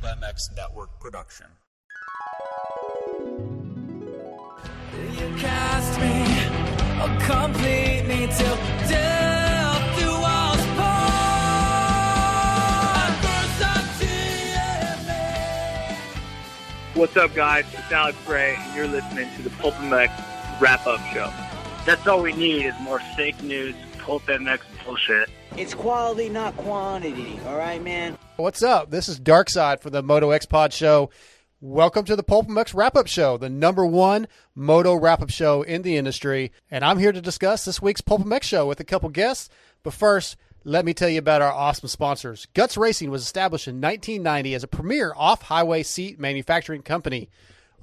Pulp 0.00 0.18
MX 0.18 0.56
Network 0.56 0.98
production. 1.00 1.46
You 4.92 5.36
cast 5.38 6.00
me, 6.00 6.24
oh, 7.00 7.18
complete 7.26 8.02
me 8.06 8.26
till 8.26 8.56
death 8.88 9.98
do 9.98 10.10
us 10.10 10.66
part. 10.76 11.14
What's 16.94 17.16
up, 17.16 17.34
guys? 17.34 17.64
It's 17.72 17.90
Alex 17.90 18.16
Ray, 18.26 18.54
and 18.56 18.76
you're 18.76 18.86
listening 18.86 19.28
to 19.36 19.42
the 19.42 19.50
Pulp 19.50 19.74
MX 19.74 20.10
Wrap 20.60 20.86
Up 20.86 21.00
Show. 21.12 21.32
That's 21.84 22.06
all 22.06 22.22
we 22.22 22.32
need 22.32 22.66
is 22.66 22.74
more 22.80 23.00
fake 23.16 23.42
news, 23.42 23.74
Pulp 23.98 24.22
MX 24.22 24.60
bullshit. 24.84 25.28
It's 25.56 25.74
quality, 25.74 26.28
not 26.28 26.56
quantity. 26.56 27.38
All 27.46 27.56
right, 27.56 27.82
man. 27.82 28.16
What's 28.36 28.64
up? 28.64 28.90
This 28.90 29.08
is 29.08 29.20
Darkside 29.20 29.80
for 29.80 29.90
the 29.90 30.02
Moto 30.02 30.32
X 30.32 30.44
Pod 30.44 30.72
Show. 30.72 31.08
Welcome 31.60 32.04
to 32.06 32.16
the 32.16 32.24
Pulp 32.24 32.48
MX 32.48 32.74
Wrap 32.74 32.96
Up 32.96 33.06
Show, 33.06 33.36
the 33.36 33.48
number 33.48 33.86
one 33.86 34.26
moto 34.56 34.96
wrap 34.96 35.22
up 35.22 35.30
show 35.30 35.62
in 35.62 35.82
the 35.82 35.96
industry. 35.96 36.50
And 36.68 36.84
I'm 36.84 36.98
here 36.98 37.12
to 37.12 37.20
discuss 37.20 37.64
this 37.64 37.80
week's 37.80 38.00
Pulp 38.00 38.22
MX 38.22 38.42
show 38.42 38.66
with 38.66 38.80
a 38.80 38.84
couple 38.84 39.08
guests. 39.10 39.50
But 39.84 39.94
first, 39.94 40.36
let 40.64 40.84
me 40.84 40.92
tell 40.92 41.08
you 41.08 41.20
about 41.20 41.42
our 41.42 41.52
awesome 41.52 41.86
sponsors. 41.86 42.48
Guts 42.54 42.76
Racing 42.76 43.08
was 43.08 43.22
established 43.22 43.68
in 43.68 43.80
1990 43.80 44.56
as 44.56 44.64
a 44.64 44.68
premier 44.68 45.12
off 45.14 45.42
highway 45.42 45.84
seat 45.84 46.18
manufacturing 46.18 46.82
company, 46.82 47.30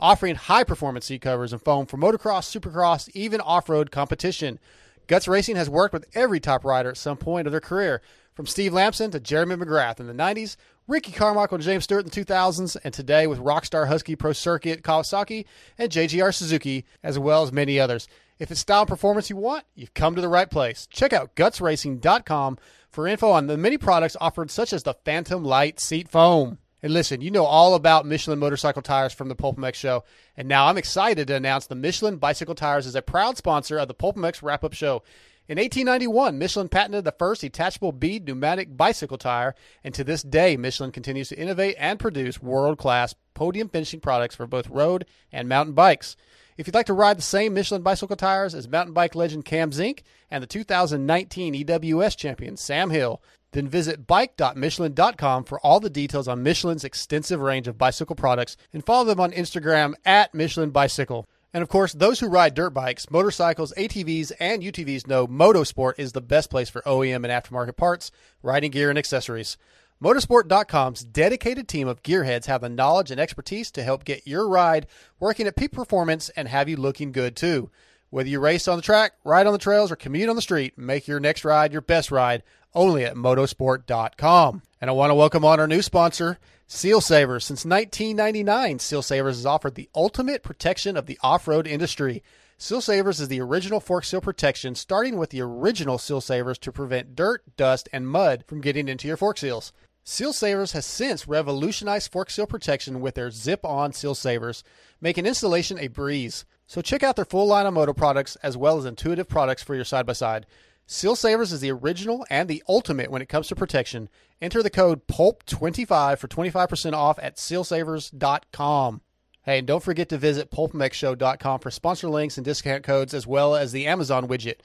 offering 0.02 0.36
high 0.36 0.66
performance 0.66 1.06
seat 1.06 1.22
covers 1.22 1.54
and 1.54 1.62
foam 1.62 1.86
for 1.86 1.96
motocross, 1.96 2.60
supercross, 2.60 3.10
even 3.14 3.40
off 3.40 3.70
road 3.70 3.90
competition. 3.90 4.60
Guts 5.08 5.30
Racing 5.30 5.56
has 5.56 5.70
worked 5.70 5.94
with 5.94 6.10
every 6.14 6.42
top 6.42 6.66
rider 6.66 6.90
at 6.90 6.98
some 6.98 7.16
point 7.16 7.48
of 7.48 7.52
their 7.52 7.62
career, 7.62 8.02
from 8.34 8.46
Steve 8.46 8.74
Lamson 8.74 9.12
to 9.12 9.20
Jeremy 9.20 9.56
McGrath 9.56 10.00
in 10.00 10.08
the 10.08 10.14
90s, 10.14 10.56
Ricky 10.88 11.12
Carmichael 11.12 11.56
and 11.56 11.64
James 11.64 11.84
Stewart 11.84 12.04
in 12.04 12.10
the 12.10 12.26
2000s, 12.26 12.78
and 12.84 12.94
today 12.94 13.28
with 13.28 13.40
Rockstar 13.40 13.88
Husky 13.88 14.16
Pro 14.16 14.34
Circuit 14.34 14.84
Kawasaki 14.84 15.46
and 15.78 15.92
JGR 15.92 16.34
Suzuki, 16.34 16.86
as 17.04 17.20
well 17.20 17.44
as 17.44 17.52
many 17.52 17.80
others. 17.80 18.08
If 18.40 18.50
it's 18.50 18.60
style 18.60 18.82
and 18.82 18.90
performance 18.90 19.30
you 19.30 19.36
want, 19.36 19.66
you've 19.76 19.94
come 19.94 20.16
to 20.16 20.22
the 20.22 20.28
right 20.28 20.50
place. 20.50 20.88
Check 20.88 21.14
out 21.14 21.36
gutsracing.com 21.36 22.58
for 22.90 23.08
info 23.08 23.30
on 23.30 23.48
the 23.48 23.58
many 23.58 23.78
products 23.78 24.18
offered, 24.20 24.50
such 24.50 24.74
as 24.74 24.84
the 24.84 24.96
Phantom 25.06 25.44
Light 25.44 25.80
Seat 25.80 26.10
Foam. 26.10 26.58
And 26.84 26.94
listen, 26.94 27.22
you 27.22 27.30
know 27.30 27.46
all 27.46 27.76
about 27.76 28.08
Michelin 28.08 28.40
motorcycle 28.40 28.82
tires 28.82 29.14
from 29.14 29.30
the 29.30 29.36
Pulp 29.36 29.58
MX 29.58 29.76
show. 29.76 30.04
And 30.36 30.48
now 30.48 30.66
I'm 30.66 30.78
excited 30.78 31.28
to 31.28 31.36
announce 31.36 31.68
the 31.68 31.76
Michelin 31.76 32.18
bicycle 32.18 32.56
tires 32.56 32.88
is 32.88 32.96
a 32.96 33.04
proud 33.04 33.38
sponsor 33.38 33.78
of 33.78 33.88
the 33.88 33.94
Pulp 33.94 34.16
MX 34.16 34.42
wrap 34.42 34.64
up 34.64 34.74
show. 34.74 35.04
In 35.48 35.58
1891, 35.58 36.38
Michelin 36.38 36.70
patented 36.70 37.04
the 37.04 37.12
first 37.12 37.42
detachable 37.42 37.92
bead 37.92 38.26
pneumatic 38.26 38.78
bicycle 38.78 39.18
tire, 39.18 39.56
and 39.84 39.94
to 39.94 40.04
this 40.04 40.22
day, 40.24 40.56
Michelin 40.56 40.92
continues 40.92 41.30
to 41.30 41.38
innovate 41.38 41.76
and 41.80 42.00
produce 42.00 42.42
world 42.42 42.78
class 42.78 43.16
podium 43.34 43.68
finishing 43.68 44.00
products 44.00 44.36
for 44.36 44.46
both 44.46 44.70
road 44.70 45.06
and 45.32 45.50
mountain 45.50 45.74
bikes. 45.74 46.16
If 46.58 46.68
you'd 46.68 46.76
like 46.76 46.86
to 46.86 46.94
ride 46.94 47.18
the 47.18 47.24
same 47.24 47.54
Michelin 47.54 47.82
bicycle 47.82 48.16
tires 48.16 48.54
as 48.54 48.68
mountain 48.68 48.94
bike 48.94 49.16
legend 49.16 49.46
Cam 49.46 49.72
Zink 49.72 50.04
and 50.30 50.44
the 50.44 50.48
2019 50.48 51.56
EWS 51.56 52.16
champion 52.16 52.56
Sam 52.56 52.92
Hill, 52.92 53.22
then 53.52 53.68
visit 53.68 54.06
bike.michelin.com 54.06 55.44
for 55.46 55.60
all 55.62 55.80
the 55.80 55.90
details 55.90 56.28
on 56.28 56.44
Michelin's 56.44 56.84
extensive 56.84 57.42
range 57.42 57.68
of 57.68 57.78
bicycle 57.78 58.16
products 58.16 58.58
and 58.72 58.86
follow 58.86 59.06
them 59.06 59.20
on 59.20 59.32
Instagram 59.32 59.96
at 60.06 60.34
Michelin 60.34 60.70
Bicycle. 60.70 61.28
And 61.54 61.62
of 61.62 61.70
course, 61.70 61.94
those 61.94 62.20
who 62.20 62.28
ride 62.28 62.54
dirt 62.54 62.70
bikes, 62.70 63.12
motorcycles, 63.12 63.74
ATVs, 63.78 64.32
and 64.40 64.64
UTVs 64.64 65.08
know 65.08 65.28
MotoSport 65.28 65.94
is 65.98 66.14
the 66.14 66.22
best 66.22 66.50
place 66.50 66.70
for 66.70 66.82
OEM 66.84 67.26
and 67.26 67.26
aftermarket 67.26 67.76
parts, 67.76 68.12
riding 68.42 68.72
gear, 68.72 68.90
and 68.90 68.98
accessories. 68.98 69.58
MotoSport.com's 70.02 71.04
dedicated 71.04 71.68
team 71.68 71.88
of 71.88 72.02
gearheads 72.02 72.46
have 72.46 72.62
the 72.62 72.70
knowledge 72.70 73.12
and 73.12 73.20
expertise 73.20 73.70
to 73.72 73.84
help 73.84 74.04
get 74.04 74.26
your 74.26 74.48
ride 74.48 74.88
working 75.20 75.46
at 75.46 75.56
peak 75.56 75.74
performance 75.74 76.30
and 76.30 76.48
have 76.48 76.68
you 76.68 76.78
looking 76.78 77.12
good 77.12 77.36
too. 77.36 77.70
Whether 78.10 78.30
you 78.30 78.40
race 78.40 78.68
on 78.68 78.78
the 78.78 78.82
track, 78.82 79.14
ride 79.24 79.46
on 79.46 79.54
the 79.54 79.60
trails, 79.60 79.92
or 79.92 79.96
commute 79.96 80.30
on 80.30 80.36
the 80.36 80.42
street, 80.42 80.78
make 80.78 81.08
your 81.08 81.20
next 81.20 81.46
ride 81.46 81.72
your 81.72 81.82
best 81.82 82.12
ride 82.12 82.44
only 82.74 83.06
at 83.06 83.16
motosport.com. 83.16 84.62
And 84.80 84.90
I 84.90 84.94
want 84.94 85.12
to 85.12 85.16
welcome 85.16 85.46
on 85.46 85.60
our 85.60 85.68
new 85.68 85.82
sponsor, 85.82 86.40
Seal 86.74 87.02
Savers. 87.02 87.44
Since 87.44 87.66
1999, 87.66 88.80
Seal 88.80 89.02
Savers 89.02 89.36
has 89.36 89.46
offered 89.46 89.76
the 89.76 89.90
ultimate 89.94 90.42
protection 90.42 90.96
of 90.96 91.06
the 91.06 91.20
off 91.22 91.46
road 91.46 91.68
industry. 91.68 92.24
Seal 92.58 92.80
Savers 92.80 93.20
is 93.20 93.28
the 93.28 93.42
original 93.42 93.82
fork 93.82 94.06
seal 94.06 94.22
protection, 94.22 94.74
starting 94.76 95.18
with 95.18 95.32
the 95.32 95.42
original 95.42 95.98
Seal 95.98 96.22
Savers 96.22 96.58
to 96.60 96.72
prevent 96.72 97.14
dirt, 97.14 97.44
dust, 97.58 97.90
and 97.92 98.08
mud 98.08 98.46
from 98.48 98.62
getting 98.62 98.88
into 98.88 99.06
your 99.06 99.18
fork 99.18 99.38
seals. 99.38 99.74
Seal 100.06 100.32
Savers 100.32 100.72
has 100.72 100.86
since 100.86 101.28
revolutionized 101.28 102.10
fork 102.10 102.30
seal 102.30 102.48
protection 102.48 103.02
with 103.02 103.16
their 103.16 103.32
zip 103.32 103.66
on 103.66 103.92
seal 103.92 104.16
savers, 104.16 104.64
making 105.02 105.26
installation 105.26 105.78
a 105.78 105.90
breeze. 105.90 106.46
So 106.68 106.82
check 106.82 107.04
out 107.04 107.18
their 107.18 107.26
full 107.26 107.48
line 107.48 107.66
of 107.66 107.74
moto 107.74 107.92
products 107.92 108.38
as 108.38 108.56
well 108.56 108.78
as 108.78 108.86
intuitive 108.86 109.28
products 109.28 109.62
for 109.62 109.76
your 109.76 109.84
side 109.84 110.06
by 110.06 110.14
side. 110.14 110.46
Seal 110.94 111.16
Savers 111.16 111.54
is 111.54 111.62
the 111.62 111.72
original 111.72 112.26
and 112.30 112.50
the 112.50 112.62
ultimate 112.68 113.10
when 113.10 113.22
it 113.22 113.30
comes 113.30 113.48
to 113.48 113.56
protection. 113.56 114.10
Enter 114.42 114.62
the 114.62 114.70
code 114.70 115.08
PULP25 115.08 116.18
for 116.18 116.28
25% 116.28 116.92
off 116.92 117.18
at 117.24 117.38
sealsavers.com. 117.38 119.02
Hey, 119.44 119.60
and 119.60 119.66
don't 119.66 119.82
forget 119.82 120.10
to 120.10 120.18
visit 120.18 120.52
pulpmxshow.com 120.52 121.62
for 121.62 121.72
sponsor 121.72 122.10
links 122.10 122.38
and 122.38 122.44
discount 122.44 122.84
codes 122.84 123.14
as 123.14 123.26
well 123.26 123.56
as 123.56 123.72
the 123.72 123.88
Amazon 123.88 124.28
widget. 124.28 124.56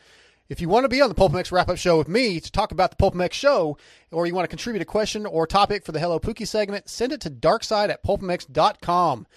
If 0.49 0.61
you 0.61 0.69
want 0.69 0.83
to 0.83 0.89
be 0.89 1.01
on 1.01 1.11
the 1.11 1.15
Pulp 1.15 1.31
MX 1.31 1.53
wrap 1.53 1.69
up 1.69 1.79
show 1.79 1.97
with 1.97 2.09
me 2.09 2.41
to 2.41 2.51
talk 2.51 2.73
about 2.73 2.91
the 2.91 2.97
Pulp 2.97 3.15
MX 3.15 3.33
show, 3.33 3.79
or 4.11 4.27
you 4.27 4.35
want 4.35 4.47
to 4.47 4.49
contribute 4.49 4.83
a 4.83 4.85
question 4.85 5.27
or 5.27 5.47
topic 5.47 5.85
for 5.85 5.93
the 5.93 6.01
Hello 6.01 6.19
Pookie 6.19 6.49
segment, 6.49 6.89
send 6.89 7.13
it 7.13 7.21
to 7.21 7.31
darkside 7.31 7.89
at 7.89 8.03
pulpmx.com. 8.03 9.29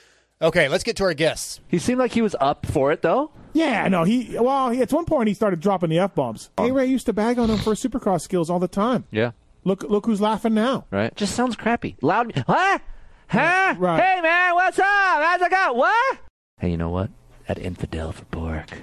Okay, 0.41 0.69
let's 0.69 0.85
get 0.85 0.95
to 0.97 1.03
our 1.03 1.13
guests. 1.13 1.59
He 1.67 1.79
seemed 1.79 1.99
like 1.99 2.13
he 2.13 2.21
was 2.21 2.33
up 2.39 2.65
for 2.65 2.93
it, 2.93 3.01
though. 3.01 3.31
Yeah, 3.51 3.87
no, 3.89 4.05
he 4.05 4.37
well, 4.39 4.69
he, 4.69 4.81
at 4.81 4.93
one 4.93 5.03
point 5.03 5.27
he 5.27 5.33
started 5.33 5.59
dropping 5.59 5.89
the 5.89 5.99
f 5.99 6.15
bombs. 6.15 6.49
A 6.57 6.71
Ray 6.71 6.85
used 6.85 7.07
to 7.07 7.13
bag 7.13 7.37
on 7.39 7.49
him 7.49 7.57
for 7.57 7.73
supercross 7.73 8.21
skills 8.21 8.49
all 8.49 8.59
the 8.59 8.67
time. 8.67 9.05
Yeah. 9.11 9.31
Look, 9.65 9.83
look 9.83 10.05
who's 10.05 10.21
laughing 10.21 10.53
now. 10.53 10.85
Right. 10.91 11.13
Just 11.15 11.35
sounds 11.35 11.57
crappy. 11.57 11.97
Loud. 12.01 12.43
Huh? 12.47 12.79
Huh? 13.27 13.75
Right. 13.77 14.01
Hey, 14.01 14.21
man, 14.21 14.55
what's 14.55 14.79
up? 14.79 14.85
How's 14.85 15.41
it 15.41 15.51
go? 15.51 15.73
What? 15.73 16.19
Hey, 16.59 16.71
you 16.71 16.77
know 16.77 16.89
what? 16.89 17.09
At 17.47 17.57
Infidel 17.59 18.13
for 18.13 18.23
pork, 18.25 18.77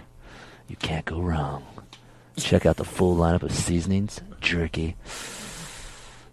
you 0.69 0.77
can't 0.77 1.06
go 1.06 1.21
wrong. 1.21 1.65
Check 2.37 2.67
out 2.67 2.77
the 2.77 2.84
full 2.84 3.17
lineup 3.17 3.43
of 3.43 3.53
seasonings, 3.53 4.21
jerky, 4.41 4.97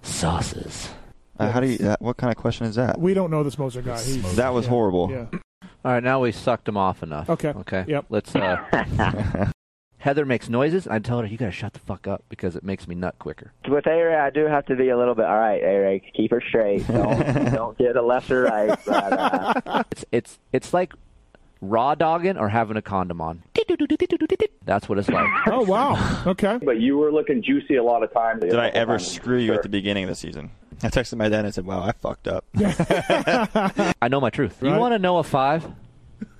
sauces. 0.01 0.89
Uh, 1.39 1.51
how 1.51 1.59
do 1.59 1.67
you? 1.67 1.87
Uh, 1.87 1.95
what 1.99 2.17
kind 2.17 2.31
of 2.31 2.37
question 2.37 2.67
is 2.67 2.75
that? 2.75 2.99
We 2.99 3.13
don't 3.13 3.31
know 3.31 3.43
this 3.43 3.57
Moser 3.57 3.81
guy. 3.81 4.01
He's, 4.01 4.35
That 4.35 4.53
was 4.53 4.65
yeah, 4.65 4.69
horrible. 4.69 5.09
Yeah. 5.11 5.25
All 5.85 5.91
right, 5.91 6.03
now 6.03 6.21
we 6.21 6.31
sucked 6.31 6.67
him 6.67 6.77
off 6.77 7.03
enough. 7.03 7.29
Okay. 7.29 7.49
Okay. 7.49 7.85
Yep. 7.87 8.05
Let's. 8.09 8.35
uh 8.35 9.51
Heather 9.97 10.25
makes 10.25 10.49
noises. 10.49 10.85
I 10.85 10.99
tell 10.99 11.21
her 11.21 11.25
you 11.25 11.37
gotta 11.37 11.51
shut 11.51 11.71
the 11.71 11.79
fuck 11.79 12.07
up 12.07 12.25
because 12.27 12.57
it 12.57 12.63
makes 12.63 12.89
me 12.89 12.95
nut 12.95 13.15
quicker. 13.19 13.53
With 13.69 13.87
A-Ray, 13.87 14.15
I 14.15 14.29
do 14.31 14.45
have 14.47 14.65
to 14.65 14.75
be 14.75 14.89
a 14.89 14.97
little 14.97 15.15
bit. 15.15 15.23
All 15.23 15.39
right, 15.39 15.63
A-Ray, 15.63 16.11
keep 16.13 16.31
her 16.31 16.41
straight. 16.45 16.85
Don't 16.87 17.19
don't 17.53 17.77
get 17.77 17.95
a 17.95 18.01
left 18.01 18.29
or 18.29 18.43
right. 18.43 18.77
But, 18.85 19.13
uh, 19.13 19.83
It's 19.91 20.05
it's 20.11 20.39
it's 20.51 20.73
like 20.73 20.93
raw 21.63 21.95
dogging 21.95 22.37
or 22.37 22.49
having 22.49 22.77
a 22.77 22.81
condom 22.81 23.21
on. 23.21 23.41
That's 24.65 24.87
what 24.89 24.97
it's 24.99 25.09
like. 25.09 25.27
Oh 25.47 25.63
wow. 25.65 26.23
Okay. 26.27 26.59
But 26.63 26.79
you 26.79 26.97
were 26.97 27.11
looking 27.11 27.41
juicy 27.43 27.75
a 27.75 27.83
lot 27.83 28.03
of 28.03 28.13
times. 28.13 28.41
Did 28.41 28.55
I 28.55 28.69
ever 28.69 28.99
screw 28.99 29.37
you 29.37 29.53
at 29.53 29.63
the 29.63 29.69
beginning 29.69 30.03
of 30.05 30.09
the 30.09 30.15
season? 30.15 30.51
I 30.81 30.87
texted 30.87 31.17
my 31.17 31.29
dad 31.29 31.45
and 31.45 31.53
said, 31.53 31.65
"Wow, 31.65 31.81
I 31.83 31.91
fucked 31.93 32.27
up." 32.27 32.45
I 32.55 34.07
know 34.09 34.19
my 34.19 34.29
truth. 34.29 34.57
You 34.61 34.71
want 34.71 34.93
to 34.93 34.99
know 34.99 35.17
a 35.17 35.23
five? 35.23 35.65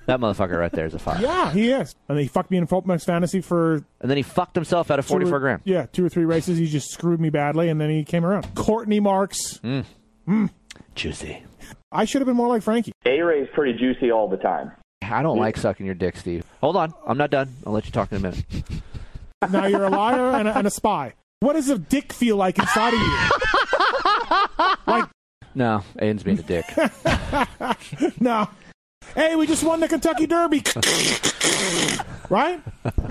That 0.06 0.19
motherfucker 0.19 0.59
right 0.59 0.72
there 0.72 0.85
is 0.85 0.94
a 0.94 1.00
five. 1.00 1.22
Yeah, 1.22 1.50
he 1.51 1.72
is. 1.72 1.95
And 2.09 2.19
he 2.19 2.28
fucked 2.28 2.51
me 2.51 2.57
in 2.57 2.67
Pulp 2.67 2.85
MX 2.85 3.05
Fantasy 3.05 3.40
for 3.40 3.75
And 4.01 4.09
then 4.11 4.17
he 4.17 4.23
fucked 4.23 4.55
himself 4.55 4.91
out 4.91 5.00
of 5.00 5.07
two 5.07 5.13
or- 5.13 5.19
44 5.22 5.40
grand. 5.40 5.61
Yeah, 5.63 5.85
two 5.85 6.05
or 6.05 6.09
three 6.09 6.25
races. 6.25 6.57
He 6.57 6.67
just 6.67 6.91
screwed 6.91 7.22
me 7.22 7.29
badly, 7.29 7.69
and 7.69 7.79
then 7.79 7.90
he 7.90 8.03
came 8.03 8.25
around. 8.25 8.53
Courtney 8.53 9.00
Marks. 9.00 9.59
Mm. 9.59 9.85
Mm. 10.28 10.50
Juicy. 10.95 11.44
I 11.91 12.03
should 12.05 12.19
have 12.22 12.28
been 12.28 12.35
more 12.35 12.49
like 12.49 12.64
Frankie. 12.64 12.91
A-Ray's 13.05 13.47
pretty 13.53 13.78
juicy 13.79 14.11
all 14.11 14.28
the 14.28 14.35
time. 14.37 14.73
I 15.11 15.22
don't 15.22 15.38
like 15.38 15.58
sucking 15.58 15.85
your 15.85 15.96
dick, 15.96 16.17
Steve. 16.17 16.44
Hold 16.61 16.76
on. 16.78 16.94
I'm 17.05 17.17
not 17.17 17.29
done. 17.29 17.53
I'll 17.66 17.73
let 17.73 17.85
you 17.85 17.91
talk 17.91 18.11
in 18.11 18.17
a 18.17 18.22
minute. 18.22 18.44
Now 19.52 19.66
you're 19.66 19.84
a 19.84 19.90
liar 19.90 20.32
and 20.32 20.47
a, 20.47 20.58
and 20.58 20.66
a 20.66 20.70
spy. 20.70 21.16
What 21.41 21.53
does 21.53 21.67
a 21.70 21.78
dick 21.78 22.14
feel 22.14 22.38
like 22.38 22.58
inside 22.58 22.94
of 22.94 23.00
you? 23.02 23.17
like, 24.88 25.09
No, 25.53 25.84
Aiden's 25.97 26.23
being 26.23 26.40
a 26.40 26.44
dick. 26.44 26.66
no. 28.22 28.47
Hey, 29.16 29.35
we 29.35 29.46
just 29.46 29.66
won 29.66 29.82
the 29.82 29.90
Kentucky 29.90 30.28
Derby. 30.28 30.64
right? 32.29 32.61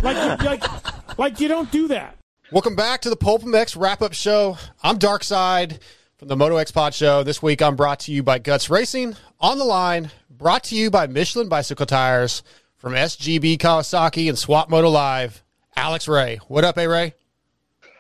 Like, 0.03 0.43
like, 0.43 1.19
like 1.19 1.39
you 1.41 1.49
don't 1.49 1.71
do 1.71 1.89
that. 1.89 2.17
Welcome 2.51 2.77
back 2.77 3.03
to 3.03 3.11
the 3.11 3.17
Pulp 3.17 3.43
MX 3.43 3.79
wrap 3.79 4.01
up 4.01 4.15
show. 4.15 4.57
I'm 4.83 4.99
Darkside 4.99 5.81
from 6.17 6.29
the 6.29 6.37
Moto 6.37 6.57
X 6.57 6.71
Pod 6.71 6.95
Show. 6.95 7.23
This 7.23 7.43
week 7.43 7.61
I'm 7.61 7.77
brought 7.77 8.01
to 8.01 8.13
you 8.13 8.23
by 8.23 8.39
Guts 8.39 8.71
Racing. 8.71 9.17
On 9.41 9.59
the 9.59 9.65
line, 9.65 10.11
brought 10.43 10.65
to 10.65 10.75
you 10.75 10.91
by 10.91 11.07
Michelin 11.07 11.49
Bicycle 11.49 11.87
Tires 11.87 12.43
from 12.77 12.95
SGB 12.95 13.59
Kawasaki 13.59 14.29
and 14.29 14.37
Swap 14.37 14.69
Moto 14.69 14.89
Live. 14.89 15.45
Alex 15.77 16.09
Ray. 16.09 16.41
What 16.49 16.65
up, 16.65 16.77
A 16.79 16.89
Ray? 16.89 17.15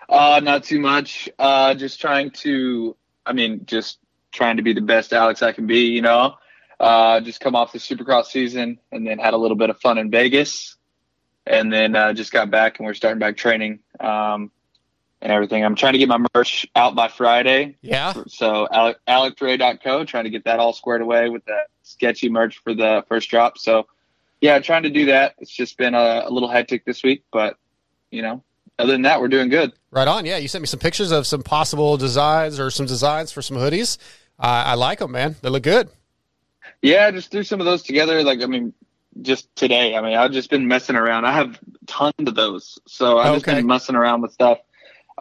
Uh, 0.09 0.41
not 0.43 0.65
too 0.65 0.81
much. 0.81 1.31
Uh, 1.39 1.73
just 1.75 2.00
trying 2.00 2.33
to, 2.33 2.97
I 3.25 3.33
mean, 3.33 3.65
just 3.65 3.99
trying 4.33 4.56
to 4.56 4.65
be 4.65 4.73
the 4.73 4.81
best 4.81 5.12
Alex 5.12 5.41
I 5.41 5.53
can 5.53 5.69
be. 5.69 5.93
You 5.93 6.03
know, 6.03 6.35
uh, 6.81 7.21
just 7.21 7.39
come 7.39 7.55
off 7.55 7.73
the 7.73 7.79
Supercross 7.79 8.27
season 8.27 8.81
and 8.91 9.06
then 9.06 9.21
had 9.21 9.35
a 9.35 9.39
little 9.39 9.56
bit 9.56 9.71
of 9.71 9.81
fun 9.81 9.97
in 9.97 10.11
Vegas, 10.11 10.77
and 11.47 11.73
then 11.73 11.94
uh, 11.94 12.12
just 12.12 12.33
got 12.33 12.50
back 12.50 12.81
and 12.81 12.87
we're 12.87 12.94
starting 12.94 13.21
back 13.21 13.37
training 13.37 13.79
um, 14.00 14.50
and 15.23 15.31
everything. 15.31 15.65
I'm 15.65 15.77
trying 15.77 15.93
to 15.93 15.99
get 15.99 16.09
my 16.09 16.19
merch 16.35 16.67
out 16.75 16.95
by 16.95 17.09
Friday. 17.09 17.77
Yeah. 17.81 18.13
So 18.27 18.69
Alec, 18.71 18.99
AlecDre.co, 19.09 20.05
trying 20.05 20.25
to 20.25 20.31
get 20.31 20.45
that 20.45 20.59
all 20.59 20.73
squared 20.73 21.01
away 21.01 21.31
with 21.31 21.45
the 21.45 21.59
sketchy 21.83 22.29
merch 22.29 22.59
for 22.59 22.75
the 22.75 23.05
first 23.09 23.31
drop. 23.31 23.57
So 23.57 23.87
yeah, 24.41 24.59
trying 24.59 24.83
to 24.83 24.91
do 24.91 25.07
that. 25.07 25.37
It's 25.39 25.53
just 25.53 25.79
been 25.79 25.95
a, 25.95 26.25
a 26.27 26.31
little 26.31 26.49
hectic 26.49 26.85
this 26.85 27.05
week, 27.05 27.25
but 27.33 27.57
you 28.11 28.21
know, 28.21 28.43
other 28.79 28.93
than 28.93 29.03
that, 29.03 29.21
we're 29.21 29.29
doing 29.29 29.49
good. 29.49 29.73
Right 29.93 30.09
on. 30.09 30.27
Yeah, 30.27 30.39
you 30.39 30.49
sent 30.49 30.61
me 30.61 30.67
some 30.67 30.81
pictures 30.81 31.13
of 31.13 31.27
some 31.27 31.43
possible 31.43 31.97
designs 31.97 32.59
or 32.59 32.71
some 32.71 32.87
designs 32.87 33.31
for 33.31 33.41
some 33.41 33.57
hoodies. 33.57 33.99
Uh, 34.39 34.65
I 34.67 34.75
like 34.75 34.99
them, 34.99 35.13
man. 35.13 35.37
They 35.41 35.51
look 35.51 35.63
good. 35.63 35.89
Yeah, 36.83 37.11
just 37.13 37.31
threw 37.31 37.45
some 37.45 37.61
of 37.61 37.67
those 37.67 37.83
together. 37.83 38.25
Like, 38.25 38.43
I 38.43 38.47
mean, 38.47 38.75
just 39.21 39.55
today. 39.55 39.95
I 39.95 40.01
mean, 40.01 40.17
I've 40.17 40.33
just 40.33 40.51
been 40.51 40.67
messing 40.67 40.97
around. 40.97 41.27
I 41.27 41.33
have 41.33 41.61
tons 41.87 42.15
of 42.19 42.35
those, 42.35 42.79
so 42.89 43.19
I've 43.19 43.35
just 43.35 43.47
been 43.47 43.67
messing 43.67 43.95
around 43.95 44.23
with 44.23 44.33
stuff. 44.33 44.59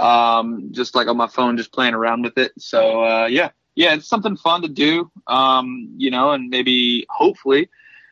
Um, 0.02 0.70
just 0.72 0.96
like 0.96 1.08
on 1.08 1.18
my 1.18 1.28
phone, 1.28 1.58
just 1.58 1.72
playing 1.72 1.94
around 1.94 2.24
with 2.24 2.38
it. 2.38 2.52
So 2.58 3.04
uh, 3.04 3.26
yeah, 3.28 3.52
yeah, 3.76 3.94
it's 3.94 4.08
something 4.08 4.36
fun 4.36 4.62
to 4.64 4.68
do. 4.68 5.12
Um, 5.28 5.94
you 5.98 6.12
know, 6.12 6.32
and 6.32 6.50
maybe 6.50 7.06
hopefully 7.10 7.70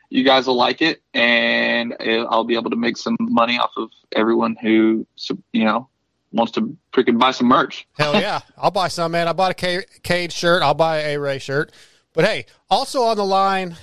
you 0.09 0.24
guys 0.24 0.47
will 0.47 0.56
like 0.56 0.81
it, 0.81 1.01
and 1.13 1.95
I'll 2.00 2.44
be 2.44 2.56
able 2.56 2.69
to 2.71 2.75
make 2.75 2.97
some 2.97 3.18
money 3.19 3.57
off 3.57 3.71
of 3.77 3.89
everyone 4.13 4.56
who 4.62 5.06
you 5.53 5.65
know 5.65 5.88
wants 6.31 6.51
to 6.53 6.77
freaking 6.94 7.19
buy 7.19 7.31
some 7.31 7.47
merch. 7.47 7.88
Hell 7.97 8.19
yeah. 8.19 8.42
I'll 8.57 8.71
buy 8.71 8.88
some, 8.88 9.12
man. 9.12 9.27
I 9.27 9.33
bought 9.33 9.51
a 9.51 9.56
Ca- 9.56 9.85
Cade 10.03 10.31
shirt. 10.31 10.62
I'll 10.62 10.74
buy 10.74 11.00
a 11.00 11.19
Ray 11.19 11.39
shirt. 11.39 11.71
But 12.13 12.25
hey, 12.25 12.45
also 12.69 13.03
on 13.03 13.18
the 13.18 13.25
line 13.25 13.75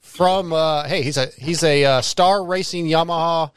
from 0.00 0.52
uh, 0.52 0.84
hey, 0.84 1.02
he's 1.02 1.16
a 1.16 1.26
he's 1.38 1.62
a 1.62 1.84
uh, 1.84 2.00
Star 2.00 2.44
Racing 2.44 2.86
Yamaha 2.86 3.50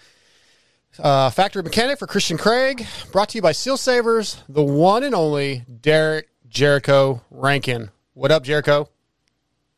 uh, 1.02 1.30
factory 1.30 1.64
mechanic 1.64 2.00
for 2.00 2.08
Christian 2.08 2.38
Craig. 2.38 2.86
Brought 3.12 3.30
to 3.30 3.38
you 3.38 3.42
by 3.42 3.52
Seal 3.52 3.78
Savers, 3.78 4.44
the 4.50 4.64
one 4.64 5.04
and 5.04 5.16
only 5.16 5.66
Derek 5.82 6.30
Jericho 6.48 7.22
Rankin. 7.32 7.92
What 8.14 8.32
up, 8.32 8.44
Jericho? 8.44 8.90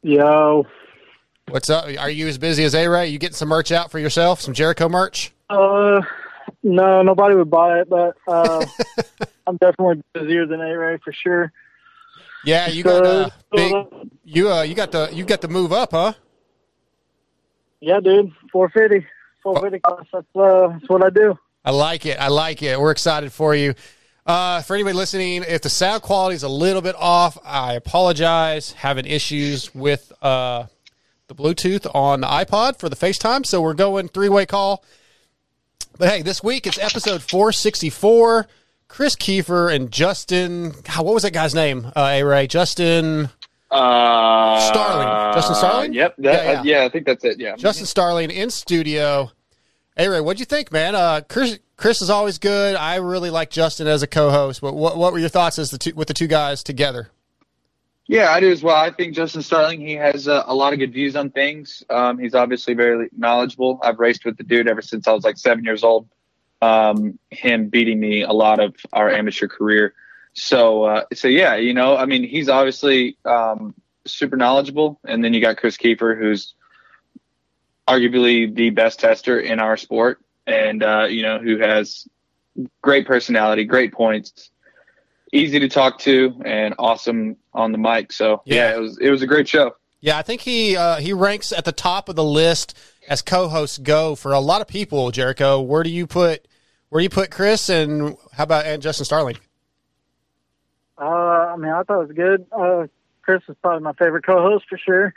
Yo, 0.04 0.66
What's 1.52 1.70
up? 1.70 1.86
Are 2.00 2.10
you 2.10 2.28
as 2.28 2.38
busy 2.38 2.64
as 2.64 2.74
A 2.74 2.88
Ray? 2.88 3.08
You 3.08 3.20
getting 3.20 3.36
some 3.36 3.50
merch 3.50 3.74
out 3.74 3.92
for 3.92 4.00
yourself? 4.00 4.40
Some 4.40 4.54
Jericho 4.54 4.88
merch? 4.88 5.34
uh, 5.50 6.02
no, 6.64 7.02
nobody 7.02 7.36
would 7.36 7.50
buy 7.50 7.80
it, 7.80 7.90
but 7.90 8.16
uh, 8.26 8.66
I'm 9.48 9.58
definitely 9.58 10.02
busier 10.14 10.46
than 10.46 10.62
A 10.62 10.78
Ray 10.78 10.98
for 11.04 11.12
sure. 11.12 11.52
Yeah, 12.46 12.70
you 12.70 12.84
got 12.84 13.06
uh, 13.06 13.30
big. 13.52 13.74
You 14.24 14.50
uh, 14.50 14.62
you 14.62 14.76
got 14.76 14.92
the 14.94 15.10
you 15.12 15.26
got 15.26 15.42
the 15.42 15.50
move 15.50 15.74
up, 15.74 15.92
huh? 15.92 16.14
Yeah, 17.82 18.00
dude, 18.00 18.32
450, 18.52 19.06
450 19.44 19.80
class. 19.80 20.06
That's 20.14 20.36
uh, 20.36 20.68
that's 20.70 20.90
what 20.90 21.04
I 21.04 21.10
do. 21.10 21.38
I 21.64 21.72
like 21.72 22.06
it. 22.06 22.20
I 22.20 22.30
like 22.30 22.64
it. 22.64 22.80
We're 22.80 22.92
excited 22.92 23.32
for 23.32 23.54
you. 23.56 23.74
Uh, 24.26 24.62
for 24.62 24.76
anybody 24.76 24.96
listening, 24.96 25.44
if 25.48 25.62
the 25.62 25.70
sound 25.70 26.02
quality 26.04 26.36
is 26.36 26.44
a 26.44 26.50
little 26.50 26.82
bit 26.82 26.96
off, 26.98 27.38
I 27.44 27.74
apologize. 27.74 28.72
Having 28.74 29.06
issues 29.06 29.74
with 29.74 30.12
uh, 30.22 30.66
the 31.28 31.36
Bluetooth 31.36 31.90
on 31.96 32.22
the 32.22 32.28
iPod 32.28 32.78
for 32.80 32.90
the 32.90 32.96
FaceTime, 32.96 33.46
so 33.46 33.62
we're 33.62 33.74
going 33.74 34.08
three 34.10 34.30
way 34.30 34.46
call. 34.46 34.84
But 35.98 36.10
hey, 36.10 36.22
this 36.22 36.44
week 36.44 36.66
it's 36.68 36.80
episode 36.80 37.22
464. 37.22 38.48
Chris 38.88 39.16
Keefer 39.16 39.74
and 39.74 39.90
Justin. 39.92 40.72
What 40.98 41.14
was 41.14 41.24
that 41.24 41.32
guy's 41.32 41.56
name? 41.56 41.92
Uh, 41.96 42.02
A 42.12 42.24
Ray 42.24 42.48
Justin. 42.48 43.30
Uh, 43.72 44.60
Starling. 44.60 45.34
Justin 45.34 45.56
Starling? 45.56 45.94
Yep. 45.94 46.16
That, 46.18 46.24
Yeah, 46.24 46.44
yeah, 46.44 46.52
yeah. 46.52 46.62
yeah, 46.80 46.86
I 46.86 46.90
think 46.90 47.06
that's 47.06 47.24
it. 47.24 47.40
Yeah. 47.40 47.56
Justin 47.56 47.86
Starling 47.86 48.30
in 48.30 48.50
studio. 48.50 49.32
Hey 49.96 50.08
Ray, 50.08 50.20
what'd 50.22 50.40
you 50.40 50.46
think, 50.46 50.72
man? 50.72 50.96
Uh, 50.96 51.22
Chris, 51.28 51.60
Chris 51.78 52.02
is 52.02 52.10
always 52.10 52.38
good. 52.38 52.76
I 52.76 52.96
really 52.96 53.30
like 53.30 53.50
Justin 53.50 53.88
as 53.88 54.04
a 54.04 54.08
co-host. 54.08 54.62
But 54.62 54.74
what 54.74 54.98
what 54.98 55.14
were 55.14 55.20
your 55.20 55.30
thoughts 55.30 55.58
as 55.60 55.72
the 55.72 55.78
two, 55.78 55.94
with 55.96 56.08
the 56.08 56.14
two 56.14 56.28
guys 56.28 56.64
together? 56.64 57.10
Yeah, 58.08 58.32
I 58.32 58.42
do 58.42 58.52
as 58.52 58.62
well. 58.62 58.76
I 58.76 58.92
think 58.92 59.16
Justin 59.16 59.42
Starling, 59.42 59.80
he 59.80 59.94
has 59.94 60.28
uh, 60.28 60.44
a 60.46 60.54
lot 60.54 60.74
of 60.74 60.80
good 60.80 60.92
views 60.92 61.16
on 61.16 61.30
things. 61.30 61.82
Um, 61.90 62.18
he's 62.18 62.36
obviously 62.36 62.74
very 62.74 63.10
knowledgeable. 63.18 63.80
I've 63.84 64.00
raced 64.00 64.26
with 64.26 64.38
the 64.38 64.44
dude 64.44 64.68
ever 64.68 64.82
since 64.82 65.08
I 65.08 65.14
was 65.14 65.24
like 65.24 65.38
seven 65.38 65.64
years 65.64 65.84
old. 65.84 66.10
Um, 66.62 67.18
him 67.30 67.70
beating 67.70 68.00
me 68.00 68.24
a 68.24 68.32
lot 68.32 68.60
of 68.60 68.76
our 68.92 69.10
amateur 69.10 69.48
career. 69.48 69.94
So, 70.34 70.84
uh, 70.84 71.04
so 71.14 71.28
yeah, 71.28 71.56
you 71.56 71.74
know, 71.74 71.96
I 71.98 72.06
mean, 72.06 72.24
he's 72.24 72.50
obviously 72.50 73.18
um, 73.26 73.74
super 74.06 74.38
knowledgeable. 74.38 75.00
And 75.06 75.24
then 75.24 75.34
you 75.34 75.42
got 75.42 75.58
Chris 75.58 75.78
Keefer, 75.78 76.18
who's 76.18 76.56
arguably 77.88 78.54
the 78.54 78.70
best 78.70 79.00
tester 79.00 79.40
in 79.40 79.60
our 79.60 79.78
sport, 79.78 80.20
and 80.48 80.84
uh, 80.84 81.08
you 81.10 81.24
know, 81.24 81.40
who 81.40 81.58
has 81.60 82.08
great 82.82 83.06
personality, 83.06 83.64
great 83.64 83.94
points, 83.94 84.50
easy 85.34 85.60
to 85.60 85.70
talk 85.70 86.00
to, 86.00 86.42
and 86.46 86.76
awesome 86.80 87.38
on 87.54 87.72
the 87.72 87.78
mic. 87.78 88.12
So 88.12 88.42
yeah, 88.46 88.76
it 88.76 88.80
was 88.80 88.98
it 89.00 89.10
was 89.10 89.22
a 89.22 89.28
great 89.28 89.48
show. 89.48 89.76
Yeah, 90.00 90.18
I 90.18 90.24
think 90.24 90.42
he 90.42 90.76
uh, 90.76 90.98
he 90.98 91.14
ranks 91.14 91.52
at 91.52 91.66
the 91.66 91.72
top 91.72 92.10
of 92.10 92.16
the 92.16 92.24
list 92.24 92.78
as 93.08 93.22
co-hosts 93.22 93.78
go 93.78 94.16
for 94.16 94.32
a 94.32 94.40
lot 94.40 94.62
of 94.62 94.68
people. 94.68 95.12
Jericho, 95.12 95.60
where 95.62 95.84
do 95.84 95.90
you 95.90 96.08
put 96.08 96.48
where 96.90 97.00
do 97.00 97.04
you 97.04 97.10
put 97.10 97.30
Chris 97.32 97.70
and 97.70 98.18
how 98.34 98.44
about 98.44 98.66
and 98.66 98.82
Justin 98.82 99.06
Starling? 99.06 99.38
Uh, 100.98 101.04
I 101.54 101.56
mean, 101.58 101.72
I 101.72 101.84
thought 101.84 102.02
it 102.02 102.08
was 102.08 102.16
good. 102.16 102.46
Uh, 102.52 102.88
Chris 103.22 103.42
is 103.50 103.56
probably 103.62 103.84
my 103.84 103.94
favorite 103.94 104.26
co-host 104.26 104.66
for 104.70 104.78
sure. 104.78 105.14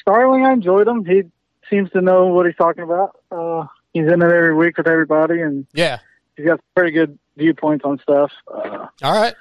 Starling, 0.00 0.44
I 0.44 0.52
enjoyed 0.52 0.86
him. 0.88 1.04
He 1.04 1.22
seems 1.70 1.90
to 1.90 2.00
know 2.00 2.26
what 2.28 2.46
he's 2.46 2.56
talking 2.56 2.84
about. 2.84 3.16
Uh, 3.30 3.66
he's 3.92 4.06
in 4.06 4.22
it 4.22 4.24
every 4.24 4.54
week 4.54 4.76
with 4.78 4.86
everybody, 4.86 5.40
and 5.40 5.66
Yeah. 5.72 5.98
he's 6.36 6.46
got 6.46 6.60
pretty 6.74 6.92
good 6.92 7.18
viewpoints 7.36 7.84
on 7.84 7.98
stuff. 8.00 8.30
Uh, 8.52 8.86
All 9.02 9.12
right. 9.12 9.34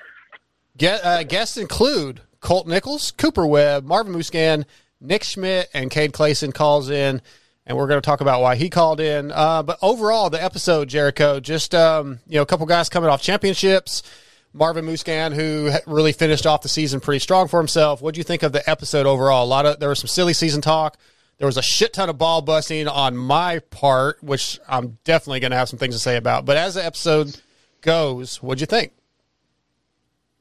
Get, 0.77 1.05
uh, 1.05 1.23
guests 1.23 1.57
include 1.57 2.21
Colt 2.41 2.67
Nichols, 2.67 3.11
Cooper 3.11 3.45
Webb, 3.47 3.85
Marvin 3.85 4.13
Musquin, 4.13 4.65
Nick 4.99 5.23
Schmidt, 5.23 5.69
and 5.73 5.89
Cade 5.91 6.11
Clason 6.13 6.51
calls 6.51 6.89
in, 6.89 7.21
and 7.65 7.77
we're 7.77 7.87
going 7.87 8.01
to 8.01 8.05
talk 8.05 8.21
about 8.21 8.41
why 8.41 8.55
he 8.55 8.69
called 8.69 8.99
in. 8.99 9.31
Uh, 9.31 9.63
but 9.63 9.77
overall, 9.81 10.29
the 10.29 10.41
episode, 10.43 10.89
Jericho, 10.89 11.39
just 11.39 11.73
um, 11.75 12.19
you 12.27 12.35
know, 12.35 12.41
a 12.41 12.45
couple 12.45 12.65
guys 12.65 12.89
coming 12.89 13.09
off 13.09 13.21
championships. 13.21 14.03
Marvin 14.55 14.85
Musquin, 14.85 15.33
who 15.33 15.71
really 15.85 16.13
finished 16.13 16.45
off 16.45 16.61
the 16.61 16.69
season 16.69 16.99
pretty 16.99 17.19
strong 17.19 17.47
for 17.47 17.59
himself. 17.59 18.01
What 18.01 18.15
do 18.15 18.19
you 18.19 18.23
think 18.23 18.41
of 18.41 18.51
the 18.51 18.67
episode 18.69 19.05
overall? 19.05 19.43
A 19.43 19.47
lot 19.47 19.65
of 19.65 19.79
there 19.79 19.89
was 19.89 19.99
some 19.99 20.07
silly 20.07 20.33
season 20.33 20.61
talk. 20.61 20.97
There 21.37 21.45
was 21.45 21.57
a 21.57 21.61
shit 21.61 21.91
ton 21.93 22.09
of 22.09 22.17
ball 22.17 22.41
busting 22.41 22.87
on 22.87 23.17
my 23.17 23.59
part, 23.59 24.23
which 24.23 24.59
I'm 24.67 24.97
definitely 25.03 25.41
going 25.41 25.51
to 25.51 25.57
have 25.57 25.67
some 25.67 25.77
things 25.77 25.93
to 25.93 25.99
say 25.99 26.15
about. 26.15 26.45
But 26.45 26.55
as 26.55 26.75
the 26.75 26.85
episode 26.85 27.41
goes, 27.81 28.41
what'd 28.41 28.61
you 28.61 28.67
think? 28.67 28.93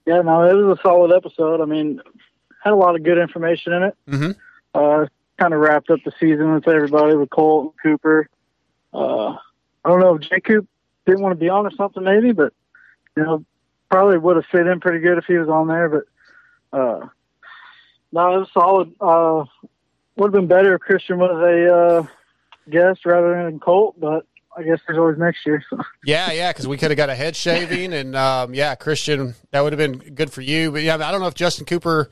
yeah, 0.06 0.20
no, 0.20 0.42
it 0.42 0.52
was 0.54 0.78
a 0.78 0.82
solid 0.82 1.14
episode. 1.14 1.60
I 1.60 1.64
mean, 1.64 2.00
had 2.62 2.72
a 2.72 2.76
lot 2.76 2.94
of 2.94 3.02
good 3.02 3.18
information 3.18 3.72
in 3.72 3.82
it. 3.84 3.96
Mm-hmm. 4.08 4.30
Uh, 4.74 5.06
kind 5.38 5.54
of 5.54 5.60
wrapped 5.60 5.90
up 5.90 6.00
the 6.04 6.12
season 6.20 6.54
with 6.54 6.68
everybody 6.68 7.16
with 7.16 7.30
Colt 7.30 7.64
and 7.64 7.82
Cooper. 7.82 8.28
Uh, 8.92 9.30
I 9.84 9.88
don't 9.88 10.00
know 10.00 10.14
if 10.16 10.22
J. 10.22 10.40
Coop 10.40 10.68
didn't 11.06 11.22
want 11.22 11.32
to 11.32 11.42
be 11.42 11.48
on 11.48 11.66
or 11.66 11.70
something, 11.72 12.04
maybe, 12.04 12.32
but 12.32 12.52
you 13.16 13.22
know, 13.22 13.44
probably 13.90 14.18
would 14.18 14.36
have 14.36 14.46
fit 14.46 14.66
in 14.66 14.80
pretty 14.80 15.00
good 15.00 15.18
if 15.18 15.24
he 15.24 15.34
was 15.34 15.48
on 15.48 15.68
there. 15.68 15.88
But 15.88 16.78
uh, 16.78 17.06
no, 18.12 18.36
it 18.36 18.38
was 18.40 18.48
solid. 18.52 18.94
Uh, 19.00 19.44
would 20.16 20.26
have 20.26 20.32
been 20.32 20.46
better 20.46 20.74
if 20.74 20.80
Christian 20.80 21.18
was 21.18 21.30
a 21.30 21.74
uh, 21.74 22.06
guest 22.70 23.04
rather 23.04 23.44
than 23.44 23.58
Colt, 23.58 23.98
but 23.98 24.26
I 24.56 24.62
guess 24.62 24.78
there's 24.86 24.98
always 24.98 25.18
next 25.18 25.44
year. 25.46 25.64
So. 25.68 25.78
Yeah, 26.04 26.30
yeah, 26.32 26.50
because 26.50 26.68
we 26.68 26.76
could 26.76 26.90
have 26.90 26.96
got 26.96 27.10
a 27.10 27.14
head 27.14 27.34
shaving, 27.36 27.92
and 27.92 28.14
um, 28.14 28.54
yeah, 28.54 28.74
Christian, 28.74 29.34
that 29.50 29.60
would 29.62 29.72
have 29.72 29.78
been 29.78 30.14
good 30.14 30.32
for 30.32 30.42
you. 30.42 30.70
But 30.70 30.82
yeah, 30.82 30.94
I 30.94 31.10
don't 31.10 31.20
know 31.20 31.26
if 31.26 31.34
Justin 31.34 31.66
Cooper, 31.66 32.08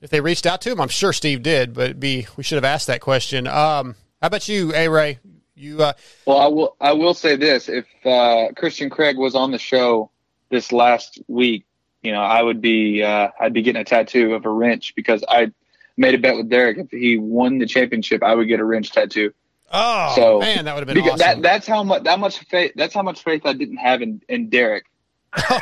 if 0.00 0.10
they 0.10 0.20
reached 0.20 0.46
out 0.46 0.60
to 0.62 0.72
him, 0.72 0.80
I'm 0.80 0.88
sure 0.88 1.12
Steve 1.12 1.42
did, 1.42 1.74
but 1.74 1.84
it'd 1.84 2.00
be 2.00 2.26
we 2.36 2.42
should 2.42 2.56
have 2.56 2.64
asked 2.64 2.86
that 2.86 3.00
question. 3.00 3.46
Um, 3.46 3.96
how 4.20 4.28
about 4.28 4.48
you, 4.48 4.72
A 4.74 4.88
Ray? 4.88 5.18
You 5.56 5.82
uh, 5.82 5.92
Well, 6.26 6.38
I 6.38 6.46
will. 6.48 6.76
I 6.80 6.92
will 6.92 7.14
say 7.14 7.36
this: 7.36 7.68
if 7.68 7.86
uh, 8.04 8.52
Christian 8.56 8.90
Craig 8.90 9.16
was 9.16 9.34
on 9.34 9.50
the 9.50 9.58
show 9.58 10.10
this 10.50 10.72
last 10.72 11.20
week, 11.28 11.66
you 12.02 12.12
know, 12.12 12.22
I 12.22 12.42
would 12.42 12.60
be. 12.60 13.02
Uh, 13.02 13.28
I'd 13.40 13.52
be 13.52 13.62
getting 13.62 13.80
a 13.80 13.84
tattoo 13.84 14.34
of 14.34 14.44
a 14.44 14.50
wrench 14.50 14.94
because 14.94 15.24
I 15.28 15.52
made 15.96 16.14
a 16.14 16.18
bet 16.18 16.36
with 16.36 16.48
Derek. 16.48 16.78
If 16.78 16.90
he 16.90 17.16
won 17.16 17.58
the 17.58 17.66
championship, 17.66 18.22
I 18.22 18.34
would 18.34 18.48
get 18.48 18.60
a 18.60 18.64
wrench 18.64 18.92
tattoo. 18.92 19.32
oh 19.72 20.12
so 20.14 20.38
man, 20.40 20.66
that 20.66 20.74
would 20.74 20.86
have 20.86 20.94
been 20.94 21.04
awesome. 21.04 21.18
that 21.18 21.42
that's 21.42 21.66
how 21.66 21.82
much 21.82 22.04
that 22.04 22.18
much 22.18 22.38
faith. 22.40 22.72
That's 22.76 22.94
how 22.94 23.02
much 23.02 23.22
faith 23.22 23.42
I 23.44 23.54
didn't 23.54 23.78
have 23.78 24.02
in 24.02 24.20
in 24.28 24.50
Derek 24.50 24.84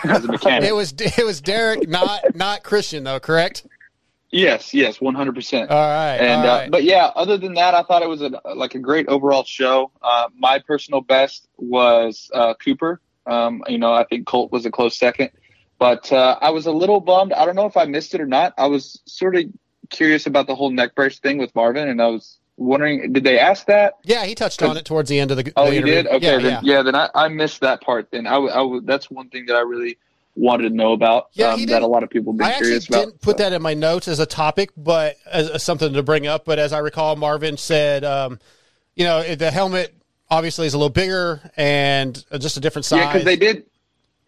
as 0.04 0.24
a 0.24 0.28
mechanic. 0.28 0.68
it 0.68 0.74
was 0.74 0.92
it 0.98 1.24
was 1.24 1.40
Derek, 1.40 1.88
not 1.88 2.34
not 2.34 2.62
Christian 2.62 3.04
though, 3.04 3.20
correct? 3.20 3.66
Yes, 4.30 4.72
yes, 4.72 4.98
one 5.00 5.14
hundred 5.14 5.34
percent. 5.34 5.70
All 5.70 5.76
right, 5.76 6.16
And 6.16 6.40
all 6.40 6.56
uh, 6.56 6.68
but 6.70 6.84
yeah, 6.84 7.10
other 7.14 7.36
than 7.36 7.54
that, 7.54 7.74
I 7.74 7.82
thought 7.82 8.02
it 8.02 8.08
was 8.08 8.22
a, 8.22 8.40
like 8.54 8.74
a 8.74 8.78
great 8.78 9.06
overall 9.08 9.44
show. 9.44 9.90
Uh, 10.00 10.28
my 10.34 10.58
personal 10.58 11.02
best 11.02 11.46
was 11.58 12.30
uh, 12.32 12.54
Cooper. 12.54 13.00
Um, 13.26 13.62
you 13.69 13.79
know, 13.79 13.93
I 13.93 14.05
think 14.05 14.26
Colt 14.26 14.52
was 14.52 14.67
a 14.67 14.71
close 14.71 14.97
second, 14.97 15.31
but 15.79 16.12
uh, 16.12 16.38
I 16.41 16.50
was 16.50 16.67
a 16.67 16.73
little 16.73 17.00
bummed. 17.00 17.33
I 17.33 17.45
don't 17.45 17.57
know 17.57 17.67
if 17.67 17.76
I 17.76 17.85
missed 17.85 18.14
it 18.14 18.21
or 18.21 18.26
not. 18.26 18.55
I 18.59 18.67
was 18.67 19.00
sort 19.07 19.37
of 19.37 19.45
curious 19.91 20.26
about 20.26 20.47
the 20.47 20.55
whole 20.55 20.71
neck 20.71 20.95
brace 20.95 21.19
thing 21.19 21.38
with 21.38 21.55
Marvin, 21.55 21.88
and 21.88 22.02
I 22.02 22.09
was 22.09 22.38
wondering, 22.57 23.12
did 23.12 23.25
they 23.25 23.38
ask 23.38 23.67
that? 23.67 23.95
Yeah, 24.05 24.25
he 24.25 24.35
touched 24.35 24.62
on 24.62 24.76
it 24.76 24.85
towards 24.85 25.09
the 25.09 25.21
end 25.21 25.31
of 25.31 25.37
the. 25.37 25.52
Oh, 25.57 25.67
the 25.67 25.76
he 25.76 25.81
did. 25.83 26.07
Okay, 26.07 26.26
yeah, 26.26 26.38
then, 26.38 26.64
yeah. 26.64 26.76
yeah. 26.76 26.83
Then 26.83 26.95
I, 26.95 27.09
I 27.14 27.29
missed 27.29 27.61
that 27.61 27.81
part. 27.81 28.11
Then 28.11 28.26
I, 28.26 28.37
I 28.37 28.81
that's 28.85 29.11
one 29.11 29.29
thing 29.29 29.47
that 29.47 29.57
I 29.57 29.61
really 29.61 29.99
wanted 30.35 30.69
to 30.69 30.75
know 30.75 30.93
about. 30.93 31.29
Yeah, 31.33 31.52
um, 31.52 31.67
that 31.67 31.83
a 31.83 31.87
lot 31.87 32.02
of 32.02 32.11
people 32.11 32.33
been 32.33 32.47
I 32.47 32.50
actually 32.50 32.67
curious 32.67 32.88
about. 32.88 33.05
didn't 33.07 33.21
put 33.21 33.38
that 33.38 33.52
in 33.52 33.62
my 33.62 33.75
notes 33.75 34.09
as 34.09 34.19
a 34.19 34.26
topic, 34.26 34.71
but 34.76 35.17
as, 35.31 35.50
as 35.50 35.62
something 35.62 35.93
to 35.93 36.02
bring 36.02 36.26
up. 36.26 36.45
But 36.45 36.59
as 36.59 36.73
I 36.73 36.79
recall, 36.79 37.17
Marvin 37.17 37.57
said, 37.57 38.05
um, 38.05 38.38
you 38.97 39.05
know, 39.05 39.35
the 39.35 39.50
helmet 39.50 39.95
obviously 40.32 40.66
is 40.66 40.74
a 40.74 40.78
little 40.78 40.88
bigger 40.90 41.40
and 41.56 42.24
uh, 42.30 42.38
just 42.38 42.56
a 42.56 42.60
different 42.60 42.86
size. 42.86 42.98
Yeah, 43.00 43.12
because 43.12 43.24
they 43.24 43.36
did. 43.36 43.64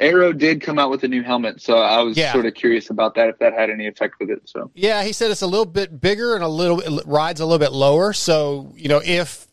Airoh 0.01 0.37
did 0.37 0.61
come 0.61 0.79
out 0.79 0.91
with 0.91 1.05
a 1.05 1.09
new 1.09 1.23
helmet, 1.23 1.63
so 1.63 1.79
I 1.79 2.03
was 2.03 2.17
Yeah. 2.17 2.33
sort 2.33 2.47
of 2.47 2.55
curious 2.55 2.91
about 2.91 3.15
that 3.15 3.29
if 3.29 3.39
that 3.39 3.53
had 3.53 3.71
any 3.71 3.87
effect 3.87 4.17
with 4.21 4.29
it. 4.29 4.43
So 4.45 4.71
Yeah, 4.75 5.03
he 5.05 5.13
said 5.13 5.31
it's 5.31 5.43
a 5.43 5.47
little 5.47 5.65
bit 5.67 6.01
bigger 6.01 6.35
and 6.35 6.43
a 6.43 6.49
little 6.49 6.81
it 6.81 7.07
rides 7.07 7.41
a 7.41 7.47
little 7.47 7.61
bit 7.61 7.73
lower. 7.73 8.13
So 8.13 8.73
you 8.77 8.89
know, 8.89 9.01
if 9.05 9.47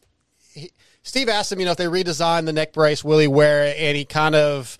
he, 0.54 0.72
Steve 1.04 1.30
asked 1.30 1.52
him, 1.52 1.60
you 1.60 1.66
know, 1.66 1.72
if 1.72 1.78
they 1.78 1.86
redesign 1.86 2.46
the 2.46 2.54
neck 2.54 2.74
brace, 2.74 3.04
will 3.04 3.20
he 3.20 3.28
wear 3.28 3.66
it? 3.68 3.78
And 3.78 3.96
he 3.96 4.04
kind 4.04 4.34
of 4.36 4.78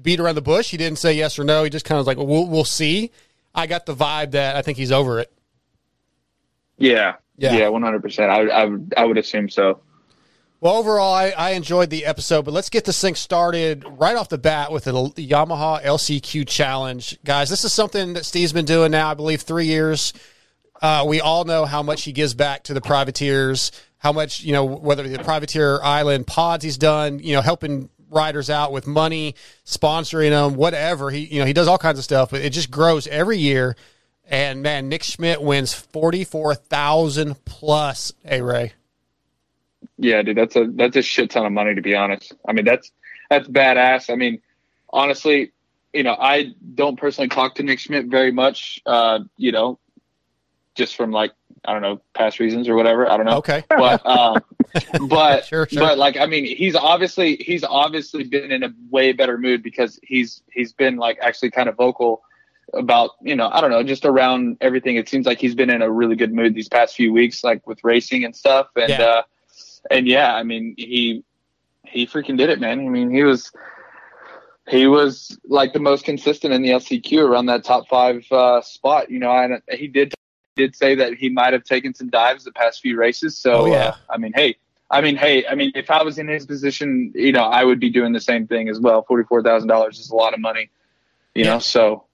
beat 0.00 0.20
around 0.20 0.34
the 0.36 0.42
bush. 0.42 0.70
He 0.70 0.76
didn't 0.76 0.98
say 0.98 1.14
yes 1.14 1.38
or 1.38 1.44
no. 1.44 1.64
He 1.64 1.70
just 1.70 1.86
kind 1.86 1.96
of 1.98 2.02
was 2.02 2.06
like, 2.06 2.18
well, 2.18 2.26
we'll, 2.26 2.46
we'll 2.46 2.64
see. 2.64 3.10
I 3.54 3.66
got 3.66 3.86
the 3.86 3.94
vibe 3.96 4.30
that 4.32 4.54
I 4.54 4.62
think 4.62 4.76
he's 4.78 4.92
over 4.92 5.18
it. 5.18 5.32
yeah, 6.78 7.14
Yeah. 7.36 7.54
yeah, 7.56 7.68
one 7.68 7.82
hundred 7.82 8.02
percent. 8.02 8.30
I 8.30 8.42
I 8.48 8.64
would 8.66 8.94
I 8.96 9.04
would 9.06 9.18
assume 9.18 9.48
so. 9.48 9.80
Well, 10.62 10.76
overall, 10.76 11.14
I, 11.14 11.30
I 11.30 11.50
enjoyed 11.52 11.88
the 11.88 12.04
episode, 12.04 12.44
but 12.44 12.52
let's 12.52 12.68
get 12.68 12.84
this 12.84 13.00
thing 13.00 13.14
started 13.14 13.82
right 13.92 14.14
off 14.14 14.28
the 14.28 14.36
bat 14.36 14.70
with 14.70 14.84
the 14.84 14.92
Yamaha 14.92 15.82
LCQ 15.82 16.46
challenge. 16.46 17.18
Guys, 17.24 17.48
this 17.48 17.64
is 17.64 17.72
something 17.72 18.12
that 18.12 18.26
Steve's 18.26 18.52
been 18.52 18.66
doing 18.66 18.90
now, 18.90 19.10
I 19.10 19.14
believe, 19.14 19.40
three 19.40 19.64
years. 19.64 20.12
Uh, 20.82 21.06
we 21.08 21.22
all 21.22 21.44
know 21.44 21.64
how 21.64 21.82
much 21.82 22.02
he 22.02 22.12
gives 22.12 22.34
back 22.34 22.64
to 22.64 22.74
the 22.74 22.82
privateers, 22.82 23.72
how 23.96 24.12
much, 24.12 24.42
you 24.42 24.52
know, 24.52 24.66
whether 24.66 25.08
the 25.08 25.24
privateer 25.24 25.82
island 25.82 26.26
pods 26.26 26.62
he's 26.62 26.76
done, 26.76 27.20
you 27.20 27.32
know, 27.32 27.40
helping 27.40 27.88
riders 28.10 28.50
out 28.50 28.70
with 28.70 28.86
money, 28.86 29.36
sponsoring 29.64 30.28
them, 30.28 30.56
whatever. 30.56 31.10
He, 31.10 31.20
you 31.20 31.40
know, 31.40 31.46
he 31.46 31.54
does 31.54 31.68
all 31.68 31.78
kinds 31.78 31.98
of 31.98 32.04
stuff, 32.04 32.32
but 32.32 32.42
it 32.42 32.50
just 32.50 32.70
grows 32.70 33.06
every 33.06 33.38
year. 33.38 33.76
And 34.26 34.62
man, 34.62 34.90
Nick 34.90 35.04
Schmidt 35.04 35.40
wins 35.40 35.72
44,000 35.72 37.46
plus, 37.46 38.12
A 38.26 38.42
Ray. 38.42 38.74
Yeah, 40.00 40.22
dude, 40.22 40.36
that's 40.36 40.56
a 40.56 40.66
that's 40.74 40.96
a 40.96 41.02
shit 41.02 41.30
ton 41.30 41.44
of 41.46 41.52
money 41.52 41.74
to 41.74 41.82
be 41.82 41.94
honest. 41.94 42.32
I 42.48 42.52
mean, 42.52 42.64
that's 42.64 42.90
that's 43.28 43.46
badass. 43.48 44.10
I 44.10 44.16
mean, 44.16 44.40
honestly, 44.90 45.52
you 45.92 46.02
know, 46.02 46.16
I 46.18 46.52
don't 46.74 46.98
personally 46.98 47.28
talk 47.28 47.56
to 47.56 47.62
Nick 47.62 47.78
Schmidt 47.80 48.06
very 48.06 48.32
much. 48.32 48.80
Uh, 48.86 49.20
you 49.36 49.52
know, 49.52 49.78
just 50.74 50.96
from 50.96 51.10
like 51.10 51.32
I 51.64 51.72
don't 51.74 51.82
know 51.82 52.00
past 52.14 52.40
reasons 52.40 52.68
or 52.68 52.74
whatever. 52.76 53.10
I 53.10 53.16
don't 53.18 53.26
know. 53.26 53.36
Okay. 53.38 53.62
but 53.68 54.04
um, 54.06 54.42
but 55.08 55.44
Sure, 55.44 55.66
sure. 55.68 55.80
but 55.82 55.98
like 55.98 56.16
I 56.16 56.26
mean, 56.26 56.44
he's 56.56 56.74
obviously 56.74 57.36
he's 57.36 57.62
obviously 57.64 58.24
been 58.24 58.50
in 58.50 58.62
a 58.62 58.72
way 58.90 59.12
better 59.12 59.36
mood 59.36 59.62
because 59.62 59.98
he's 60.02 60.42
he's 60.50 60.72
been 60.72 60.96
like 60.96 61.18
actually 61.20 61.50
kind 61.50 61.68
of 61.68 61.76
vocal 61.76 62.22
about 62.72 63.10
you 63.20 63.34
know 63.36 63.50
I 63.52 63.60
don't 63.60 63.70
know 63.70 63.82
just 63.82 64.04
around 64.06 64.56
everything. 64.62 64.96
It 64.96 65.08
seems 65.10 65.26
like 65.26 65.38
he's 65.40 65.54
been 65.54 65.70
in 65.70 65.82
a 65.82 65.90
really 65.90 66.16
good 66.16 66.32
mood 66.32 66.54
these 66.54 66.68
past 66.68 66.94
few 66.96 67.12
weeks, 67.12 67.44
like 67.44 67.66
with 67.66 67.84
racing 67.84 68.24
and 68.24 68.34
stuff. 68.34 68.68
And 68.76 68.88
Yeah. 68.88 69.02
uh, 69.02 69.22
and 69.90 70.06
yeah, 70.06 70.34
I 70.34 70.42
mean 70.42 70.74
he 70.76 71.24
he 71.84 72.06
freaking 72.06 72.36
did 72.36 72.50
it, 72.50 72.60
man. 72.60 72.80
I 72.80 72.88
mean 72.88 73.10
he 73.10 73.22
was 73.22 73.52
he 74.68 74.86
was 74.86 75.38
like 75.44 75.72
the 75.72 75.80
most 75.80 76.04
consistent 76.04 76.52
in 76.52 76.62
the 76.62 76.70
LCQ 76.70 77.26
around 77.26 77.46
that 77.46 77.64
top 77.64 77.88
five 77.88 78.24
uh, 78.30 78.60
spot. 78.62 79.10
You 79.10 79.18
know, 79.18 79.30
and 79.30 79.60
he 79.70 79.86
did 79.88 80.14
did 80.56 80.74
say 80.76 80.94
that 80.96 81.14
he 81.14 81.28
might 81.28 81.52
have 81.52 81.64
taken 81.64 81.94
some 81.94 82.08
dives 82.10 82.44
the 82.44 82.52
past 82.52 82.80
few 82.80 82.96
races. 82.98 83.38
So 83.38 83.62
Oh, 83.62 83.66
yeah. 83.66 83.88
uh, 83.88 83.96
I 84.10 84.18
mean, 84.18 84.32
hey. 84.34 84.56
I 84.92 85.00
mean, 85.02 85.14
hey, 85.14 85.46
I 85.46 85.54
mean, 85.54 85.70
if 85.76 85.88
I 85.88 86.02
was 86.02 86.18
in 86.18 86.26
his 86.26 86.44
position, 86.46 87.12
you 87.14 87.30
know, 87.30 87.44
I 87.44 87.62
would 87.62 87.78
be 87.78 87.90
doing 87.90 88.12
the 88.12 88.20
same 88.20 88.48
thing 88.48 88.68
as 88.68 88.80
well. 88.80 89.02
Forty-four 89.04 89.40
thousand 89.44 89.68
dollars 89.68 90.00
is 90.00 90.10
a 90.10 90.16
lot 90.16 90.34
of 90.34 90.40
money, 90.40 90.68
you 91.32 91.44
know. 91.44 91.60
So, 91.60 92.06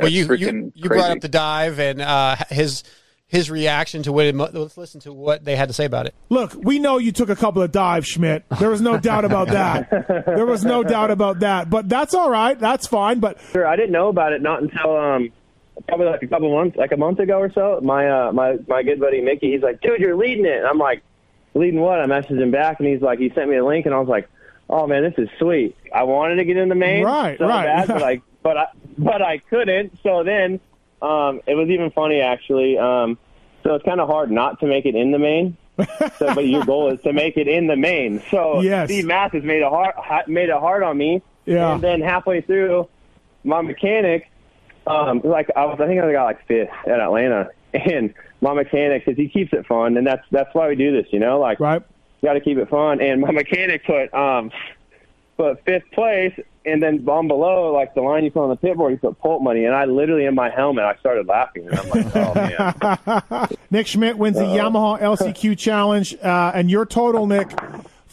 Well, 0.00 0.08
you 0.08 0.22
you, 0.22 0.26
freaking 0.26 0.72
you 0.74 0.88
brought 0.88 1.02
crazy. 1.02 1.12
up 1.12 1.20
the 1.20 1.28
dive 1.28 1.78
and 1.78 2.00
uh, 2.00 2.36
his 2.48 2.84
his 3.28 3.50
reaction 3.50 4.02
to 4.04 4.12
what. 4.12 4.26
It, 4.26 4.34
let's 4.36 4.76
listen 4.76 5.00
to 5.00 5.12
what 5.12 5.44
they 5.44 5.56
had 5.56 5.68
to 5.68 5.74
say 5.74 5.84
about 5.84 6.06
it. 6.06 6.14
Look, 6.28 6.54
we 6.56 6.78
know 6.78 6.98
you 6.98 7.12
took 7.12 7.28
a 7.28 7.36
couple 7.36 7.62
of 7.62 7.72
dives, 7.72 8.06
Schmidt. 8.06 8.44
There 8.60 8.70
was 8.70 8.80
no 8.80 8.98
doubt 9.10 9.24
about 9.24 9.48
that. 9.48 9.90
There 10.26 10.46
was 10.46 10.64
no 10.64 10.82
doubt 10.84 11.10
about 11.10 11.40
that. 11.40 11.68
But 11.68 11.88
that's 11.88 12.14
all 12.14 12.30
right. 12.30 12.58
That's 12.58 12.86
fine. 12.86 13.20
But 13.20 13.38
Sure, 13.52 13.66
I 13.66 13.76
didn't 13.76 13.92
know 13.92 14.08
about 14.08 14.32
it 14.32 14.42
not 14.42 14.62
until 14.62 14.96
um 14.96 15.32
probably 15.88 16.06
like 16.06 16.22
a 16.22 16.26
couple 16.28 16.50
months, 16.54 16.76
like 16.76 16.92
a 16.92 16.96
month 16.96 17.18
ago 17.18 17.38
or 17.38 17.52
so. 17.52 17.80
My 17.82 18.08
uh 18.08 18.32
my 18.32 18.56
my 18.68 18.82
good 18.82 19.00
buddy 19.00 19.20
Mickey, 19.20 19.52
he's 19.52 19.62
like, 19.62 19.80
dude, 19.80 20.00
you're 20.00 20.16
leading 20.16 20.46
it. 20.46 20.58
And 20.58 20.66
I'm 20.66 20.78
like, 20.78 21.02
leading 21.54 21.80
what? 21.80 22.00
I 22.00 22.06
messaged 22.06 22.40
him 22.40 22.50
back, 22.50 22.78
and 22.80 22.88
he's 22.88 23.02
like, 23.02 23.18
he 23.18 23.30
sent 23.34 23.50
me 23.50 23.56
a 23.56 23.64
link, 23.64 23.86
and 23.86 23.94
I 23.94 23.98
was 23.98 24.08
like, 24.08 24.28
oh 24.70 24.86
man, 24.86 25.02
this 25.02 25.14
is 25.18 25.28
sweet. 25.38 25.76
I 25.92 26.04
wanted 26.04 26.36
to 26.36 26.44
get 26.44 26.56
in 26.56 26.68
the 26.68 26.74
main, 26.74 27.04
Right, 27.04 27.38
so 27.38 27.46
right. 27.46 27.64
bad, 27.64 27.88
but 27.88 28.02
I 28.02 28.22
but 28.42 28.56
I 28.56 28.66
but 28.98 29.20
I 29.22 29.38
couldn't. 29.38 29.98
So 30.02 30.22
then, 30.24 30.60
um, 31.02 31.40
it 31.46 31.54
was 31.54 31.68
even 31.68 31.90
funny 31.90 32.20
actually. 32.20 32.78
Um, 32.78 33.18
so 33.62 33.74
it's 33.74 33.84
kind 33.84 34.00
of 34.00 34.08
hard 34.08 34.30
not 34.30 34.60
to 34.60 34.66
make 34.66 34.86
it 34.86 34.94
in 34.94 35.10
the 35.10 35.18
main. 35.18 35.56
so, 36.18 36.34
but 36.34 36.46
your 36.46 36.64
goal 36.64 36.92
is 36.92 37.00
to 37.02 37.12
make 37.12 37.36
it 37.36 37.48
in 37.48 37.66
the 37.66 37.76
main. 37.76 38.22
So 38.30 38.60
Yes. 38.60 38.88
Steve 38.88 39.08
has 39.10 39.42
made 39.42 39.62
it 39.62 39.68
hard 39.68 39.94
made 40.28 40.48
it 40.48 40.58
hard 40.58 40.82
on 40.82 40.96
me. 40.96 41.22
Yeah. 41.44 41.74
And 41.74 41.82
then 41.82 42.00
halfway 42.00 42.40
through, 42.40 42.88
my 43.44 43.62
mechanic, 43.62 44.30
um, 44.86 45.20
like 45.24 45.50
I 45.56 45.64
was, 45.66 45.78
I 45.80 45.86
think 45.86 46.02
I 46.02 46.12
got 46.12 46.24
like 46.24 46.46
fifth 46.46 46.70
at 46.86 47.00
Atlanta, 47.00 47.50
and 47.72 48.14
my 48.40 48.52
mechanic, 48.54 49.04
because 49.04 49.16
he 49.16 49.28
keeps 49.28 49.52
it 49.52 49.66
fun, 49.66 49.96
and 49.96 50.06
that's 50.06 50.24
that's 50.30 50.54
why 50.54 50.68
we 50.68 50.76
do 50.76 50.92
this, 50.92 51.06
you 51.12 51.18
know, 51.18 51.38
like 51.38 51.60
right. 51.60 51.82
got 52.22 52.34
to 52.34 52.40
keep 52.40 52.58
it 52.58 52.68
fun. 52.68 53.00
And 53.00 53.20
my 53.20 53.30
mechanic 53.30 53.84
put 53.84 54.12
um, 54.12 54.50
put 55.36 55.64
fifth 55.64 55.90
place, 55.92 56.32
and 56.66 56.82
then 56.82 57.08
on 57.08 57.28
below, 57.28 57.72
like 57.72 57.94
the 57.94 58.00
line 58.02 58.24
you 58.24 58.30
put 58.30 58.42
on 58.42 58.50
the 58.50 58.56
pit 58.56 58.76
board, 58.76 58.92
you 58.92 58.98
put 58.98 59.18
pulp 59.20 59.40
money, 59.40 59.64
and 59.64 59.74
I 59.74 59.84
literally 59.84 60.24
in 60.24 60.34
my 60.34 60.50
helmet, 60.50 60.84
I 60.84 60.96
started 60.96 61.26
laughing, 61.26 61.68
and 61.68 61.78
I'm 61.78 61.88
like, 61.88 62.16
oh 62.16 62.34
man. 62.34 63.48
Nick 63.70 63.86
Schmidt 63.86 64.18
wins 64.18 64.36
the 64.36 64.42
Yamaha 64.42 65.00
LCQ 65.00 65.56
challenge, 65.56 66.14
uh, 66.22 66.52
and 66.54 66.70
your 66.70 66.84
total, 66.84 67.26
Nick, 67.26 67.48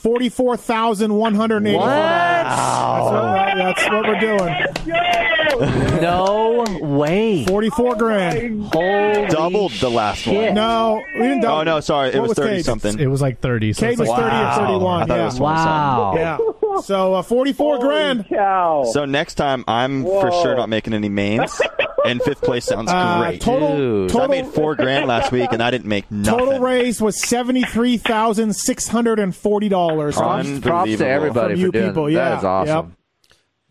forty-four 0.03 0.57
thousand 0.57 1.13
one 1.15 1.33
hundred 1.33 1.65
eighty-four 1.65 1.88
dollars. 1.88 2.43
That's 2.43 3.03
what, 3.12 3.55
that's 3.57 3.89
what 3.89 4.05
we're 4.07 4.19
doing. 4.19 6.01
No 6.01 6.65
way. 6.81 7.45
Forty-four 7.45 7.95
grand. 7.95 8.65
Holy 8.74 9.27
Doubled 9.27 9.72
the 9.74 9.89
last 9.89 10.27
one. 10.27 10.53
No, 10.53 11.01
we 11.15 11.22
didn't. 11.22 11.41
double- 11.41 11.53
Oh 11.53 11.63
no, 11.63 11.79
sorry, 11.79 12.10
it 12.10 12.19
What 12.19 12.29
was 12.29 12.38
thirty 12.38 12.55
Cade? 12.57 12.65
something. 12.65 13.00
It 13.00 13.07
was 13.07 13.22
like 13.22 13.39
30. 13.39 13.74
So 13.74 13.88
Cade 13.88 13.98
was 14.00 14.10
like, 14.10 14.19
thirty 14.22 14.36
or 14.36 14.53
thirty-one. 14.67 15.12
I 15.12 15.15
yeah. 15.15 15.25
was 15.25 15.39
Wow. 15.39 16.13
Yeah. 16.15 16.38
So 16.81 17.13
uh, 17.13 17.22
forty-four 17.22 17.79
grand. 17.79 18.27
Cow. 18.27 18.83
So 18.91 19.05
next 19.05 19.36
time, 19.36 19.63
I'm 19.67 20.03
for 20.03 20.31
sure 20.31 20.55
not 20.55 20.67
making 20.69 20.93
any 20.93 21.10
mains, 21.10 21.62
and 22.05 22.22
fifth 22.22 22.41
place 22.41 22.65
sounds 22.65 22.89
Uh, 22.91 23.19
great. 23.22 23.41
total 23.41 23.75
Dude. 23.77 24.12
So 24.12 24.22
I 24.22 24.27
made 24.27 24.48
four 24.48 24.75
grand 24.75 25.07
last 25.07 25.31
week, 25.31 25.51
and 25.51 25.62
I 25.63 25.72
didn't 25.72 25.88
make 25.88 26.10
nothing. 26.12 26.39
total 26.45 26.60
raise 26.60 27.01
was 27.01 27.22
seventy-three 27.22 27.98
thousand 27.98 28.55
six 28.55 28.88
hundred 28.88 29.19
and 29.19 29.36
forty 29.36 29.69
dollars. 29.69 30.15
Props, 30.15 30.60
props 30.60 30.98
to 30.98 31.07
everybody 31.07 31.53
From 31.53 31.62
for 31.62 31.65
you 31.65 31.72
doing 31.72 31.88
people, 31.89 32.10
yeah, 32.10 32.29
That 32.29 32.38
is 32.39 32.43
awesome. 32.43 32.98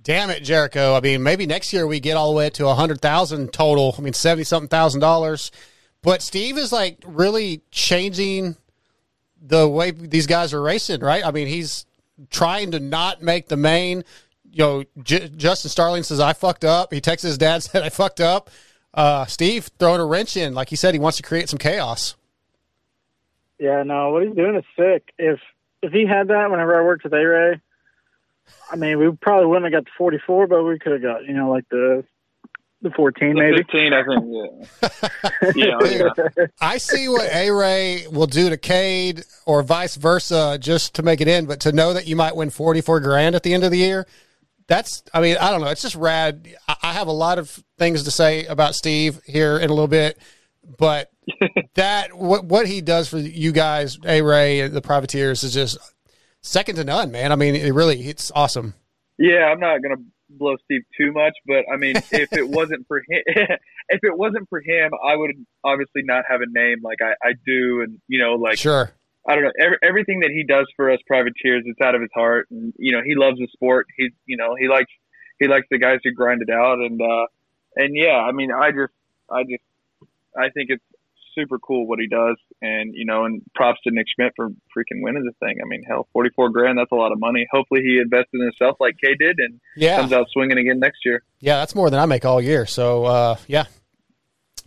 Damn 0.02 0.30
it, 0.30 0.42
Jericho! 0.42 0.94
I 0.96 1.00
mean, 1.00 1.22
maybe 1.22 1.46
next 1.46 1.72
year 1.72 1.86
we 1.86 2.00
get 2.00 2.16
all 2.16 2.32
the 2.32 2.36
way 2.36 2.50
to 2.50 2.66
a 2.66 2.74
hundred 2.74 3.00
thousand 3.00 3.52
total. 3.52 3.94
I 3.96 4.00
mean, 4.02 4.12
seventy 4.14 4.44
something 4.44 4.68
thousand 4.68 5.00
dollars. 5.00 5.52
But 6.02 6.22
Steve 6.22 6.58
is 6.58 6.72
like 6.72 6.98
really 7.06 7.62
changing 7.70 8.56
the 9.40 9.68
way 9.68 9.92
these 9.92 10.26
guys 10.26 10.52
are 10.52 10.60
racing, 10.60 11.00
right? 11.00 11.24
I 11.24 11.30
mean, 11.30 11.46
he's 11.46 11.86
trying 12.30 12.72
to 12.72 12.80
not 12.80 13.22
make 13.22 13.46
the 13.46 13.56
main. 13.56 14.02
You 14.52 14.58
know, 14.58 14.84
J- 15.02 15.28
Justin 15.36 15.70
Starling 15.70 16.02
says 16.02 16.20
I 16.20 16.34
fucked 16.34 16.64
up. 16.64 16.92
He 16.92 17.00
texted 17.00 17.22
his 17.22 17.38
dad 17.38 17.62
said 17.62 17.82
I 17.82 17.88
fucked 17.88 18.20
up. 18.20 18.50
Uh, 18.94 19.24
Steve 19.24 19.70
throwing 19.78 20.00
a 20.00 20.04
wrench 20.04 20.36
in, 20.36 20.54
like 20.54 20.68
he 20.68 20.76
said, 20.76 20.92
he 20.94 21.00
wants 21.00 21.16
to 21.16 21.22
create 21.22 21.48
some 21.48 21.58
chaos. 21.58 22.14
Yeah, 23.58 23.82
no, 23.84 24.10
what 24.10 24.26
he's 24.26 24.34
doing 24.36 24.56
is 24.56 24.64
sick. 24.76 25.12
If 25.18 25.40
if 25.82 25.92
he 25.92 26.04
had 26.06 26.28
that 26.28 26.50
whenever 26.50 26.78
I 26.78 26.84
worked 26.84 27.04
with 27.04 27.12
A 27.14 27.24
Ray, 27.24 27.60
I 28.70 28.76
mean, 28.76 28.98
we 28.98 29.10
probably 29.12 29.46
wouldn't 29.46 29.72
have 29.72 29.84
got 29.84 29.84
the 29.86 29.90
44, 29.96 30.46
but 30.46 30.62
we 30.64 30.78
could 30.78 30.92
have 30.92 31.02
got, 31.02 31.24
you 31.24 31.32
know, 31.34 31.50
like 31.50 31.68
the 31.70 32.04
the 32.82 32.90
14 32.90 33.34
The 33.34 33.40
maybe. 33.40 33.56
15, 33.58 33.92
I 33.92 34.02
think. 34.04 35.54
Yeah. 35.54 35.78
yeah, 35.88 36.10
yeah. 36.36 36.46
I 36.60 36.78
see 36.78 37.08
what 37.08 37.32
A 37.32 37.50
Ray 37.52 38.06
will 38.08 38.26
do 38.26 38.50
to 38.50 38.56
Cade 38.56 39.24
or 39.46 39.62
vice 39.62 39.94
versa 39.94 40.58
just 40.60 40.94
to 40.94 41.02
make 41.04 41.20
it 41.20 41.28
in, 41.28 41.46
but 41.46 41.60
to 41.60 41.70
know 41.72 41.92
that 41.92 42.08
you 42.08 42.16
might 42.16 42.34
win 42.34 42.50
44 42.50 42.98
grand 43.00 43.36
at 43.36 43.44
the 43.44 43.54
end 43.54 43.62
of 43.62 43.70
the 43.70 43.78
year, 43.78 44.06
that's, 44.66 45.02
I 45.12 45.20
mean, 45.20 45.36
I 45.40 45.50
don't 45.50 45.60
know. 45.60 45.68
It's 45.68 45.82
just 45.82 45.96
rad. 45.96 46.48
I 46.68 46.92
have 46.92 47.08
a 47.08 47.12
lot 47.12 47.38
of 47.38 47.62
things 47.78 48.04
to 48.04 48.10
say 48.10 48.46
about 48.46 48.74
Steve 48.74 49.20
here 49.26 49.58
in 49.58 49.70
a 49.70 49.72
little 49.72 49.88
bit, 49.88 50.18
but 50.78 51.10
that, 51.74 52.14
what, 52.16 52.44
what 52.44 52.66
he 52.66 52.80
does 52.80 53.08
for 53.08 53.18
you 53.18 53.52
guys, 53.52 53.98
A 54.04 54.22
Ray, 54.22 54.68
the 54.68 54.82
privateers 54.82 55.42
is 55.44 55.54
just 55.54 55.78
second 56.42 56.76
to 56.76 56.84
none, 56.84 57.10
man. 57.10 57.32
I 57.32 57.36
mean, 57.36 57.54
it 57.54 57.72
really, 57.72 58.00
it's 58.08 58.30
awesome. 58.34 58.74
Yeah, 59.18 59.44
I'm 59.44 59.60
not 59.60 59.82
gonna 59.82 60.02
blow 60.28 60.56
Steve 60.64 60.82
too 60.96 61.12
much, 61.12 61.34
but 61.46 61.64
I 61.72 61.76
mean, 61.76 61.96
if 61.96 62.32
it 62.32 62.48
wasn't 62.48 62.86
for 62.88 62.98
him, 62.98 63.22
if 63.88 64.00
it 64.02 64.16
wasn't 64.16 64.48
for 64.48 64.60
him, 64.60 64.90
I 65.06 65.16
would 65.16 65.32
obviously 65.64 66.02
not 66.02 66.24
have 66.28 66.40
a 66.40 66.46
name 66.48 66.78
like 66.82 66.98
I, 67.02 67.12
I 67.22 67.32
do, 67.46 67.82
and 67.82 68.00
you 68.08 68.18
know, 68.18 68.34
like 68.34 68.58
Sure. 68.58 68.90
I 69.28 69.34
don't 69.34 69.44
know 69.44 69.52
every, 69.60 69.76
everything 69.82 70.20
that 70.20 70.30
he 70.30 70.42
does 70.44 70.66
for 70.76 70.90
us 70.90 70.98
privateers. 71.06 71.62
It's 71.66 71.80
out 71.80 71.94
of 71.94 72.00
his 72.00 72.10
heart, 72.14 72.48
and 72.50 72.72
you 72.78 72.92
know, 72.92 73.02
he 73.04 73.14
loves 73.14 73.38
the 73.38 73.48
sport. 73.52 73.86
He, 73.96 74.10
you 74.26 74.36
know, 74.36 74.54
he 74.58 74.68
likes 74.68 74.90
he 75.38 75.48
likes 75.48 75.66
the 75.70 75.78
guys 75.78 75.98
who 76.04 76.12
grind 76.12 76.42
it 76.42 76.50
out, 76.50 76.78
and 76.78 77.00
uh, 77.00 77.26
and 77.76 77.96
yeah, 77.96 78.16
I 78.18 78.32
mean, 78.32 78.50
I 78.52 78.70
just, 78.70 78.92
I 79.30 79.42
just, 79.44 79.62
I 80.36 80.50
think 80.50 80.70
it's 80.70 80.82
super 81.34 81.58
cool 81.58 81.86
what 81.86 81.98
he 81.98 82.08
does, 82.08 82.36
and 82.60 82.94
you 82.94 83.04
know, 83.04 83.24
and 83.24 83.42
props 83.54 83.78
to 83.84 83.90
Nick 83.92 84.06
Schmidt 84.14 84.32
for 84.36 84.48
freaking 84.48 85.00
winning 85.02 85.24
the 85.24 85.32
thing. 85.46 85.58
I 85.62 85.66
mean, 85.66 85.82
hell, 85.86 86.08
forty 86.12 86.30
four 86.34 86.50
grand, 86.50 86.78
that's 86.78 86.92
a 86.92 86.96
lot 86.96 87.12
of 87.12 87.20
money. 87.20 87.46
Hopefully, 87.52 87.80
he 87.82 87.98
invested 87.98 88.34
in 88.34 88.42
himself 88.42 88.76
like 88.80 88.96
Cade 89.02 89.18
did, 89.18 89.38
and 89.38 89.60
Yeah. 89.76 89.98
comes 90.00 90.12
out 90.12 90.26
swinging 90.32 90.58
again 90.58 90.78
next 90.80 91.04
year. 91.04 91.22
Yeah, 91.40 91.56
that's 91.58 91.74
more 91.74 91.90
than 91.90 92.00
I 92.00 92.06
make 92.06 92.24
all 92.24 92.40
year. 92.40 92.66
So 92.66 93.04
uh, 93.04 93.36
yeah. 93.46 93.64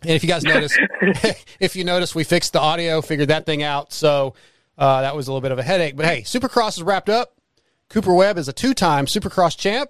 And 0.05 0.15
if 0.15 0.24
you 0.24 0.29
guys 0.29 0.43
notice, 0.43 0.77
if 1.59 1.75
you 1.75 1.83
notice, 1.83 2.13
we 2.13 2.24
fixed 2.24 2.53
the 2.53 2.59
audio, 2.59 3.01
figured 3.01 3.29
that 3.29 3.45
thing 3.45 3.63
out. 3.63 3.91
So 3.91 4.35
uh, 4.77 5.01
that 5.01 5.15
was 5.15 5.27
a 5.27 5.31
little 5.31 5.41
bit 5.41 5.51
of 5.51 5.59
a 5.59 5.63
headache. 5.63 5.95
But 5.95 6.05
hey, 6.05 6.21
Supercross 6.21 6.77
is 6.77 6.83
wrapped 6.83 7.09
up. 7.09 7.33
Cooper 7.89 8.13
Webb 8.13 8.38
is 8.38 8.47
a 8.47 8.53
two-time 8.53 9.05
Supercross 9.05 9.57
champ, 9.57 9.89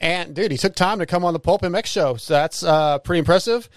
and 0.00 0.34
dude, 0.34 0.50
he 0.50 0.58
took 0.58 0.74
time 0.74 0.98
to 0.98 1.06
come 1.06 1.24
on 1.24 1.32
the 1.32 1.38
Pulp 1.38 1.62
MX 1.62 1.86
show. 1.86 2.16
So 2.16 2.34
that's 2.34 2.62
uh, 2.62 2.98
pretty 2.98 3.20
impressive. 3.20 3.68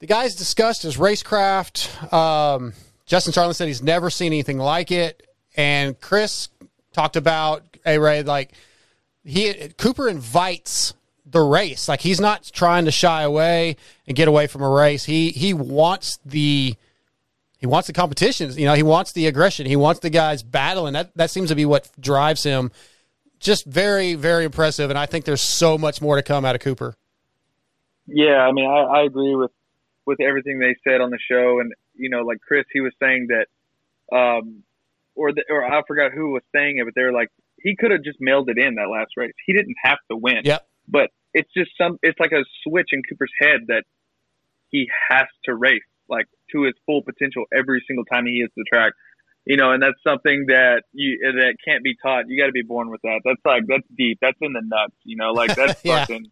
The 0.00 0.06
guys 0.06 0.34
discussed 0.34 0.82
his 0.82 0.98
racecraft. 0.98 2.12
Um, 2.12 2.74
Justin 3.06 3.32
Starling 3.32 3.54
said 3.54 3.66
he's 3.68 3.82
never 3.82 4.10
seen 4.10 4.32
anything 4.32 4.58
like 4.58 4.90
it, 4.90 5.26
and 5.56 5.98
Chris 6.00 6.48
talked 6.92 7.16
about 7.16 7.64
a 7.84 7.98
Ray 7.98 8.22
like 8.22 8.52
he 9.24 9.52
Cooper 9.78 10.08
invites 10.08 10.94
the 11.36 11.42
race. 11.42 11.88
Like 11.88 12.00
he's 12.00 12.20
not 12.20 12.50
trying 12.52 12.86
to 12.86 12.90
shy 12.90 13.22
away 13.22 13.76
and 14.06 14.16
get 14.16 14.28
away 14.28 14.46
from 14.46 14.62
a 14.62 14.68
race. 14.68 15.04
He 15.04 15.30
he 15.30 15.52
wants 15.52 16.18
the 16.24 16.74
he 17.58 17.66
wants 17.66 17.86
the 17.86 17.92
competition. 17.92 18.52
You 18.52 18.66
know, 18.66 18.74
he 18.74 18.82
wants 18.82 19.12
the 19.12 19.26
aggression. 19.26 19.66
He 19.66 19.76
wants 19.76 20.00
the 20.00 20.10
guys 20.10 20.42
battling. 20.42 20.94
That 20.94 21.14
that 21.16 21.30
seems 21.30 21.50
to 21.50 21.54
be 21.54 21.64
what 21.64 21.90
drives 22.00 22.42
him. 22.42 22.70
Just 23.38 23.66
very 23.66 24.14
very 24.14 24.44
impressive, 24.44 24.88
and 24.90 24.98
I 24.98 25.06
think 25.06 25.26
there's 25.26 25.42
so 25.42 25.76
much 25.76 26.00
more 26.00 26.16
to 26.16 26.22
come 26.22 26.44
out 26.44 26.54
of 26.54 26.62
Cooper. 26.62 26.96
Yeah, 28.06 28.38
I 28.38 28.52
mean, 28.52 28.66
I, 28.66 29.00
I 29.00 29.02
agree 29.04 29.34
with 29.34 29.50
with 30.06 30.20
everything 30.20 30.58
they 30.58 30.76
said 30.88 31.00
on 31.00 31.10
the 31.10 31.18
show, 31.30 31.60
and 31.60 31.72
you 31.94 32.08
know, 32.08 32.22
like 32.22 32.38
Chris, 32.40 32.64
he 32.72 32.80
was 32.80 32.92
saying 33.02 33.28
that, 33.28 34.16
um, 34.16 34.62
or 35.14 35.32
the, 35.32 35.44
or 35.50 35.64
I 35.64 35.82
forgot 35.86 36.12
who 36.12 36.32
was 36.32 36.42
saying 36.54 36.78
it, 36.78 36.84
but 36.84 36.94
they 36.94 37.02
were 37.02 37.12
like, 37.12 37.28
he 37.58 37.76
could 37.76 37.90
have 37.90 38.02
just 38.02 38.18
mailed 38.20 38.48
it 38.48 38.58
in 38.58 38.76
that 38.76 38.88
last 38.88 39.10
race. 39.16 39.34
He 39.44 39.52
didn't 39.52 39.76
have 39.82 39.98
to 40.10 40.16
win. 40.16 40.42
Yep. 40.44 40.66
But 40.88 41.10
it's 41.36 41.52
just 41.54 41.70
some, 41.76 41.98
it's 42.02 42.18
like 42.18 42.32
a 42.32 42.42
switch 42.64 42.88
in 42.92 43.02
Cooper's 43.08 43.32
head 43.38 43.68
that 43.68 43.84
he 44.70 44.88
has 45.10 45.26
to 45.44 45.54
race 45.54 45.84
like 46.08 46.26
to 46.52 46.62
his 46.62 46.74
full 46.86 47.02
potential 47.02 47.44
every 47.56 47.82
single 47.86 48.04
time 48.04 48.26
he 48.26 48.40
hits 48.40 48.54
the 48.56 48.64
track. 48.72 48.92
You 49.44 49.56
know, 49.56 49.70
and 49.70 49.80
that's 49.80 50.00
something 50.02 50.46
that 50.48 50.82
you 50.92 51.18
that 51.22 51.54
can't 51.64 51.84
be 51.84 51.94
taught. 52.02 52.24
You 52.26 52.40
got 52.40 52.46
to 52.46 52.52
be 52.52 52.62
born 52.62 52.90
with 52.90 53.00
that. 53.02 53.20
That's 53.24 53.40
like 53.44 53.62
that's 53.68 53.86
deep. 53.96 54.18
That's 54.20 54.38
in 54.40 54.52
the 54.52 54.62
nuts. 54.64 54.96
You 55.04 55.16
know, 55.16 55.30
like 55.30 55.54
that's 55.54 55.78
Yeah. 55.84 56.00
fucking 56.00 56.26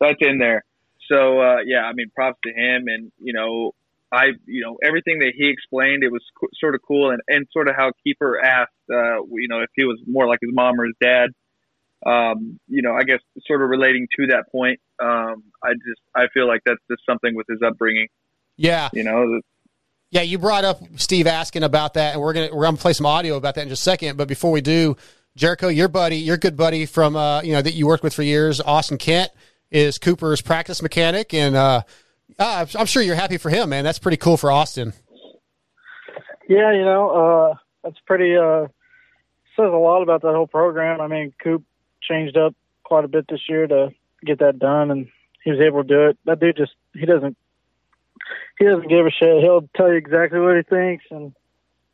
that's 0.00 0.20
in 0.20 0.38
there. 0.38 0.64
So 1.10 1.40
uh, 1.40 1.56
yeah, 1.64 1.84
I 1.84 1.94
mean, 1.94 2.10
props 2.14 2.38
to 2.44 2.50
him, 2.50 2.84
and 2.88 3.10
you 3.18 3.32
know, 3.32 3.72
I 4.12 4.32
you 4.44 4.62
know 4.62 4.76
everything 4.84 5.20
that 5.20 5.32
he 5.34 5.48
explained, 5.48 6.04
it 6.04 6.12
was 6.12 6.22
co- 6.38 6.52
sort 6.60 6.74
of 6.74 6.82
cool, 6.86 7.10
and 7.10 7.22
and 7.28 7.46
sort 7.52 7.68
of 7.68 7.74
how 7.74 7.92
Keeper 8.04 8.38
asked, 8.44 8.72
uh, 8.92 9.24
you 9.30 9.48
know, 9.48 9.60
if 9.60 9.70
he 9.74 9.84
was 9.84 9.98
more 10.06 10.28
like 10.28 10.40
his 10.42 10.50
mom 10.52 10.78
or 10.78 10.84
his 10.84 10.96
dad. 11.00 11.30
Um, 12.06 12.60
you 12.68 12.82
know, 12.82 12.92
I 12.92 13.02
guess 13.02 13.20
sort 13.46 13.62
of 13.62 13.68
relating 13.68 14.06
to 14.16 14.26
that 14.28 14.44
point. 14.52 14.80
Um, 15.00 15.44
I 15.62 15.72
just 15.74 16.00
I 16.14 16.26
feel 16.32 16.46
like 16.46 16.62
that's 16.64 16.80
just 16.90 17.02
something 17.08 17.34
with 17.34 17.46
his 17.48 17.58
upbringing. 17.64 18.08
Yeah. 18.56 18.88
You 18.92 19.04
know, 19.04 19.40
Yeah, 20.10 20.22
you 20.22 20.38
brought 20.38 20.64
up 20.64 20.80
Steve 20.96 21.26
asking 21.26 21.62
about 21.62 21.94
that, 21.94 22.14
and 22.14 22.22
we're 22.22 22.32
gonna 22.32 22.50
we're 22.52 22.64
gonna 22.64 22.76
play 22.76 22.92
some 22.92 23.06
audio 23.06 23.36
about 23.36 23.54
that 23.56 23.62
in 23.62 23.68
just 23.68 23.82
a 23.82 23.84
second. 23.84 24.16
But 24.16 24.28
before 24.28 24.50
we 24.50 24.60
do, 24.60 24.96
Jericho, 25.36 25.68
your 25.68 25.88
buddy, 25.88 26.16
your 26.16 26.36
good 26.36 26.56
buddy 26.56 26.86
from 26.86 27.16
uh, 27.16 27.42
you 27.42 27.52
know 27.52 27.62
that 27.62 27.74
you 27.74 27.86
worked 27.86 28.02
with 28.02 28.14
for 28.14 28.22
years, 28.22 28.60
Austin 28.60 28.98
Kent, 28.98 29.30
is 29.70 29.98
Cooper's 29.98 30.40
practice 30.40 30.82
mechanic, 30.82 31.34
and 31.34 31.56
uh, 31.56 31.82
uh, 32.38 32.66
I'm 32.78 32.86
sure 32.86 33.02
you're 33.02 33.16
happy 33.16 33.38
for 33.38 33.50
him, 33.50 33.70
man. 33.70 33.84
That's 33.84 33.98
pretty 33.98 34.16
cool 34.16 34.36
for 34.36 34.50
Austin. 34.50 34.92
Yeah, 36.48 36.72
you 36.72 36.84
know, 36.84 37.10
uh, 37.10 37.54
that's 37.84 37.98
pretty, 38.06 38.34
uh, 38.34 38.68
says 39.54 39.70
a 39.70 39.76
lot 39.76 40.02
about 40.02 40.22
that 40.22 40.34
whole 40.34 40.46
program. 40.46 41.00
I 41.00 41.06
mean, 41.06 41.34
Coop 41.42 41.62
changed 42.02 42.36
up 42.36 42.54
quite 42.84 43.04
a 43.04 43.08
bit 43.08 43.26
this 43.28 43.48
year 43.48 43.66
to 43.66 43.90
get 44.24 44.38
that 44.40 44.58
done, 44.58 44.90
and 44.90 45.08
he 45.44 45.50
was 45.50 45.60
able 45.60 45.82
to 45.82 45.88
do 45.88 46.08
it. 46.08 46.18
That 46.24 46.40
dude 46.40 46.56
just, 46.56 46.72
he 46.94 47.06
doesn't, 47.06 47.36
he 48.58 48.64
doesn't 48.64 48.88
give 48.88 49.06
a 49.06 49.10
shit. 49.10 49.42
He'll 49.42 49.68
tell 49.76 49.88
you 49.88 49.94
exactly 49.94 50.40
what 50.40 50.56
he 50.56 50.62
thinks, 50.62 51.04
and 51.10 51.34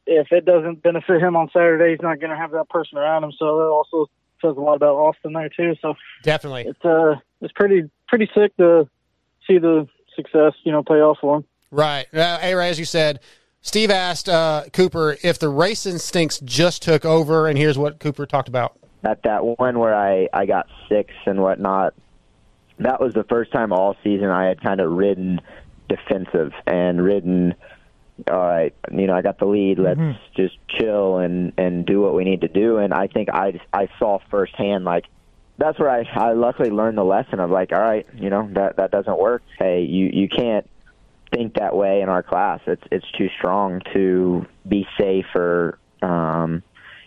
if 0.07 0.33
it 0.33 0.45
doesn't 0.45 0.83
benefit 0.83 1.21
him 1.21 1.37
on 1.37 1.49
Saturday, 1.53 1.91
he's 1.91 2.03
not 2.03 2.21
going 2.21 2.31
to 2.31 2.37
have 2.37 2.53
that 2.53 2.69
person 2.69 2.99
around 2.99 3.25
him. 3.25 3.33
So 3.39 3.59
that 3.59 3.65
also 3.65 4.11
says 4.43 4.57
a 4.57 4.61
lot 4.61 4.77
about 4.77 4.97
Austin 4.97 5.33
there 5.33 5.49
too. 5.49 5.75
So 5.81 5.95
Definitely, 6.23 6.65
it's 6.67 6.85
uh, 6.85 7.17
it's 7.41 7.53
pretty, 7.53 7.91
pretty 8.09 8.29
sick 8.35 8.57
to 8.59 8.89
see 9.47 9.59
the 9.59 9.89
success, 10.15 10.53
you 10.65 10.73
know, 10.73 10.83
pay 10.83 10.95
off 10.95 11.19
for 11.21 11.39
him. 11.39 11.45
Right. 11.71 12.07
Uh, 12.15 12.39
hey, 12.39 12.55
Ray, 12.55 12.69
as 12.69 12.79
you 12.79 12.85
said, 12.85 13.21
Steve 13.61 13.91
asked 13.91 14.29
uh, 14.29 14.65
Cooper 14.73 15.17
if 15.23 15.39
the 15.39 15.49
race 15.49 15.87
instincts 15.87 16.39
just 16.41 16.83
took 16.83 17.05
over, 17.05 17.47
and 17.47 17.59
here's 17.59 17.79
what 17.79 17.99
Cooper 17.99 18.27
talked 18.27 18.49
about. 18.49 18.79
At 19.05 19.23
that 19.25 19.45
one 19.45 19.79
where 19.79 19.95
I 19.95 20.29
I 20.33 20.47
got 20.47 20.67
six 20.89 21.13
and 21.27 21.41
whatnot, 21.41 21.95
that 22.79 23.01
was 23.01 23.15
the 23.15 23.25
first 23.25 23.53
time 23.53 23.73
all 23.73 23.97
season 24.03 24.29
I 24.29 24.47
had 24.47 24.63
kind 24.63 24.81
of 24.81 24.93
ridden 24.93 25.41
defensive 25.89 26.53
and 26.67 27.03
ridden. 27.03 27.55
All 28.31 28.39
right, 28.39 28.75
you 28.93 29.07
know 29.07 29.15
I 29.15 29.23
got 29.23 29.39
the 29.39 29.47
lead. 29.47 29.79
Let's 29.79 29.99
Mhm. 30.01 30.17
just 30.37 30.57
chill 30.69 31.19
and 31.19 31.53
and 31.59 31.85
do 31.85 32.01
what 32.01 32.15
we 32.15 32.25
need 32.25 32.43
to 32.43 32.49
do. 32.49 32.79
And 32.79 32.95
I 32.95 33.09
think 33.09 33.29
I 33.33 33.61
I 33.73 33.89
saw 33.99 34.19
firsthand 34.31 34.85
like 34.85 35.05
that's 35.59 35.79
where 35.79 35.91
I 35.91 36.09
I 36.15 36.33
luckily 36.33 36.71
learned 36.71 36.97
the 36.97 37.05
lesson 37.05 37.41
of 37.41 37.51
like 37.51 37.73
all 37.73 37.81
right, 37.81 38.07
you 38.15 38.31
know 38.31 38.49
that 38.53 38.77
that 38.77 38.91
doesn't 38.91 39.19
work. 39.19 39.43
Hey, 39.59 39.83
you 39.83 40.11
you 40.13 40.29
can't 40.29 40.69
think 41.33 41.55
that 41.55 41.75
way 41.75 42.01
in 42.03 42.09
our 42.09 42.23
class. 42.23 42.61
It's 42.67 42.83
it's 42.93 43.11
too 43.19 43.29
strong 43.37 43.83
to 43.93 44.47
be 44.69 44.87
safe 44.99 45.27
or 45.35 45.79
um, 46.03 46.63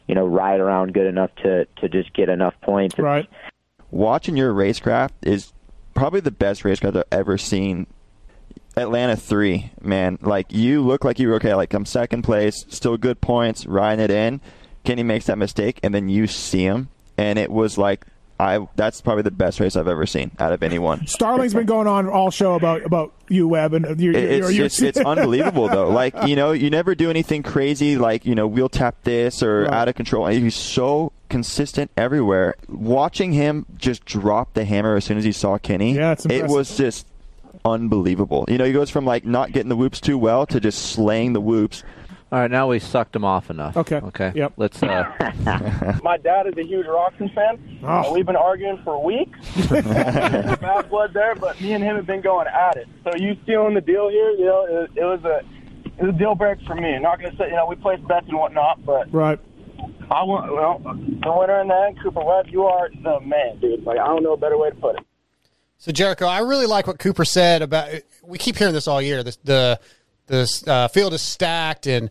you 0.08 0.16
know 0.16 0.26
ride 0.26 0.60
around 0.60 0.94
good 0.94 1.08
enough 1.08 1.34
to 1.44 1.66
to 1.78 1.90
just 1.90 2.14
get 2.14 2.30
enough 2.30 2.54
points. 2.62 2.98
Right. 2.98 3.30
Watching 3.92 4.36
your 4.36 4.54
racecraft 4.54 5.12
is 5.24 5.54
probably 5.94 6.20
the 6.20 6.32
best 6.32 6.64
racecraft 6.64 6.98
I've 6.98 7.04
ever 7.12 7.38
seen. 7.38 7.88
Atlanta 8.76 9.16
three, 9.16 9.72
man. 9.82 10.20
Like 10.22 10.52
you 10.52 10.82
look 10.82 11.04
like 11.04 11.20
you 11.20 11.30
were 11.30 11.36
okay. 11.36 11.56
Like 11.56 11.74
I'm 11.74 11.86
second 11.86 12.24
place, 12.24 12.66
still 12.70 12.98
good 12.98 13.22
points, 13.22 13.66
riding 13.66 14.04
it 14.04 14.12
in. 14.12 14.40
Kenny 14.84 15.04
makes 15.04 15.26
that 15.26 15.38
mistake, 15.38 15.80
and 15.84 15.94
then 15.94 16.08
you 16.08 16.28
see 16.28 16.64
him, 16.64 16.90
and 17.18 17.38
it 17.40 17.52
was 17.52 17.78
like 17.78 18.06
I. 18.40 18.68
That's 18.76 19.02
probably 19.02 19.24
the 19.24 19.32
best 19.32 19.60
race 19.60 19.76
I've 19.76 19.88
ever 19.88 20.06
seen 20.06 20.32
out 20.40 20.54
of 20.54 20.64
anyone. 20.64 21.08
Starling's 21.08 21.54
been 21.54 21.66
going 21.66 21.88
on 21.88 22.08
all 22.08 22.32
show 22.32 22.56
about 22.56 22.84
about 22.86 23.14
you, 23.30 23.48
Webb, 23.48 23.74
and 23.74 24.00
you're, 24.00 24.14
you're, 24.14 24.22
it's 24.22 24.52
you're, 24.54 24.68
just 24.68 24.82
it's 24.82 24.98
unbelievable 25.06 25.68
though. 25.68 25.90
Like 25.90 26.14
you 26.28 26.36
know, 26.36 26.52
you 26.52 26.70
never 26.70 26.96
do 26.96 27.10
anything 27.10 27.44
crazy 27.44 27.98
like 27.98 28.26
you 28.26 28.36
know 28.36 28.48
wheel 28.48 28.70
tap 28.70 28.96
this 29.04 29.42
or 29.44 29.64
Right. 29.64 29.74
out 29.74 29.88
of 29.88 29.96
control. 29.96 30.28
He's 30.28 30.56
so 30.56 31.12
consistent 31.30 31.92
everywhere. 31.98 32.56
Watching 32.70 33.34
him 33.34 33.66
just 33.78 34.06
drop 34.06 34.54
the 34.54 34.66
hammer 34.66 34.96
as 34.96 35.06
soon 35.06 35.18
as 35.18 35.24
he 35.24 35.32
saw 35.32 35.58
Kenny, 35.58 35.94
Yeah, 35.96 36.12
it's 36.14 36.26
it 36.26 36.48
was 36.48 36.78
just 36.78 37.08
unbelievable. 37.66 38.46
You 38.48 38.58
know, 38.58 38.66
he 38.66 38.74
goes 38.74 38.90
from 38.90 39.06
like 39.06 39.26
not 39.26 39.52
getting 39.52 39.70
the 39.70 39.76
whoops 39.76 40.00
too 40.00 40.18
well 40.18 40.46
to 40.48 40.60
just 40.60 40.92
slaying 40.92 41.34
the 41.34 41.42
whoops. 41.42 41.84
All 42.30 42.40
right, 42.40 42.52
now 42.52 42.68
we 42.68 42.80
sucked 42.80 43.16
him 43.16 43.24
off 43.24 43.50
enough. 43.50 43.78
Okay. 43.78 43.98
Okay. 43.98 44.34
Yep. 44.36 44.54
Let's. 44.58 44.84
Uh, 44.84 46.00
My 46.04 46.18
dad 46.18 46.48
is 46.48 46.58
a 46.58 46.64
huge 46.64 46.86
Roczen 46.86 47.34
fan. 47.34 47.80
Oh. 47.84 48.14
we've 48.14 48.26
been 48.26 48.36
arguing 48.36 48.82
for 48.84 49.02
weeks. 49.02 49.40
Bad 49.70 50.90
blood 50.90 51.14
there, 51.14 51.36
but 51.36 51.60
me 51.62 51.72
and 51.72 51.82
him 51.82 51.96
have 51.96 52.06
been 52.06 52.20
going 52.20 52.48
at 52.48 52.76
it. 52.76 52.88
So 53.06 53.12
you 53.16 53.38
stealing 53.44 53.76
the 53.76 53.82
deal 53.82 54.10
here, 54.10 54.32
you 54.32 54.46
know, 54.46 54.66
it, 54.66 54.92
it 54.98 55.06
was 55.06 55.24
a 55.24 55.42
it 55.98 56.06
was 56.06 56.16
a 56.16 56.18
deal 56.18 56.36
breaker 56.36 56.62
for 56.66 56.76
me. 56.76 56.96
I'm 56.96 57.02
not 57.02 57.20
going 57.20 57.32
to 57.32 57.38
say, 57.38 57.48
you 57.48 57.56
know, 57.56 57.66
we 57.66 57.76
placed 57.76 58.06
bets 58.08 58.28
and 58.28 58.38
whatnot, 58.38 58.86
but 58.86 59.12
right. 59.14 59.40
I 60.12 60.24
want, 60.24 60.52
well, 60.54 60.80
the 60.80 61.32
winner 61.32 61.62
in 61.62 61.70
the 61.70 61.76
end, 61.76 62.02
Cooper 62.02 62.24
Webb, 62.24 62.48
you 62.50 62.66
are 62.66 62.90
the 62.90 63.22
man, 63.22 63.60
dude. 63.60 63.84
Like 63.84 64.00
I 64.00 64.06
don't 64.06 64.24
know 64.24 64.34
a 64.34 64.38
better 64.38 64.58
way 64.58 64.70
to 64.70 64.76
put 64.76 64.98
it. 64.98 65.06
So 65.78 65.94
Jericho, 65.94 66.26
I 66.26 66.40
really 66.40 66.66
like 66.66 66.88
what 66.88 67.00
Cooper 67.00 67.24
said 67.24 67.62
about. 67.62 67.90
We 68.22 68.38
keep 68.38 68.58
hearing 68.58 68.74
this 68.74 68.88
all 68.88 69.02
year. 69.02 69.24
The 69.24 69.38
the 69.46 69.80
the 70.28 70.64
uh, 70.68 70.88
field 70.88 71.14
is 71.14 71.22
stacked, 71.22 71.88
and 71.88 72.10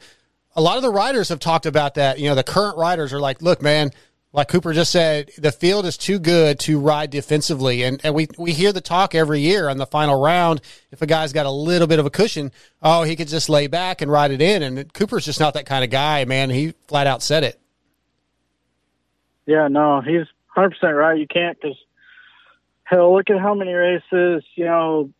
a 0.55 0.61
lot 0.61 0.76
of 0.76 0.83
the 0.83 0.90
riders 0.90 1.29
have 1.29 1.38
talked 1.38 1.66
about 1.66 1.94
that. 1.94 2.18
You 2.18 2.29
know, 2.29 2.35
the 2.35 2.44
current 2.44 2.76
riders 2.76 3.12
are 3.12 3.20
like, 3.20 3.40
"Look, 3.42 3.62
man, 3.62 3.90
like 4.33 4.48
Cooper 4.48 4.72
just 4.72 4.90
said, 4.90 5.31
the 5.38 5.52
field 5.52 5.87
is 5.87 5.96
too 5.96 6.18
good 6.18 6.59
to 6.61 6.81
ride 6.81 7.11
defensively." 7.11 7.83
And 7.83 8.00
and 8.05 8.14
we 8.14 8.29
we 8.38 8.52
hear 8.52 8.72
the 8.72 8.81
talk 8.81 9.14
every 9.14 9.40
year 9.40 9.68
on 9.68 9.79
the 9.79 9.87
final 9.87 10.20
round. 10.20 10.61
If 10.90 11.02
a 11.02 11.07
guy's 11.07 11.33
got 11.33 11.46
a 11.46 11.50
little 11.50 11.87
bit 11.87 11.98
of 11.98 12.07
a 12.07 12.11
cushion, 12.11 12.52
oh, 12.83 13.02
he 13.05 13.16
could 13.16 13.29
just 13.29 13.48
lay 13.48 13.66
back 13.66 14.02
and 14.02 14.11
ride 14.11 14.31
it 14.31 14.42
in. 14.42 14.62
And 14.62 14.92
Cooper's 14.92 15.24
just 15.24 15.40
not 15.40 15.55
that 15.55 15.66
kind 15.66 15.85
of 15.85 15.90
guy, 15.90 16.24
man. 16.24 16.50
He 16.50 16.74
flat 16.88 17.07
out 17.07 17.22
said 17.22 17.44
it. 17.44 17.61
Yeah, 19.46 19.68
no, 19.68 20.00
he's 20.00 20.26
100% 20.57 20.72
right. 20.96 21.18
You 21.18 21.26
can't 21.29 21.57
because 21.61 21.76
hell, 22.87 23.14
look 23.14 23.31
at 23.31 23.38
how 23.38 23.55
many 23.55 23.72
races, 23.72 24.44
you 24.55 24.64
know, 24.64 25.11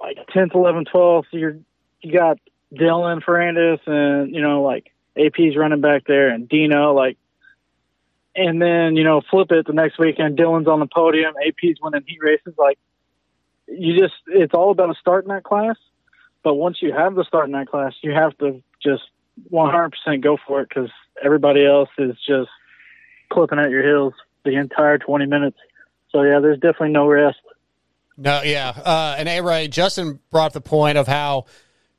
like 0.00 0.16
10th, 0.34 0.52
11th, 0.52 0.86
12th. 0.94 1.24
You're, 1.32 1.56
you 2.06 2.12
got 2.12 2.38
Dylan 2.72 3.22
Ferrandis 3.22 3.80
and, 3.86 4.32
you 4.34 4.40
know, 4.40 4.62
like 4.62 4.92
AP's 5.16 5.56
running 5.56 5.80
back 5.80 6.04
there 6.06 6.28
and 6.28 6.48
Dino, 6.48 6.94
like, 6.94 7.18
and 8.36 8.62
then, 8.62 8.96
you 8.96 9.02
know, 9.02 9.22
flip 9.28 9.50
it 9.50 9.66
the 9.66 9.72
next 9.72 9.98
weekend. 9.98 10.38
Dylan's 10.38 10.68
on 10.68 10.78
the 10.78 10.86
podium. 10.86 11.34
AP's 11.44 11.78
winning 11.82 12.04
heat 12.06 12.18
races. 12.20 12.54
Like, 12.56 12.78
you 13.66 13.98
just, 13.98 14.14
it's 14.28 14.54
all 14.54 14.70
about 14.70 14.90
a 14.90 14.94
starting 15.00 15.30
that 15.30 15.42
class. 15.42 15.76
But 16.44 16.54
once 16.54 16.78
you 16.80 16.92
have 16.92 17.16
the 17.16 17.24
start 17.24 17.46
in 17.46 17.52
that 17.52 17.68
class, 17.68 17.94
you 18.02 18.12
have 18.12 18.36
to 18.38 18.62
just 18.80 19.02
100% 19.50 19.90
go 20.22 20.36
for 20.46 20.60
it 20.60 20.68
because 20.68 20.90
everybody 21.24 21.66
else 21.66 21.88
is 21.98 22.16
just 22.24 22.50
clipping 23.30 23.58
at 23.58 23.70
your 23.70 23.82
heels 23.82 24.14
the 24.44 24.54
entire 24.54 24.98
20 24.98 25.26
minutes. 25.26 25.56
So, 26.10 26.22
yeah, 26.22 26.38
there's 26.38 26.58
definitely 26.58 26.90
no 26.90 27.08
rest. 27.08 27.38
No, 28.18 28.42
yeah. 28.42 28.68
Uh, 28.68 29.16
and 29.18 29.28
A 29.28 29.40
Ray, 29.40 29.68
Justin 29.68 30.20
brought 30.30 30.52
the 30.52 30.60
point 30.60 30.98
of 30.98 31.08
how 31.08 31.46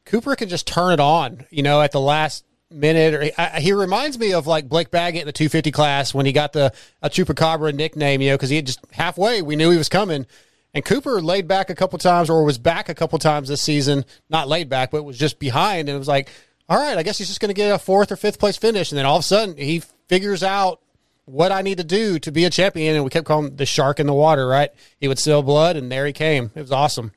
Cooper 0.08 0.36
can 0.36 0.48
just 0.48 0.66
turn 0.66 0.94
it 0.94 1.00
on, 1.00 1.46
you 1.50 1.64
know, 1.64 1.82
at 1.82 1.92
the 1.92 2.00
last 2.00 2.46
minute. 2.72 3.14
Or 3.14 3.30
I, 3.38 3.60
he 3.60 3.74
reminds 3.74 4.18
me 4.18 4.34
of 4.34 4.48
like 4.48 4.70
Blake 4.70 4.90
Baggett 4.90 5.22
in 5.22 5.28
the 5.28 5.34
250 5.34 5.72
class 5.72 6.14
when 6.14 6.26
he 6.26 6.32
got 6.32 6.54
the 6.54 6.74
a 7.02 7.10
Chupacabra 7.10 7.74
nickname, 7.74 8.22
you 8.22 8.30
know, 8.30 8.36
because 8.36 8.50
he 8.50 8.56
had 8.56 8.66
just 8.66 8.80
halfway, 8.92 9.42
we 9.42 9.56
knew 9.56 9.70
he 9.70 9.78
was 9.78 9.90
coming. 9.90 10.26
And 10.74 10.86
Cooper 10.86 11.22
laid 11.22 11.48
back 11.48 11.70
a 11.70 11.76
couple 11.76 12.00
times 12.00 12.30
or 12.30 12.44
was 12.44 12.58
back 12.58 12.88
a 12.88 12.96
couple 12.96 13.20
times 13.20 13.50
this 13.50 13.62
season, 13.62 14.06
not 14.30 14.48
laid 14.48 14.70
back, 14.70 14.92
but 14.92 15.04
was 15.04 15.18
just 15.18 15.40
behind. 15.40 15.90
And 15.90 15.96
it 15.96 16.00
was 16.00 16.08
like, 16.08 16.30
all 16.70 16.78
right, 16.78 16.98
I 16.98 17.04
guess 17.04 17.18
he's 17.18 17.28
just 17.28 17.40
going 17.40 17.50
to 17.50 17.54
get 17.54 17.74
a 17.74 17.78
fourth 17.78 18.12
or 18.12 18.16
fifth 18.16 18.40
place 18.40 18.58
finish. 18.58 18.92
And 18.92 18.98
then 18.98 19.06
all 19.06 19.18
of 19.18 19.22
a 19.22 19.24
sudden 19.24 19.58
he 19.58 19.82
figures 20.08 20.44
out 20.44 20.82
what 21.26 21.52
I 21.52 21.62
need 21.62 21.80
to 21.80 21.84
do 21.84 22.20
to 22.20 22.32
be 22.32 22.46
a 22.46 22.50
champion. 22.50 22.96
And 22.96 23.04
we 23.04 23.10
kept 23.10 23.28
calling 23.28 23.58
the 23.58 23.66
shark 23.66 24.00
in 24.00 24.08
the 24.08 24.14
water, 24.14 24.48
right? 24.48 24.70
He 25.00 25.10
would 25.10 25.20
spill 25.20 25.44
blood, 25.44 25.76
and 25.76 25.92
there 25.92 26.06
he 26.06 26.14
came. 26.14 26.52
It 26.56 26.62
was 26.62 26.72
awesome. 26.72 27.12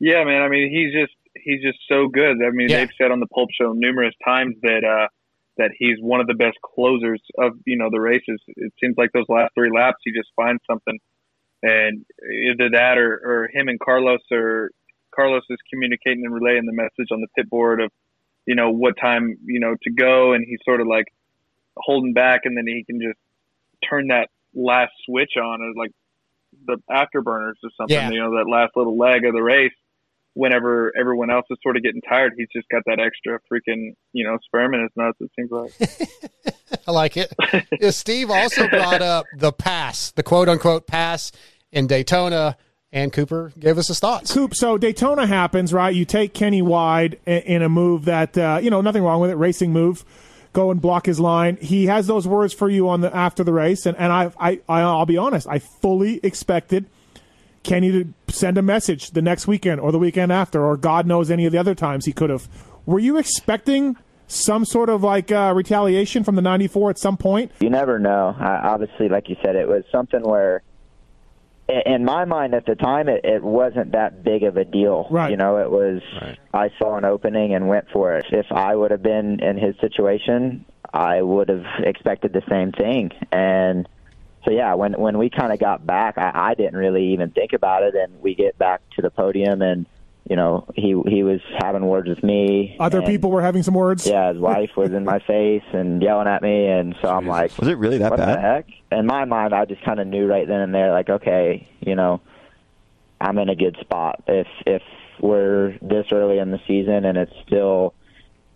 Yeah, 0.00 0.24
man. 0.24 0.42
I 0.42 0.48
mean, 0.48 0.70
he's 0.70 0.92
just 0.92 1.12
he's 1.44 1.62
just 1.62 1.78
so 1.88 2.08
good. 2.08 2.38
I 2.42 2.50
mean, 2.50 2.68
Yeah. 2.68 2.78
they've 2.78 2.90
said 2.98 3.10
on 3.12 3.20
the 3.20 3.26
Pulp 3.26 3.50
Show 3.52 3.72
numerous 3.72 4.14
times 4.24 4.56
that 4.62 4.82
uh, 4.84 5.08
that 5.58 5.70
he's 5.78 5.98
one 6.00 6.20
of 6.20 6.26
the 6.26 6.34
best 6.34 6.56
closers 6.62 7.20
of 7.38 7.52
you 7.66 7.76
know 7.76 7.88
the 7.90 8.00
races. 8.00 8.40
It 8.48 8.72
seems 8.80 8.96
like 8.96 9.12
those 9.12 9.28
last 9.28 9.54
three 9.54 9.70
laps, 9.70 9.98
he 10.02 10.12
just 10.12 10.30
finds 10.34 10.62
something, 10.68 10.98
and 11.62 12.04
either 12.24 12.70
that 12.70 12.96
or, 12.98 13.12
or 13.22 13.48
him 13.52 13.68
and 13.68 13.78
Carlos 13.78 14.20
or 14.32 14.70
Carlos 15.14 15.42
is 15.50 15.58
communicating 15.70 16.24
and 16.24 16.34
relaying 16.34 16.66
the 16.66 16.72
message 16.72 17.08
on 17.12 17.20
the 17.20 17.28
pit 17.36 17.48
board 17.50 17.80
of 17.80 17.90
you 18.46 18.54
know 18.54 18.70
what 18.70 18.94
time 18.98 19.36
you 19.44 19.60
know 19.60 19.76
to 19.82 19.90
go, 19.90 20.32
and 20.32 20.44
he's 20.48 20.60
sort 20.64 20.80
of 20.80 20.86
like 20.86 21.06
holding 21.76 22.14
back, 22.14 22.40
and 22.44 22.56
then 22.56 22.66
he 22.66 22.84
can 22.84 23.00
just 23.00 23.18
turn 23.88 24.08
that 24.08 24.28
last 24.54 24.92
switch 25.04 25.32
on 25.36 25.60
as 25.68 25.76
like 25.76 25.92
the 26.66 26.76
afterburners 26.90 27.54
or 27.62 27.70
something. 27.76 27.94
Yeah. 27.96 28.10
You 28.10 28.20
know 28.20 28.30
that 28.38 28.48
last 28.50 28.72
little 28.76 28.96
leg 28.96 29.24
of 29.26 29.34
the 29.34 29.42
race 29.42 29.72
whenever 30.34 30.92
everyone 30.98 31.30
else 31.30 31.46
is 31.50 31.58
sort 31.62 31.76
of 31.76 31.82
getting 31.82 32.00
tired, 32.02 32.32
he's 32.36 32.48
just 32.54 32.68
got 32.68 32.82
that 32.86 33.00
extra 33.00 33.38
freaking, 33.50 33.94
you 34.12 34.24
know, 34.24 34.38
sperm 34.44 34.74
in 34.74 34.82
his 34.82 34.90
nuts, 34.96 35.18
it 35.20 35.30
seems 35.36 35.50
like. 35.50 36.54
I 36.86 36.92
like 36.92 37.16
it. 37.16 37.32
Steve 37.94 38.30
also 38.30 38.68
brought 38.68 39.02
up 39.02 39.26
the 39.36 39.52
pass, 39.52 40.12
the 40.12 40.22
quote 40.22 40.48
unquote 40.48 40.86
pass 40.86 41.32
in 41.72 41.86
Daytona, 41.86 42.56
and 42.92 43.12
Cooper 43.12 43.52
gave 43.58 43.78
us 43.78 43.88
his 43.88 44.00
thoughts. 44.00 44.32
Coop, 44.32 44.54
so 44.54 44.76
Daytona 44.78 45.26
happens, 45.26 45.72
right? 45.72 45.94
You 45.94 46.04
take 46.04 46.34
Kenny 46.34 46.62
wide 46.62 47.18
in 47.26 47.62
a 47.62 47.68
move 47.68 48.06
that, 48.06 48.36
uh, 48.36 48.60
you 48.62 48.70
know, 48.70 48.80
nothing 48.80 49.02
wrong 49.02 49.20
with 49.20 49.30
it, 49.30 49.36
racing 49.36 49.72
move. 49.72 50.04
Go 50.52 50.72
and 50.72 50.80
block 50.80 51.06
his 51.06 51.20
line. 51.20 51.58
He 51.60 51.86
has 51.86 52.08
those 52.08 52.26
words 52.26 52.52
for 52.52 52.68
you 52.68 52.88
on 52.88 53.02
the 53.02 53.14
after 53.14 53.44
the 53.44 53.52
race, 53.52 53.86
and, 53.86 53.96
and 53.96 54.12
I, 54.12 54.32
I, 54.38 54.60
I, 54.68 54.80
I'll 54.80 55.06
be 55.06 55.16
honest, 55.16 55.46
I 55.46 55.60
fully 55.60 56.18
expected 56.24 56.86
Kenny 57.62 57.90
to 57.92 58.14
send 58.28 58.58
a 58.58 58.62
message 58.62 59.10
the 59.10 59.22
next 59.22 59.46
weekend 59.46 59.80
or 59.80 59.92
the 59.92 59.98
weekend 59.98 60.32
after, 60.32 60.64
or 60.64 60.76
God 60.76 61.06
knows 61.06 61.30
any 61.30 61.46
of 61.46 61.52
the 61.52 61.58
other 61.58 61.74
times 61.74 62.06
he 62.06 62.12
could 62.12 62.30
have. 62.30 62.48
Were 62.86 62.98
you 62.98 63.18
expecting 63.18 63.96
some 64.26 64.64
sort 64.64 64.88
of 64.88 65.02
like 65.02 65.30
uh, 65.30 65.52
retaliation 65.54 66.24
from 66.24 66.36
the 66.36 66.42
94 66.42 66.90
at 66.90 66.98
some 66.98 67.16
point? 67.16 67.52
You 67.60 67.70
never 67.70 67.98
know. 67.98 68.34
I, 68.38 68.68
obviously, 68.68 69.08
like 69.08 69.28
you 69.28 69.36
said, 69.42 69.56
it 69.56 69.68
was 69.68 69.84
something 69.92 70.22
where, 70.22 70.62
in 71.68 72.04
my 72.04 72.24
mind 72.24 72.54
at 72.54 72.66
the 72.66 72.74
time, 72.74 73.08
it, 73.08 73.24
it 73.24 73.42
wasn't 73.42 73.92
that 73.92 74.24
big 74.24 74.42
of 74.42 74.56
a 74.56 74.64
deal. 74.64 75.06
Right. 75.10 75.30
You 75.30 75.36
know, 75.36 75.58
it 75.58 75.70
was. 75.70 76.00
I 76.54 76.70
saw 76.78 76.96
an 76.96 77.04
opening 77.04 77.54
and 77.54 77.68
went 77.68 77.86
for 77.92 78.16
it. 78.16 78.26
If 78.30 78.46
I 78.50 78.74
would 78.74 78.90
have 78.90 79.02
been 79.02 79.40
in 79.40 79.58
his 79.58 79.74
situation, 79.80 80.64
I 80.92 81.22
would 81.22 81.48
have 81.48 81.64
expected 81.84 82.32
the 82.32 82.42
same 82.48 82.72
thing. 82.72 83.10
And 83.30 83.88
so, 84.44 84.50
yeah, 84.50 84.74
when 84.74 84.92
when 84.94 85.18
we 85.18 85.30
kind 85.30 85.52
of 85.52 85.58
got 85.58 85.86
back, 85.86 86.16
I, 86.18 86.30
I 86.34 86.54
didn't 86.54 86.76
really 86.76 87.12
even 87.12 87.30
think 87.30 87.52
about 87.52 87.82
it. 87.82 87.94
And 87.94 88.20
we 88.22 88.34
get 88.34 88.56
back 88.58 88.80
to 88.96 89.02
the 89.02 89.10
podium, 89.10 89.62
and 89.62 89.86
you 90.28 90.36
know, 90.36 90.66
he 90.74 90.94
he 91.06 91.22
was 91.22 91.40
having 91.58 91.86
words 91.86 92.08
with 92.08 92.22
me. 92.22 92.76
Other 92.78 92.98
and- 92.98 93.06
people 93.06 93.30
were 93.30 93.42
having 93.42 93.62
some 93.62 93.74
words. 93.74 94.06
yeah, 94.06 94.32
his 94.32 94.38
wife 94.40 94.70
was 94.76 94.92
in 94.92 95.04
my 95.04 95.18
face 95.26 95.64
and 95.72 96.00
yelling 96.02 96.28
at 96.28 96.42
me, 96.42 96.66
and 96.68 96.94
so 97.02 97.08
I'm 97.08 97.26
like, 97.26 97.56
Was 97.58 97.68
it 97.68 97.78
really 97.78 97.98
that 97.98 98.10
what 98.10 98.18
bad? 98.18 98.36
the 98.38 98.40
heck? 98.40 98.66
In 98.92 99.06
my 99.06 99.24
mind, 99.24 99.54
I 99.54 99.64
just 99.64 99.82
kind 99.82 99.98
of 100.00 100.06
knew 100.06 100.26
right 100.26 100.46
then 100.46 100.60
and 100.60 100.74
there, 100.74 100.92
like, 100.92 101.08
okay, 101.10 101.68
you 101.80 101.94
know, 101.94 102.20
I'm 103.20 103.38
in 103.38 103.48
a 103.48 103.54
good 103.56 103.76
spot. 103.80 104.22
If 104.26 104.46
if 104.66 104.82
we're 105.20 105.76
this 105.82 106.06
early 106.12 106.38
in 106.38 106.50
the 106.50 106.60
season 106.66 107.04
and 107.04 107.18
it's 107.18 107.32
still, 107.46 107.92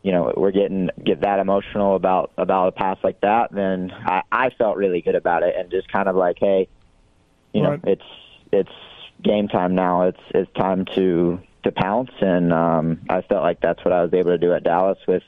you 0.04 0.12
know, 0.12 0.32
we're 0.36 0.52
getting 0.52 0.90
get 1.04 1.22
that 1.22 1.40
emotional 1.40 1.96
about 1.96 2.30
about 2.36 2.68
a 2.68 2.72
pass 2.72 2.98
like 3.02 3.20
that, 3.22 3.50
then 3.50 3.90
I, 3.90 4.22
I 4.30 4.50
felt 4.50 4.76
really 4.76 5.00
good 5.00 5.14
about 5.16 5.42
it 5.42 5.54
and 5.58 5.70
just 5.70 5.90
kind 5.90 6.08
of 6.08 6.14
like, 6.14 6.36
hey, 6.38 6.68
you 7.52 7.62
know, 7.62 7.70
Right. 7.70 7.80
it's 7.84 8.02
it's 8.52 8.70
game 9.22 9.48
time 9.48 9.74
now. 9.74 10.02
It's 10.02 10.20
it's 10.34 10.52
time 10.52 10.84
to 10.94 11.40
to 11.64 11.72
pounce, 11.72 12.10
and 12.20 12.52
um, 12.52 13.00
I 13.08 13.22
felt 13.22 13.42
like 13.42 13.60
that's 13.62 13.82
what 13.82 13.92
I 13.94 14.02
was 14.02 14.12
able 14.12 14.30
to 14.30 14.38
do 14.38 14.52
at 14.52 14.62
Dallas 14.62 14.98
with 15.08 15.22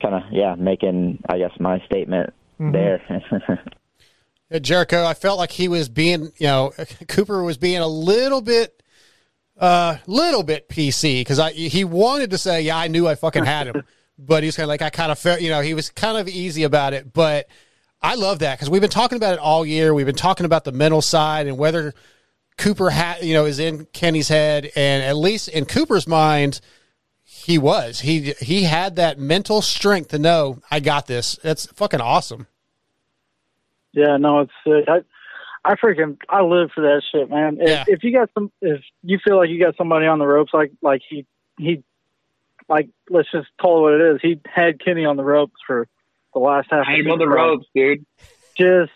kind 0.00 0.14
of 0.14 0.22
yeah 0.32 0.54
making 0.54 1.22
I 1.28 1.36
guess 1.38 1.52
my 1.60 1.78
statement 1.86 2.32
Mhm. 2.58 2.72
there. 2.72 3.60
Yeah, 4.50 4.58
Jericho, 4.58 5.04
I 5.04 5.14
felt 5.14 5.38
like 5.38 5.52
he 5.52 5.68
was 5.68 5.88
being, 5.88 6.24
you 6.36 6.46
know, 6.46 6.72
Cooper 7.08 7.42
was 7.42 7.56
being 7.56 7.80
a 7.80 7.86
little 7.88 8.42
bit, 8.42 8.82
uh, 9.58 9.98
little 10.06 10.42
bit 10.42 10.68
PC 10.68 11.20
because 11.20 11.38
I 11.38 11.52
he 11.52 11.84
wanted 11.84 12.30
to 12.30 12.38
say, 12.38 12.62
yeah, 12.62 12.76
I 12.76 12.88
knew 12.88 13.06
I 13.06 13.14
fucking 13.14 13.44
had 13.44 13.68
him, 13.68 13.84
but 14.18 14.42
he's 14.42 14.56
kind 14.56 14.64
of 14.64 14.68
like 14.68 14.82
I 14.82 14.90
kind 14.90 15.12
of 15.12 15.18
felt, 15.18 15.40
you 15.40 15.50
know, 15.50 15.60
he 15.60 15.74
was 15.74 15.90
kind 15.90 16.18
of 16.18 16.28
easy 16.28 16.64
about 16.64 16.92
it, 16.92 17.12
but 17.12 17.48
I 18.02 18.16
love 18.16 18.40
that 18.40 18.58
because 18.58 18.68
we've 18.68 18.82
been 18.82 18.90
talking 18.90 19.16
about 19.16 19.34
it 19.34 19.40
all 19.40 19.64
year. 19.64 19.94
We've 19.94 20.06
been 20.06 20.14
talking 20.14 20.46
about 20.46 20.64
the 20.64 20.72
mental 20.72 21.00
side 21.00 21.46
and 21.46 21.56
whether 21.56 21.94
Cooper 22.58 22.90
had, 22.90 23.22
you 23.22 23.34
know, 23.34 23.46
is 23.46 23.58
in 23.58 23.86
Kenny's 23.86 24.28
head, 24.28 24.70
and 24.76 25.02
at 25.02 25.16
least 25.16 25.48
in 25.48 25.64
Cooper's 25.64 26.06
mind, 26.06 26.60
he 27.22 27.58
was. 27.58 28.00
He 28.00 28.32
he 28.40 28.64
had 28.64 28.96
that 28.96 29.18
mental 29.18 29.62
strength 29.62 30.10
to 30.10 30.18
know 30.18 30.60
I 30.70 30.80
got 30.80 31.06
this. 31.06 31.38
That's 31.42 31.66
fucking 31.72 32.00
awesome. 32.00 32.46
Yeah, 33.92 34.16
no, 34.16 34.40
it's 34.40 34.52
sick. 34.64 34.84
I, 35.64 35.72
I 35.72 35.74
freaking, 35.76 36.16
I 36.28 36.42
live 36.42 36.70
for 36.74 36.82
that 36.82 37.02
shit, 37.10 37.28
man. 37.30 37.58
If, 37.60 37.68
Yeah. 37.68 37.84
if 37.88 38.04
you 38.04 38.12
got 38.12 38.30
some, 38.34 38.50
if 38.60 38.80
you 39.02 39.18
feel 39.24 39.36
like 39.38 39.48
you 39.50 39.58
got 39.58 39.76
somebody 39.76 40.06
on 40.06 40.18
the 40.18 40.26
ropes, 40.26 40.52
like, 40.52 40.72
like 40.82 41.02
he, 41.08 41.26
he, 41.58 41.82
like, 42.68 42.88
let's 43.10 43.30
just 43.30 43.48
call 43.60 43.78
it 43.78 43.92
what 43.92 44.00
it 44.00 44.14
is. 44.14 44.20
He 44.22 44.40
had 44.46 44.82
Kenny 44.82 45.04
on 45.04 45.16
the 45.16 45.24
ropes 45.24 45.54
for 45.66 45.86
the 46.32 46.40
last 46.40 46.68
half. 46.70 46.86
Hang 46.86 47.00
of 47.06 47.12
on 47.12 47.18
the 47.18 47.24
season. 47.24 47.34
ropes, 47.34 47.66
dude. 47.74 48.06
Just 48.56 48.92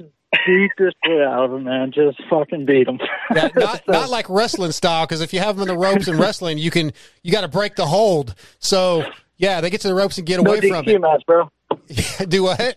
beat 0.46 0.70
the 0.78 0.92
shit 1.04 1.20
out 1.22 1.44
of 1.44 1.52
him, 1.52 1.64
man. 1.64 1.92
Just 1.92 2.20
fucking 2.30 2.64
beat 2.66 2.88
him. 2.88 2.98
Yeah, 3.34 3.48
not 3.54 3.82
not 3.88 4.08
like 4.08 4.30
wrestling 4.30 4.72
style 4.72 5.04
because 5.06 5.20
if 5.20 5.34
you 5.34 5.40
have 5.40 5.56
them 5.56 5.68
in 5.68 5.74
the 5.74 5.78
ropes 5.78 6.08
in 6.08 6.16
wrestling, 6.16 6.56
you 6.56 6.70
can 6.70 6.92
you 7.22 7.30
got 7.30 7.42
to 7.42 7.48
break 7.48 7.76
the 7.76 7.84
hold. 7.84 8.34
So 8.58 9.04
yeah, 9.36 9.60
they 9.60 9.68
get 9.68 9.82
to 9.82 9.88
the 9.88 9.94
ropes 9.94 10.16
and 10.16 10.26
get 10.26 10.40
no 10.42 10.50
away 10.50 10.66
from 10.66 10.86
DQ 10.86 11.00
match, 11.02 11.22
bro. 11.26 11.50
it. 11.88 12.28
Do 12.30 12.42
what? 12.44 12.74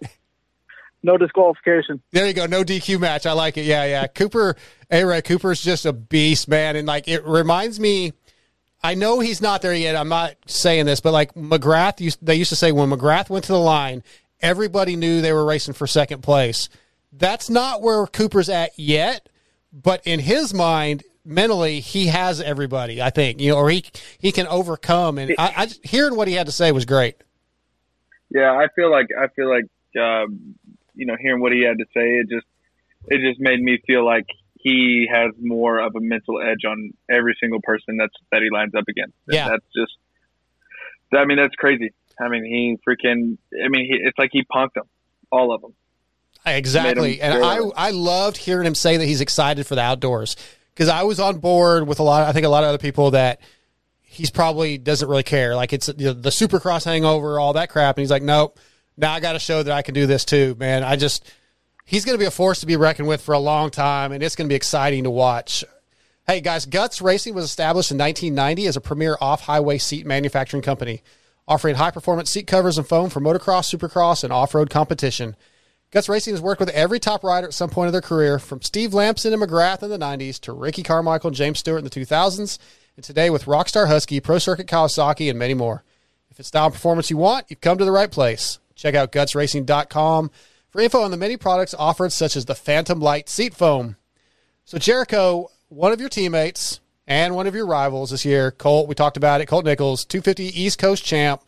No 1.03 1.17
disqualification. 1.17 2.01
There 2.11 2.27
you 2.27 2.33
go. 2.33 2.45
No 2.45 2.63
DQ 2.63 2.99
match. 2.99 3.25
I 3.25 3.31
like 3.33 3.57
it. 3.57 3.65
Yeah, 3.65 3.85
yeah. 3.85 4.07
Cooper, 4.07 4.55
A 4.91 5.03
Ray 5.03 5.21
Cooper's 5.21 5.61
just 5.61 5.85
a 5.85 5.93
beast, 5.93 6.47
man. 6.47 6.75
And 6.75 6.87
like 6.87 7.07
it 7.07 7.25
reminds 7.25 7.79
me. 7.79 8.13
I 8.83 8.95
know 8.95 9.19
he's 9.19 9.41
not 9.41 9.61
there 9.61 9.75
yet. 9.75 9.95
I'm 9.95 10.09
not 10.09 10.35
saying 10.47 10.87
this, 10.87 11.01
but 11.01 11.13
like 11.13 11.35
McGrath, 11.35 11.99
used, 11.99 12.17
they 12.25 12.33
used 12.33 12.49
to 12.49 12.55
say 12.55 12.71
when 12.71 12.89
McGrath 12.89 13.29
went 13.29 13.45
to 13.45 13.51
the 13.51 13.59
line, 13.59 14.01
everybody 14.39 14.95
knew 14.95 15.21
they 15.21 15.33
were 15.33 15.45
racing 15.45 15.75
for 15.75 15.85
second 15.85 16.23
place. 16.23 16.67
That's 17.13 17.47
not 17.47 17.83
where 17.83 18.07
Cooper's 18.07 18.49
at 18.49 18.71
yet, 18.79 19.29
but 19.71 20.01
in 20.07 20.19
his 20.19 20.51
mind, 20.51 21.03
mentally, 21.25 21.79
he 21.79 22.07
has 22.07 22.41
everybody. 22.41 23.01
I 23.01 23.09
think 23.09 23.39
you 23.39 23.51
know, 23.51 23.57
or 23.57 23.69
he 23.69 23.85
he 24.19 24.31
can 24.31 24.47
overcome. 24.47 25.17
And 25.17 25.35
I, 25.37 25.53
I 25.57 25.67
hearing 25.83 26.15
what 26.15 26.27
he 26.27 26.33
had 26.33 26.47
to 26.47 26.51
say 26.51 26.71
was 26.71 26.85
great. 26.85 27.15
Yeah, 28.29 28.51
I 28.53 28.67
feel 28.75 28.89
like 28.89 29.07
I 29.19 29.27
feel 29.27 29.49
like 29.49 29.65
um, 30.01 30.55
you 31.01 31.07
know 31.07 31.15
hearing 31.19 31.41
what 31.41 31.51
he 31.51 31.63
had 31.63 31.79
to 31.79 31.85
say, 31.93 32.19
it 32.19 32.29
just 32.29 32.45
it 33.07 33.27
just 33.27 33.39
made 33.39 33.59
me 33.59 33.79
feel 33.87 34.05
like 34.05 34.27
he 34.53 35.09
has 35.11 35.31
more 35.41 35.79
of 35.79 35.95
a 35.95 35.99
mental 35.99 36.39
edge 36.39 36.63
on 36.69 36.91
every 37.09 37.35
single 37.39 37.59
person 37.63 37.97
that's 37.97 38.13
that 38.31 38.43
he 38.43 38.49
lines 38.55 38.73
up 38.77 38.83
against. 38.87 39.15
Yeah. 39.27 39.49
that's 39.49 39.65
just. 39.75 39.97
I 41.13 41.25
mean, 41.25 41.37
that's 41.37 41.55
crazy. 41.55 41.91
I 42.19 42.29
mean, 42.29 42.45
he 42.45 42.77
freaking. 42.87 43.37
I 43.51 43.67
mean, 43.67 43.85
he, 43.85 43.97
it's 43.99 44.17
like 44.19 44.29
he 44.31 44.43
punked 44.43 44.75
them, 44.75 44.85
all 45.31 45.53
of 45.53 45.61
them. 45.61 45.73
Exactly. 46.45 47.19
And 47.19 47.43
I. 47.43 47.57
I 47.75 47.89
loved 47.89 48.37
hearing 48.37 48.67
him 48.67 48.75
say 48.75 48.97
that 48.97 49.05
he's 49.05 49.21
excited 49.21 49.65
for 49.65 49.73
the 49.73 49.81
outdoors 49.81 50.35
because 50.73 50.87
I 50.87 51.03
was 51.03 51.19
on 51.19 51.39
board 51.39 51.87
with 51.87 51.99
a 51.99 52.03
lot. 52.03 52.29
I 52.29 52.31
think 52.31 52.45
a 52.45 52.49
lot 52.49 52.63
of 52.63 52.69
other 52.69 52.77
people 52.77 53.11
that 53.11 53.41
he's 54.03 54.29
probably 54.29 54.77
doesn't 54.77 55.09
really 55.09 55.23
care. 55.23 55.55
Like 55.55 55.73
it's 55.73 55.89
you 55.97 56.05
know, 56.05 56.13
the 56.13 56.29
Supercross 56.29 56.85
hangover, 56.85 57.39
all 57.39 57.53
that 57.53 57.69
crap, 57.69 57.97
and 57.97 58.01
he's 58.01 58.11
like, 58.11 58.23
nope. 58.23 58.59
Now 59.01 59.13
I 59.13 59.19
got 59.19 59.33
to 59.33 59.39
show 59.39 59.63
that 59.63 59.73
I 59.73 59.81
can 59.81 59.95
do 59.95 60.05
this 60.05 60.23
too, 60.23 60.55
man. 60.59 60.83
I 60.83 60.95
just 60.95 61.29
he's 61.85 62.05
going 62.05 62.13
to 62.13 62.19
be 62.19 62.27
a 62.27 62.31
force 62.31 62.59
to 62.59 62.67
be 62.67 62.77
reckoned 62.77 63.07
with 63.07 63.21
for 63.21 63.33
a 63.33 63.39
long 63.39 63.71
time, 63.71 64.11
and 64.11 64.21
it's 64.21 64.35
going 64.35 64.47
to 64.47 64.51
be 64.51 64.55
exciting 64.55 65.05
to 65.05 65.09
watch. 65.09 65.65
Hey 66.27 66.39
guys, 66.39 66.67
Guts 66.67 67.01
Racing 67.01 67.33
was 67.33 67.45
established 67.45 67.89
in 67.89 67.97
1990 67.97 68.67
as 68.67 68.77
a 68.77 68.81
premier 68.81 69.17
off-highway 69.19 69.79
seat 69.79 70.05
manufacturing 70.05 70.61
company, 70.61 71.01
offering 71.47 71.75
high-performance 71.75 72.29
seat 72.29 72.45
covers 72.45 72.77
and 72.77 72.87
foam 72.87 73.09
for 73.09 73.19
motocross, 73.19 73.75
supercross, 73.75 74.23
and 74.23 74.31
off-road 74.31 74.69
competition. 74.69 75.35
Guts 75.89 76.07
Racing 76.07 76.35
has 76.35 76.41
worked 76.41 76.59
with 76.59 76.69
every 76.69 76.99
top 76.99 77.23
rider 77.23 77.47
at 77.47 77.55
some 77.55 77.71
point 77.71 77.87
of 77.87 77.93
their 77.93 78.01
career, 78.01 78.37
from 78.37 78.61
Steve 78.61 78.93
Lamson 78.93 79.33
and 79.33 79.41
McGrath 79.41 79.81
in 79.81 79.89
the 79.89 79.97
90s 79.97 80.39
to 80.41 80.53
Ricky 80.53 80.83
Carmichael 80.83 81.29
and 81.29 81.35
James 81.35 81.57
Stewart 81.57 81.79
in 81.79 81.83
the 81.83 81.89
2000s, 81.89 82.59
and 82.95 83.03
today 83.03 83.31
with 83.31 83.45
Rockstar 83.45 83.87
Husky, 83.87 84.19
Pro 84.19 84.37
Circuit 84.37 84.67
Kawasaki, 84.67 85.27
and 85.27 85.39
many 85.39 85.55
more. 85.55 85.83
If 86.29 86.39
it's 86.39 86.49
style 86.49 86.67
and 86.67 86.73
performance 86.73 87.09
you 87.09 87.17
want, 87.17 87.47
you've 87.49 87.61
come 87.61 87.79
to 87.79 87.83
the 87.83 87.91
right 87.91 88.11
place. 88.11 88.59
Check 88.81 88.95
out 88.95 89.11
gutsracing.com 89.11 90.31
for 90.71 90.81
info 90.81 91.03
on 91.03 91.11
the 91.11 91.17
many 91.17 91.37
products 91.37 91.75
offered, 91.77 92.11
such 92.11 92.35
as 92.35 92.45
the 92.45 92.55
Phantom 92.55 92.99
Light 92.99 93.29
Seat 93.29 93.53
Foam. 93.53 93.95
So, 94.65 94.79
Jericho, 94.79 95.51
one 95.69 95.91
of 95.91 95.99
your 95.99 96.09
teammates 96.09 96.79
and 97.05 97.35
one 97.35 97.45
of 97.45 97.53
your 97.53 97.67
rivals 97.67 98.09
this 98.09 98.25
year, 98.25 98.49
Colt, 98.49 98.87
we 98.87 98.95
talked 98.95 99.17
about 99.17 99.39
it, 99.39 99.45
Colt 99.45 99.65
Nichols, 99.65 100.03
250 100.05 100.59
East 100.59 100.79
Coast 100.79 101.05
champ. 101.05 101.43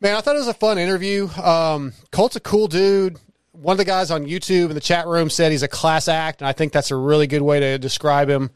Man, 0.00 0.16
I 0.16 0.20
thought 0.20 0.34
it 0.34 0.40
was 0.40 0.48
a 0.48 0.54
fun 0.54 0.78
interview. 0.78 1.28
Um, 1.40 1.92
Colt's 2.10 2.34
a 2.34 2.40
cool 2.40 2.66
dude. 2.66 3.20
One 3.52 3.74
of 3.74 3.78
the 3.78 3.84
guys 3.84 4.10
on 4.10 4.26
YouTube 4.26 4.70
in 4.70 4.74
the 4.74 4.80
chat 4.80 5.06
room 5.06 5.30
said 5.30 5.52
he's 5.52 5.62
a 5.62 5.68
class 5.68 6.08
act, 6.08 6.40
and 6.40 6.48
I 6.48 6.52
think 6.52 6.72
that's 6.72 6.90
a 6.90 6.96
really 6.96 7.28
good 7.28 7.42
way 7.42 7.60
to 7.60 7.78
describe 7.78 8.28
him. 8.28 8.50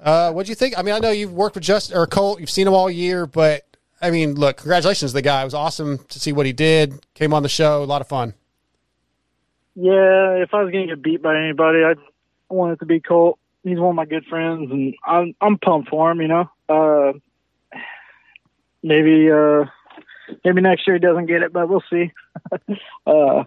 Uh, 0.00 0.32
what 0.32 0.46
do 0.46 0.52
you 0.52 0.56
think? 0.56 0.78
I 0.78 0.80
mean, 0.80 0.94
I 0.94 1.00
know 1.00 1.10
you've 1.10 1.34
worked 1.34 1.54
with 1.54 1.64
Just 1.64 1.94
or 1.94 2.06
Colt, 2.06 2.40
you've 2.40 2.48
seen 2.48 2.66
him 2.66 2.72
all 2.72 2.88
year, 2.88 3.26
but 3.26 3.67
I 4.00 4.10
mean, 4.10 4.34
look, 4.34 4.58
congratulations 4.58 5.10
to 5.10 5.14
the 5.14 5.22
guy. 5.22 5.42
It 5.42 5.44
was 5.44 5.54
awesome 5.54 5.98
to 6.08 6.20
see 6.20 6.32
what 6.32 6.46
he 6.46 6.52
did. 6.52 7.04
Came 7.14 7.34
on 7.34 7.42
the 7.42 7.48
show, 7.48 7.82
a 7.82 7.84
lot 7.84 8.00
of 8.00 8.08
fun. 8.08 8.34
Yeah, 9.74 10.34
if 10.34 10.54
I 10.54 10.62
was 10.62 10.72
going 10.72 10.88
to 10.88 10.94
get 10.94 11.02
beat 11.02 11.22
by 11.22 11.36
anybody, 11.36 11.84
I'd 11.84 11.98
want 12.48 12.72
it 12.72 12.78
to 12.80 12.86
be 12.86 13.00
Colt. 13.00 13.38
He's 13.62 13.78
one 13.78 13.90
of 13.90 13.94
my 13.94 14.06
good 14.06 14.24
friends, 14.26 14.70
and 14.70 14.94
I'm 15.04 15.34
I'm 15.40 15.58
pumped 15.58 15.88
for 15.88 16.10
him. 16.10 16.20
You 16.20 16.28
know, 16.28 16.50
uh, 16.68 17.12
maybe 18.82 19.30
uh, 19.30 19.64
maybe 20.44 20.60
next 20.62 20.86
year 20.86 20.96
he 20.96 21.00
doesn't 21.00 21.26
get 21.26 21.42
it, 21.42 21.52
but 21.52 21.68
we'll 21.68 21.82
see. 21.90 22.12
uh, 23.06 23.44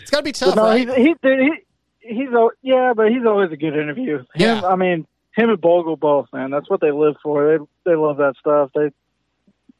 it's 0.00 0.10
got 0.10 0.18
to 0.18 0.22
be 0.22 0.32
tough, 0.32 0.56
no, 0.56 0.62
right? 0.62 0.88
He's, 0.88 0.96
he, 0.96 1.14
he, 1.22 1.52
he's 2.00 2.28
yeah, 2.62 2.92
but 2.96 3.08
he's 3.10 3.26
always 3.26 3.50
a 3.52 3.56
good 3.56 3.76
interview. 3.76 4.24
Him, 4.34 4.64
I 4.64 4.76
mean, 4.76 5.06
him 5.34 5.50
and 5.50 5.60
Bogle 5.60 5.96
both, 5.96 6.28
man. 6.32 6.50
That's 6.50 6.70
what 6.70 6.80
they 6.80 6.92
live 6.92 7.16
for. 7.22 7.58
They 7.58 7.90
they 7.90 7.96
love 7.96 8.16
that 8.18 8.34
stuff. 8.40 8.70
They 8.74 8.90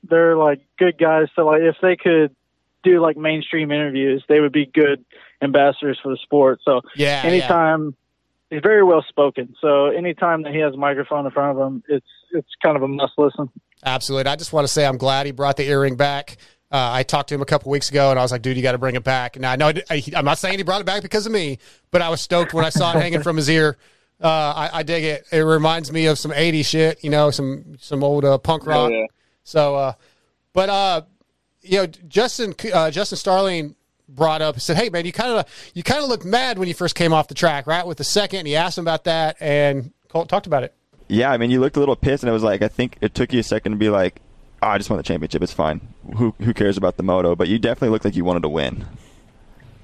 they're 0.08 0.36
like 0.36 0.60
good 0.78 0.98
guys. 0.98 1.28
So 1.36 1.46
like, 1.46 1.62
if 1.62 1.76
they 1.82 1.96
could 1.96 2.34
do 2.82 3.00
like 3.00 3.16
mainstream 3.16 3.70
interviews, 3.72 4.24
they 4.28 4.40
would 4.40 4.52
be 4.52 4.66
good 4.66 5.04
ambassadors 5.42 5.98
for 6.02 6.10
the 6.10 6.18
sport. 6.22 6.60
So 6.64 6.80
Yeah, 6.94 7.22
anytime 7.24 7.94
he's 8.50 8.62
very 8.62 8.82
well 8.84 9.04
spoken. 9.08 9.54
So 9.60 9.86
anytime 9.86 10.42
that 10.44 10.52
he 10.52 10.60
has 10.60 10.74
a 10.74 10.76
microphone 10.76 11.26
in 11.26 11.32
front 11.32 11.58
of 11.58 11.66
him, 11.66 11.82
it's 11.88 12.06
it's 12.32 12.48
kind 12.62 12.76
of 12.76 12.82
a 12.82 12.88
must 12.88 13.12
listen. 13.18 13.48
Absolutely. 13.84 14.30
I 14.30 14.36
just 14.36 14.52
want 14.52 14.66
to 14.66 14.72
say 14.72 14.86
I'm 14.86 14.96
glad 14.98 15.26
he 15.26 15.32
brought 15.32 15.56
the 15.56 15.64
earring 15.68 15.96
back. 15.96 16.36
Uh, 16.72 16.90
I 16.92 17.02
talked 17.04 17.28
to 17.28 17.34
him 17.34 17.42
a 17.42 17.46
couple 17.46 17.70
weeks 17.70 17.90
ago, 17.90 18.10
and 18.10 18.18
I 18.18 18.22
was 18.22 18.32
like, 18.32 18.42
"Dude, 18.42 18.56
you 18.56 18.62
got 18.62 18.72
to 18.72 18.78
bring 18.78 18.96
it 18.96 19.04
back." 19.04 19.38
Now 19.38 19.52
I 19.52 19.56
know 19.56 19.72
I, 19.88 20.02
I'm 20.16 20.24
not 20.24 20.38
saying 20.38 20.58
he 20.58 20.64
brought 20.64 20.80
it 20.80 20.86
back 20.86 21.02
because 21.02 21.24
of 21.24 21.32
me, 21.32 21.58
but 21.92 22.02
I 22.02 22.08
was 22.08 22.20
stoked 22.20 22.52
when 22.54 22.64
I 22.64 22.70
saw 22.70 22.90
it 22.96 23.00
hanging 23.00 23.22
from 23.22 23.36
his 23.36 23.48
ear. 23.48 23.76
Uh, 24.20 24.28
I, 24.28 24.70
I 24.78 24.82
dig 24.82 25.04
it. 25.04 25.26
It 25.30 25.40
reminds 25.40 25.92
me 25.92 26.06
of 26.06 26.18
some 26.18 26.32
'80s 26.32 26.66
shit, 26.66 27.04
you 27.04 27.10
know, 27.10 27.30
some 27.30 27.76
some 27.78 28.02
old 28.02 28.24
uh, 28.24 28.38
punk 28.38 28.64
Oh, 28.66 28.70
rock. 28.70 28.90
yeah. 28.90 29.06
So, 29.46 29.76
uh, 29.76 29.92
but 30.52 30.68
uh, 30.68 31.02
you 31.62 31.78
know, 31.78 31.86
Justin 31.86 32.52
uh, 32.74 32.90
Justin 32.90 33.16
Starling 33.16 33.76
brought 34.08 34.42
up 34.42 34.58
said, 34.58 34.76
"Hey, 34.76 34.90
man, 34.90 35.06
you 35.06 35.12
kind 35.12 35.38
of 35.38 35.70
you 35.72 35.84
kind 35.84 36.02
of 36.02 36.08
looked 36.08 36.24
mad 36.24 36.58
when 36.58 36.66
you 36.66 36.74
first 36.74 36.96
came 36.96 37.12
off 37.12 37.28
the 37.28 37.34
track, 37.34 37.68
right?" 37.68 37.86
With 37.86 37.98
the 37.98 38.04
second, 38.04 38.40
and 38.40 38.48
he 38.48 38.56
asked 38.56 38.76
him 38.76 38.82
about 38.84 39.04
that, 39.04 39.36
and 39.38 39.92
Colt 40.08 40.28
talked 40.28 40.48
about 40.48 40.64
it. 40.64 40.74
Yeah, 41.06 41.30
I 41.30 41.36
mean, 41.36 41.52
you 41.52 41.60
looked 41.60 41.76
a 41.76 41.78
little 41.78 41.94
pissed, 41.94 42.24
and 42.24 42.30
it 42.30 42.32
was 42.32 42.42
like 42.42 42.60
I 42.60 42.66
think 42.66 42.98
it 43.00 43.14
took 43.14 43.32
you 43.32 43.38
a 43.38 43.44
second 43.44 43.70
to 43.72 43.78
be 43.78 43.88
like, 43.88 44.20
oh, 44.62 44.66
"I 44.66 44.78
just 44.78 44.90
won 44.90 44.96
the 44.96 45.04
championship. 45.04 45.40
It's 45.44 45.52
fine. 45.52 45.80
Who 46.16 46.34
who 46.40 46.52
cares 46.52 46.76
about 46.76 46.96
the 46.96 47.04
moto?" 47.04 47.36
But 47.36 47.46
you 47.46 47.60
definitely 47.60 47.90
looked 47.90 48.04
like 48.04 48.16
you 48.16 48.24
wanted 48.24 48.42
to 48.42 48.48
win. 48.48 48.84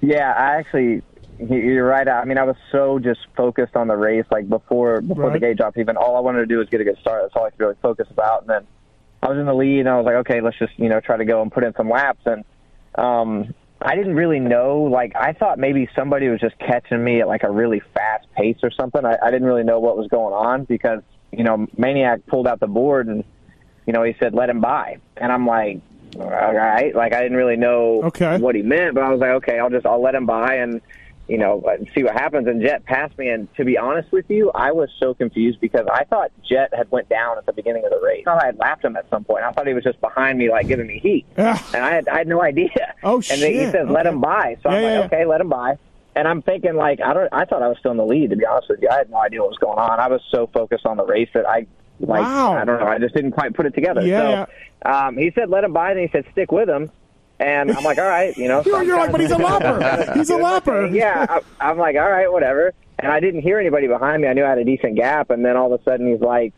Yeah, 0.00 0.32
I 0.32 0.56
actually, 0.56 1.02
you're 1.38 1.86
right. 1.86 2.08
I 2.08 2.24
mean, 2.24 2.36
I 2.36 2.42
was 2.42 2.56
so 2.72 2.98
just 2.98 3.20
focused 3.36 3.76
on 3.76 3.86
the 3.86 3.96
race, 3.96 4.26
like 4.32 4.48
before 4.48 5.00
before 5.02 5.30
the 5.30 5.38
gate 5.38 5.56
drops. 5.56 5.78
Even 5.78 5.96
all 5.96 6.16
I 6.16 6.20
wanted 6.20 6.40
to 6.40 6.46
do 6.46 6.58
was 6.58 6.68
get 6.68 6.80
a 6.80 6.84
good 6.84 6.98
start. 6.98 7.22
That's 7.22 7.36
all 7.36 7.44
I 7.44 7.50
could 7.50 7.60
really 7.60 7.76
focus 7.80 8.08
about. 8.10 8.40
And 8.40 8.50
then 8.50 8.66
I 9.22 9.28
was 9.28 9.38
in 9.38 9.46
the 9.46 9.54
lead, 9.54 9.80
and 9.80 9.88
I 9.88 9.96
was 9.96 10.04
like, 10.04 10.16
okay, 10.16 10.40
let's 10.40 10.58
just 10.58 10.72
you 10.78 10.88
know 10.88 11.00
try 11.00 11.16
to 11.16 11.24
go 11.24 11.42
and 11.42 11.52
put 11.52 11.64
in 11.64 11.72
some 11.74 11.88
laps. 11.88 12.20
And 12.26 12.44
um, 12.96 13.54
I 13.80 13.94
didn't 13.94 14.14
really 14.14 14.40
know. 14.40 14.82
Like 14.82 15.12
I 15.14 15.32
thought 15.32 15.58
maybe 15.58 15.88
somebody 15.94 16.28
was 16.28 16.40
just 16.40 16.58
catching 16.58 17.02
me 17.02 17.20
at 17.20 17.28
like 17.28 17.42
a 17.44 17.50
really 17.50 17.80
fast 17.94 18.26
pace 18.36 18.58
or 18.62 18.70
something. 18.70 19.04
I, 19.04 19.16
I 19.22 19.30
didn't 19.30 19.46
really 19.46 19.64
know 19.64 19.80
what 19.80 19.96
was 19.96 20.08
going 20.08 20.34
on 20.34 20.64
because 20.64 21.02
you 21.30 21.44
know 21.44 21.66
Maniac 21.76 22.26
pulled 22.26 22.46
out 22.46 22.60
the 22.60 22.66
board 22.66 23.06
and 23.06 23.22
you 23.86 23.92
know 23.92 24.02
he 24.02 24.14
said 24.20 24.34
let 24.34 24.50
him 24.50 24.60
by, 24.60 24.98
and 25.16 25.30
I'm 25.32 25.46
like. 25.46 25.80
All 26.20 26.28
right, 26.28 26.94
like 26.94 27.14
I 27.14 27.22
didn't 27.22 27.38
really 27.38 27.56
know 27.56 28.02
Okay. 28.04 28.36
what 28.36 28.54
he 28.54 28.60
meant, 28.60 28.94
but 28.94 29.02
I 29.02 29.08
was 29.10 29.18
like, 29.18 29.30
okay, 29.30 29.58
I'll 29.58 29.70
just 29.70 29.86
I'll 29.86 30.02
let 30.02 30.14
him 30.14 30.26
by 30.26 30.56
and 30.56 30.82
you 31.32 31.38
know 31.38 31.62
and 31.66 31.88
see 31.94 32.02
what 32.04 32.12
happens. 32.12 32.46
And 32.46 32.60
Jett 32.60 32.84
passed 32.84 33.16
me, 33.16 33.28
and 33.30 33.48
to 33.56 33.64
be 33.64 33.78
honest 33.78 34.12
with 34.12 34.26
you, 34.28 34.50
I 34.54 34.70
was 34.72 34.90
so 35.00 35.14
confused 35.14 35.60
because 35.60 35.86
I 35.92 36.04
thought 36.04 36.30
Jett 36.48 36.74
had 36.74 36.90
went 36.90 37.08
down 37.08 37.38
at 37.38 37.46
the 37.46 37.52
beginning 37.54 37.84
of 37.86 37.90
the 37.90 38.00
race. 38.04 38.24
I 38.26 38.30
thought 38.32 38.42
I 38.42 38.46
had 38.46 38.58
lapped 38.58 38.84
him 38.84 38.96
at 38.96 39.08
some 39.08 39.24
point. 39.24 39.42
I 39.44 39.50
thought 39.52 39.66
he 39.66 39.72
was 39.72 39.82
just 39.84 40.00
behind 40.00 40.38
me, 40.38 40.50
like 40.50 40.68
giving 40.68 40.86
me 40.86 40.98
heat, 41.02 41.24
and 41.36 41.82
I 41.82 41.94
had 41.94 42.06
I 42.08 42.18
had 42.18 42.28
no 42.28 42.42
idea. 42.42 42.68
Oh 43.04 43.16
And 43.16 43.42
then 43.42 43.52
he 43.52 43.58
shit. 43.64 43.72
says 43.72 43.86
let 43.88 44.06
Okay. 44.06 44.14
him 44.14 44.20
by, 44.20 44.56
so 44.62 44.68
I'm 44.68 44.82
like, 44.82 44.92
yeah, 44.92 45.06
okay, 45.06 45.24
let 45.24 45.40
him 45.40 45.48
by. 45.48 45.76
And 46.14 46.28
I'm 46.28 46.42
thinking 46.42 46.76
like 46.76 47.00
I 47.00 47.14
don't. 47.14 47.28
I 47.32 47.44
thought 47.46 47.62
I 47.62 47.68
was 47.68 47.78
still 47.78 47.90
in 47.92 47.96
the 47.96 48.04
lead. 48.04 48.30
To 48.30 48.36
be 48.36 48.44
honest 48.46 48.68
with 48.68 48.80
you, 48.82 48.88
I 48.90 48.98
had 48.98 49.10
no 49.10 49.16
idea 49.16 49.40
what 49.40 49.48
was 49.48 49.58
going 49.58 49.78
on. 49.78 49.98
I 49.98 50.08
was 50.08 50.20
so 50.30 50.48
focused 50.52 50.84
on 50.86 50.98
the 50.98 51.04
race 51.06 51.30
that 51.34 51.46
I 51.46 51.66
like 51.98 52.20
Wow. 52.20 52.54
I 52.58 52.64
don't 52.66 52.78
know. 52.78 52.86
I 52.86 52.98
just 52.98 53.14
didn't 53.14 53.32
quite 53.32 53.54
put 53.54 53.64
it 53.66 53.74
together. 53.74 54.02
Yeah, 54.06 54.44
so 54.84 54.90
um, 54.90 55.16
he 55.16 55.32
said 55.34 55.48
let 55.48 55.64
him 55.64 55.72
by, 55.72 55.92
and 55.92 56.00
he 56.00 56.08
said 56.12 56.24
stick 56.32 56.52
with 56.52 56.68
him. 56.68 56.90
And 57.42 57.72
I'm 57.72 57.82
like, 57.82 57.98
all 57.98 58.08
right, 58.08 58.36
you 58.36 58.46
know. 58.46 58.62
You're, 58.66 58.82
you're 58.84 58.96
like, 58.98 59.10
but 59.10 59.20
he's 59.20 59.32
a 59.32 59.36
lapper. 59.36 60.14
He's 60.16 60.30
a 60.30 60.34
doing 60.34 60.42
my 60.42 60.60
lapper. 60.60 60.86
thing. 60.86 60.94
Yeah, 60.94 61.26
I, 61.28 61.40
I'm 61.70 61.76
like, 61.76 61.96
all 61.96 62.08
right, 62.10 62.30
whatever. 62.30 62.72
And 63.00 63.10
I 63.10 63.18
didn't 63.18 63.40
hear 63.42 63.58
anybody 63.58 63.88
behind 63.88 64.22
me. 64.22 64.28
I 64.28 64.32
knew 64.32 64.44
I 64.44 64.48
had 64.50 64.58
a 64.58 64.64
decent 64.64 64.94
gap, 64.96 65.30
and 65.30 65.44
then 65.44 65.56
all 65.56 65.72
of 65.72 65.80
a 65.80 65.82
sudden 65.82 66.06
he's 66.06 66.20
like, 66.20 66.52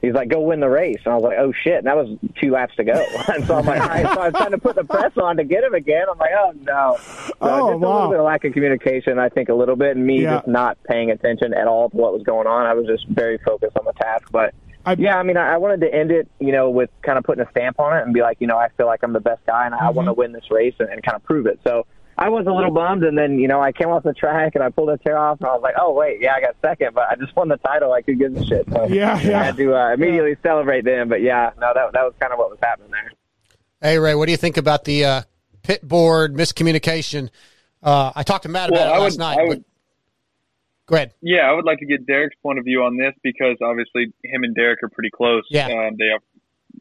he's 0.00 0.12
like, 0.14 0.28
go 0.28 0.40
win 0.40 0.60
the 0.60 0.68
race. 0.68 0.98
And 1.04 1.12
I 1.12 1.16
was 1.16 1.24
like, 1.24 1.38
oh 1.40 1.52
shit, 1.64 1.78
and 1.78 1.86
that 1.88 1.96
was 1.96 2.16
two 2.40 2.52
laps 2.52 2.76
to 2.76 2.84
go. 2.84 2.92
and 3.34 3.44
so 3.46 3.56
I'm 3.56 3.66
like, 3.66 3.80
all 3.80 3.88
right. 3.88 4.06
So 4.14 4.20
I 4.20 4.24
was 4.28 4.34
trying 4.34 4.52
to 4.52 4.58
put 4.58 4.76
the 4.76 4.84
press 4.84 5.10
on 5.20 5.38
to 5.38 5.44
get 5.44 5.64
him 5.64 5.74
again. 5.74 6.04
I'm 6.08 6.18
like, 6.18 6.30
oh 6.38 6.52
no. 6.62 6.96
So 7.00 7.32
Oh, 7.40 7.72
just 7.72 7.82
a 7.82 7.88
little 7.88 8.08
bit 8.10 8.20
of 8.20 8.24
lack 8.24 8.44
of 8.44 8.52
communication, 8.52 9.18
I 9.18 9.28
think, 9.30 9.48
a 9.48 9.54
little 9.54 9.74
bit, 9.76 9.96
and 9.96 10.06
me 10.06 10.22
Yeah. 10.22 10.36
just 10.36 10.46
not 10.46 10.78
paying 10.84 11.10
attention 11.10 11.52
at 11.52 11.66
all 11.66 11.90
to 11.90 11.96
what 11.96 12.12
was 12.12 12.22
going 12.22 12.46
on. 12.46 12.64
I 12.66 12.74
was 12.74 12.86
just 12.86 13.08
very 13.08 13.38
focused 13.38 13.76
on 13.76 13.84
the 13.86 13.92
task, 13.94 14.28
but. 14.30 14.54
Yeah, 14.98 15.16
I 15.18 15.22
mean, 15.22 15.36
I 15.36 15.54
I 15.54 15.56
wanted 15.56 15.80
to 15.82 15.92
end 15.94 16.10
it, 16.10 16.28
you 16.38 16.52
know, 16.52 16.70
with 16.70 16.90
kind 17.02 17.18
of 17.18 17.24
putting 17.24 17.44
a 17.44 17.50
stamp 17.50 17.80
on 17.80 17.96
it 17.98 18.02
and 18.02 18.14
be 18.14 18.20
like, 18.22 18.38
you 18.40 18.46
know, 18.46 18.56
I 18.56 18.68
feel 18.76 18.86
like 18.86 19.02
I'm 19.02 19.12
the 19.12 19.20
best 19.20 19.44
guy 19.46 19.66
and 19.66 19.74
I 19.74 19.90
want 19.90 20.06
to 20.06 20.12
win 20.12 20.32
this 20.32 20.50
race 20.50 20.74
and, 20.78 20.88
and 20.88 21.02
kind 21.02 21.16
of 21.16 21.24
prove 21.24 21.46
it. 21.46 21.60
So 21.64 21.86
I 22.16 22.28
was 22.30 22.46
a 22.46 22.52
little 22.52 22.72
bummed, 22.72 23.04
and 23.04 23.16
then 23.16 23.38
you 23.38 23.46
know, 23.48 23.60
I 23.60 23.70
came 23.72 23.88
off 23.88 24.02
the 24.02 24.12
track 24.12 24.54
and 24.56 24.64
I 24.64 24.70
pulled 24.70 24.90
a 24.90 24.98
tear 24.98 25.16
off, 25.16 25.38
and 25.40 25.48
I 25.48 25.52
was 25.52 25.62
like, 25.62 25.74
oh 25.80 25.92
wait, 25.92 26.20
yeah, 26.20 26.34
I 26.34 26.40
got 26.40 26.56
second, 26.62 26.94
but 26.94 27.08
I 27.10 27.14
just 27.16 27.34
won 27.36 27.48
the 27.48 27.56
title. 27.58 27.92
I 27.92 28.02
could 28.02 28.18
give 28.18 28.36
a 28.36 28.44
shit. 28.44 28.66
So 28.70 28.86
Yeah, 28.88 29.20
yeah. 29.20 29.40
I 29.40 29.44
had 29.44 29.56
to 29.56 29.74
uh, 29.76 29.92
immediately 29.94 30.36
celebrate 30.42 30.84
then. 30.84 31.08
But 31.08 31.22
yeah, 31.22 31.50
no, 31.60 31.72
that 31.74 31.92
that 31.92 32.02
was 32.04 32.14
kind 32.20 32.32
of 32.32 32.38
what 32.38 32.50
was 32.50 32.58
happening 32.62 32.90
there. 32.90 33.10
Hey 33.80 33.98
Ray, 33.98 34.14
what 34.16 34.26
do 34.26 34.32
you 34.32 34.36
think 34.38 34.56
about 34.56 34.84
the 34.84 35.04
uh, 35.04 35.22
pit 35.62 35.86
board 35.86 36.34
miscommunication? 36.34 37.30
Uh, 37.80 38.10
I 38.16 38.24
talked 38.24 38.42
to 38.42 38.48
Matt 38.48 38.70
about 38.70 38.78
Well, 38.80 38.88
it 38.92 38.96
I 38.96 38.98
last 38.98 39.12
would- 39.12 39.18
night. 39.20 39.38
I 39.38 39.42
but- 39.42 39.48
would- 39.48 39.64
Go 40.88 40.96
ahead. 40.96 41.12
Yeah, 41.20 41.40
I 41.40 41.52
would 41.52 41.66
like 41.66 41.78
to 41.80 41.86
get 41.86 42.06
Derek's 42.06 42.36
point 42.42 42.58
of 42.58 42.64
view 42.64 42.82
on 42.82 42.96
this 42.96 43.12
because 43.22 43.56
obviously 43.62 44.06
him 44.24 44.42
and 44.42 44.54
Derek 44.54 44.82
are 44.82 44.88
pretty 44.88 45.10
close. 45.10 45.44
Yeah. 45.50 45.66
Um, 45.66 45.96
they 45.98 46.08
have, 46.12 46.22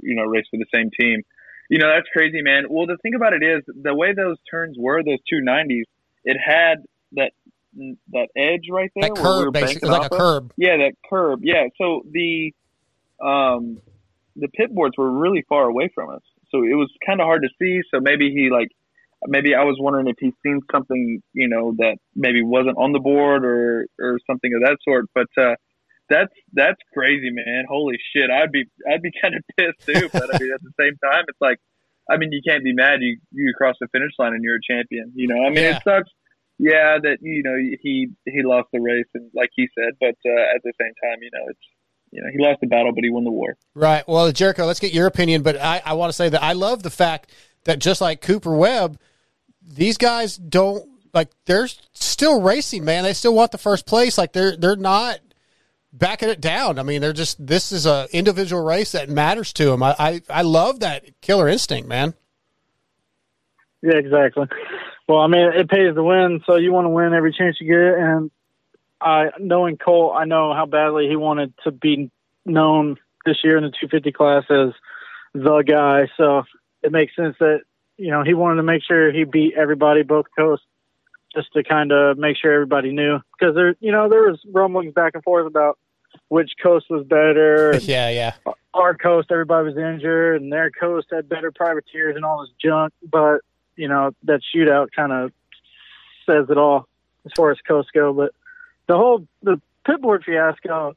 you 0.01 0.15
know, 0.15 0.23
race 0.23 0.45
for 0.49 0.57
the 0.57 0.65
same 0.73 0.89
team. 0.97 1.23
You 1.69 1.79
know, 1.79 1.89
that's 1.93 2.07
crazy, 2.13 2.41
man. 2.41 2.65
Well, 2.69 2.87
the 2.87 2.97
thing 3.03 3.15
about 3.15 3.33
it 3.33 3.43
is 3.43 3.63
the 3.67 3.93
way 3.93 4.13
those 4.13 4.37
turns 4.49 4.77
were, 4.79 5.03
those 5.03 5.19
two 5.29 5.41
nineties, 5.41 5.85
it 6.23 6.37
had 6.43 6.85
that 7.13 7.31
that 8.11 8.29
edge 8.37 8.69
right 8.71 8.89
there. 8.95 9.09
That 9.09 9.21
where 9.21 9.39
we 9.39 9.43
curb, 9.43 9.53
basically, 9.53 9.89
like 9.89 10.09
a 10.09 10.15
of. 10.15 10.19
curb. 10.19 10.53
Yeah, 10.55 10.77
that 10.77 10.93
curb. 11.09 11.41
Yeah. 11.43 11.67
So 11.77 12.03
the 12.09 12.53
um 13.21 13.81
the 14.37 14.47
pit 14.47 14.73
boards 14.73 14.97
were 14.97 15.11
really 15.11 15.43
far 15.49 15.65
away 15.65 15.89
from 15.93 16.09
us, 16.11 16.21
so 16.49 16.59
it 16.59 16.75
was 16.75 16.89
kind 17.05 17.19
of 17.19 17.25
hard 17.25 17.41
to 17.41 17.49
see. 17.59 17.81
So 17.93 17.99
maybe 17.99 18.31
he 18.31 18.49
like 18.49 18.71
maybe 19.25 19.55
I 19.55 19.63
was 19.63 19.77
wondering 19.79 20.07
if 20.07 20.15
he's 20.19 20.33
seen 20.45 20.61
something, 20.71 21.21
you 21.33 21.47
know, 21.47 21.73
that 21.77 21.97
maybe 22.15 22.41
wasn't 22.43 22.77
on 22.77 22.91
the 22.91 22.99
board 22.99 23.43
or 23.45 23.85
or 23.99 24.19
something 24.29 24.51
of 24.55 24.61
that 24.61 24.77
sort. 24.87 25.05
But 25.15 25.27
uh, 25.41 25.55
that's 26.09 26.33
that's 26.53 26.77
crazy, 26.93 27.31
man. 27.31 27.65
Holy 27.69 27.97
shit, 28.15 28.29
I'd 28.29 28.51
be 28.51 28.65
I'd 28.91 29.01
be 29.01 29.11
kind 29.21 29.35
of 29.35 29.43
pissed 29.57 29.85
too. 29.87 30.09
But 30.11 30.33
I 30.35 30.39
mean, 30.39 30.51
at 30.53 30.61
the 30.61 30.71
same 30.79 30.97
time, 31.03 31.25
it's 31.27 31.41
like, 31.41 31.57
I 32.09 32.17
mean, 32.17 32.31
you 32.31 32.41
can't 32.47 32.63
be 32.63 32.73
mad. 32.73 32.99
You 33.01 33.17
you 33.31 33.53
cross 33.57 33.75
the 33.81 33.87
finish 33.91 34.11
line 34.19 34.33
and 34.33 34.43
you're 34.43 34.57
a 34.57 34.65
champion. 34.73 35.11
You 35.15 35.27
know, 35.27 35.43
I 35.43 35.49
mean, 35.49 35.63
Yeah. 35.63 35.77
it 35.77 35.83
sucks. 35.83 36.09
yeah, 36.59 36.97
that 37.01 37.17
you 37.21 37.43
know 37.43 37.55
he 37.81 38.07
he 38.25 38.41
lost 38.43 38.69
the 38.73 38.79
race, 38.79 39.05
and 39.13 39.29
like 39.35 39.49
he 39.55 39.67
said, 39.77 39.93
but 39.99 40.15
uh, 40.29 40.55
at 40.55 40.61
the 40.63 40.73
same 40.79 40.93
time, 41.03 41.21
you 41.21 41.29
know, 41.33 41.45
it's 41.49 41.59
you 42.11 42.21
know 42.21 42.27
he 42.31 42.37
lost 42.43 42.59
the 42.61 42.67
battle, 42.67 42.91
but 42.93 43.03
he 43.03 43.09
won 43.09 43.23
the 43.25 43.31
war. 43.31 43.57
Right. 43.75 44.07
Well, 44.07 44.31
Jericho, 44.31 44.65
let's 44.65 44.79
get 44.79 44.93
your 44.93 45.07
opinion, 45.07 45.41
but 45.43 45.57
I, 45.59 45.81
I 45.85 45.93
want 45.93 46.09
to 46.09 46.13
say 46.15 46.29
that 46.29 46.41
I 46.41 46.53
love 46.53 46.83
the 46.83 46.89
fact 46.89 47.31
that 47.65 47.79
just 47.79 47.99
like 47.99 48.21
Cooper 48.21 48.55
Webb, 48.55 48.97
these 49.67 49.97
guys 49.97 50.37
don't 50.37 50.87
like 51.13 51.29
they're 51.45 51.67
still 51.93 52.41
racing, 52.41 52.85
man. 52.85 53.03
They 53.03 53.13
still 53.13 53.33
want 53.33 53.51
the 53.51 53.57
first 53.57 53.85
place. 53.85 54.17
Like 54.17 54.33
they're 54.33 54.55
they're 54.55 54.75
not 54.75 55.19
backing 55.91 56.29
it 56.29 56.41
down. 56.41 56.79
I 56.79 56.83
mean, 56.83 57.01
they're 57.01 57.13
just 57.13 57.45
this 57.45 57.71
is 57.71 57.85
a 57.85 58.07
individual 58.11 58.63
race 58.63 58.93
that 58.93 59.09
matters 59.09 59.53
to 59.53 59.65
them. 59.65 59.83
I 59.83 59.95
I, 59.99 60.21
I 60.29 60.41
love 60.43 60.79
that 60.81 61.21
killer 61.21 61.47
instinct, 61.47 61.87
man. 61.87 62.13
Yeah, 63.81 63.95
exactly. 63.95 64.47
Well, 65.07 65.19
I 65.19 65.27
mean, 65.27 65.51
it 65.53 65.69
pays 65.69 65.95
to 65.95 66.03
win, 66.03 66.41
so 66.45 66.57
you 66.57 66.73
want 66.73 66.85
to 66.85 66.89
win 66.89 67.13
every 67.13 67.31
chance 67.31 67.57
you 67.61 67.67
get. 67.67 67.97
And 67.97 68.31
I, 68.99 69.29
knowing 69.39 69.77
Colt, 69.77 70.15
I 70.17 70.25
know 70.25 70.53
how 70.53 70.65
badly 70.65 71.07
he 71.07 71.15
wanted 71.15 71.53
to 71.63 71.71
be 71.71 72.11
known 72.45 72.97
this 73.25 73.37
year 73.43 73.57
in 73.57 73.63
the 73.63 73.69
250 73.69 74.11
class 74.11 74.43
as 74.49 74.73
the 75.33 75.61
guy. 75.61 76.07
So 76.17 76.43
it 76.81 76.91
makes 76.91 77.15
sense 77.15 77.35
that 77.39 77.61
you 77.97 78.11
know 78.11 78.23
he 78.23 78.33
wanted 78.33 78.57
to 78.57 78.63
make 78.63 78.83
sure 78.83 79.11
he 79.11 79.23
beat 79.23 79.53
everybody, 79.55 80.03
both 80.03 80.25
coasts, 80.37 80.65
just 81.35 81.51
to 81.53 81.63
kind 81.63 81.91
of 81.91 82.17
make 82.17 82.37
sure 82.37 82.53
everybody 82.53 82.91
knew 82.91 83.19
because 83.37 83.55
there, 83.55 83.75
you 83.79 83.91
know, 83.91 84.09
there 84.09 84.23
was 84.23 84.39
rumblings 84.51 84.93
back 84.93 85.13
and 85.15 85.23
forth 85.23 85.47
about 85.47 85.77
which 86.29 86.51
coast 86.61 86.87
was 86.89 87.05
better. 87.05 87.77
yeah, 87.81 88.09
yeah. 88.09 88.33
Our 88.73 88.95
coast, 88.95 89.31
everybody 89.31 89.67
was 89.67 89.77
injured, 89.77 90.41
and 90.41 90.51
their 90.51 90.69
coast 90.69 91.07
had 91.11 91.27
better 91.27 91.51
privateers 91.51 92.15
and 92.15 92.25
all 92.25 92.41
this 92.41 92.51
junk. 92.61 92.93
But 93.09 93.41
you 93.75 93.87
know, 93.87 94.11
that 94.23 94.41
shootout 94.55 94.89
kind 94.95 95.11
of 95.11 95.31
says 96.25 96.49
it 96.49 96.57
all 96.57 96.87
as 97.25 97.31
far 97.35 97.51
as 97.51 97.57
coasts 97.67 97.91
go. 97.93 98.13
But 98.13 98.33
the 98.87 98.95
whole 98.95 99.27
the 99.43 99.61
pit 99.85 100.01
pitboard 100.01 100.23
fiasco, 100.23 100.95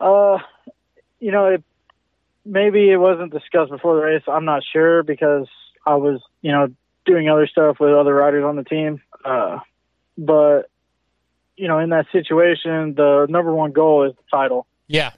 uh, 0.00 0.38
you 1.20 1.32
know, 1.32 1.46
it 1.46 1.62
maybe 2.44 2.90
it 2.90 2.96
wasn't 2.96 3.32
discussed 3.32 3.70
before 3.70 3.96
the 3.96 4.02
race. 4.02 4.22
I'm 4.26 4.44
not 4.44 4.62
sure 4.72 5.02
because 5.02 5.48
I 5.84 5.96
was, 5.96 6.20
you 6.40 6.52
know, 6.52 6.68
doing 7.04 7.28
other 7.28 7.46
stuff 7.46 7.78
with 7.80 7.92
other 7.92 8.14
riders 8.14 8.44
on 8.44 8.56
the 8.56 8.64
team. 8.64 9.00
Uh, 9.24 9.60
but 10.16 10.68
you 11.56 11.68
know, 11.68 11.78
in 11.78 11.90
that 11.90 12.06
situation, 12.12 12.94
the 12.94 13.26
number 13.28 13.54
one 13.54 13.72
goal 13.72 14.04
is 14.04 14.14
the 14.16 14.36
title. 14.36 14.66
Yeah. 14.86 15.12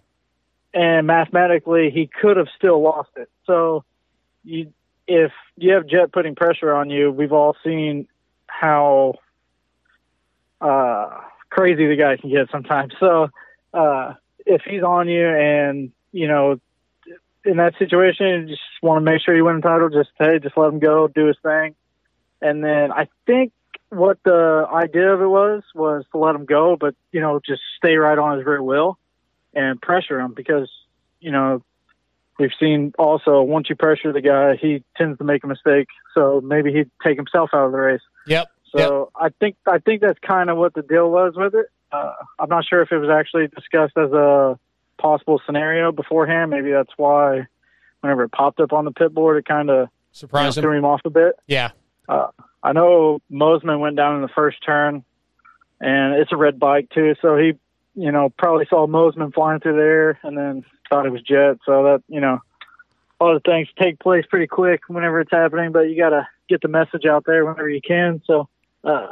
And 0.72 1.06
mathematically, 1.06 1.90
he 1.90 2.06
could 2.08 2.36
have 2.36 2.48
still 2.56 2.82
lost 2.82 3.10
it. 3.16 3.30
So, 3.46 3.84
you, 4.42 4.72
if 5.06 5.32
you 5.56 5.74
have 5.74 5.86
Jett 5.86 6.12
putting 6.12 6.34
pressure 6.34 6.74
on 6.74 6.90
you, 6.90 7.12
we've 7.12 7.32
all 7.32 7.56
seen 7.62 8.08
how 8.46 9.14
uh, 10.60 11.20
crazy 11.48 11.86
the 11.86 11.96
guy 11.96 12.16
can 12.16 12.30
get 12.30 12.50
sometimes. 12.50 12.92
So, 12.98 13.28
uh, 13.72 14.14
if 14.44 14.62
he's 14.68 14.82
on 14.82 15.08
you 15.08 15.26
and, 15.26 15.92
you 16.12 16.26
know, 16.26 16.60
in 17.44 17.58
that 17.58 17.74
situation, 17.78 18.26
you 18.26 18.46
just 18.48 18.60
want 18.82 19.04
to 19.04 19.10
make 19.10 19.20
sure 19.22 19.36
you 19.36 19.44
win 19.44 19.56
the 19.56 19.62
title, 19.62 19.88
just, 19.90 20.10
hey, 20.18 20.38
just 20.42 20.56
let 20.56 20.68
him 20.72 20.78
go, 20.78 21.08
do 21.08 21.26
his 21.26 21.36
thing. 21.42 21.74
And 22.40 22.64
then 22.64 22.92
I 22.92 23.08
think 23.26 23.52
what 23.90 24.18
the 24.24 24.66
idea 24.72 25.12
of 25.12 25.20
it 25.20 25.26
was, 25.26 25.62
was 25.74 26.04
to 26.12 26.18
let 26.18 26.34
him 26.34 26.44
go, 26.44 26.76
but, 26.78 26.94
you 27.12 27.20
know, 27.20 27.40
just 27.44 27.62
stay 27.76 27.96
right 27.96 28.18
on 28.18 28.38
his 28.38 28.46
rear 28.46 28.62
wheel 28.62 28.98
and 29.54 29.80
pressure 29.80 30.20
him 30.20 30.34
because, 30.34 30.70
you 31.20 31.30
know, 31.30 31.62
we've 32.38 32.50
seen 32.58 32.92
also 32.98 33.42
once 33.42 33.68
you 33.68 33.76
pressure 33.76 34.12
the 34.12 34.20
guy, 34.20 34.56
he 34.56 34.82
tends 34.96 35.18
to 35.18 35.24
make 35.24 35.44
a 35.44 35.46
mistake. 35.46 35.88
So 36.14 36.40
maybe 36.42 36.72
he'd 36.72 36.90
take 37.02 37.16
himself 37.16 37.50
out 37.52 37.66
of 37.66 37.72
the 37.72 37.78
race. 37.78 38.02
Yep. 38.26 38.48
So 38.76 39.12
I 39.14 39.28
think 39.28 39.56
I 39.68 39.78
think 39.78 40.00
that's 40.00 40.18
kind 40.18 40.50
of 40.50 40.56
what 40.56 40.74
the 40.74 40.82
deal 40.82 41.08
was 41.08 41.34
with 41.36 41.54
it. 41.54 41.66
Uh, 41.92 42.12
I'm 42.40 42.48
not 42.48 42.64
sure 42.66 42.82
if 42.82 42.90
it 42.90 42.98
was 42.98 43.08
actually 43.08 43.46
discussed 43.46 43.96
as 43.96 44.10
a 44.10 44.58
possible 44.98 45.40
scenario 45.46 45.92
beforehand. 45.92 46.50
Maybe 46.50 46.70
that's 46.70 46.92
why 46.96 47.46
whenever 48.00 48.24
it 48.24 48.32
popped 48.32 48.60
up 48.60 48.72
on 48.72 48.84
the 48.84 48.92
pit 48.92 49.14
board, 49.14 49.38
it 49.38 49.46
kind 49.46 49.70
of 49.70 49.88
Surprised 50.12 50.56
you 50.56 50.62
know, 50.62 50.68
threw 50.68 50.78
him 50.78 50.84
off 50.84 51.00
a 51.04 51.10
bit. 51.10 51.34
Yeah. 51.46 51.70
Uh, 52.08 52.28
I 52.62 52.72
know 52.72 53.20
Mosiman 53.30 53.80
went 53.80 53.96
down 53.96 54.16
in 54.16 54.22
the 54.22 54.28
first 54.28 54.58
turn, 54.64 55.04
and 55.80 56.14
it's 56.14 56.32
a 56.32 56.36
red 56.36 56.58
bike 56.58 56.88
too. 56.90 57.14
So 57.20 57.36
he, 57.36 57.52
you 57.94 58.12
know, 58.12 58.30
probably 58.38 58.66
saw 58.68 58.86
Mosiman 58.86 59.34
flying 59.34 59.60
through 59.60 59.76
there, 59.76 60.18
and 60.22 60.36
then 60.36 60.64
thought 60.88 61.06
it 61.06 61.12
was 61.12 61.22
Jett. 61.22 61.58
So 61.66 61.84
that 61.84 62.02
you 62.08 62.20
know, 62.20 62.40
a 63.20 63.24
lot 63.24 63.36
of 63.36 63.42
things 63.42 63.68
take 63.80 63.98
place 63.98 64.24
pretty 64.28 64.46
quick 64.46 64.82
whenever 64.88 65.20
it's 65.20 65.30
happening. 65.30 65.72
But 65.72 65.90
you 65.90 65.96
got 65.96 66.10
to 66.10 66.28
get 66.48 66.60
the 66.60 66.68
message 66.68 67.06
out 67.06 67.24
there 67.26 67.44
whenever 67.44 67.68
you 67.68 67.80
can. 67.80 68.22
So, 68.26 68.48
uh, 68.84 69.08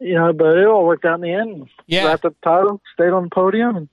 you 0.00 0.14
know, 0.14 0.32
but 0.32 0.56
it 0.56 0.66
all 0.66 0.86
worked 0.86 1.04
out 1.04 1.16
in 1.16 1.20
the 1.22 1.32
end. 1.32 1.68
Yeah. 1.86 2.04
Wrapped 2.06 2.24
up 2.24 2.36
the 2.42 2.48
title, 2.48 2.80
stayed 2.92 3.10
on 3.10 3.24
the 3.24 3.30
podium, 3.30 3.76
and 3.76 3.88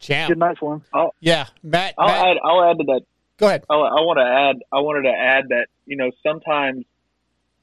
Champ. 0.00 0.28
good 0.28 0.38
night 0.38 0.58
for 0.58 0.74
him. 0.74 0.82
I'll, 0.92 1.14
Yeah, 1.20 1.46
Matt. 1.62 1.94
I'll 1.98 2.08
Matt- 2.08 2.26
add. 2.26 2.36
I'll 2.42 2.70
add 2.70 2.78
to 2.78 2.84
that. 2.84 3.02
Go 3.38 3.46
ahead. 3.46 3.64
Oh, 3.70 3.80
I, 3.82 3.88
I 3.88 4.00
want 4.02 4.18
to 4.18 4.24
add. 4.24 4.62
I 4.72 4.80
wanted 4.80 5.02
to 5.08 5.14
add 5.14 5.48
that 5.50 5.66
you 5.86 5.96
know 5.96 6.10
sometimes 6.22 6.84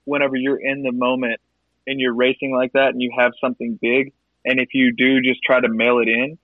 whenever 0.05 0.35
you're 0.35 0.59
in 0.59 0.83
the 0.83 0.91
moment 0.91 1.39
and 1.85 1.99
you're 1.99 2.13
racing 2.13 2.55
like 2.55 2.73
that 2.73 2.89
and 2.89 3.01
you 3.01 3.11
have 3.17 3.33
something 3.41 3.77
big, 3.81 4.13
and 4.45 4.59
if 4.59 4.69
you 4.73 4.93
do 4.93 5.21
just 5.21 5.41
try 5.43 5.59
to 5.59 5.67
mail 5.69 5.99
it 5.99 6.07
in, 6.07 6.37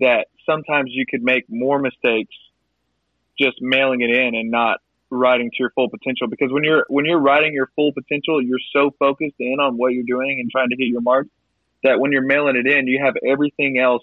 that 0.00 0.26
sometimes 0.46 0.90
you 0.92 1.04
could 1.08 1.22
make 1.22 1.44
more 1.48 1.78
mistakes 1.78 2.34
just 3.38 3.56
mailing 3.60 4.00
it 4.02 4.10
in 4.10 4.34
and 4.34 4.50
not 4.50 4.78
riding 5.08 5.50
to 5.50 5.56
your 5.58 5.70
full 5.70 5.88
potential. 5.88 6.28
Because 6.28 6.52
when 6.52 6.64
you're 6.64 6.84
when 6.88 7.04
you're 7.04 7.20
riding 7.20 7.52
your 7.54 7.70
full 7.76 7.92
potential, 7.92 8.42
you're 8.42 8.58
so 8.72 8.90
focused 8.98 9.36
in 9.38 9.58
on 9.60 9.76
what 9.76 9.92
you're 9.92 10.04
doing 10.04 10.38
and 10.40 10.50
trying 10.50 10.68
to 10.70 10.76
hit 10.76 10.88
your 10.88 11.00
mark 11.00 11.26
that 11.82 11.98
when 11.98 12.12
you're 12.12 12.22
mailing 12.26 12.56
it 12.56 12.66
in, 12.66 12.86
you 12.86 13.00
have 13.02 13.14
everything 13.26 13.78
else 13.78 14.02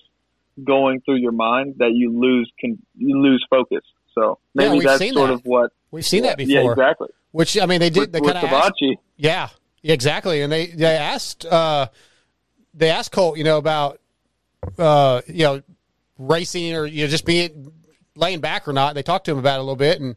going 0.64 1.02
through 1.02 1.18
your 1.18 1.32
mind 1.32 1.76
that 1.78 1.92
you 1.94 2.20
lose 2.20 2.52
can 2.60 2.78
you 2.96 3.20
lose 3.20 3.46
focus. 3.50 3.84
So 4.14 4.40
maybe 4.56 4.76
we've 4.76 4.84
that's 4.84 5.00
sort 5.00 5.28
that. 5.28 5.34
of 5.34 5.42
what 5.44 5.72
We've 5.92 6.06
seen 6.06 6.24
that 6.24 6.38
before. 6.38 6.64
Yeah, 6.64 6.72
exactly. 6.72 7.08
Which 7.32 7.60
I 7.60 7.66
mean, 7.66 7.80
they 7.80 7.90
did. 7.90 8.12
They 8.12 8.20
kind 8.20 8.38
of. 8.38 8.74
Yeah, 9.16 9.50
exactly. 9.84 10.42
And 10.42 10.52
they 10.52 10.68
they 10.68 10.96
asked 10.96 11.46
uh, 11.46 11.88
they 12.74 12.90
asked 12.90 13.12
Colt, 13.12 13.38
you 13.38 13.44
know, 13.44 13.58
about 13.58 14.00
uh, 14.78 15.22
you 15.28 15.44
know 15.44 15.62
racing 16.18 16.76
or 16.76 16.86
you 16.86 17.06
know 17.06 17.10
just 17.10 17.26
being 17.26 17.72
laying 18.16 18.42
back 18.42 18.68
or 18.68 18.74
not. 18.74 18.96
They 18.96 19.04
talked 19.04 19.26
to 19.26 19.32
him 19.32 19.38
about 19.38 19.56
it 19.56 19.60
a 19.60 19.64
little 19.64 19.76
bit, 19.76 20.02
and 20.02 20.16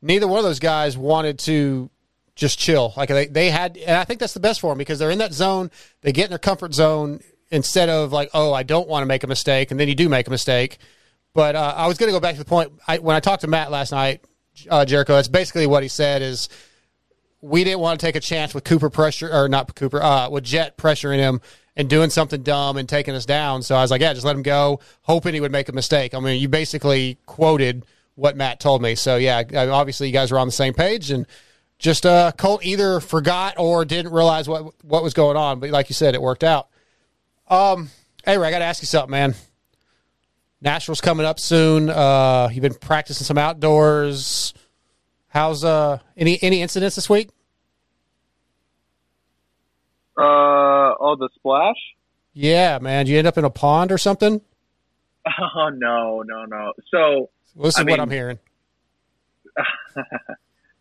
neither 0.00 0.26
one 0.26 0.38
of 0.38 0.44
those 0.44 0.60
guys 0.60 0.96
wanted 0.96 1.38
to 1.40 1.90
just 2.34 2.58
chill. 2.58 2.94
Like 2.96 3.08
they 3.08 3.26
they 3.26 3.50
had, 3.50 3.76
and 3.76 3.96
I 3.96 4.04
think 4.04 4.20
that's 4.20 4.34
the 4.34 4.40
best 4.40 4.60
for 4.60 4.70
them 4.70 4.78
because 4.78 4.98
they're 4.98 5.10
in 5.10 5.18
that 5.18 5.32
zone. 5.32 5.70
They 6.00 6.12
get 6.12 6.24
in 6.24 6.30
their 6.30 6.38
comfort 6.38 6.72
zone 6.72 7.20
instead 7.50 7.88
of 7.88 8.12
like, 8.12 8.30
oh, 8.34 8.52
I 8.52 8.62
don't 8.62 8.88
want 8.88 9.02
to 9.02 9.06
make 9.06 9.24
a 9.24 9.26
mistake, 9.26 9.70
and 9.70 9.78
then 9.78 9.88
you 9.88 9.94
do 9.94 10.08
make 10.08 10.26
a 10.26 10.30
mistake. 10.30 10.78
But 11.34 11.54
uh, 11.54 11.74
I 11.76 11.86
was 11.86 11.98
going 11.98 12.08
to 12.08 12.12
go 12.12 12.20
back 12.20 12.34
to 12.34 12.40
the 12.40 12.44
point 12.44 12.72
I, 12.86 12.98
when 12.98 13.16
I 13.16 13.20
talked 13.20 13.42
to 13.42 13.48
Matt 13.48 13.70
last 13.70 13.92
night, 13.92 14.24
uh, 14.68 14.84
Jericho. 14.84 15.14
That's 15.14 15.28
basically 15.28 15.66
what 15.66 15.82
he 15.82 15.88
said 15.88 16.22
is 16.22 16.48
we 17.40 17.64
didn't 17.64 17.80
want 17.80 18.00
to 18.00 18.06
take 18.06 18.16
a 18.16 18.20
chance 18.20 18.54
with 18.54 18.64
Cooper 18.64 18.90
pressure 18.90 19.30
or 19.32 19.48
not 19.48 19.74
Cooper, 19.74 20.02
uh, 20.02 20.28
with 20.28 20.44
Jett 20.44 20.76
pressuring 20.76 21.18
him 21.18 21.40
and 21.76 21.88
doing 21.88 22.10
something 22.10 22.42
dumb 22.42 22.76
and 22.76 22.88
taking 22.88 23.14
us 23.14 23.24
down. 23.24 23.62
So 23.62 23.76
I 23.76 23.82
was 23.82 23.90
like, 23.90 24.00
yeah, 24.00 24.12
just 24.12 24.26
let 24.26 24.36
him 24.36 24.42
go, 24.42 24.80
hoping 25.02 25.34
he 25.34 25.40
would 25.40 25.52
make 25.52 25.68
a 25.68 25.72
mistake. 25.72 26.14
I 26.14 26.20
mean, 26.20 26.40
you 26.40 26.48
basically 26.48 27.18
quoted 27.26 27.84
what 28.16 28.36
Matt 28.36 28.60
told 28.60 28.82
me. 28.82 28.94
So 28.96 29.16
yeah, 29.16 29.42
obviously 29.54 30.08
you 30.08 30.12
guys 30.12 30.30
were 30.30 30.38
on 30.38 30.48
the 30.48 30.52
same 30.52 30.74
page 30.74 31.10
and 31.10 31.26
just 31.78 32.04
uh, 32.04 32.32
Colt 32.36 32.64
either 32.64 33.00
forgot 33.00 33.54
or 33.56 33.84
didn't 33.84 34.12
realize 34.12 34.48
what 34.48 34.74
what 34.84 35.02
was 35.02 35.14
going 35.14 35.36
on. 35.36 35.60
But 35.60 35.70
like 35.70 35.88
you 35.88 35.94
said, 35.94 36.14
it 36.14 36.20
worked 36.20 36.44
out. 36.44 36.68
Um, 37.50 37.90
hey, 38.24 38.38
Ray, 38.38 38.48
I 38.48 38.50
got 38.52 38.60
to 38.60 38.64
ask 38.64 38.80
you 38.82 38.86
something, 38.86 39.10
man. 39.10 39.34
Nationals 40.62 41.00
coming 41.00 41.26
up 41.26 41.40
soon. 41.40 41.90
Uh, 41.90 42.48
you've 42.52 42.62
been 42.62 42.74
practicing 42.74 43.24
some 43.24 43.36
outdoors. 43.38 44.54
How's 45.28 45.64
uh 45.64 45.98
any 46.16 46.42
any 46.42 46.60
incidents 46.60 46.96
this 46.96 47.08
week? 47.08 47.30
uh 50.18 50.92
oh 51.00 51.16
the 51.18 51.28
splash. 51.36 51.76
Yeah, 52.34 52.78
man. 52.80 53.06
Did 53.06 53.12
you 53.12 53.18
end 53.18 53.26
up 53.28 53.38
in 53.38 53.44
a 53.44 53.50
pond 53.50 53.92
or 53.92 53.98
something? 53.98 54.40
Oh 55.56 55.68
no 55.72 56.22
no 56.26 56.44
no. 56.46 56.72
So 56.90 57.30
Well, 57.54 57.66
this 57.66 57.74
is 57.74 57.78
I 57.78 57.82
what 57.82 57.86
mean- 57.86 58.00
I'm 58.00 58.10
hearing. 58.10 58.38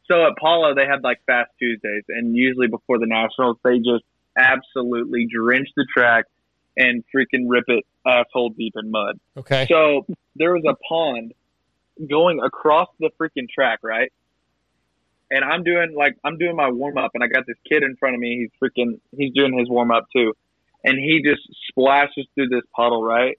so 0.07 0.25
at 0.27 0.33
Pala 0.39 0.73
they 0.75 0.85
have 0.87 1.01
like 1.03 1.19
Fast 1.25 1.51
Tuesdays, 1.59 2.03
and 2.09 2.35
usually 2.35 2.67
before 2.67 2.97
the 2.99 3.05
Nationals 3.05 3.57
they 3.63 3.77
just 3.77 4.03
absolutely 4.37 5.27
drench 5.33 5.67
the 5.75 5.85
track 5.95 6.25
and 6.79 7.03
freaking 7.13 7.43
rip 7.47 7.65
it 7.67 7.85
asshole 8.07 8.51
deep 8.51 8.73
in 8.75 8.89
mud. 8.89 9.19
Okay. 9.37 9.67
So 9.69 10.07
there 10.35 10.53
was 10.53 10.63
a 10.67 10.75
pond 10.87 11.33
going 12.09 12.39
across 12.39 12.87
the 12.99 13.11
freaking 13.19 13.47
track, 13.53 13.79
right? 13.83 14.11
And 15.29 15.43
I'm 15.43 15.63
doing 15.63 15.93
like 15.95 16.15
I'm 16.23 16.37
doing 16.37 16.55
my 16.55 16.71
warm 16.71 16.97
up, 16.97 17.11
and 17.13 17.23
I 17.23 17.27
got 17.27 17.45
this 17.45 17.57
kid 17.67 17.83
in 17.83 17.95
front 17.97 18.15
of 18.15 18.21
me. 18.21 18.49
He's 18.49 18.51
freaking 18.69 18.99
he's 19.15 19.31
doing 19.33 19.59
his 19.59 19.69
warm 19.69 19.91
up 19.91 20.07
too, 20.15 20.33
and 20.83 20.97
he 20.97 21.21
just 21.23 21.41
splashes 21.67 22.25
through 22.33 22.47
this 22.47 22.63
puddle, 22.75 23.03
right? 23.03 23.37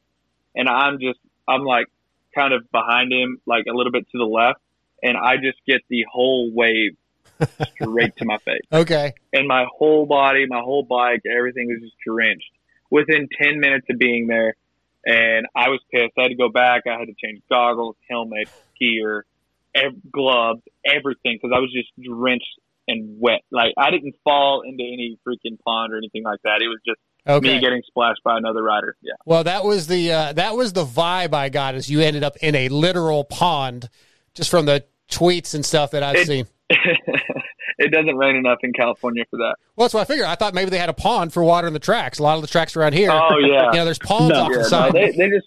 And 0.54 0.68
I'm 0.68 1.00
just 1.00 1.18
I'm 1.48 1.64
like 1.64 1.86
kind 2.32 2.52
of 2.52 2.70
behind 2.70 3.12
him, 3.12 3.40
like 3.46 3.64
a 3.68 3.74
little 3.74 3.90
bit 3.90 4.06
to 4.12 4.18
the 4.18 4.24
left, 4.24 4.60
and 5.02 5.16
I 5.16 5.36
just 5.36 5.58
get 5.66 5.80
the 5.88 6.04
whole 6.12 6.52
wave 6.52 6.96
straight 7.72 8.16
to 8.18 8.24
my 8.24 8.38
face. 8.38 8.60
Okay. 8.72 9.14
And 9.32 9.48
my 9.48 9.66
whole 9.76 10.06
body, 10.06 10.46
my 10.46 10.60
whole 10.60 10.84
bike, 10.84 11.22
everything 11.26 11.68
was 11.68 11.80
just 11.80 11.96
drenched. 12.06 12.52
Within 12.90 13.28
10 13.40 13.60
minutes 13.60 13.86
of 13.90 13.98
being 13.98 14.26
there, 14.26 14.54
and 15.06 15.46
I 15.54 15.68
was 15.68 15.80
pissed. 15.92 16.12
I 16.18 16.22
had 16.22 16.28
to 16.28 16.34
go 16.34 16.48
back. 16.48 16.82
I 16.86 16.98
had 16.98 17.06
to 17.06 17.14
change 17.24 17.40
goggles, 17.48 17.96
helmet, 18.10 18.48
gear, 18.78 19.24
ev- 19.74 19.94
gloves, 20.12 20.60
everything 20.84 21.38
because 21.40 21.54
I 21.56 21.60
was 21.60 21.72
just 21.72 21.88
drenched 22.02 22.44
and 22.88 23.20
wet. 23.20 23.40
Like 23.50 23.72
I 23.78 23.90
didn't 23.90 24.16
fall 24.24 24.62
into 24.62 24.82
any 24.82 25.18
freaking 25.26 25.58
pond 25.64 25.92
or 25.92 25.96
anything 25.98 26.24
like 26.24 26.40
that. 26.44 26.60
It 26.62 26.68
was 26.68 26.80
just 26.86 26.98
Okay. 27.26 27.54
me 27.54 27.60
getting 27.60 27.82
splashed 27.86 28.22
by 28.24 28.36
another 28.38 28.62
rider. 28.62 28.96
Yeah. 29.02 29.12
Well, 29.26 29.44
that 29.44 29.62
was 29.64 29.86
the 29.86 30.10
uh, 30.12 30.32
that 30.32 30.56
was 30.56 30.72
the 30.72 30.84
vibe 30.86 31.34
I 31.34 31.48
got 31.50 31.74
as 31.74 31.88
you 31.90 32.00
ended 32.00 32.24
up 32.24 32.36
in 32.38 32.54
a 32.54 32.68
literal 32.70 33.24
pond, 33.24 33.88
just 34.34 34.50
from 34.50 34.66
the 34.66 34.84
tweets 35.10 35.54
and 35.54 35.64
stuff 35.64 35.90
that 35.92 36.02
I've 36.02 36.16
It- 36.16 36.26
seen. 36.26 36.46
it 37.80 37.90
doesn't 37.90 38.16
rain 38.16 38.36
enough 38.36 38.58
in 38.62 38.72
California 38.72 39.24
for 39.30 39.38
that. 39.38 39.56
Well, 39.74 39.86
that's 39.86 39.94
what 39.94 40.02
I 40.02 40.04
figured. 40.04 40.26
I 40.26 40.34
thought 40.34 40.54
maybe 40.54 40.70
they 40.70 40.78
had 40.78 40.90
a 40.90 40.94
pond 40.94 41.32
for 41.32 41.42
watering 41.42 41.72
the 41.72 41.80
tracks. 41.80 42.18
A 42.18 42.22
lot 42.22 42.36
of 42.36 42.42
the 42.42 42.48
tracks 42.48 42.76
around 42.76 42.92
here. 42.92 43.10
Oh 43.10 43.38
yeah, 43.40 43.70
you 43.72 43.78
know, 43.78 43.84
there's 43.84 43.98
ponds 43.98 44.36
off 44.36 44.50
yeah, 44.50 44.56
the 44.56 44.62
no, 44.62 44.68
side. 44.68 44.92
they, 44.92 45.10
they 45.12 45.30
just. 45.30 45.46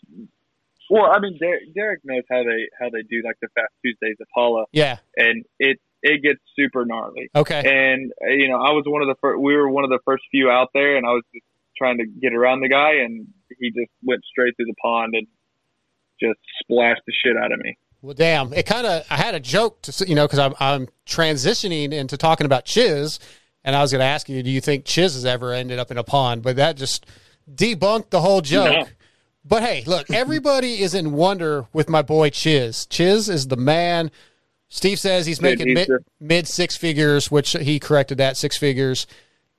Well, 0.90 1.06
I 1.06 1.20
mean, 1.20 1.38
Derek, 1.40 1.74
Derek 1.74 2.02
knows 2.04 2.24
how 2.30 2.44
they 2.44 2.68
how 2.80 2.90
they 2.90 3.04
do 3.04 3.22
like 3.24 3.38
the 3.42 3.48
Fast 3.56 3.72
Tuesdays 3.84 4.18
at 4.20 4.28
Pala. 4.34 4.66
Yeah. 4.72 4.98
and 5.16 5.46
it 5.60 5.80
it 6.02 6.22
gets 6.22 6.40
super 6.56 6.86
gnarly. 6.86 7.30
Okay. 7.36 7.60
And 7.60 8.12
you 8.38 8.50
know, 8.50 8.58
I 8.58 8.72
was 8.72 8.84
one 8.86 9.02
of 9.02 9.08
the 9.08 9.16
first. 9.22 9.40
We 9.40 9.56
were 9.56 9.70
one 9.70 9.84
of 9.84 9.90
the 9.90 10.00
first 10.04 10.24
few 10.32 10.50
out 10.50 10.70
there, 10.74 10.98
and 10.98 11.06
I 11.06 11.12
was 11.12 11.24
just 11.34 11.46
trying 11.78 12.00
to 12.00 12.06
get 12.06 12.34
around 12.34 12.62
the 12.62 12.70
guy, 12.70 12.96
and 13.04 13.28
he 13.60 13.70
just 13.70 13.92
went 14.04 14.24
straight 14.26 14.56
through 14.56 14.66
the 14.66 14.76
pond 14.82 15.14
and 15.16 15.28
just 16.20 16.40
splashed 16.60 17.02
the 17.06 17.14
shit 17.14 17.38
out 17.38 17.52
of 17.52 17.60
me. 17.60 17.78
Well, 18.04 18.14
damn. 18.14 18.52
It 18.54 18.66
kind 18.66 18.86
of. 18.86 19.06
I 19.10 19.16
had 19.16 19.34
a 19.34 19.40
joke 19.40 19.82
to 19.84 20.06
you 20.06 20.14
know 20.14 20.28
because 20.28 20.38
I'm 20.38 20.54
I'm 20.60 20.90
transitioning 21.08 21.94
into 21.94 22.18
talking 22.18 22.46
about 22.46 22.66
Chiz, 22.66 23.18
and 23.64 23.76
I 23.76 23.82
was 23.82 23.94
going 23.94 24.02
to 24.02 24.06
ask 24.06 24.28
you, 24.28 24.44
do 24.44 24.52
you 24.52 24.60
think 24.60 24.84
Chiz 24.84 25.14
has 25.14 25.26
ever 25.26 25.54
ended 25.54 25.80
up 25.80 25.90
in 25.90 25.98
a 25.98 26.04
pond? 26.04 26.44
But 26.44 26.58
that 26.58 26.76
just 26.76 27.06
debunked 27.50 28.10
the 28.10 28.20
whole 28.20 28.42
joke. 28.42 28.74
No. 28.74 28.86
But 29.46 29.64
hey, 29.64 29.84
look, 29.88 30.12
everybody 30.12 30.82
is 30.82 30.94
in 30.94 31.14
wonder 31.14 31.66
with 31.72 31.90
my 31.90 32.02
boy 32.02 32.30
Chiz. 32.30 32.86
Chiz 32.88 33.30
is 33.30 33.48
the 33.48 33.58
man. 33.58 34.12
Steve 34.68 35.00
says 35.00 35.26
he's 35.26 35.42
making 35.42 35.74
mid, 35.74 35.90
mid 36.20 36.48
six 36.48 36.76
figures, 36.76 37.32
which 37.32 37.54
he 37.54 37.80
corrected 37.80 38.18
that 38.18 38.36
six 38.36 38.58
figures. 38.58 39.08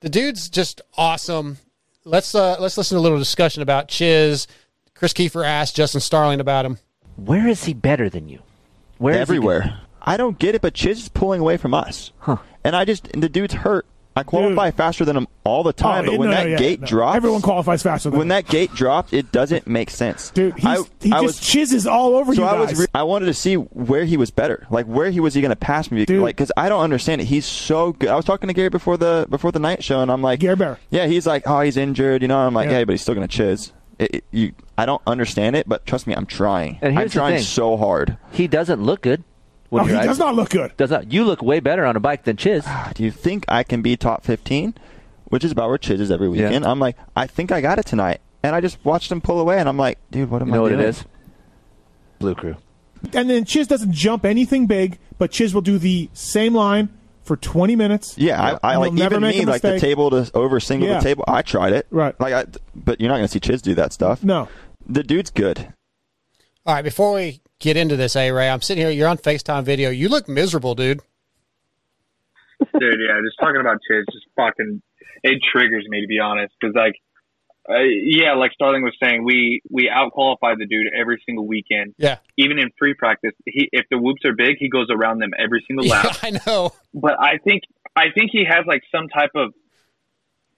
The 0.01 0.09
dude's 0.09 0.49
just 0.49 0.81
awesome. 0.95 1.57
Let's 2.03 2.35
uh, 2.35 2.57
let's 2.59 2.77
listen 2.77 2.95
to 2.95 2.99
a 2.99 3.01
little 3.01 3.17
discussion 3.17 3.63
about 3.63 3.87
Chiz. 3.87 4.45
Chris 4.93 5.13
Keefer 5.13 5.43
asked 5.43 5.75
Justin 5.75 6.01
Starling 6.01 6.39
about 6.39 6.65
him. 6.65 6.77
Where 7.15 7.47
is 7.47 7.63
he 7.65 7.73
better 7.73 8.09
than 8.09 8.29
you? 8.29 8.39
Where 8.97 9.13
is 9.13 9.17
he 9.17 9.21
Everywhere. 9.21 9.79
I 10.01 10.17
don't 10.17 10.37
get 10.37 10.53
it, 10.55 10.61
but 10.61 10.73
Chiz 10.73 10.99
is 11.03 11.09
pulling 11.09 11.41
away 11.41 11.57
from 11.57 11.73
us. 11.73 12.11
Huh. 12.19 12.37
And 12.63 12.75
I 12.75 12.85
just, 12.85 13.07
and 13.09 13.23
the 13.23 13.29
dude's 13.29 13.53
hurt. 13.53 13.85
I 14.17 14.23
qualify 14.23 14.71
faster 14.71 15.03
than 15.03 15.17
him 15.17 15.27
all 15.43 15.61
the 15.63 15.73
time, 15.73 16.05
Oh, 16.07 16.11
but 16.11 16.19
when 16.19 16.29
no, 16.29 16.35
that 16.37 16.47
yeah, 16.49 16.55
gate 16.55 16.79
no. 16.79 16.87
drops, 16.87 17.17
Everyone 17.17 17.41
qualifies 17.41 17.83
faster 17.83 18.09
than 18.09 18.17
when 18.17 18.29
that 18.29 18.47
gate 18.47 18.71
drops, 18.73 19.11
it 19.11 19.29
doesn't 19.33 19.67
make 19.67 19.89
sense. 19.89 20.29
Dude, 20.29 20.53
he's, 20.55 20.65
I, 20.65 20.77
he 21.01 21.11
I 21.11 21.15
just 21.21 21.23
was, 21.23 21.39
chizzes 21.41 21.85
all 21.85 22.15
over 22.15 22.33
so 22.33 22.41
you 22.43 22.47
I 22.47 22.51
guys. 22.59 22.69
was, 22.69 22.79
re- 22.79 22.85
I 22.95 23.03
wanted 23.03 23.25
to 23.25 23.33
see 23.33 23.55
where 23.55 24.05
he 24.05 24.15
was 24.15 24.31
better. 24.31 24.67
Like 24.69 24.85
where 24.85 25.11
he 25.11 25.19
was 25.19 25.33
he 25.33 25.41
going 25.41 25.49
to 25.49 25.57
pass 25.57 25.91
me? 25.91 26.05
Like 26.05 26.37
because 26.37 26.49
I 26.55 26.69
don't 26.69 26.79
understand 26.81 27.19
it. 27.19 27.25
He's 27.25 27.45
so 27.45 27.91
good. 27.91 28.07
I 28.07 28.15
was 28.15 28.23
talking 28.23 28.47
to 28.47 28.53
Gary 28.53 28.69
before 28.69 28.95
the 28.95 29.27
before 29.29 29.51
the 29.51 29.59
night 29.59 29.83
show, 29.83 29.99
and 29.99 30.09
I'm 30.09 30.21
like, 30.21 30.39
Gary 30.39 30.55
Bear. 30.55 30.79
Yeah, 30.91 31.07
he's 31.07 31.27
like, 31.27 31.43
oh, 31.45 31.59
he's 31.59 31.75
injured. 31.75 32.21
You 32.21 32.29
know, 32.29 32.37
I'm 32.37 32.53
like, 32.53 32.69
Yeah. 32.69 32.77
yeah, 32.79 32.85
but 32.85 32.93
he's 32.93 33.01
still 33.01 33.15
going 33.15 33.27
to 33.27 33.35
chiz. 33.35 33.73
It, 33.99 34.15
it- 34.15 34.23
you, 34.31 34.51
I 34.77 34.85
don't 34.85 35.01
understand 35.07 35.55
it, 35.55 35.67
but 35.69 35.85
trust 35.85 36.05
me, 36.07 36.13
I'm 36.13 36.25
trying. 36.25 36.79
And 36.81 36.97
I'm 36.99 37.09
trying 37.09 37.35
thing. 37.35 37.43
so 37.43 37.77
hard. 37.77 38.17
He 38.31 38.47
doesn't 38.47 38.81
look 38.83 39.01
good. 39.01 39.23
when 39.69 39.83
Oh, 39.83 39.85
he 39.87 39.93
out- 39.95 40.03
does 40.05 40.19
not 40.19 40.35
look 40.35 40.49
good. 40.49 40.75
Does 40.77 40.91
not. 40.91 41.11
You 41.11 41.23
look 41.25 41.41
way 41.41 41.59
better 41.59 41.85
on 41.85 41.95
a 41.95 41.99
bike 41.99 42.23
than 42.25 42.37
Chiz. 42.37 42.63
Ah, 42.67 42.91
do 42.93 43.03
you 43.03 43.11
think 43.11 43.45
I 43.47 43.63
can 43.63 43.81
be 43.81 43.95
top 43.97 44.23
15? 44.23 44.73
Which 45.25 45.43
is 45.43 45.51
about 45.51 45.69
where 45.69 45.77
Chiz 45.77 45.99
is 45.99 46.11
every 46.11 46.29
weekend. 46.29 46.65
I'm 46.65 46.79
like, 46.79 46.97
I 47.15 47.25
think 47.27 47.51
I 47.51 47.59
got 47.61 47.79
it 47.79 47.85
tonight. 47.85 48.21
And 48.43 48.55
I 48.55 48.61
just 48.61 48.77
watched 48.85 49.11
him 49.11 49.21
pull 49.21 49.39
away, 49.39 49.57
and 49.57 49.67
I'm 49.67 49.77
like, 49.77 49.97
dude, 50.11 50.29
what 50.29 50.41
am 50.41 50.49
You 50.49 50.53
know 50.53 50.59
I 50.59 50.61
what 50.63 50.71
it 50.73 50.79
is? 50.81 51.03
Blue 52.19 52.35
Crew. 52.35 52.55
And 53.13 53.29
then 53.29 53.43
Chiz 53.45 53.67
doesn't 53.67 53.91
jump 53.91 54.23
anything 54.25 54.67
big, 54.67 54.99
but 55.17 55.31
Chiz 55.31 55.53
will 55.53 55.61
do 55.61 55.77
the 55.77 56.09
same 56.13 56.53
line 56.53 56.89
for 57.25 57.35
20 57.35 57.75
minutes. 57.75 58.17
Yeah, 58.17 58.41
I, 58.63 58.73
I 58.73 58.75
like 58.77 58.93
even 58.93 59.21
me, 59.21 59.45
like 59.45 59.61
the 59.61 59.79
table 59.79 60.09
to 60.11 60.29
over 60.33 60.59
single 60.59 60.87
Yeah. 60.87 60.99
the 60.99 61.03
table. 61.03 61.23
I 61.27 61.41
tried 61.41 61.73
it. 61.73 61.87
Right. 61.89 62.17
Like, 62.19 62.33
I, 62.33 62.45
but 62.75 63.01
you're 63.01 63.09
not 63.09 63.15
going 63.15 63.25
to 63.27 63.31
see 63.31 63.39
Chiz 63.39 63.61
do 63.61 63.75
that 63.75 63.91
stuff. 63.93 64.23
No. 64.23 64.47
The 64.87 65.03
dude's 65.03 65.31
good. 65.31 65.73
All 66.65 66.73
right, 66.75 66.83
before 66.83 67.13
we 67.13 67.41
get 67.59 67.77
into 67.77 67.95
this, 67.95 68.15
A 68.15 68.31
Ray, 68.31 68.49
I'm 68.49 68.61
sitting 68.61 68.83
here. 68.83 68.91
You're 68.91 69.07
on 69.07 69.17
FaceTime 69.17 69.63
video. 69.63 69.89
You 69.89 70.09
look 70.09 70.27
miserable, 70.29 70.75
dude. 70.75 70.99
dude. 72.59 72.99
Yeah, 72.99 73.19
just 73.23 73.37
talking 73.39 73.61
about 73.61 73.77
Chiz, 73.87 74.05
just 74.11 74.25
fucking, 74.35 74.81
it 75.23 75.41
triggers 75.51 75.85
me 75.87 76.01
to 76.01 76.07
be 76.07 76.19
honest, 76.19 76.53
because 76.59 76.75
like, 76.75 76.93
uh, 77.67 77.79
yeah, 77.79 78.33
like 78.33 78.51
Starling 78.53 78.83
was 78.83 78.95
saying, 79.01 79.23
we 79.23 79.61
we 79.71 79.89
out 79.89 80.11
qualify 80.11 80.53
the 80.55 80.65
dude 80.65 80.87
every 80.97 81.21
single 81.25 81.47
weekend. 81.47 81.95
Yeah. 81.97 82.17
Even 82.37 82.59
in 82.59 82.69
free 82.77 82.93
practice, 82.93 83.31
he 83.45 83.69
if 83.71 83.85
the 83.89 83.97
whoops 83.97 84.23
are 84.25 84.33
big, 84.33 84.57
he 84.59 84.69
goes 84.69 84.87
around 84.91 85.19
them 85.19 85.31
every 85.37 85.63
single 85.67 85.87
lap. 85.87 86.05
Yeah, 86.05 86.17
I 86.23 86.39
know. 86.45 86.71
But 86.93 87.19
I 87.19 87.37
think 87.43 87.63
I 87.95 88.05
think 88.13 88.31
he 88.31 88.45
has 88.47 88.65
like 88.67 88.83
some 88.91 89.07
type 89.09 89.31
of 89.35 89.53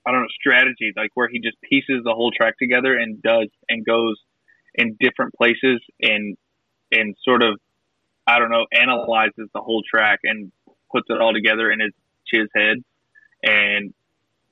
I 0.06 0.12
don't 0.12 0.22
know 0.22 0.28
strategy, 0.40 0.92
like 0.96 1.12
where 1.14 1.30
he 1.30 1.40
just 1.40 1.58
pieces 1.62 2.04
the 2.04 2.14
whole 2.14 2.32
track 2.32 2.58
together 2.60 2.98
and 2.98 3.22
does 3.22 3.50
and 3.70 3.86
goes 3.86 4.18
in 4.76 4.98
different 5.00 5.34
places 5.34 5.82
and 6.02 6.38
and 6.92 7.16
sort 7.24 7.42
of 7.42 7.60
I 8.26 8.40
don't 8.40 8.52
know 8.52 8.66
analyzes 8.74 9.50
the 9.54 9.62
whole 9.62 9.82
track 9.90 10.20
and 10.24 10.52
puts 10.92 11.08
it 11.10 11.22
all 11.22 11.34
together 11.34 11.72
in 11.72 11.80
his 11.80 11.94
his 12.30 12.50
head 12.54 12.84
and 13.44 13.94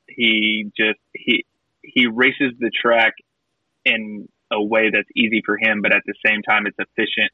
he 0.08 0.72
just 0.78 1.00
he 1.14 1.46
he 1.94 2.08
races 2.08 2.54
the 2.60 2.72
track 2.72 3.14
in 3.84 4.28
a 4.52 4.64
way 4.64 4.90
that's 4.92 5.10
easy 5.16 5.42
for 5.46 5.58
him 5.58 5.82
but 5.82 5.94
at 5.94 6.02
the 6.06 6.14
same 6.26 6.42
time 6.42 6.68
it's 6.68 6.78
efficient 6.80 7.32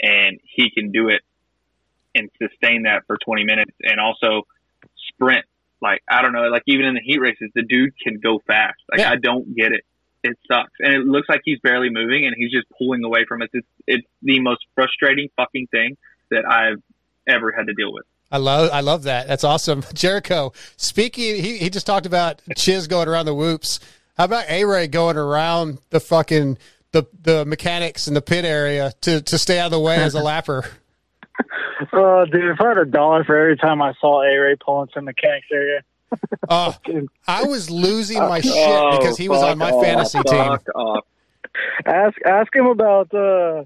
and 0.00 0.38
he 0.42 0.70
can 0.70 0.90
do 0.90 1.08
it 1.08 1.22
and 2.14 2.30
sustain 2.40 2.84
that 2.84 3.02
for 3.06 3.18
20 3.24 3.44
minutes 3.44 3.72
and 3.82 4.00
also 4.00 4.46
sprint. 5.08 5.44
Like 5.80 6.02
I 6.08 6.22
don't 6.22 6.32
know 6.32 6.48
like 6.48 6.62
even 6.66 6.86
in 6.86 6.94
the 6.94 7.02
heat 7.04 7.20
races 7.20 7.50
the 7.54 7.62
dude 7.62 7.92
can 8.02 8.18
go 8.18 8.40
fast. 8.46 8.80
Like 8.90 9.06
I 9.06 9.16
don't 9.16 9.54
get 9.54 9.72
it. 9.72 9.84
It 10.22 10.36
sucks. 10.50 10.72
And 10.80 10.94
it 10.94 11.06
looks 11.06 11.28
like 11.28 11.42
he's 11.44 11.60
barely 11.60 11.90
moving 11.90 12.26
and 12.26 12.34
he's 12.36 12.50
just 12.50 12.66
pulling 12.78 13.04
away 13.04 13.24
from 13.28 13.42
us. 13.42 13.48
It's 13.52 13.66
it's 13.86 14.06
the 14.22 14.40
most 14.40 14.64
frustrating 14.74 15.28
fucking 15.36 15.68
thing 15.70 15.96
that 16.30 16.44
I've 16.48 16.82
ever 17.28 17.52
had 17.52 17.66
to 17.66 17.74
deal 17.74 17.92
with 17.92 18.04
I 18.30 18.38
love 18.38 18.70
I 18.72 18.80
love 18.80 19.04
that. 19.04 19.28
That's 19.28 19.44
awesome. 19.44 19.84
Jericho, 19.94 20.52
speaking 20.76 21.36
he, 21.42 21.58
he 21.58 21.70
just 21.70 21.86
talked 21.86 22.06
about 22.06 22.42
Chiz 22.56 22.86
going 22.86 23.08
around 23.08 23.26
the 23.26 23.34
whoops. 23.34 23.80
How 24.16 24.24
about 24.24 24.48
A 24.48 24.64
Ray 24.64 24.86
going 24.88 25.16
around 25.16 25.78
the 25.90 26.00
fucking 26.00 26.58
the 26.92 27.04
the 27.22 27.44
mechanics 27.44 28.08
in 28.08 28.14
the 28.14 28.22
pit 28.22 28.44
area 28.44 28.92
to, 29.02 29.20
to 29.22 29.38
stay 29.38 29.58
out 29.58 29.66
of 29.66 29.72
the 29.72 29.80
way 29.80 29.96
as 29.96 30.14
a 30.14 30.20
lapper? 30.22 30.66
Oh, 31.92 32.24
dude, 32.24 32.44
if 32.44 32.60
I 32.60 32.68
had 32.68 32.78
a 32.78 32.84
dollar 32.86 33.22
for 33.24 33.36
every 33.38 33.56
time 33.56 33.82
I 33.82 33.92
saw 34.00 34.22
A 34.22 34.34
Ray 34.38 34.56
pulling 34.56 34.88
some 34.94 35.04
mechanics 35.04 35.46
area. 35.52 35.82
Oh, 36.48 36.74
I 37.26 37.42
was 37.42 37.68
losing 37.68 38.20
my 38.20 38.40
shit 38.40 38.52
because 39.00 39.18
he 39.18 39.28
was 39.28 39.42
on 39.42 39.58
my 39.58 39.72
fuck 39.72 39.82
fantasy 39.82 40.18
off, 40.18 40.24
team. 40.24 40.72
fuck 40.74 41.04
Ask 41.84 42.16
ask 42.24 42.54
him 42.54 42.66
about 42.66 43.12
uh, 43.12 43.64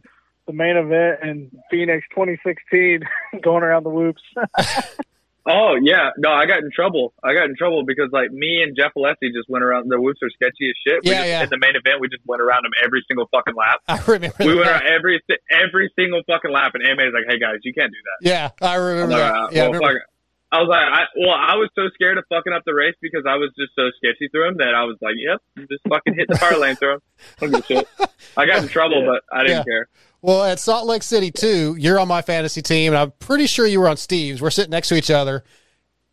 the 0.50 0.56
main 0.56 0.76
event 0.76 1.22
in 1.22 1.50
Phoenix 1.70 2.04
2016, 2.10 3.00
going 3.42 3.62
around 3.62 3.84
the 3.84 3.90
whoops. 3.90 4.22
Oh 5.46 5.74
yeah, 5.80 6.10
no, 6.18 6.30
I 6.30 6.44
got 6.44 6.58
in 6.58 6.70
trouble. 6.70 7.14
I 7.24 7.32
got 7.32 7.44
in 7.46 7.56
trouble 7.56 7.82
because 7.86 8.10
like 8.12 8.30
me 8.30 8.62
and 8.62 8.76
Jeff 8.76 8.92
Alessi 8.94 9.32
just 9.34 9.48
went 9.48 9.64
around. 9.64 9.88
The 9.90 9.98
whoops 9.98 10.20
are 10.22 10.28
sketchy 10.28 10.68
as 10.68 10.76
shit. 10.86 11.00
We 11.02 11.10
Yeah, 11.12 11.16
just, 11.16 11.28
yeah. 11.28 11.42
In 11.44 11.48
the 11.48 11.58
main 11.58 11.76
event, 11.76 11.98
we 11.98 12.08
just 12.08 12.20
went 12.26 12.42
around 12.42 12.64
them 12.64 12.72
every 12.84 13.02
single 13.08 13.26
fucking 13.32 13.54
lap. 13.56 13.80
I 13.88 13.96
remember 14.06 14.36
We 14.38 14.54
went 14.54 14.66
that. 14.66 14.82
around 14.84 14.92
every 14.92 15.18
every 15.50 15.90
single 15.96 16.20
fucking 16.28 16.52
lap, 16.52 16.72
and 16.74 16.84
AMA's 16.86 17.14
like, 17.14 17.24
"Hey 17.26 17.38
guys, 17.40 17.56
you 17.64 17.72
can't 17.72 17.90
do 17.90 17.96
that." 18.04 18.28
Yeah, 18.28 18.50
I 18.60 18.74
remember 18.74 19.12
like, 19.16 19.22
that. 19.22 19.32
"Uh, 19.34 19.48
Yeah, 19.50 19.64
I 19.64 19.68
well, 19.68 19.80
remember. 19.80 20.04
Fuck 20.50 20.52
it." 20.52 20.56
I 20.56 20.60
was 20.60 20.68
like, 20.68 20.82
I, 20.82 21.02
well, 21.18 21.36
I 21.36 21.56
was 21.56 21.68
so 21.74 21.82
scared 21.94 22.18
of 22.18 22.24
fucking 22.28 22.52
up 22.52 22.62
the 22.66 22.74
race 22.74 22.94
because 23.00 23.24
I 23.28 23.36
was 23.36 23.50
just 23.58 23.72
so 23.76 23.90
sketchy 23.96 24.28
through 24.28 24.48
him 24.48 24.56
that 24.58 24.74
I 24.74 24.84
was 24.84 24.96
like, 25.00 25.14
"Yep, 25.16 25.68
just 25.70 25.82
fucking 25.88 26.14
hit 26.14 26.28
the 26.28 26.36
fire 26.38 26.58
lane 26.58 26.76
through 26.76 26.94
him." 26.94 27.00
I 27.40 27.46
don't 27.46 27.50
give 27.52 27.60
a 27.60 27.66
shit. 27.66 28.10
I 28.36 28.46
got 28.46 28.62
in 28.62 28.68
trouble, 28.76 29.04
but 29.06 29.22
I 29.34 29.42
didn't 29.42 29.58
Yeah. 29.58 29.64
care. 29.64 29.88
Well, 30.22 30.44
at 30.44 30.60
Salt 30.60 30.86
Lake 30.86 31.02
City 31.02 31.30
too, 31.30 31.76
you're 31.78 31.98
on 31.98 32.06
my 32.08 32.20
fantasy 32.20 32.60
team, 32.62 32.92
and 32.92 32.98
I'm 33.00 33.12
pretty 33.20 33.46
sure 33.46 33.66
you 33.66 33.80
were 33.80 33.88
on 33.88 33.96
Steve's. 33.96 34.42
We're 34.42 34.50
sitting 34.50 34.70
next 34.70 34.88
to 34.88 34.94
each 34.96 35.10
other. 35.10 35.44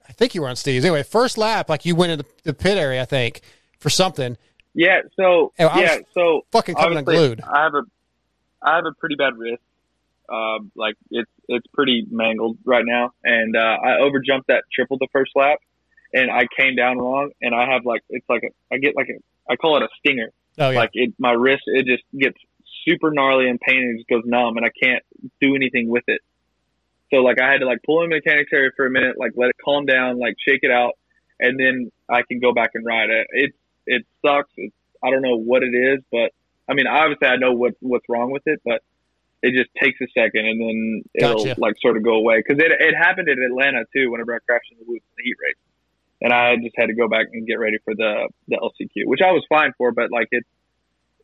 I 0.07 0.13
think 0.13 0.33
you 0.33 0.41
were 0.41 0.47
on 0.47 0.55
Steve's. 0.55 0.85
Anyway, 0.85 1.03
first 1.03 1.37
lap, 1.37 1.67
like 1.69 1.85
you 1.85 1.93
went 1.93 2.13
in 2.13 2.21
the, 2.43 2.53
pit 2.53 2.77
area, 2.77 3.01
I 3.01 3.05
think, 3.05 3.41
for 3.79 3.89
something. 3.89 4.37
Yeah, 4.73 5.01
so 5.17 5.51
And 5.57 5.67
I 5.67 5.75
was 5.75 5.81
yeah, 5.83 5.97
so 6.13 6.45
fucking 6.53 6.75
coming 6.75 6.99
unglued. 6.99 7.41
I 7.41 7.63
have 7.63 7.73
a 7.73 7.81
I 8.61 8.75
have 8.75 8.85
a 8.85 8.93
pretty 8.93 9.15
bad 9.15 9.35
wrist. 9.37 9.61
Um, 10.29 10.71
like 10.75 10.95
it's 11.09 11.31
it's 11.47 11.67
pretty 11.73 12.05
mangled 12.09 12.57
right 12.65 12.83
now, 12.85 13.13
and 13.23 13.55
uh, 13.55 13.77
I 13.83 13.89
overjumped 14.01 14.47
that 14.47 14.63
triple 14.73 14.97
the 14.97 15.07
first 15.13 15.31
lap, 15.35 15.59
and 16.13 16.29
I 16.29 16.47
came 16.57 16.75
down 16.75 16.97
wrong, 16.97 17.31
and 17.41 17.55
I 17.55 17.71
have 17.71 17.85
like 17.85 18.03
it's 18.09 18.27
like 18.29 18.43
a 18.43 18.73
I 18.73 18.77
get 18.77 18.95
like 18.95 19.07
a 19.09 19.51
I 19.51 19.55
call 19.55 19.77
it 19.77 19.83
a 19.83 19.89
stinger. 19.99 20.31
Oh 20.59 20.69
yeah. 20.69 20.79
Like 20.79 20.91
it, 20.93 21.13
my 21.17 21.31
wrist 21.31 21.63
it 21.67 21.85
just 21.85 22.03
gets 22.17 22.37
super 22.85 23.11
gnarly 23.11 23.49
and 23.49 23.59
pain, 23.59 23.77
and 23.77 23.95
it 23.95 23.97
just 23.99 24.09
goes 24.09 24.23
numb, 24.25 24.57
and 24.57 24.65
I 24.65 24.71
can't 24.81 25.03
do 25.39 25.55
anything 25.55 25.89
with 25.89 26.03
it. 26.07 26.21
So 27.13 27.17
like 27.17 27.39
I 27.39 27.49
had 27.49 27.59
to 27.59 27.65
like 27.65 27.79
pull 27.85 28.03
in 28.03 28.09
the 28.09 28.17
mechanics 28.17 28.51
area 28.53 28.71
for 28.75 28.85
a 28.85 28.91
minute, 28.91 29.17
like 29.17 29.31
let 29.35 29.49
it 29.49 29.55
calm 29.63 29.85
down, 29.85 30.19
like 30.19 30.35
shake 30.45 30.61
it 30.63 30.71
out, 30.71 30.93
and 31.39 31.59
then 31.59 31.91
I 32.09 32.23
can 32.23 32.39
go 32.39 32.53
back 32.53 32.71
and 32.73 32.85
ride 32.85 33.09
it. 33.09 33.27
It 33.31 33.51
it 33.85 34.05
sucks. 34.25 34.51
It's 34.57 34.75
I 35.03 35.09
don't 35.09 35.21
know 35.21 35.37
what 35.37 35.63
it 35.63 35.73
is, 35.73 35.99
but 36.11 36.31
I 36.69 36.73
mean 36.73 36.87
obviously 36.87 37.27
I 37.27 37.37
know 37.37 37.53
what 37.53 37.73
what's 37.79 38.05
wrong 38.09 38.31
with 38.31 38.43
it, 38.45 38.61
but 38.65 38.81
it 39.43 39.53
just 39.53 39.69
takes 39.81 39.99
a 40.01 40.07
second 40.13 40.45
and 40.45 40.59
then 40.59 41.03
it'll 41.13 41.43
Gotcha. 41.43 41.59
like 41.59 41.75
sort 41.81 41.97
of 41.97 42.03
go 42.03 42.15
away 42.15 42.37
because 42.37 42.61
it 42.63 42.71
it 42.71 42.95
happened 42.95 43.29
in 43.29 43.41
Atlanta 43.41 43.85
too. 43.95 44.11
Whenever 44.11 44.33
I 44.33 44.39
crashed 44.39 44.71
in 44.71 44.77
the 44.79 44.85
woods 44.87 45.03
in 45.03 45.13
the 45.17 45.23
heat 45.23 45.35
race, 45.41 45.55
and 46.21 46.33
I 46.33 46.55
just 46.57 46.75
had 46.75 46.87
to 46.87 46.95
go 46.95 47.07
back 47.07 47.27
and 47.31 47.45
get 47.45 47.59
ready 47.59 47.77
for 47.83 47.93
the 47.95 48.29
the 48.47 48.57
LCQ, 48.57 49.05
which 49.05 49.21
I 49.21 49.31
was 49.31 49.45
fine 49.49 49.73
for, 49.77 49.91
but 49.91 50.11
like 50.11 50.27
it 50.31 50.43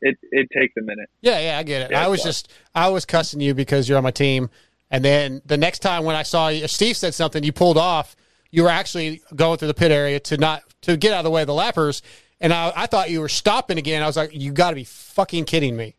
it 0.01 0.18
it 0.32 0.49
takes 0.55 0.76
a 0.78 0.82
minute. 0.82 1.09
Yeah, 1.22 1.39
yeah, 1.39 1.57
I 1.57 1.64
get 1.64 1.84
it. 1.84 1.91
Yeah, 1.91 2.05
I 2.05 2.07
was 2.07 2.22
just 2.22 2.51
I 2.76 2.89
was 2.89 3.05
cussing 3.05 3.41
you 3.41 3.53
because 3.53 3.89
you're 3.89 3.97
on 3.97 4.03
my 4.03 4.11
team, 4.11 4.49
and 4.91 5.03
then 5.03 5.41
the 5.45 5.57
next 5.57 5.80
time 5.80 6.03
when 6.03 6.16
I 6.16 6.24
saw 6.24 6.49
you, 6.49 6.68
Steve 6.68 6.97
said 6.97 7.14
something, 7.14 7.43
you 7.43 7.51
pulled 7.51 7.78
off. 7.78 8.16
You 8.51 8.64
were 8.64 8.70
actually 8.70 9.22
going 9.36 9.57
through 9.57 9.70
the 9.70 9.74
pit 9.74 9.91
area 9.91 10.20
to 10.20 10.38
not 10.38 10.61
to 10.82 10.95
get 10.97 11.14
out 11.14 11.20
of 11.20 11.24
the 11.24 11.32
way 11.32 11.41
of 11.41 11.47
the 11.47 11.53
lappers, 11.53 12.03
and 12.39 12.53
I, 12.53 12.72
I 12.76 12.86
thought 12.86 13.09
you 13.09 13.22
were 13.22 13.30
stopping 13.30 13.80
again. 13.80 14.03
I 14.03 14.05
was 14.05 14.18
like, 14.18 14.32
you 14.34 14.51
got 14.51 14.70
to 14.70 14.76
be 14.76 14.84
fucking 14.84 15.45
kidding 15.45 15.76
me. 15.76 15.95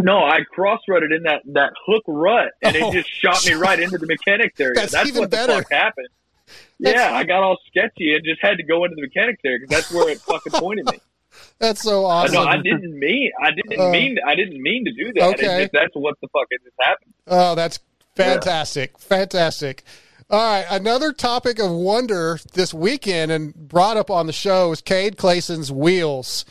No, 0.00 0.18
I 0.18 0.40
cross 0.50 0.80
rutted 0.88 1.12
in 1.12 1.22
that, 1.24 1.42
that 1.52 1.72
hook 1.86 2.04
rut, 2.06 2.52
and 2.62 2.76
Oh, 2.76 2.90
it 2.90 2.92
just 2.92 3.10
shot 3.10 3.44
me 3.46 3.52
right 3.54 3.78
into 3.80 3.98
the 3.98 4.06
mechanics 4.06 4.58
area. 4.60 4.74
That's 4.74 4.92
That's, 4.92 5.08
even 5.08 5.22
what 5.22 5.30
the 5.30 5.36
better. 5.36 5.52
fuck 5.54 5.70
happened. 5.72 6.08
That's- 6.80 7.10
yeah, 7.10 7.16
I 7.16 7.24
got 7.24 7.42
all 7.42 7.58
sketchy 7.66 8.14
and 8.14 8.24
just 8.24 8.40
had 8.40 8.56
to 8.58 8.62
go 8.62 8.84
into 8.84 8.94
the 8.96 9.02
mechanics 9.02 9.40
area 9.44 9.58
because 9.60 9.74
that's 9.74 9.92
where 9.92 10.08
it 10.10 10.20
fucking 10.20 10.52
pointed 10.52 10.86
me. 10.86 10.98
That's 11.58 11.82
so 11.82 12.04
awesome. 12.04 12.34
know 12.34 12.44
I 12.44 12.56
didn't 12.58 12.98
mean 12.98 13.30
I 13.42 13.50
didn't 13.50 13.78
Uh, 13.80 13.90
mean 13.90 14.16
I 14.26 14.34
didn't 14.36 14.62
mean 14.62 14.84
to 14.86 14.92
do 14.92 15.12
that. 15.14 15.22
Okay. 15.34 15.62
just, 15.62 15.72
that's 15.72 15.94
what 15.94 16.14
the 16.22 16.28
fuck 16.28 16.46
it 16.50 16.62
just 16.64 16.76
happened. 16.80 17.12
Oh, 17.26 17.54
that's 17.54 17.78
fantastic. 18.14 18.98
Fantastic. 18.98 19.82
All 20.30 20.38
right. 20.38 20.64
Another 20.70 21.12
topic 21.12 21.58
of 21.58 21.70
wonder 21.70 22.38
this 22.54 22.72
weekend 22.72 23.30
and 23.32 23.54
brought 23.54 23.96
up 23.96 24.10
on 24.10 24.26
the 24.26 24.32
show 24.32 24.72
is 24.72 24.80
Cade 24.80 25.16
Clason's 25.16 25.70
wheels. 25.70 26.44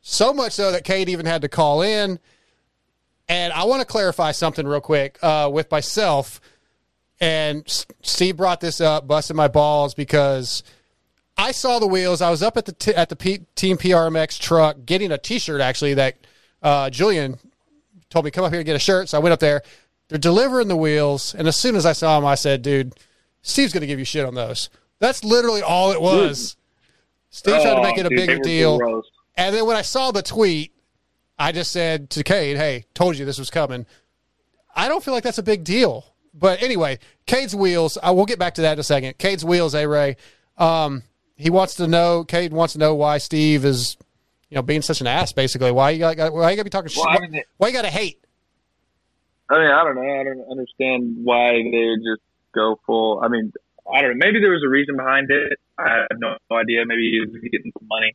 So 0.00 0.32
much 0.32 0.52
so 0.52 0.72
that 0.72 0.84
Cade 0.84 1.08
even 1.08 1.26
had 1.26 1.42
to 1.42 1.48
call 1.48 1.80
in. 1.82 2.18
And 3.32 3.50
I 3.54 3.64
want 3.64 3.80
to 3.80 3.86
clarify 3.86 4.32
something 4.32 4.66
real 4.66 4.82
quick 4.82 5.18
uh, 5.22 5.48
with 5.50 5.70
myself. 5.70 6.38
And 7.18 7.66
Steve 8.02 8.36
brought 8.36 8.60
this 8.60 8.78
up, 8.78 9.06
busting 9.06 9.36
my 9.36 9.48
balls 9.48 9.94
because 9.94 10.62
I 11.38 11.52
saw 11.52 11.78
the 11.78 11.86
wheels. 11.86 12.20
I 12.20 12.28
was 12.30 12.42
up 12.42 12.58
at 12.58 12.66
the 12.66 12.72
t- 12.72 12.94
at 12.94 13.08
the 13.08 13.16
P- 13.16 13.46
Team 13.54 13.78
PRMX 13.78 14.38
truck 14.38 14.76
getting 14.84 15.10
a 15.12 15.16
T-shirt 15.16 15.62
actually 15.62 15.94
that 15.94 16.16
uh, 16.62 16.90
Julian 16.90 17.38
told 18.10 18.26
me 18.26 18.30
come 18.30 18.44
up 18.44 18.50
here 18.52 18.60
and 18.60 18.66
get 18.66 18.76
a 18.76 18.80
shirt. 18.80 19.08
So 19.08 19.16
I 19.16 19.20
went 19.22 19.32
up 19.32 19.40
there. 19.40 19.62
They're 20.08 20.18
delivering 20.18 20.68
the 20.68 20.76
wheels, 20.76 21.34
and 21.34 21.48
as 21.48 21.56
soon 21.56 21.74
as 21.74 21.86
I 21.86 21.92
saw 21.94 22.18
them, 22.20 22.26
I 22.26 22.34
said, 22.34 22.60
"Dude, 22.60 22.92
Steve's 23.40 23.72
going 23.72 23.80
to 23.80 23.86
give 23.86 23.98
you 23.98 24.04
shit 24.04 24.26
on 24.26 24.34
those." 24.34 24.68
That's 24.98 25.24
literally 25.24 25.62
all 25.62 25.90
it 25.92 26.02
was. 26.02 26.56
Steve 27.30 27.54
tried 27.54 27.64
to 27.64 27.76
Oh, 27.78 27.82
make 27.82 27.96
it 27.96 28.04
a 28.04 28.10
dude, 28.10 28.18
bigger 28.18 28.38
deal, 28.40 29.02
and 29.36 29.54
then 29.54 29.64
when 29.64 29.76
I 29.76 29.82
saw 29.82 30.10
the 30.10 30.22
tweet, 30.22 30.71
I 31.42 31.50
just 31.50 31.72
said 31.72 32.08
to 32.10 32.22
Cade, 32.22 32.56
"Hey, 32.56 32.84
told 32.94 33.18
you 33.18 33.24
this 33.24 33.38
was 33.38 33.50
coming." 33.50 33.84
I 34.76 34.86
don't 34.88 35.02
feel 35.02 35.12
like 35.12 35.24
that's 35.24 35.38
a 35.38 35.42
big 35.42 35.64
deal, 35.64 36.14
but 36.32 36.62
anyway, 36.62 37.00
Cade's 37.26 37.54
wheels. 37.54 37.98
I 38.00 38.12
will 38.12 38.26
get 38.26 38.38
back 38.38 38.54
to 38.54 38.62
that 38.62 38.74
in 38.74 38.78
a 38.78 38.84
second. 38.84 39.18
Cade's 39.18 39.44
wheels, 39.44 39.74
A 39.74 39.86
Ray. 39.86 40.16
Um, 40.56 41.02
he 41.36 41.50
wants 41.50 41.74
to 41.74 41.88
know. 41.88 42.22
Cade 42.22 42.52
wants 42.52 42.74
to 42.74 42.78
know 42.78 42.94
why 42.94 43.18
Steve 43.18 43.64
is, 43.64 43.96
you 44.50 44.54
know, 44.54 44.62
being 44.62 44.82
such 44.82 45.00
an 45.00 45.08
ass. 45.08 45.32
Basically, 45.32 45.72
why 45.72 45.90
you 45.90 45.98
got 45.98 46.32
why 46.32 46.50
you 46.50 46.56
got 46.56 46.60
to 46.60 46.64
be 46.64 46.70
talking 46.70 46.90
Well, 46.96 47.12
shit? 47.20 47.30
mean, 47.30 47.42
why 47.56 47.68
you 47.68 47.74
got 47.74 47.82
to 47.82 47.90
hate? 47.90 48.24
I 49.50 49.58
mean, 49.58 49.70
I 49.70 49.84
don't 49.84 49.96
know. 49.96 50.20
I 50.20 50.22
don't 50.24 50.48
understand 50.48 51.16
why 51.24 51.54
they 51.54 51.96
just 51.96 52.22
go 52.54 52.78
full. 52.86 53.20
I 53.20 53.26
mean, 53.26 53.52
I 53.92 54.00
don't 54.00 54.16
know. 54.16 54.24
Maybe 54.24 54.38
there 54.40 54.52
was 54.52 54.62
a 54.64 54.68
reason 54.68 54.96
behind 54.96 55.28
it. 55.30 55.58
I 55.76 56.06
have 56.08 56.18
no 56.18 56.36
idea. 56.56 56.86
Maybe 56.86 57.10
he 57.10 57.20
was 57.20 57.30
getting 57.50 57.72
some 57.76 57.88
money. 57.88 58.14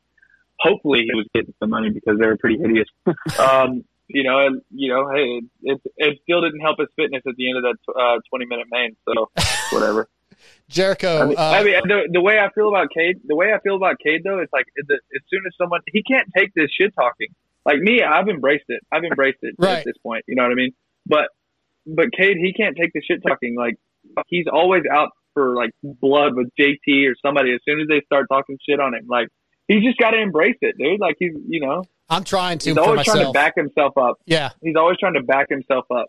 Hopefully, 0.59 1.03
he 1.09 1.15
was 1.15 1.27
getting 1.33 1.53
some 1.59 1.69
money 1.69 1.89
because 1.89 2.17
they 2.19 2.25
were 2.25 2.37
pretty 2.37 2.57
hideous. 2.57 2.87
um, 3.39 3.83
you 4.07 4.23
know, 4.23 4.45
and 4.45 4.61
you 4.71 4.89
know, 4.89 5.09
hey, 5.13 5.41
it 5.63 5.81
it 5.97 6.19
still 6.23 6.41
didn't 6.41 6.61
help 6.61 6.79
his 6.79 6.87
fitness 6.95 7.23
at 7.27 7.35
the 7.35 7.49
end 7.49 7.57
of 7.57 7.63
that 7.63 7.93
uh, 7.93 8.19
twenty 8.29 8.45
minute 8.45 8.67
main. 8.71 8.95
So 9.07 9.29
whatever. 9.71 10.07
Jericho. 10.69 11.21
I 11.21 11.25
mean, 11.25 11.37
uh, 11.37 11.41
I 11.41 11.63
mean 11.63 11.73
the, 11.85 12.09
the 12.13 12.21
way 12.21 12.39
I 12.39 12.49
feel 12.53 12.69
about 12.69 12.89
Cade, 12.95 13.21
the 13.25 13.35
way 13.35 13.53
I 13.53 13.59
feel 13.59 13.75
about 13.75 13.97
Cade 14.03 14.21
though, 14.23 14.39
it's 14.39 14.53
like 14.53 14.65
the, 14.75 14.95
as 14.95 15.21
soon 15.29 15.41
as 15.47 15.53
someone 15.57 15.81
he 15.91 16.03
can't 16.03 16.27
take 16.35 16.53
this 16.53 16.69
shit 16.77 16.93
talking. 16.95 17.27
Like 17.65 17.79
me, 17.79 18.01
I've 18.01 18.29
embraced 18.29 18.65
it. 18.69 18.81
I've 18.91 19.03
embraced 19.03 19.39
it 19.41 19.55
Right. 19.57 19.79
at 19.79 19.85
this 19.85 19.97
point. 20.01 20.23
You 20.27 20.35
know 20.35 20.43
what 20.43 20.51
I 20.51 20.55
mean? 20.55 20.71
But 21.05 21.29
but 21.85 22.11
Cade, 22.17 22.37
he 22.37 22.53
can't 22.53 22.77
take 22.77 22.93
the 22.93 23.01
shit 23.01 23.21
talking. 23.23 23.55
Like 23.55 23.75
he's 24.27 24.45
always 24.51 24.83
out 24.91 25.09
for 25.33 25.55
like 25.55 25.71
blood 25.83 26.35
with 26.35 26.49
JT 26.59 27.09
or 27.09 27.15
somebody. 27.21 27.53
As 27.53 27.59
soon 27.65 27.81
as 27.81 27.87
they 27.87 28.01
start 28.05 28.27
talking 28.29 28.57
shit 28.67 28.79
on 28.79 28.93
him, 28.93 29.05
like 29.07 29.27
he's 29.67 29.83
just 29.83 29.97
got 29.97 30.11
to 30.11 30.21
embrace 30.21 30.57
it, 30.61 30.77
dude. 30.77 30.99
Like 30.99 31.15
he's 31.19 31.33
you 31.47 31.61
know 31.61 31.83
I'm 32.09 32.23
trying 32.23 32.57
to 32.59 32.69
he's 32.69 32.77
always 32.77 33.05
trying 33.05 33.25
to 33.25 33.31
back 33.31 33.55
himself 33.55 33.97
up. 33.97 34.19
Yeah. 34.25 34.51
He's 34.61 34.75
always 34.75 34.97
trying 34.97 35.15
to 35.15 35.23
back 35.23 35.49
himself 35.49 35.85
up. 35.91 36.07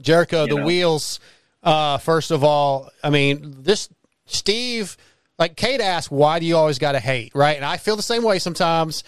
Jericho, 0.00 0.42
you 0.42 0.48
the 0.48 0.56
know. 0.56 0.66
wheels. 0.66 1.20
Uh, 1.62 1.98
first 1.98 2.30
of 2.30 2.42
all, 2.42 2.90
I 3.02 3.10
mean 3.10 3.56
this 3.58 3.88
Steve, 4.26 4.96
like 5.38 5.56
Cade 5.56 5.80
asked, 5.80 6.10
why 6.10 6.38
do 6.38 6.46
you 6.46 6.56
always 6.56 6.78
got 6.78 6.92
to 6.92 7.00
hate, 7.00 7.32
right? 7.34 7.56
And 7.56 7.64
I 7.64 7.76
feel 7.76 7.96
the 7.96 8.02
same 8.02 8.22
way 8.22 8.38
sometimes. 8.38 9.04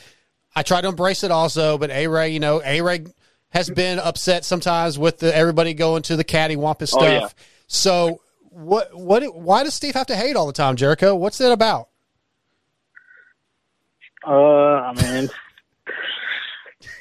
I 0.55 0.63
try 0.63 0.83
to 0.83 0.89
embrace 0.89 1.25
it 1.25 1.31
also, 1.31 1.79
but 1.79 1.91
A 1.91 2.09
Ray, 2.09 2.31
you 2.31 2.41
know, 2.41 2.61
A 2.63 2.83
Ray 2.83 3.07
has 3.51 3.71
been 3.71 3.99
upset 3.99 4.45
sometimes 4.45 4.99
with 4.99 5.19
the, 5.19 5.35
everybody 5.35 5.73
going 5.73 6.03
to 6.03 6.17
the 6.17 6.25
caddy 6.25 6.57
wampus 6.57 6.91
stuff. 6.91 7.03
Oh, 7.03 7.07
yeah. 7.07 7.29
So 7.69 8.21
what? 8.51 8.95
What? 8.95 9.23
Why 9.35 9.63
does 9.65 9.75
Steve 9.75 9.95
have 9.95 10.09
to 10.09 10.17
hate 10.17 10.37
all 10.37 10.47
the 10.47 10.53
time, 10.53 10.77
Jericho? 10.77 11.15
What's 11.15 11.39
that 11.39 11.53
about? 11.53 11.89
Uh, 14.27 14.33
I 14.33 14.93
mean, 15.03 15.29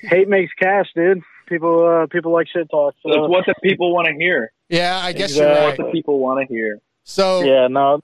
hate 0.04 0.28
makes 0.28 0.52
cash, 0.54 0.88
dude. 0.96 1.22
People, 1.48 1.86
uh, 2.04 2.08
people 2.08 2.32
like 2.32 2.48
shit 2.48 2.70
talk. 2.70 2.96
So 3.04 3.10
It's 3.12 3.30
what 3.30 3.46
the 3.46 3.54
people 3.62 3.94
want 3.94 4.08
to 4.08 4.14
hear. 4.14 4.52
Yeah, 4.70 4.98
I 5.02 5.12
guess 5.12 5.32
Exactly. 5.32 5.38
you're 5.38 5.50
right. 5.50 5.62
What 5.64 5.80
right. 5.80 5.86
the 5.88 5.92
people 5.92 6.20
want 6.20 6.48
to 6.48 6.54
hear. 6.54 6.80
So 7.04 7.42
yeah, 7.44 7.68
no, 7.68 8.00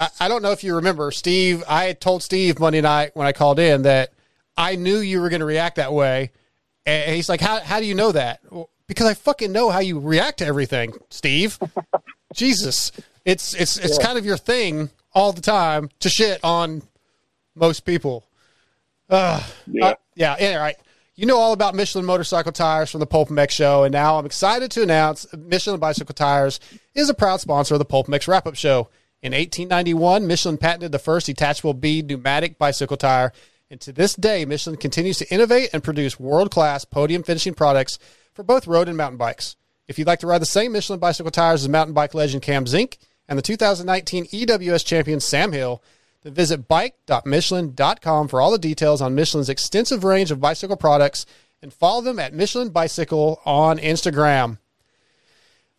I, 0.00 0.08
I 0.20 0.28
don't 0.28 0.42
know 0.42 0.50
if 0.52 0.64
you 0.64 0.74
remember, 0.76 1.10
Steve. 1.12 1.62
I 1.68 1.84
had 1.84 2.00
told 2.00 2.22
Steve 2.22 2.58
Monday 2.58 2.80
night 2.80 3.12
when 3.14 3.26
I 3.26 3.32
called 3.32 3.58
in 3.58 3.82
that 3.82 4.10
I 4.56 4.74
knew 4.76 4.98
you 4.98 5.20
were 5.20 5.28
going 5.28 5.40
to 5.40 5.46
react 5.46 5.76
that 5.76 5.92
way, 5.92 6.32
and 6.86 7.14
he's 7.14 7.28
like, 7.28 7.40
"How 7.40 7.60
how 7.60 7.78
do 7.78 7.86
you 7.86 7.94
know 7.94 8.10
that?" 8.12 8.40
Well, 8.50 8.68
because 8.88 9.06
I 9.06 9.14
fucking 9.14 9.52
know 9.52 9.70
how 9.70 9.78
you 9.80 10.00
react 10.00 10.38
to 10.38 10.46
everything, 10.46 10.94
Steve. 11.10 11.58
Jesus, 12.34 12.90
it's 13.24 13.54
it's 13.54 13.76
it's 13.78 13.98
Yeah. 13.98 14.04
kind 14.06 14.18
of 14.18 14.24
your 14.26 14.38
thing 14.38 14.90
all 15.14 15.32
the 15.32 15.40
time 15.42 15.90
to 16.00 16.08
shit 16.08 16.40
on 16.42 16.82
most 17.54 17.80
people. 17.84 18.24
Uh, 19.08 19.42
Yeah. 19.66 19.86
uh, 19.86 19.94
yeah. 20.14 20.36
Yeah. 20.38 20.56
Right. 20.56 20.76
You 21.14 21.24
know 21.24 21.38
all 21.38 21.52
about 21.54 21.74
Michelin 21.74 22.04
motorcycle 22.04 22.52
tires 22.52 22.90
from 22.90 23.00
the 23.00 23.06
Pulp 23.06 23.30
MX 23.30 23.50
show, 23.50 23.84
and 23.84 23.92
now 23.92 24.18
I'm 24.18 24.26
excited 24.26 24.70
to 24.72 24.82
announce 24.82 25.26
Michelin 25.34 25.80
Bicycle 25.80 26.14
Tires 26.14 26.60
is 26.94 27.08
a 27.08 27.14
proud 27.14 27.40
sponsor 27.40 27.74
of 27.74 27.78
the 27.78 27.86
Pulp 27.86 28.06
MX 28.06 28.28
Wrap 28.28 28.46
Up 28.46 28.54
Show. 28.54 28.90
In 29.22 29.32
1891, 29.32 30.26
Michelin 30.26 30.58
patented 30.58 30.92
the 30.92 30.98
first 30.98 31.24
detachable 31.24 31.72
bead 31.72 32.08
pneumatic 32.08 32.58
bicycle 32.58 32.98
tire, 32.98 33.32
and 33.70 33.80
to 33.80 33.92
this 33.92 34.12
day, 34.14 34.44
Michelin 34.44 34.76
continues 34.76 35.16
to 35.18 35.32
innovate 35.32 35.70
and 35.72 35.82
produce 35.82 36.20
world 36.20 36.50
class 36.50 36.84
podium 36.84 37.22
finishing 37.22 37.54
products 37.54 37.98
for 38.34 38.42
both 38.42 38.66
road 38.66 38.86
and 38.86 38.96
mountain 38.98 39.16
bikes. 39.16 39.56
If 39.88 39.98
you'd 39.98 40.06
like 40.06 40.20
to 40.20 40.26
ride 40.26 40.42
the 40.42 40.46
same 40.46 40.72
Michelin 40.72 41.00
bicycle 41.00 41.30
tires 41.30 41.62
as 41.62 41.68
mountain 41.70 41.94
bike 41.94 42.12
legend 42.12 42.42
Cam 42.42 42.66
Zink 42.66 42.98
and 43.26 43.38
the 43.38 43.42
2019 43.42 44.26
EWS 44.26 44.84
champion 44.84 45.20
Sam 45.20 45.52
Hill, 45.52 45.82
then 46.22 46.34
visit 46.34 46.68
bike.michelin.com 46.68 48.28
for 48.28 48.40
all 48.40 48.50
the 48.50 48.58
details 48.58 49.00
on 49.00 49.14
Michelin's 49.14 49.48
extensive 49.48 50.04
range 50.04 50.30
of 50.30 50.40
bicycle 50.40 50.76
products 50.76 51.26
and 51.62 51.72
follow 51.72 52.00
them 52.00 52.18
at 52.18 52.34
Michelin 52.34 52.70
Bicycle 52.70 53.40
on 53.44 53.78
Instagram. 53.78 54.58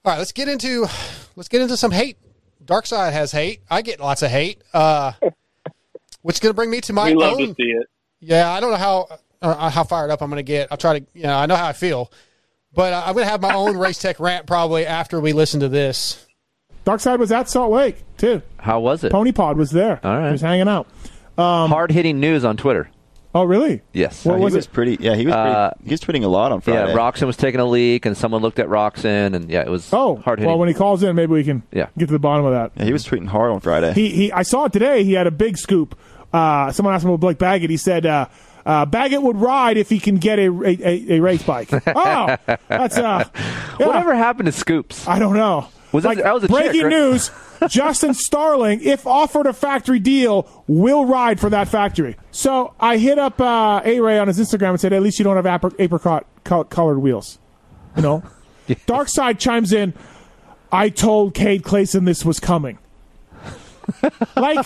All 0.05 0.13
right, 0.13 0.17
let's 0.17 0.31
get 0.31 0.47
into 0.47 0.87
let's 1.35 1.49
get 1.49 1.61
into 1.61 1.77
some 1.77 1.91
hate. 1.91 2.17
Dark 2.63 2.85
Side 2.85 3.13
has 3.13 3.31
hate. 3.31 3.61
I 3.69 3.81
get 3.81 3.99
lots 3.99 4.21
of 4.21 4.31
hate. 4.31 4.61
Uh, 4.73 5.13
which 6.21 6.35
is 6.35 6.39
going 6.41 6.51
to 6.51 6.55
bring 6.55 6.69
me 6.69 6.81
to 6.81 6.93
my 6.93 7.05
we 7.05 7.15
love 7.15 7.33
own. 7.33 7.47
to 7.47 7.55
see 7.55 7.71
it. 7.71 7.87
Yeah, 8.19 8.51
I 8.51 8.59
don't 8.59 8.71
know 8.71 8.77
how 8.77 9.07
uh, 9.41 9.69
how 9.69 9.83
fired 9.85 10.11
up 10.11 10.21
I'm 10.21 10.29
going 10.29 10.37
to 10.37 10.43
get. 10.43 10.67
I'll 10.71 10.77
try 10.77 10.99
to, 10.99 11.05
you 11.13 11.23
know, 11.23 11.37
I 11.37 11.45
know 11.45 11.55
how 11.55 11.67
I 11.67 11.73
feel, 11.73 12.11
but 12.73 12.91
uh, 12.91 13.03
I'm 13.05 13.13
going 13.13 13.25
to 13.25 13.31
have 13.31 13.41
my 13.41 13.53
own 13.53 13.77
race 13.77 13.99
tech 13.99 14.19
rant 14.19 14.45
probably 14.45 14.85
after 14.85 15.21
we 15.21 15.31
listen 15.31 15.61
to 15.61 15.69
this. 15.69 16.26
Dark 16.87 17.01
Side 17.01 17.19
was 17.19 17.33
at 17.33 17.49
Salt 17.49 17.69
Lake 17.73 18.01
too. 18.15 18.41
How 18.57 18.79
was 18.79 19.03
it? 19.03 19.11
Pony 19.11 19.33
Pod 19.33 19.57
was 19.57 19.71
there. 19.71 19.99
All 20.05 20.17
right. 20.19 20.27
he 20.27 20.31
was 20.31 20.39
hanging 20.41 20.69
out. 20.69 20.87
Hard 21.37 21.91
hitting 21.91 22.21
news 22.21 22.45
on 22.45 22.55
Twitter. 22.55 22.89
Oh, 23.35 23.43
really? 23.43 23.81
Yes. 23.91 24.23
What 24.23 24.37
he 24.39 24.43
was 24.45 24.53
was 24.55 24.65
it? 24.67 24.71
pretty. 24.71 24.97
Yeah, 25.01 25.15
he 25.15 25.25
was. 25.25 25.35
Pretty, 25.35 25.49
Uh, 25.49 25.71
he 25.83 25.89
was 25.91 25.99
tweeting 25.99 26.23
a 26.23 26.29
lot 26.29 26.53
on 26.53 26.61
Friday. 26.61 26.93
Yeah, 26.93 26.97
Roczen 26.97 27.27
was 27.27 27.35
taking 27.35 27.59
a 27.59 27.65
leak, 27.65 28.05
and 28.05 28.15
someone 28.15 28.41
looked 28.41 28.57
at 28.57 28.67
Roczen, 28.69 29.35
and 29.35 29.49
yeah, 29.49 29.63
it 29.63 29.69
was 29.69 29.89
Oh, 29.91 30.15
hard 30.23 30.39
hitting. 30.39 30.47
well, 30.49 30.57
when 30.57 30.69
he 30.69 30.73
calls 30.73 31.03
in, 31.03 31.13
maybe 31.17 31.33
we 31.33 31.43
can 31.43 31.61
Yeah. 31.73 31.87
get 31.97 32.05
to 32.05 32.13
the 32.13 32.19
bottom 32.19 32.45
of 32.45 32.53
that. 32.53 32.71
Yeah, 32.77 32.85
he 32.85 32.93
was 32.93 33.05
tweeting 33.05 33.27
hard 33.27 33.51
on 33.51 33.59
Friday. 33.59 33.91
He, 33.93 34.09
he, 34.11 34.31
I 34.31 34.43
saw 34.43 34.63
it 34.65 34.71
today. 34.73 35.03
He 35.03 35.11
had 35.11 35.27
a 35.27 35.31
big 35.31 35.57
scoop. 35.57 35.93
Uh, 36.31 36.71
someone 36.71 36.95
asked 36.95 37.03
him 37.03 37.09
about 37.11 37.19
Blake 37.19 37.37
Baggett. 37.37 37.69
He 37.69 37.75
said, 37.77 38.05
uh, 38.05 38.27
uh, 38.65 38.85
Baggett 38.85 39.21
would 39.21 39.35
ride 39.37 39.75
if 39.75 39.89
he 39.89 39.99
can 39.99 40.15
get 40.15 40.39
a, 40.39 40.47
a, 40.47 40.77
a, 40.81 41.17
a 41.17 41.19
race 41.19 41.43
bike. 41.43 41.69
oh, 41.95 42.37
that's 42.69 42.97
uh, 42.97 43.25
yeah. 43.77 43.85
Whatever 43.85 44.15
happened 44.15 44.45
to 44.47 44.51
Scoops? 44.53 45.05
I 45.05 45.19
don't 45.19 45.35
know. 45.35 45.67
Was 45.91 46.03
like, 46.03 46.17
that 46.17 46.33
was 46.33 46.43
a 46.43 46.47
chick, 46.47 46.55
breaking 46.55 46.83
right? 46.83 46.89
news: 46.89 47.31
Justin 47.69 48.13
Starling, 48.13 48.81
if 48.83 49.07
offered 49.07 49.47
a 49.47 49.53
factory 49.53 49.99
deal, 49.99 50.63
will 50.67 51.05
ride 51.05 51.39
for 51.39 51.49
that 51.49 51.67
factory. 51.67 52.17
So 52.31 52.73
I 52.79 52.97
hit 52.97 53.17
up 53.17 53.39
uh, 53.39 53.81
A 53.85 53.99
Ray 53.99 54.19
on 54.19 54.27
his 54.27 54.39
Instagram 54.39 54.71
and 54.71 54.79
said, 54.81 54.93
"At 54.93 55.01
least 55.01 55.17
you 55.17 55.23
don't 55.23 55.35
have 55.37 55.45
apricot, 55.45 55.79
apricot 55.79 56.25
col- 56.43 56.63
colored 56.65 56.99
wheels." 56.99 57.39
You 57.95 58.01
know, 58.01 58.23
Dark 58.85 59.07
Side 59.07 59.39
chimes 59.39 59.71
in. 59.71 59.93
I 60.71 60.89
told 60.89 61.33
Cade 61.33 61.63
Clason 61.63 62.05
this 62.05 62.25
was 62.25 62.39
coming. 62.39 62.77
like, 64.35 64.65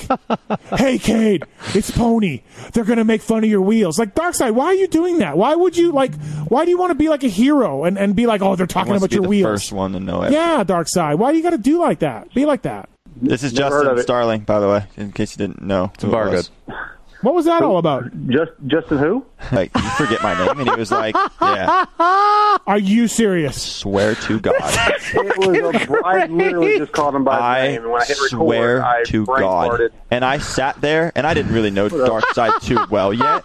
hey, 0.78 0.98
Cade, 0.98 1.46
it's 1.74 1.92
Pony. 1.92 2.42
They're 2.74 2.84
gonna 2.84 3.06
make 3.06 3.22
fun 3.22 3.44
of 3.44 3.50
your 3.50 3.62
wheels. 3.62 4.00
Like, 4.00 4.16
Darkside, 4.16 4.54
why 4.54 4.66
are 4.66 4.74
you 4.74 4.88
doing 4.88 5.20
that? 5.20 5.38
Why 5.38 5.56
would 5.56 5.78
you 5.78 5.92
like? 5.92 6.14
Why 6.48 6.66
do 6.66 6.72
you 6.72 6.78
want 6.78 6.92
to 6.92 6.96
be 6.96 7.10
like 7.10 7.24
a 7.24 7.28
hero 7.30 7.84
and, 7.84 7.98
and 7.98 8.16
be 8.16 8.26
like, 8.26 8.42
oh, 8.42 8.56
they're 8.56 8.68
talking 8.68 8.96
about 8.96 9.10
to 9.10 9.10
be 9.10 9.16
your 9.16 9.24
the 9.24 9.30
wheels? 9.30 9.46
First 9.46 9.72
one 9.72 9.94
to 9.94 10.00
know 10.00 10.24
it. 10.24 10.32
Yeah, 10.32 10.64
Darkside. 10.64 11.18
Why 11.18 11.32
do 11.32 11.38
you 11.38 11.44
got 11.44 11.52
to 11.52 11.58
do 11.58 11.80
like 11.80 12.00
that? 12.00 12.34
Be 12.34 12.46
like 12.46 12.64
that. 12.64 12.90
This 13.22 13.44
is 13.44 13.54
Never 13.54 13.84
Justin. 13.84 14.04
Starling, 14.04 14.42
by 14.42 14.60
the 14.60 14.68
way, 14.68 14.86
in 14.98 15.12
case 15.12 15.38
you 15.38 15.46
didn't 15.46 15.62
know. 15.62 15.92
who 16.02 16.08
it 16.08 16.12
Bar 16.12 16.30
was. 16.30 16.50
What 17.22 17.36
was 17.36 17.46
that 17.46 17.62
all 17.62 17.78
about? 17.78 18.06
Just 18.28 18.52
Justin 18.66 18.98
who? 18.98 19.26
Like, 19.52 19.72
you 19.76 19.90
forget 19.92 20.24
my 20.24 20.34
name, 20.38 20.60
and 20.60 20.70
he 20.70 20.76
was 20.76 20.92
like, 20.92 21.16
"Yeah, 21.40 21.86
Are 22.66 22.80
you 22.80 23.08
serious? 23.08 23.62
swear 23.62 24.16
to 24.16 24.40
God, 24.40 24.56
It 25.14 25.38
was 25.38 25.76
a, 25.76 26.02
I 26.04 26.26
literally 26.26 26.80
just 26.80 26.92
called 26.94 27.16
him 27.16 27.24
by 27.24 27.36
his 27.36 27.42
I 27.44 27.68
name, 27.68 27.82
and 27.84 27.92
when 27.92 28.02
I 28.02 28.06
hit 28.06 28.18
record, 28.18 28.30
swear 28.30 28.84
I 28.84 29.04
to 29.04 29.26
brain 29.26 29.42
God." 29.42 29.82
And 30.10 30.26
I 30.26 30.40
sat 30.40 30.82
there, 30.82 31.12
and 31.16 31.28
I 31.28 31.34
didn't 31.36 31.54
really 31.54 31.70
know 31.72 31.90
Dark 31.90 32.26
Side 32.34 32.60
too 32.62 32.80
well 32.90 33.14
yet. 33.14 33.44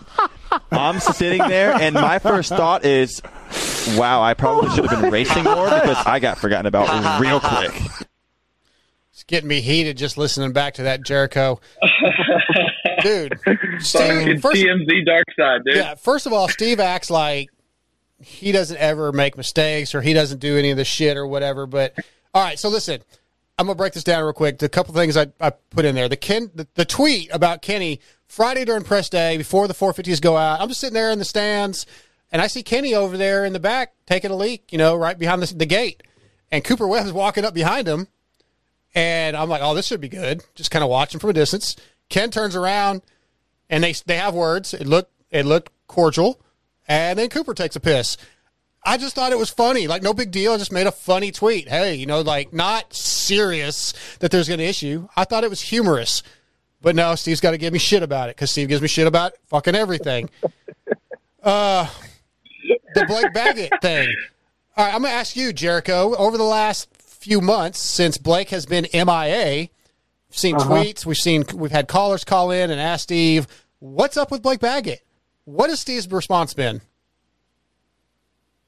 I'm 0.70 0.99
sitting 1.01 1.47
there, 1.47 1.72
and 1.72 1.95
my 1.95 2.18
first 2.18 2.49
thought 2.51 2.85
is, 2.87 3.20
"Wow, 3.97 4.22
I 4.22 4.33
probably 4.35 4.70
should 4.74 4.87
have 4.87 5.01
been 5.03 5.12
racing 5.12 5.45
more 5.45 5.66
because 5.66 5.99
I 6.07 6.18
got 6.18 6.39
forgotten 6.39 6.66
about 6.66 7.20
real 7.20 7.41
quick." 7.41 7.74
It's 9.12 9.24
getting 9.24 9.49
me 9.49 9.61
heated 9.61 9.97
just 9.99 10.16
listening 10.16 10.53
back 10.53 10.74
to 10.74 10.83
that 10.85 11.03
Jericho. 11.05 11.61
Dude, 13.07 13.38
Steve, 13.80 14.40
first, 14.40 14.57
TMZ 14.61 15.07
dark 15.07 15.24
side, 15.38 15.61
dude. 15.64 15.76
yeah, 15.76 15.94
first 15.94 16.26
of 16.26 16.32
all, 16.32 16.48
Steve 16.48 16.80
acts 16.80 17.11
like 17.11 17.50
he 18.20 18.52
doesn't 18.52 18.78
ever 18.78 19.12
make 19.12 19.36
mistakes 19.36 19.94
or 19.94 20.00
he 20.00 20.12
doesn't 20.12 20.38
do 20.38 20.57
any 20.57 20.70
of 20.70 20.76
the 20.76 20.84
shit 20.84 21.16
or 21.16 21.26
whatever. 21.26 21.66
But 21.66 21.94
all 22.34 22.42
right, 22.42 22.59
so 22.59 22.68
listen, 22.68 23.02
I'm 23.59 23.66
gonna 23.66 23.76
break 23.76 23.92
this 23.92 24.04
down 24.04 24.22
real 24.22 24.32
quick. 24.32 24.59
The 24.59 24.68
couple 24.68 24.94
things 24.94 25.16
I, 25.16 25.26
I 25.40 25.50
put 25.50 25.84
in 25.84 25.94
there. 25.94 26.09
The 26.09 26.16
Ken, 26.16 26.50
the, 26.54 26.66
the 26.74 26.84
tweet 26.84 27.30
about 27.32 27.62
Kenny 27.62 28.00
Friday 28.26 28.64
during 28.64 28.82
press 28.82 29.09
day 29.09 29.36
before 29.36 29.68
the 29.68 29.74
450s 29.74 30.20
go 30.20 30.36
out. 30.36 30.61
I'm 30.61 30.68
just 30.68 30.80
sitting 30.80 30.94
there 30.94 31.11
in 31.11 31.18
the 31.18 31.24
stands 31.24 31.86
and 32.32 32.42
I 32.42 32.48
see 32.48 32.62
Kenny 32.62 32.94
over 32.94 33.16
there 33.16 33.44
in 33.44 33.52
the 33.52 33.61
back 33.61 33.92
taking 34.07 34.30
a 34.30 34.36
leak, 34.36 34.72
you 34.72 34.78
know, 34.78 34.96
right 34.96 35.18
behind 35.18 35.42
the, 35.42 35.54
the 35.54 35.66
gate, 35.66 36.02
and 36.50 36.64
Cooper 36.64 36.86
Webb's 36.86 37.12
walking 37.12 37.44
up 37.44 37.54
behind 37.54 37.86
him. 37.86 38.09
And 38.94 39.36
I'm 39.36 39.48
like, 39.48 39.61
oh, 39.62 39.74
this 39.74 39.86
should 39.86 40.00
be 40.00 40.09
good. 40.09 40.42
Just 40.54 40.70
kind 40.70 40.82
of 40.82 40.88
watching 40.88 41.20
from 41.20 41.30
a 41.30 41.34
distance. 41.34 41.76
Ken 42.09 42.30
turns 42.30 42.57
around, 42.57 43.02
and 43.68 43.82
they 43.82 43.92
they 44.07 44.16
have 44.16 44.34
words. 44.34 44.74
It 44.74 44.86
looked 44.86 45.12
it 45.30 45.46
looked 45.46 45.72
cordial, 45.86 46.40
and 46.88 47.18
then 47.18 47.28
Cooper 47.28 47.54
takes 47.54 47.76
a 47.76 47.80
piss. 47.80 48.16
I 48.84 48.98
just 48.98 49.16
thought 49.16 49.32
it 49.32 49.38
was 49.38 49.50
funny, 49.50 49.88
like 49.88 50.02
no 50.02 50.14
big 50.14 50.30
deal. 50.30 50.52
I 50.52 50.59
just 50.59 50.72
made 50.72 50.86
a 50.86 50.92
funny 50.92 51.32
tweet. 51.32 51.68
Hey, 51.68 51.94
you 51.96 52.07
know, 52.07 52.20
like 52.20 52.52
not 52.52 52.94
serious 52.94 53.92
that 54.20 54.30
there's 54.30 54.48
an 54.48 54.61
issue. 54.61 55.09
I 55.16 55.24
thought 55.24 55.42
it 55.42 55.50
was 55.50 55.61
humorous, 55.61 56.22
but 56.80 56.94
no, 56.94 57.16
Steve's 57.16 57.40
got 57.40 57.50
to 57.50 57.59
give 57.59 57.72
me 57.72 57.80
shit 57.80 58.04
about 58.04 58.28
it 58.28 58.36
because 58.36 58.52
Steve 58.52 58.68
gives 58.68 58.80
me 58.82 58.88
shit 58.88 59.09
about 59.09 59.32
fucking 59.48 59.74
everything. 59.74 60.30
Uh, 61.42 61.86
the 62.96 63.07
Blake 63.07 63.32
Baggett 63.32 63.72
thing. 63.80 64.12
All 64.76 64.84
right, 64.84 64.92
I'm 64.92 65.02
gonna 65.02 65.14
ask 65.14 65.36
you, 65.36 65.52
Jericho. 65.52 66.16
Over 66.16 66.36
the 66.36 66.42
last 66.42 66.88
few 67.00 67.40
months, 67.40 67.78
since 67.78 68.18
Blake 68.18 68.50
has 68.50 68.66
been 68.66 68.88
MIA, 68.92 69.68
seen 70.39 70.57
Uh-huh. 70.57 70.70
tweets, 70.74 71.05
we've 71.07 71.16
seen 71.16 71.45
we've 71.55 71.70
had 71.72 71.89
callers 71.89 72.24
call 72.24 72.51
in 72.51 72.70
and 72.70 72.80
ask 72.80 73.03
Steve, 73.05 73.47
"What's 73.78 74.16
up 74.16 74.30
with 74.30 74.43
Blake 74.43 74.61
Baggett?" 74.61 75.03
What 75.45 75.70
has 75.70 75.80
Steve's 75.80 76.11
response 76.11 76.55
been? 76.55 76.80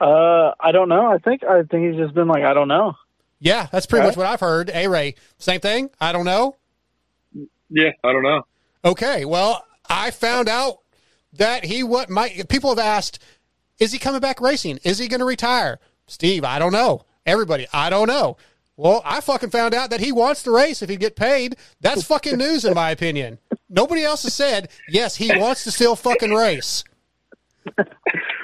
Uh, 0.00 0.52
I 0.60 0.70
don't 0.72 0.88
know. 0.88 1.06
I 1.06 1.18
think 1.18 1.42
I 1.44 1.62
think 1.64 1.88
he's 1.90 1.96
just 2.00 2.14
been 2.14 2.28
like, 2.28 2.44
I 2.44 2.54
don't 2.54 2.68
know. 2.68 2.94
Yeah, 3.40 3.66
that's 3.72 3.86
pretty 3.86 4.02
Right. 4.02 4.08
much 4.10 4.16
what 4.16 4.26
I've 4.26 4.40
heard. 4.40 4.70
A 4.72 4.86
Ray, 4.88 5.14
same 5.38 5.60
thing. 5.60 5.90
I 6.00 6.12
don't 6.12 6.24
know. 6.24 6.56
Yeah, 7.70 7.90
I 8.04 8.12
don't 8.12 8.22
know. 8.22 8.42
Okay, 8.84 9.24
well, 9.24 9.64
I 9.88 10.10
found 10.10 10.48
out 10.48 10.78
that 11.32 11.64
he 11.64 11.82
what 11.82 12.08
might 12.10 12.48
people 12.48 12.70
have 12.70 12.78
asked, 12.78 13.18
is 13.78 13.92
he 13.92 13.98
coming 13.98 14.20
back 14.20 14.40
racing? 14.40 14.78
Is 14.84 14.98
he 14.98 15.08
going 15.08 15.20
to 15.20 15.26
retire? 15.26 15.78
Steve, 16.06 16.44
I 16.44 16.58
don't 16.58 16.72
know. 16.72 17.02
Everybody, 17.26 17.66
I 17.72 17.90
don't 17.90 18.08
know. 18.08 18.36
Well, 18.78 19.02
I 19.04 19.20
fucking 19.20 19.50
found 19.50 19.74
out 19.74 19.90
that 19.90 19.98
he 19.98 20.12
wants 20.12 20.44
to 20.44 20.52
race 20.52 20.82
if 20.82 20.88
he 20.88 20.96
get 20.96 21.16
paid. 21.16 21.56
That's 21.80 22.04
fucking 22.04 22.36
news 22.38 22.64
in 22.64 22.74
my 22.74 22.92
opinion. 22.92 23.38
Nobody 23.68 24.04
else 24.04 24.22
has 24.22 24.34
said, 24.34 24.68
yes, 24.88 25.16
he 25.16 25.36
wants 25.36 25.64
to 25.64 25.72
still 25.72 25.96
fucking 25.96 26.32
race. 26.32 26.84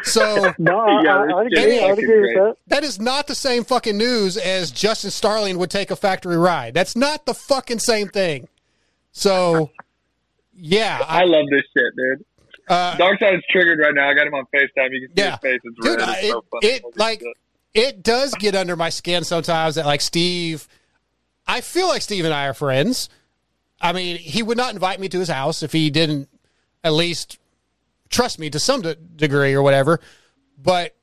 So 0.02 0.52
No, 0.58 0.80
I, 0.80 1.02
Yeah, 1.04 1.16
I, 1.16 1.22
I'd 1.22 1.46
that's 1.52 1.60
agree. 1.64 1.80
I'd 1.80 1.98
agree 1.98 2.20
with 2.20 2.34
that. 2.34 2.56
that 2.66 2.84
is 2.84 3.00
not 3.00 3.26
the 3.28 3.34
same 3.36 3.62
fucking 3.64 3.96
news 3.96 4.36
as 4.36 4.70
Justin 4.72 5.10
Starling 5.10 5.56
would 5.58 5.70
take 5.70 5.90
a 5.92 5.96
factory 5.96 6.36
ride. 6.36 6.74
That's 6.74 6.96
not 6.96 7.26
the 7.26 7.34
fucking 7.34 7.78
same 7.78 8.08
thing. 8.08 8.48
So, 9.12 9.70
yeah, 10.52 10.98
I 11.06 11.20
I, 11.22 11.24
love 11.24 11.44
this 11.50 11.62
shit, 11.76 11.92
dude. 11.96 12.24
uh, 12.68 12.96
Dark 12.96 13.20
side's 13.20 13.42
triggered 13.52 13.78
right 13.78 13.94
now. 13.94 14.10
I 14.10 14.14
got 14.14 14.26
him 14.26 14.34
on 14.34 14.44
Facetime. 14.52 14.88
You 14.90 15.06
can 15.08 15.16
see 15.16 15.22
Yeah. 15.22 15.30
his 15.30 15.38
face. 15.40 15.60
It's 15.62 15.76
Dude, 15.80 16.00
red. 16.00 16.08
I- 16.08 16.18
It's 16.18 16.28
so 16.28 16.38
it- 16.38 16.44
funny. 16.50 16.66
it, 16.72 16.96
like, 16.98 17.22
it 17.74 18.02
does 18.02 18.32
get 18.38 18.54
under 18.54 18.76
my 18.76 18.88
skin 18.88 19.24
sometimes 19.24 19.74
that 19.74 19.84
like 19.86 20.00
Steve 20.00 20.66
I 21.46 21.60
feel 21.60 21.88
like 21.88 22.00
Steve 22.02 22.24
and 22.24 22.32
I 22.32 22.46
are 22.46 22.54
friends. 22.54 23.08
I 23.80 23.92
mean, 23.92 24.16
he 24.16 24.42
would 24.42 24.56
not 24.56 24.72
invite 24.72 24.98
me 24.98 25.08
to 25.10 25.18
his 25.18 25.28
house 25.28 25.62
if 25.62 25.72
he 25.72 25.90
didn't 25.90 26.28
at 26.82 26.94
least 26.94 27.38
trust 28.08 28.38
me 28.38 28.48
to 28.50 28.58
some 28.58 28.80
de- 28.80 28.94
degree 28.94 29.52
or 29.52 29.62
whatever. 29.62 30.00
But 30.56 30.96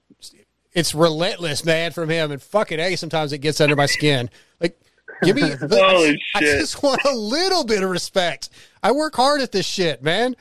it's 0.74 0.96
relentless, 0.96 1.64
man, 1.64 1.92
from 1.92 2.10
him. 2.10 2.32
And 2.32 2.42
fucking 2.42 2.80
A, 2.80 2.96
sometimes 2.96 3.34
it 3.34 3.38
gets 3.40 3.62
under 3.62 3.76
my 3.76 3.86
skin. 3.86 4.32
Like, 4.60 4.80
give 5.22 5.36
me, 5.36 5.42
Holy 5.60 6.20
I 6.34 6.40
shit. 6.40 6.60
just 6.62 6.82
want 6.82 7.02
a 7.06 7.14
little 7.14 7.66
bit 7.66 7.84
of 7.84 7.90
respect. 7.92 8.50
I 8.82 8.92
work 8.94 9.16
hard 9.16 9.42
at 9.42 9.52
this 9.52 9.66
shit, 9.68 10.02
man. 10.02 10.36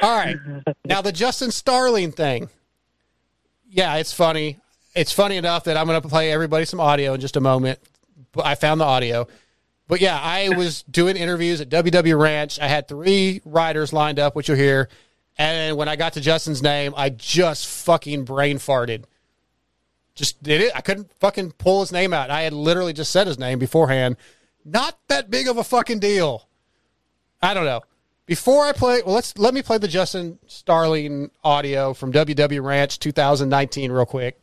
All 0.00 0.16
right. 0.16 0.36
Now, 0.84 1.02
the 1.02 1.10
Justin 1.10 1.50
Starling 1.50 2.12
thing. 2.12 2.48
Yeah, 3.68 3.96
it's 3.96 4.12
funny. 4.12 4.58
It's 4.94 5.12
funny 5.12 5.36
enough 5.36 5.64
that 5.64 5.76
I'm 5.76 5.86
going 5.86 6.00
to 6.00 6.08
play 6.08 6.32
everybody 6.32 6.64
some 6.64 6.80
audio 6.80 7.14
in 7.14 7.20
just 7.20 7.36
a 7.36 7.40
moment. 7.40 7.78
But 8.32 8.46
I 8.46 8.54
found 8.54 8.80
the 8.80 8.84
audio. 8.84 9.26
But 9.88 10.00
yeah, 10.00 10.18
I 10.20 10.50
was 10.50 10.82
doing 10.90 11.16
interviews 11.16 11.60
at 11.60 11.68
WW 11.68 12.18
Ranch. 12.18 12.58
I 12.60 12.68
had 12.68 12.88
three 12.88 13.40
riders 13.44 13.92
lined 13.92 14.18
up, 14.18 14.34
which 14.34 14.48
you'll 14.48 14.56
hear. 14.56 14.88
And 15.38 15.76
when 15.76 15.88
I 15.88 15.96
got 15.96 16.14
to 16.14 16.20
Justin's 16.20 16.62
name, 16.62 16.94
I 16.96 17.08
just 17.10 17.66
fucking 17.66 18.24
brain 18.24 18.58
farted. 18.58 19.04
Just 20.14 20.42
did 20.42 20.60
it. 20.60 20.72
I 20.74 20.82
couldn't 20.82 21.10
fucking 21.20 21.52
pull 21.52 21.80
his 21.80 21.90
name 21.90 22.12
out. 22.12 22.30
I 22.30 22.42
had 22.42 22.52
literally 22.52 22.92
just 22.92 23.10
said 23.10 23.26
his 23.26 23.38
name 23.38 23.58
beforehand. 23.58 24.16
Not 24.64 24.98
that 25.08 25.30
big 25.30 25.48
of 25.48 25.56
a 25.56 25.64
fucking 25.64 26.00
deal. 26.00 26.48
I 27.40 27.54
don't 27.54 27.64
know. 27.64 27.80
Before 28.26 28.64
I 28.64 28.72
play, 28.72 29.02
well, 29.04 29.14
let's 29.14 29.36
let 29.36 29.52
me 29.52 29.62
play 29.62 29.78
the 29.78 29.88
Justin 29.88 30.38
Starling 30.46 31.30
audio 31.42 31.92
from 31.92 32.12
WW 32.12 32.62
Ranch 32.62 32.98
2019 32.98 33.90
real 33.90 34.06
quick. 34.06 34.38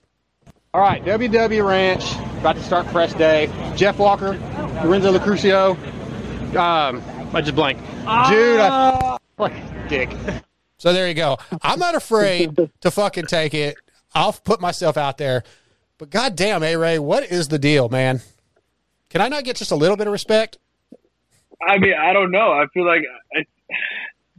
All 0.74 0.82
right, 0.82 1.04
WW 1.04 1.68
Ranch 1.68 2.16
about 2.40 2.56
to 2.56 2.64
start 2.64 2.86
press 2.88 3.14
day. 3.14 3.50
Jeff 3.76 3.98
Walker, 3.98 4.34
Lorenzo 4.84 5.12
Locurcio. 5.18 5.72
Um, 6.56 7.02
I 7.34 7.42
just 7.42 7.56
blanked. 7.56 7.82
Dude, 8.30 8.60
I 8.60 9.18
like 9.38 9.90
dick. 9.90 10.10
So 10.78 10.94
there 10.94 11.08
you 11.08 11.16
go. 11.16 11.38
I'm 11.64 11.80
not 11.80 11.96
afraid 11.96 12.56
to 12.82 12.92
fucking 12.92 13.26
take 13.26 13.54
it. 13.54 13.78
I'll 14.14 14.34
put 14.34 14.62
myself 14.62 14.96
out 14.96 15.18
there. 15.18 15.44
But 15.98 16.12
goddamn, 16.12 16.64
A 16.64 16.76
Ray, 16.76 17.00
what 17.00 17.24
is 17.32 17.48
the 17.48 17.60
deal, 17.60 17.90
man? 17.90 18.22
Can 19.10 19.22
I 19.22 19.28
not 19.28 19.44
get 19.44 19.56
just 19.58 19.72
a 19.72 19.76
little 19.76 19.98
bit 19.98 20.06
of 20.08 20.14
respect? 20.14 20.60
I 21.68 21.78
mean, 21.80 21.94
I 22.00 22.14
don't 22.14 22.32
know. 22.32 22.52
I 22.52 22.66
feel 22.74 22.86
like, 22.86 23.02
I, 23.36 23.44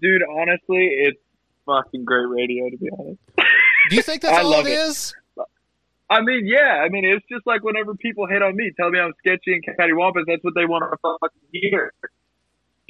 dude, 0.00 0.22
honestly, 0.30 0.86
it's 0.86 1.20
fucking 1.66 2.04
great 2.04 2.28
radio, 2.28 2.70
to 2.70 2.76
be 2.76 2.88
honest. 2.98 3.18
Do 3.90 3.96
you 3.96 4.02
think 4.02 4.22
that's 4.22 4.34
I 4.38 4.42
all 4.42 4.50
love 4.50 4.66
it 4.66 4.70
it. 4.70 4.76
is? 4.76 5.14
I 6.10 6.22
mean, 6.22 6.42
yeah. 6.46 6.82
I 6.84 6.88
mean, 6.88 7.04
it's 7.04 7.24
just 7.30 7.46
like 7.46 7.62
whenever 7.62 7.94
people 7.94 8.26
hate 8.26 8.42
on 8.42 8.56
me, 8.56 8.72
tell 8.78 8.90
me 8.90 8.98
I'm 8.98 9.12
sketchy 9.20 9.54
and 9.54 9.64
cattywampus, 9.64 10.24
that's 10.26 10.42
what 10.44 10.54
they 10.56 10.66
want 10.66 10.84
to 10.90 10.96
fucking 11.02 11.48
hear. 11.52 11.92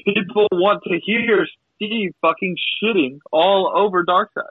People 0.05 0.49
want 0.53 0.83
to 0.85 0.99
hear 1.05 1.47
Steve 1.77 2.15
fucking 2.23 2.57
shitting 2.83 3.19
all 3.31 3.73
over 3.77 4.05
Darkside. 4.05 4.49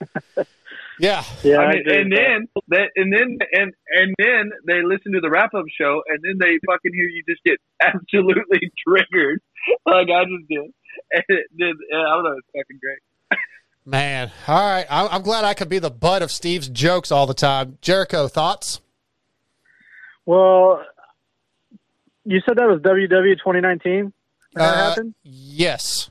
Yeah. 0.98 1.24
Yeah, 1.44 1.58
I 1.58 1.64
I 1.64 1.68
mean, 1.72 1.80
agree 1.80 2.00
and 2.00 2.10
with 2.10 2.14
that. 2.14 2.24
then 2.24 2.48
that, 2.68 2.88
and 2.96 3.12
then 3.12 3.38
and 3.52 3.74
and 3.90 4.14
then 4.18 4.50
they 4.66 4.82
listen 4.82 5.12
to 5.12 5.20
the 5.20 5.30
wrap 5.30 5.52
up 5.54 5.64
show, 5.78 6.02
and 6.08 6.20
then 6.24 6.38
they 6.40 6.58
fucking 6.66 6.92
hear 6.94 7.04
you 7.08 7.22
just 7.28 7.44
get 7.44 7.58
absolutely 7.82 8.70
triggered, 8.86 9.40
like 9.84 10.08
I 10.08 10.24
just 10.24 10.48
did. 10.48 10.72
And 11.12 11.24
it, 11.28 11.46
did 11.58 11.76
I 11.94 12.14
don't 12.16 12.24
know, 12.24 12.36
it's 12.38 12.48
fucking 12.56 12.80
great. 12.80 12.98
Man, 13.88 14.32
all 14.48 14.56
right. 14.68 14.84
I'm, 14.90 15.08
I'm 15.12 15.22
glad 15.22 15.44
I 15.44 15.54
could 15.54 15.68
be 15.68 15.78
the 15.78 15.90
butt 15.90 16.20
of 16.22 16.32
Steve's 16.32 16.68
jokes 16.68 17.12
all 17.12 17.26
the 17.26 17.34
time. 17.34 17.78
Jericho, 17.80 18.26
thoughts? 18.26 18.80
Well, 20.24 20.82
you 22.24 22.40
said 22.44 22.56
that 22.56 22.66
was 22.66 22.80
WW 22.80 23.38
2019. 23.38 24.12
That 24.54 24.62
Uh, 24.62 24.74
happened. 24.88 25.14
Yes. 25.22 26.10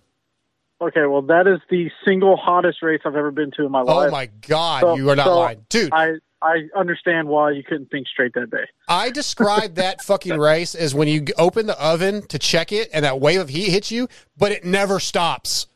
Okay, 0.79 1.05
well, 1.05 1.21
that 1.23 1.47
is 1.47 1.59
the 1.69 1.89
single 2.05 2.37
hottest 2.37 2.81
race 2.81 3.01
I've 3.05 3.15
ever 3.15 3.31
been 3.31 3.51
to 3.57 3.65
in 3.65 3.71
my 3.71 3.81
life. 3.81 4.07
Oh 4.07 4.11
my 4.11 4.27
God, 4.47 4.81
So- 4.81 4.95
you 4.95 5.09
are 5.09 5.15
not 5.15 5.25
so 5.25 5.39
lying, 5.39 5.65
dude. 5.69 5.89
I 5.93 6.13
I 6.41 6.67
understand 6.75 7.27
why 7.27 7.51
you 7.51 7.63
couldn't 7.63 7.89
think 7.89 8.07
straight 8.07 8.33
that 8.35 8.51
day. 8.51 8.65
I 8.87 9.09
describe 9.09 9.75
that 9.75 10.01
fucking 10.03 10.37
race 10.37 10.75
as 10.75 10.93
when 10.93 11.07
you 11.07 11.25
open 11.37 11.65
the 11.65 11.81
oven 11.81 12.21
to 12.27 12.37
check 12.37 12.71
it 12.71 12.89
and 12.93 13.03
that 13.03 13.19
wave 13.19 13.39
of 13.41 13.49
heat 13.49 13.69
hits 13.71 13.89
you, 13.91 14.07
but 14.37 14.51
it 14.51 14.63
never 14.63 14.99
stops. 14.99 15.67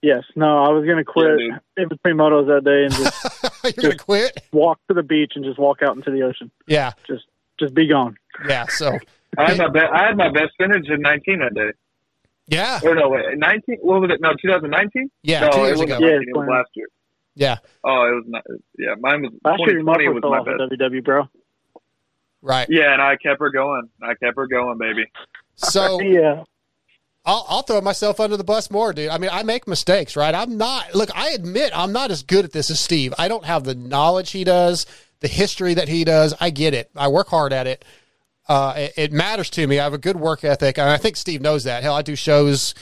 Yes, 0.00 0.22
no, 0.36 0.62
I 0.64 0.68
was 0.70 0.86
gonna 0.86 1.04
quit 1.04 1.40
in 1.76 1.88
between 1.88 2.16
motos 2.16 2.46
that 2.46 2.64
day 2.64 2.84
and 2.84 2.92
just 2.94 3.54
You're 3.76 3.90
gonna 3.90 3.96
quit? 3.96 4.40
walk 4.52 4.78
to 4.88 4.94
the 4.94 5.02
beach 5.02 5.32
and 5.34 5.44
just 5.44 5.58
walk 5.58 5.82
out 5.82 5.96
into 5.96 6.10
the 6.12 6.22
ocean. 6.22 6.50
Yeah, 6.68 6.92
just 7.06 7.24
just 7.58 7.74
be 7.74 7.88
gone. 7.88 8.16
yeah. 8.48 8.66
So 8.68 8.96
I 9.38 9.50
had 9.50 9.58
my 9.58 9.68
be- 9.68 9.80
I 9.80 10.06
had 10.06 10.16
my 10.16 10.30
best 10.30 10.52
finish 10.56 10.86
in 10.88 11.00
19 11.00 11.40
that 11.40 11.54
day. 11.54 11.70
Yeah. 12.46 12.80
Or 12.84 12.94
no, 12.94 13.08
wait, 13.10 13.36
19. 13.36 13.78
What 13.82 14.00
was 14.02 14.10
it? 14.10 14.20
No, 14.22 14.30
2019. 14.40 15.10
Yeah, 15.22 15.40
no, 15.40 15.50
two 15.50 15.58
it 15.58 15.66
years 15.66 15.78
wasn't 15.80 15.98
ago. 15.98 16.06
Yeah, 16.06 16.14
it 16.14 16.36
was 16.36 16.48
last 16.48 16.70
year. 16.74 16.86
yeah, 17.34 17.56
Oh, 17.84 18.04
it 18.08 18.14
was 18.14 18.24
not. 18.28 18.42
Yeah, 18.78 18.94
mine 19.00 19.22
was 19.22 19.32
Last 19.44 19.58
year 19.60 19.72
your 19.72 19.80
2020 19.80 19.82
muffler 19.82 20.14
was 20.14 20.22
my 20.22 20.38
off 20.38 20.46
best. 20.46 20.72
at 20.72 20.78
WW, 20.92 21.04
bro. 21.04 21.28
right. 22.40 22.66
Yeah, 22.70 22.92
and 22.92 23.02
I 23.02 23.16
kept 23.16 23.40
her 23.40 23.50
going. 23.50 23.90
I 24.02 24.14
kept 24.14 24.36
her 24.36 24.46
going, 24.46 24.78
baby. 24.78 25.06
So 25.56 26.00
yeah. 26.00 26.44
I'll, 27.28 27.44
I'll 27.46 27.62
throw 27.62 27.82
myself 27.82 28.20
under 28.20 28.38
the 28.38 28.44
bus 28.44 28.70
more, 28.70 28.94
dude. 28.94 29.10
I 29.10 29.18
mean, 29.18 29.28
I 29.30 29.42
make 29.42 29.68
mistakes, 29.68 30.16
right? 30.16 30.34
I'm 30.34 30.56
not. 30.56 30.94
Look, 30.94 31.10
I 31.14 31.28
admit 31.32 31.72
I'm 31.76 31.92
not 31.92 32.10
as 32.10 32.22
good 32.22 32.46
at 32.46 32.52
this 32.52 32.70
as 32.70 32.80
Steve. 32.80 33.12
I 33.18 33.28
don't 33.28 33.44
have 33.44 33.64
the 33.64 33.74
knowledge 33.74 34.30
he 34.30 34.44
does, 34.44 34.86
the 35.20 35.28
history 35.28 35.74
that 35.74 35.88
he 35.88 36.04
does. 36.04 36.34
I 36.40 36.48
get 36.48 36.72
it. 36.72 36.90
I 36.96 37.08
work 37.08 37.28
hard 37.28 37.52
at 37.52 37.66
it. 37.66 37.84
Uh, 38.48 38.72
it, 38.78 38.92
it 38.96 39.12
matters 39.12 39.50
to 39.50 39.66
me. 39.66 39.78
I 39.78 39.84
have 39.84 39.92
a 39.92 39.98
good 39.98 40.16
work 40.16 40.42
ethic, 40.42 40.78
and 40.78 40.88
I 40.88 40.96
think 40.96 41.16
Steve 41.16 41.42
knows 41.42 41.64
that. 41.64 41.82
Hell, 41.82 41.94
I 41.94 42.00
do 42.00 42.16
shows 42.16 42.74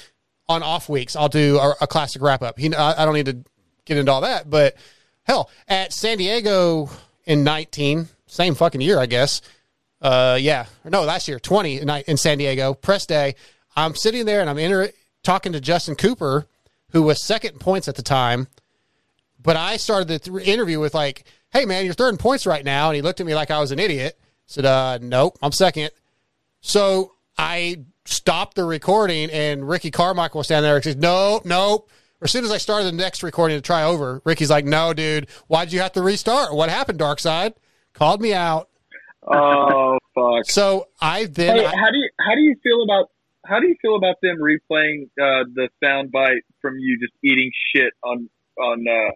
on 0.49 0.62
off 0.62 0.88
weeks. 0.88 1.16
I'll 1.16 1.28
do 1.28 1.59
a, 1.59 1.74
a 1.80 1.86
classic 1.88 2.22
wrap 2.22 2.40
up. 2.40 2.57
He, 2.57 2.72
I, 2.72 3.03
I 3.03 3.05
don't 3.05 3.14
need 3.14 3.26
to 3.26 3.38
get 3.84 3.99
into 3.99 4.12
all 4.12 4.20
that, 4.20 4.49
but 4.49 4.76
hell, 5.24 5.51
at 5.66 5.92
San 5.92 6.18
Diego 6.18 6.88
in 7.24 7.42
19, 7.42 8.07
same 8.26 8.55
fucking 8.55 8.80
year, 8.80 9.01
I 9.01 9.07
guess. 9.07 9.42
Uh, 10.01 10.38
yeah, 10.40 10.66
no, 10.84 11.03
last 11.03 11.26
year, 11.26 11.40
20 11.40 11.80
in, 11.80 11.90
in 11.90 12.16
San 12.16 12.38
Diego, 12.38 12.74
press 12.74 13.07
day. 13.07 13.34
I'm 13.77 13.95
sitting 13.95 14.24
there 14.27 14.41
and 14.41 14.49
I'm 14.49 14.59
inter- 14.59 14.91
talking 15.22 15.53
to 15.53 15.61
Justin 15.61 15.95
Cooper, 15.97 16.47
who 16.91 17.03
was 17.03 17.22
second 17.22 17.53
in 17.55 17.59
points 17.59 17.89
at 17.89 17.97
the 17.97 18.03
time. 18.03 18.49
But 19.43 19.57
I 19.57 19.77
started 19.77 20.09
the 20.09 20.18
th- 20.18 20.47
interview 20.49 20.81
with 20.81 20.95
like, 20.95 21.24
"Hey 21.53 21.66
man, 21.66 21.85
you're 21.85 21.95
third 21.95 22.11
in 22.11 22.16
points 22.18 22.47
right 22.47 22.64
now," 22.64 22.89
and 22.89 22.97
he 22.97 23.03
looked 23.03 23.20
at 23.20 23.27
me 23.27 23.35
like 23.35 23.51
I 23.51 23.61
was 23.61 23.70
an 23.72 23.79
idiot. 23.79 24.18
said, 24.47 24.64
"Uh, 24.64 24.99
nope, 25.03 25.37
I'm 25.43 25.51
second. 25.53 25.91
So 26.61 27.12
I 27.37 27.81
stopped 28.05 28.55
the 28.55 28.64
recording, 28.64 29.31
and 29.31 29.68
Ricky 29.68 29.91
Carmichael 29.91 30.39
was 30.39 30.47
standing 30.47 30.68
there 30.68 30.77
and 30.77 30.85
says, 30.85 30.97
"Nope, 30.97 31.45
nope." 31.45 31.91
As 32.22 32.31
soon 32.31 32.45
as 32.45 32.51
I 32.51 32.59
started 32.59 32.87
the 32.87 32.93
next 32.93 33.22
recording 33.22 33.59
to 33.59 33.61
try 33.61 33.83
over, 33.83 34.22
Ricky's 34.24 34.49
like, 34.51 34.64
"No, 34.64 34.93
dude, 34.95 35.29
why'd 35.49 35.72
you 35.72 35.81
have 35.81 35.93
to 35.93 36.03
restart? 36.03 36.55
What 36.55 36.70
happened, 36.70 36.99
Dark 36.99 37.18
Side?" 37.20 37.55
Called 37.93 38.20
me 38.20 38.33
out. 38.35 38.68
Oh 39.27 39.99
fuck. 40.14 40.47
So 40.51 40.87
I 41.01 41.27
then 41.27 41.57
Hey, 41.57 41.66
I- 41.66 41.70
how 41.70 41.91
do 41.91 41.99
you 41.99 42.09
how 42.20 42.35
do 42.35 42.41
you 42.41 42.55
feel 42.62 42.83
about 42.85 43.11
how 43.49 43.61
do 43.61 43.66
you 43.66 43.76
feel 43.80 43.97
about 43.97 44.16
them 44.22 44.36
replaying 44.38 45.05
uh, 45.20 45.44
the 45.55 45.68
sound 45.82 46.12
bite 46.12 46.42
from 46.61 46.78
you 46.78 46.99
just 46.99 47.12
eating 47.24 47.51
shit 47.74 47.92
on 48.03 48.28
on 48.59 48.84
uh, 48.88 49.12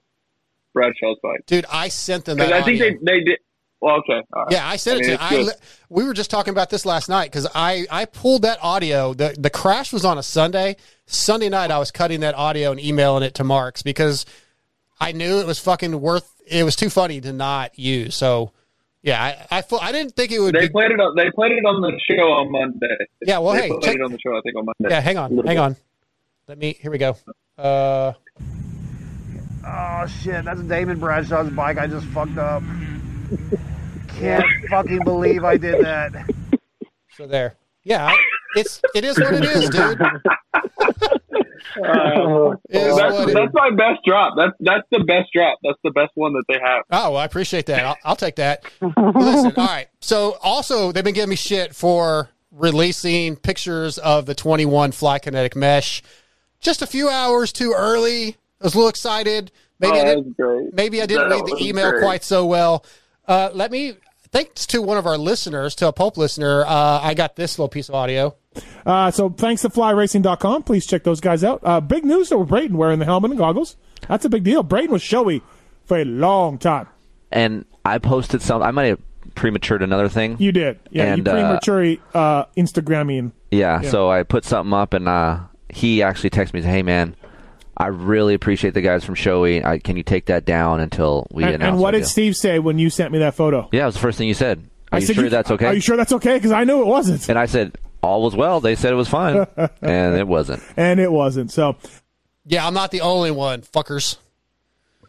Bradshaw's 0.75 1.19
bike? 1.23 1.45
dude, 1.47 1.67
I 1.71 1.89
sent 1.89 2.25
them 2.25 2.39
that. 2.39 2.53
I 2.53 2.63
think 2.63 2.81
audio. 2.81 2.99
they 3.05 3.19
they 3.19 3.25
did. 3.25 3.39
Well, 3.81 3.97
okay. 3.97 4.21
all 4.35 4.43
right. 4.45 4.53
Yeah, 4.53 4.69
I 4.69 4.77
sent 4.77 5.01
mean, 5.01 5.11
it 5.11 5.17
to. 5.17 5.23
I 5.23 5.31
good. 5.31 5.55
we 5.89 6.05
were 6.05 6.13
just 6.13 6.31
talking 6.31 6.53
about 6.53 6.69
this 6.69 6.85
last 6.85 7.09
night 7.09 7.31
because 7.31 7.47
I 7.55 7.87
I 7.91 8.05
pulled 8.05 8.43
that 8.43 8.59
audio. 8.63 9.15
the 9.15 9.35
The 9.39 9.51
crash 9.51 9.93
was 9.93 10.05
on 10.05 10.19
a 10.19 10.23
Sunday. 10.23 10.77
Sunday 11.07 11.49
night, 11.49 11.71
I 11.71 11.79
was 11.79 11.91
cutting 11.91 12.21
that 12.21 12.35
audio 12.35 12.73
and 12.73 12.81
emailing 12.81 13.23
it 13.23 13.35
to 13.37 13.45
Marks 13.45 13.83
because 13.83 14.27
I 15.01 15.13
knew 15.13 15.41
it 15.41 15.47
was 15.47 15.59
fucking 15.59 15.99
worth. 16.01 16.31
It 16.47 16.65
was 16.65 16.77
too 16.77 16.91
funny 16.91 17.21
to 17.23 17.33
not 17.33 17.79
use. 17.79 18.17
So 18.17 18.53
yeah, 19.03 19.23
I 19.51 19.59
I, 19.59 19.63
fu- 19.63 19.79
I 19.79 19.93
didn't 19.93 20.15
think 20.17 20.33
it 20.33 20.41
would. 20.41 20.55
They 20.55 20.67
be, 20.67 20.69
played 20.71 20.91
it. 20.91 21.01
On, 21.01 21.15
they 21.17 21.31
played 21.31 21.53
it 21.53 21.65
on 21.65 21.81
the 21.81 21.99
show 22.09 22.23
on 22.33 22.51
Monday. 22.53 22.97
Yeah, 23.23 23.39
well, 23.39 23.55
they 23.55 23.63
hey, 23.63 23.69
played 23.69 23.83
check- 23.83 23.95
it 23.97 24.03
on 24.03 24.13
the 24.13 24.19
show. 24.19 24.37
I 24.37 24.41
think 24.43 24.57
on 24.57 24.65
Monday. 24.67 24.95
yeah, 24.95 25.01
hang 25.01 25.19
on, 25.19 25.31
hang 25.37 25.45
bit. 25.47 25.59
on. 25.59 25.77
Let 26.49 26.59
me. 26.59 26.77
Here 26.81 26.91
we 26.91 26.99
go. 26.99 27.17
Uh, 27.59 28.13
Oh 29.63 30.07
shit, 30.07 30.45
that's 30.47 30.63
Damon 30.63 30.99
Bradshaw's 30.99 31.51
bike. 31.51 31.77
I 31.79 31.87
just 31.87 32.07
fucked 32.07 32.39
up. 32.39 32.63
Can't 34.19 34.45
fucking 34.71 35.01
believe 35.05 35.45
I 35.45 35.59
did 35.59 35.85
that. 35.85 36.13
so 37.17 37.27
there. 37.27 37.57
Yeah, 37.85 38.15
it's 38.57 38.81
it 38.95 39.05
is 39.05 39.19
what 39.21 39.35
it 39.35 39.45
is, 39.45 39.69
dude. 39.71 40.01
Uh, 41.77 42.55
that's, 42.71 43.33
that's 43.33 43.53
my 43.55 43.71
best 43.71 44.01
drop. 44.07 44.35
That's 44.37 44.53
that's 44.61 44.87
the 44.91 45.05
best 45.05 45.31
drop. 45.35 45.59
That's 45.63 45.79
the 45.85 45.91
best 45.93 46.11
one 46.15 46.33
that 46.33 46.45
they 46.49 46.59
have. 46.63 46.83
Oh, 46.91 47.11
well, 47.13 47.17
I 47.19 47.25
appreciate 47.25 47.67
that. 47.67 47.85
I'll, 47.85 47.97
I'll 48.05 48.17
take 48.17 48.37
that. 48.37 48.65
Listen, 48.81 49.53
all 49.57 49.67
right. 49.67 49.89
So, 50.01 50.37
also, 50.43 50.93
they've 50.93 51.05
been 51.05 51.15
giving 51.15 51.31
me 51.31 51.37
shit 51.37 51.75
for 51.75 52.31
releasing 52.53 53.37
pictures 53.37 53.99
of 53.99 54.27
the 54.27 54.35
21 54.35 54.93
Fly 54.93 55.19
Kinetic 55.19 55.55
Mesh 55.57 56.03
just 56.61 56.83
a 56.83 56.87
few 56.87 57.09
hours 57.09 57.53
too 57.53 57.73
early. 57.77 58.37
I 58.61 58.65
was 58.65 58.75
a 58.75 58.77
little 58.77 58.91
excited. 58.91 59.51
Maybe 59.79 59.99
Oh, 59.99 60.01
I 60.03 60.05
didn't. 60.05 60.75
Maybe 60.75 61.01
I 61.01 61.07
didn't 61.07 61.31
That 61.31 61.37
read 61.37 61.47
the 61.47 61.65
email 61.67 61.91
great. 61.91 62.03
quite 62.03 62.25
so 62.25 62.45
well. 62.47 62.85
Uh, 63.27 63.51
let 63.55 63.71
me. 63.71 63.95
Thanks 64.33 64.65
to 64.69 64.81
one 64.81 64.97
of 64.97 65.07
our 65.07 65.19
listeners, 65.19 65.75
to 65.77 65.89
a 65.89 65.93
Pulp 65.93 66.17
listener, 66.17 66.65
uh, 66.65 67.01
I 67.03 67.15
got 67.15 67.35
this 67.37 67.59
little 67.59 67.69
piece 67.69 67.89
of 67.89 67.97
audio. 67.97 68.37
Uh, 68.87 69.11
so 69.11 69.29
thanks 69.31 69.63
to 69.63 69.69
flyracing.com. 69.69 70.63
Please 70.63 70.87
check 70.87 71.03
those 71.03 71.21
guys 71.21 71.43
out. 71.43 71.61
Uh, 71.65 71.81
big 71.81 72.05
news 72.05 72.29
though 72.29 72.39
with 72.39 72.49
Brayton 72.49 72.77
wearing 72.77 73.01
the 73.01 73.05
helmet 73.05 73.33
and 73.33 73.39
goggles. 73.39 73.77
That's 74.09 74.25
a 74.25 74.29
big 74.29 74.45
deal. 74.45 74.63
Brayton 74.63 74.93
was 74.93 75.03
Shoei 75.03 75.43
for 75.85 75.99
a 75.99 76.05
long 76.05 76.59
time. 76.59 76.87
And 77.33 77.65
I 77.85 77.99
posted 77.99 78.43
some. 78.43 78.63
I 78.63 78.71
might 78.71 78.87
have 78.87 79.01
prematured 79.35 79.83
another 79.83 80.09
thing. 80.09 80.37
You 80.39 80.53
did. 80.53 80.79
Yeah, 80.91 81.13
And, 81.15 81.27
you 81.27 81.33
uh, 81.33 81.59
uh, 82.15 82.45
Instagramming. 82.57 83.33
Yeah, 83.51 83.83
Yeah. 83.83 83.91
so 83.91 84.11
I 84.11 84.23
put 84.23 84.45
something 84.45 84.73
up, 84.73 84.95
and 84.95 85.09
uh, 85.09 85.41
he 85.69 86.03
actually 86.03 86.31
texted 86.31 86.55
me, 86.55 86.63
"Hey 86.63 86.83
man, 86.83 87.15
I 87.81 87.87
really 87.89 88.35
appreciate 88.35 88.75
the 88.75 88.81
guys 88.83 89.05
from 89.05 89.15
Shoei. 89.15 89.65
I, 89.65 89.79
can 89.79 89.97
you 89.97 90.03
take 90.03 90.27
that 90.27 90.45
down 90.45 90.81
until 90.81 91.27
we 91.31 91.45
And, 91.45 91.55
announce?" 91.57 91.69
and 91.73 91.79
what 91.81 91.93
did 91.93 92.01
deal?" 92.01 92.07
Steve 92.09 92.37
say 92.37 92.59
when 92.59 92.79
you 92.79 92.91
sent 92.91 93.13
me 93.13 93.19
that 93.21 93.35
photo? 93.35 93.69
Yeah, 93.73 93.83
it 93.85 93.87
was 93.87 93.95
the 93.95 94.01
first 94.01 94.19
thing 94.19 94.29
you 94.29 94.35
said. 94.35 94.59
Are 94.93 94.97
I 94.97 94.99
you 94.99 95.07
said, 95.07 95.17
sure 95.17 95.29
that's 95.29 95.51
okay? 95.51 95.67
Are 95.67 95.75
you 95.75 95.81
sure 95.81 95.97
that's 95.97 96.13
okay? 96.13 96.37
Because 96.37 96.51
I 96.53 96.65
knew 96.65 96.81
it 96.83 96.87
wasn't, 96.87 97.29
And 97.29 97.39
I 97.39 97.47
said, 97.47 97.79
"All 98.03 98.23
was 98.23 98.35
well." 98.37 98.61
They 98.61 98.75
said 98.75 98.93
it 98.93 98.97
was 98.97 99.09
fine, 99.09 99.47
and 99.83 100.17
it 100.17 100.27
wasn't. 100.29 100.63
and 100.77 100.99
it 101.01 101.11
wasn't. 101.13 101.53
So 101.53 101.77
Yeah, 102.47 102.67
I'm 102.67 102.75
not 102.75 102.91
the 102.91 103.01
only 103.03 103.31
one, 103.31 103.63
fuckers. 103.63 104.17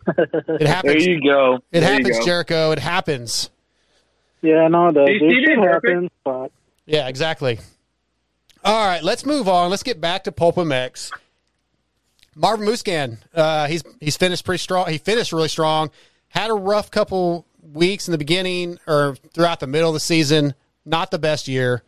It 0.08 0.68
happens. 0.68 1.04
There 1.06 1.14
you 1.14 1.22
go. 1.22 1.56
It 1.72 1.82
There 1.82 1.92
happens, 1.92 2.20
go. 2.20 2.26
Jericho. 2.26 2.72
It 2.72 2.80
happens. 2.80 3.50
Yeah, 4.42 4.68
no, 4.68 4.88
it 4.88 4.94
does. 4.94 5.10
It 5.10 5.22
it, 5.22 5.60
happens, 5.60 6.10
but 6.24 6.52
Yeah, 6.86 7.08
exactly. 7.08 7.60
All 8.64 8.88
right, 8.88 9.04
let's 9.04 9.26
move 9.26 9.48
on. 9.50 9.70
Let's 9.72 9.84
get 9.84 10.00
back 10.02 10.24
to 10.26 10.32
Pulp 10.32 10.56
MX. 10.56 11.12
Marvin 12.36 12.66
Musquin, 12.66 13.18
uh, 13.34 13.68
he's 13.68 13.84
he's 14.00 14.18
finished 14.18 14.46
pretty 14.46 14.60
strong. 14.60 14.88
He 14.90 14.98
finished 14.98 15.34
really 15.34 15.50
strong. 15.50 15.92
Had 16.30 16.50
a 16.50 16.54
rough 16.54 16.90
couple 16.92 17.46
weeks 17.62 18.08
in 18.08 18.14
the 18.14 18.18
beginning 18.18 18.80
or 18.88 19.16
throughout 19.34 19.60
the 19.60 19.68
middle 19.68 19.90
of 19.90 19.94
the 19.94 20.00
season. 20.00 20.54
Not 20.86 21.12
the 21.12 21.20
best 21.20 21.48
year, 21.48 21.84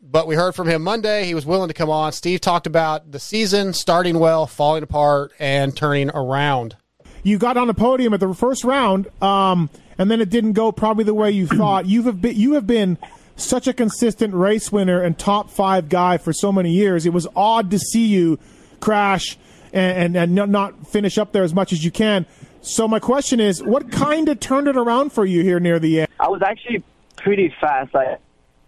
but 0.00 0.26
we 0.26 0.34
heard 0.34 0.54
from 0.54 0.68
him 0.68 0.82
Monday. 0.82 1.24
He 1.24 1.34
was 1.34 1.44
willing 1.46 1.68
to 1.68 1.74
come 1.74 1.90
on. 1.90 2.12
Steve 2.12 2.40
talked 2.40 2.66
about 2.66 3.10
the 3.10 3.18
season 3.18 3.72
starting 3.72 4.18
well, 4.18 4.46
falling 4.46 4.82
apart, 4.82 5.32
and 5.40 5.76
turning 5.76 6.10
around. 6.10 6.76
you 7.22 7.38
got 7.38 7.56
on 7.56 7.66
the 7.66 7.74
podium 7.74 8.14
at 8.14 8.20
the 8.20 8.32
first 8.34 8.62
round, 8.62 9.08
um, 9.22 9.70
and 9.98 10.10
then 10.10 10.20
it 10.20 10.30
didn't 10.30 10.52
go 10.52 10.70
probably 10.70 11.04
the 11.04 11.14
way 11.14 11.30
you 11.30 11.46
thought. 11.46 11.86
You 11.86 12.02
have 12.04 12.20
been 12.20 12.36
you 12.36 12.52
have 12.54 12.66
been 12.66 12.98
such 13.36 13.66
a 13.66 13.72
consistent 13.72 14.34
race 14.34 14.70
winner 14.70 15.02
and 15.02 15.18
top 15.18 15.50
five 15.50 15.88
guy 15.88 16.18
for 16.18 16.32
so 16.32 16.52
many 16.52 16.72
years. 16.72 17.06
It 17.06 17.12
was 17.14 17.26
odd 17.34 17.70
to 17.70 17.78
see 17.78 18.06
you 18.06 18.38
crash 18.80 19.38
and 19.72 20.16
and, 20.16 20.38
and 20.38 20.52
not- 20.52 20.86
finish 20.88 21.18
up 21.18 21.32
there 21.32 21.42
as 21.44 21.54
much 21.54 21.72
as 21.72 21.84
you 21.84 21.90
can. 21.90 22.26
So 22.62 22.86
my 22.86 22.98
question 22.98 23.40
is, 23.40 23.62
what 23.62 23.90
kind 23.90 24.28
of 24.28 24.38
turned 24.40 24.68
it 24.68 24.76
around 24.76 25.12
for 25.12 25.24
you 25.24 25.42
here 25.42 25.60
near 25.60 25.78
the 25.78 26.00
end? 26.00 26.08
I 26.18 26.28
was 26.28 26.42
actually 26.42 26.82
pretty 27.16 27.54
fast. 27.60 27.94
I 27.94 28.16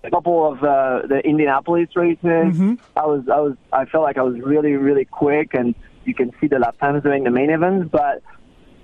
a 0.05 0.11
couple 0.11 0.51
of 0.51 0.59
uh, 0.65 1.03
the 1.07 1.21
Indianapolis 1.25 1.89
races. 1.95 2.19
Mm-hmm. 2.25 2.75
I 2.97 3.07
was 3.07 3.29
I 3.29 3.39
was 3.41 3.57
I 3.73 3.85
felt 3.85 4.03
like 4.05 4.19
I 4.19 4.23
was 4.23 4.39
really 4.41 4.73
really 4.73 5.05
quick, 5.05 5.55
and 5.55 5.75
you 6.05 6.15
can 6.15 6.33
see 6.41 6.47
the 6.49 6.59
lap 6.59 6.79
times 6.79 7.03
during 7.03 7.25
the 7.25 7.31
main 7.31 7.51
events. 7.51 7.91
But 7.93 8.23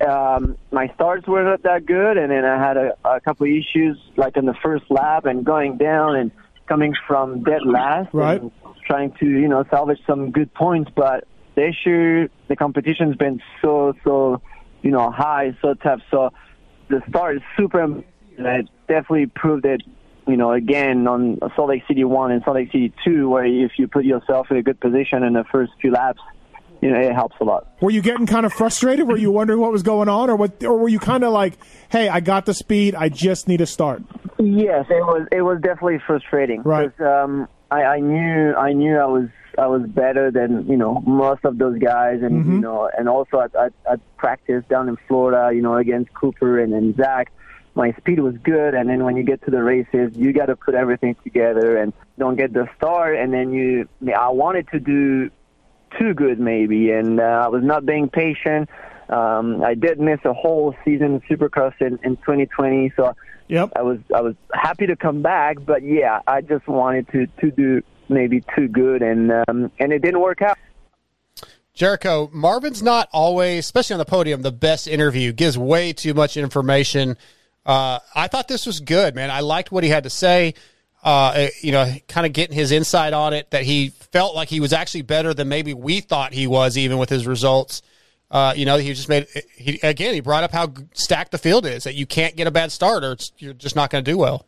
um, 0.07 0.57
my 0.71 0.93
starts 0.95 1.27
were 1.27 1.43
not 1.43 1.63
that 1.63 1.87
good, 1.87 2.19
and 2.19 2.31
then 2.31 2.45
I 2.45 2.59
had 2.65 2.77
a, 2.77 2.93
a 3.05 3.21
couple 3.21 3.47
of 3.47 3.53
issues 3.53 3.99
like 4.17 4.37
in 4.37 4.45
the 4.47 4.55
first 4.63 4.85
lap 4.91 5.25
and 5.25 5.45
going 5.45 5.77
down 5.77 6.17
and 6.17 6.31
coming 6.69 6.95
from 7.07 7.43
dead 7.43 7.63
last, 7.65 8.13
Right. 8.13 8.41
and 8.43 8.53
trying 8.89 9.13
to 9.21 9.27
you 9.27 9.49
know 9.49 9.65
salvage 9.71 10.01
some 10.07 10.33
good 10.33 10.53
points. 10.55 10.91
But 10.95 11.29
the 11.55 11.69
issue, 11.69 12.29
the 12.49 12.57
competition's 12.57 13.17
been 13.17 13.41
so 13.63 13.95
so 14.05 14.43
you 14.83 14.91
know 14.91 15.11
high, 15.11 15.57
so 15.63 15.75
tough. 15.75 16.01
So 16.11 16.31
the 16.89 17.03
start 17.09 17.37
is 17.37 17.43
super. 17.57 17.81
And 17.81 18.05
it 18.39 18.69
definitely 18.87 19.27
proved 19.27 19.65
it 19.67 19.83
you 20.29 20.37
know, 20.37 20.53
again 20.53 21.09
on 21.09 21.39
Salt 21.57 21.71
Lake 21.71 21.83
City 21.89 22.05
one 22.05 22.31
and 22.31 22.43
Salt 22.45 22.57
Lake 22.57 22.71
City 22.71 22.93
two, 23.05 23.31
where 23.31 23.47
if 23.47 23.73
you 23.79 23.89
put 23.89 24.05
yourself 24.05 24.49
in 24.51 24.59
a 24.59 24.63
good 24.63 24.79
position 24.79 25.23
in 25.23 25.33
the 25.33 25.45
first 25.51 25.73
few 25.81 25.91
laps, 25.91 26.21
you 26.83 26.91
know, 26.91 27.01
it 27.01 27.15
helps 27.15 27.37
a 27.41 27.45
lot. 27.45 27.67
Were 27.81 27.91
you 27.91 28.03
getting 28.03 28.27
kind 28.27 28.45
of 28.45 28.53
frustrated? 28.53 29.09
Were 29.09 29.17
you 29.17 29.33
wondering 29.33 29.59
what 29.59 29.73
was 29.73 29.83
going 29.83 30.09
on, 30.09 30.29
or 30.29 30.37
what, 30.37 30.63
or 30.63 30.77
were 30.77 30.89
you 30.89 30.99
kind 30.99 31.25
of 31.25 31.33
like, 31.33 31.55
"Hey, 31.89 32.09
I 32.09 32.21
got 32.21 32.45
the 32.45 32.55
speed. 32.55 32.95
I 32.95 33.09
just 33.09 33.49
need 33.49 33.57
to 33.57 33.67
start." 33.67 34.03
Yes, 34.39 34.85
it 34.91 35.05
was. 35.05 35.27
It 35.33 35.43
was 35.43 35.61
definitely 35.63 36.01
frustrating. 36.07 36.63
Right. 36.63 36.93
um, 37.01 37.49
I, 37.71 37.83
I 37.83 38.01
knew. 38.01 38.55
I 38.55 38.73
knew 38.73 38.97
I 38.99 39.07
was. 39.07 39.29
I 39.59 39.67
was 39.67 39.83
better 39.83 40.31
than 40.31 40.69
you 40.69 40.77
know 40.77 41.03
most 41.07 41.45
of 41.45 41.59
those 41.59 41.79
guys, 41.79 42.23
and 42.23 42.47
you 42.47 42.61
know, 42.61 42.91
and 42.97 43.09
also 43.09 43.41
at, 43.41 43.55
at, 43.55 43.73
at 43.91 44.01
practice 44.17 44.65
down 44.69 44.89
in 44.89 44.97
Florida, 45.09 45.55
you 45.55 45.63
know, 45.63 45.77
against 45.77 46.13
Cooper 46.15 46.61
and, 46.61 46.73
then 46.73 46.95
Zach, 46.97 47.33
my 47.75 47.93
speed 47.93 48.21
was 48.21 48.37
good. 48.43 48.75
And 48.75 48.89
then 48.89 49.05
when 49.05 49.17
you 49.17 49.23
get 49.23 49.43
to 49.47 49.51
the 49.51 49.63
races, 49.63 50.17
you 50.17 50.33
got 50.33 50.47
to 50.47 50.57
put 50.57 50.75
everything 50.75 51.17
together 51.25 51.77
and 51.77 51.93
don't 52.19 52.37
get 52.37 52.53
the 52.53 52.69
start. 52.77 53.17
And 53.17 53.33
then 53.33 53.53
you, 53.53 53.89
I 54.17 54.29
wanted 54.29 54.69
to 54.69 54.81
do 54.81 55.31
too 55.99 56.15
good 56.15 56.39
maybe, 56.39 56.91
and 56.91 57.19
uh, 57.19 57.23
I 57.23 57.49
was 57.49 57.63
not 57.65 57.87
being 57.87 58.09
patient. 58.09 58.69
Um, 59.09 59.63
I 59.65 59.75
did 59.75 59.99
miss 59.99 60.21
a 60.25 60.35
whole 60.35 60.75
season 60.85 61.17
of 61.17 61.23
Supercross 61.23 61.75
in, 61.81 61.99
in 62.05 62.17
2020, 62.19 62.93
so 62.95 63.17
yep. 63.49 63.73
I 63.77 63.83
was 63.83 63.99
I 64.15 64.21
was 64.21 64.35
happy 64.53 64.87
to 64.87 64.97
come 64.97 65.23
back, 65.23 65.59
but 65.65 65.83
yeah, 65.83 66.21
I 66.27 66.41
just 66.41 66.67
wanted 66.69 67.09
to 67.13 67.27
to 67.41 67.51
do 67.51 67.83
maybe 68.09 68.43
too 68.57 68.69
good, 68.69 69.03
and 69.03 69.33
um, 69.33 69.71
and 69.79 69.93
it 69.93 70.01
didn't 70.01 70.21
work 70.21 70.43
out. 70.43 70.59
Jericho, 71.75 72.29
Marvin's 72.33 72.83
not 72.83 73.09
always, 73.13 73.61
especially 73.61 73.95
on 73.95 73.99
the 73.99 74.05
podium, 74.05 74.43
the 74.43 74.51
best 74.51 74.89
interview. 74.89 75.33
Gives 75.33 75.57
way 75.57 75.93
too 75.93 76.13
much 76.13 76.37
information. 76.37 77.17
Uh, 77.65 78.01
I 78.15 78.27
thought 78.27 78.49
this 78.49 78.67
was 78.67 78.81
good, 78.81 79.15
man. 79.15 79.31
I 79.31 79.41
liked 79.41 79.71
what 79.71 79.85
he 79.85 79.91
had 79.91 80.05
to 80.05 80.11
say. 80.11 80.55
Uh, 81.05 81.47
you 81.61 81.71
know, 81.71 81.95
kind 82.09 82.27
of 82.27 82.33
getting 82.33 82.57
his 82.57 82.73
insight 82.73 83.13
on 83.13 83.33
it. 83.33 83.51
That 83.51 83.63
he 83.63 83.91
felt 83.91 84.35
like 84.35 84.49
he 84.49 84.59
was 84.59 84.73
actually 84.73 85.03
better 85.03 85.33
than 85.33 85.49
maybe 85.49 85.73
we 85.73 86.01
thought 86.01 86.33
he 86.33 86.47
was, 86.47 86.77
even 86.77 86.99
with 86.99 87.11
his 87.11 87.27
results. 87.27 87.83
Uh, 88.31 88.53
you 88.55 88.67
know, 88.67 88.77
he 88.77 88.93
just 88.93 89.09
made 89.09 89.27
he 89.57 89.81
again. 89.83 90.13
He 90.15 90.21
brought 90.21 90.45
up 90.45 90.53
how 90.53 90.73
stacked 90.93 91.33
the 91.33 91.39
field 91.39 91.65
is. 91.65 91.85
That 91.85 91.95
you 91.95 92.05
can't 92.07 92.37
get 92.37 92.47
a 92.47 92.51
bad 92.51 92.71
start, 92.73 93.03
or 93.03 93.13
it's, 93.13 93.33
you're 93.39 93.55
just 93.55 93.75
not 93.75 93.89
going 93.91 94.05
to 94.05 94.11
do 94.11 94.19
well. 94.19 94.45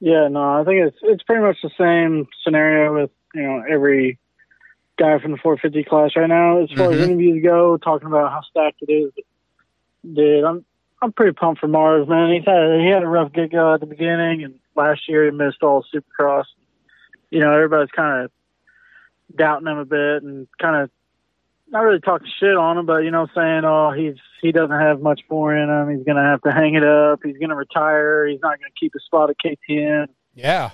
Yeah, 0.00 0.28
no, 0.28 0.60
I 0.60 0.64
think 0.64 0.86
it's 0.86 0.96
it's 1.02 1.22
pretty 1.22 1.42
much 1.42 1.58
the 1.62 1.70
same 1.78 2.26
scenario 2.44 2.94
with 3.00 3.10
you 3.34 3.42
know 3.42 3.62
every 3.70 4.18
guy 4.98 5.18
from 5.20 5.32
the 5.32 5.38
450 5.38 5.84
class 5.88 6.10
right 6.16 6.28
now. 6.28 6.62
As 6.62 6.70
far 6.76 6.92
as 6.92 6.98
Mhm. 6.98 7.04
interviews 7.04 7.42
go, 7.44 7.76
talking 7.78 8.08
about 8.08 8.30
how 8.30 8.42
stacked 8.42 8.82
it 8.82 8.92
is, 8.92 9.12
dude, 10.12 10.44
I'm 10.44 10.64
I'm 11.00 11.12
pretty 11.12 11.32
pumped 11.32 11.60
for 11.60 11.68
Mars, 11.68 12.06
man. 12.08 12.32
He's 12.34 12.44
had 12.44 12.80
he 12.80 12.88
had 12.88 13.02
a 13.02 13.08
rough 13.08 13.32
get 13.32 13.52
go 13.52 13.74
at 13.74 13.80
the 13.80 13.86
beginning, 13.86 14.44
and 14.44 14.58
last 14.76 15.08
year 15.08 15.24
he 15.24 15.30
missed 15.30 15.62
all 15.62 15.84
Supercross. 15.94 16.44
You 17.30 17.40
know, 17.40 17.52
everybody's 17.54 17.90
kind 17.92 18.24
of 18.24 18.30
doubting 19.34 19.66
him 19.68 19.78
a 19.78 19.84
bit 19.86 20.22
and 20.24 20.46
kind 20.60 20.76
of 20.82 20.90
not 21.72 21.80
really 21.80 22.00
talking 22.00 22.28
shit 22.38 22.56
on 22.56 22.78
him, 22.78 22.86
but 22.86 22.98
you 22.98 23.10
know, 23.10 23.26
saying, 23.34 23.62
oh, 23.64 23.90
he's 23.90 24.16
he 24.40 24.52
doesn't 24.52 24.78
have 24.78 25.00
much 25.00 25.22
more 25.30 25.56
in 25.56 25.68
him. 25.68 25.96
He's 25.96 26.06
gonna 26.06 26.22
have 26.22 26.42
to 26.42 26.52
hang 26.52 26.74
it 26.74 26.84
up. 26.84 27.20
He's 27.24 27.38
gonna 27.38 27.56
retire. 27.56 28.26
He's 28.26 28.40
not 28.40 28.58
gonna 28.58 28.70
keep 28.78 28.92
his 28.92 29.02
spot 29.04 29.30
at 29.30 29.36
KTM 29.38 30.08
Yeah, 30.34 30.70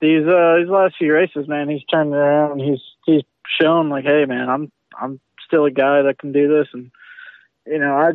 these 0.00 0.26
uh 0.26 0.56
these 0.58 0.68
last 0.68 0.96
few 0.98 1.12
races, 1.12 1.48
man, 1.48 1.68
he's 1.68 1.84
turned 1.84 2.12
around. 2.12 2.60
He's 2.60 2.80
he's 3.06 3.22
shown 3.60 3.88
like, 3.88 4.04
hey, 4.04 4.24
man, 4.24 4.48
I'm 4.48 4.72
I'm 4.98 5.20
still 5.46 5.64
a 5.64 5.70
guy 5.70 6.02
that 6.02 6.18
can 6.18 6.32
do 6.32 6.48
this, 6.48 6.68
and 6.72 6.90
you 7.66 7.78
know, 7.78 7.96
I 7.96 8.12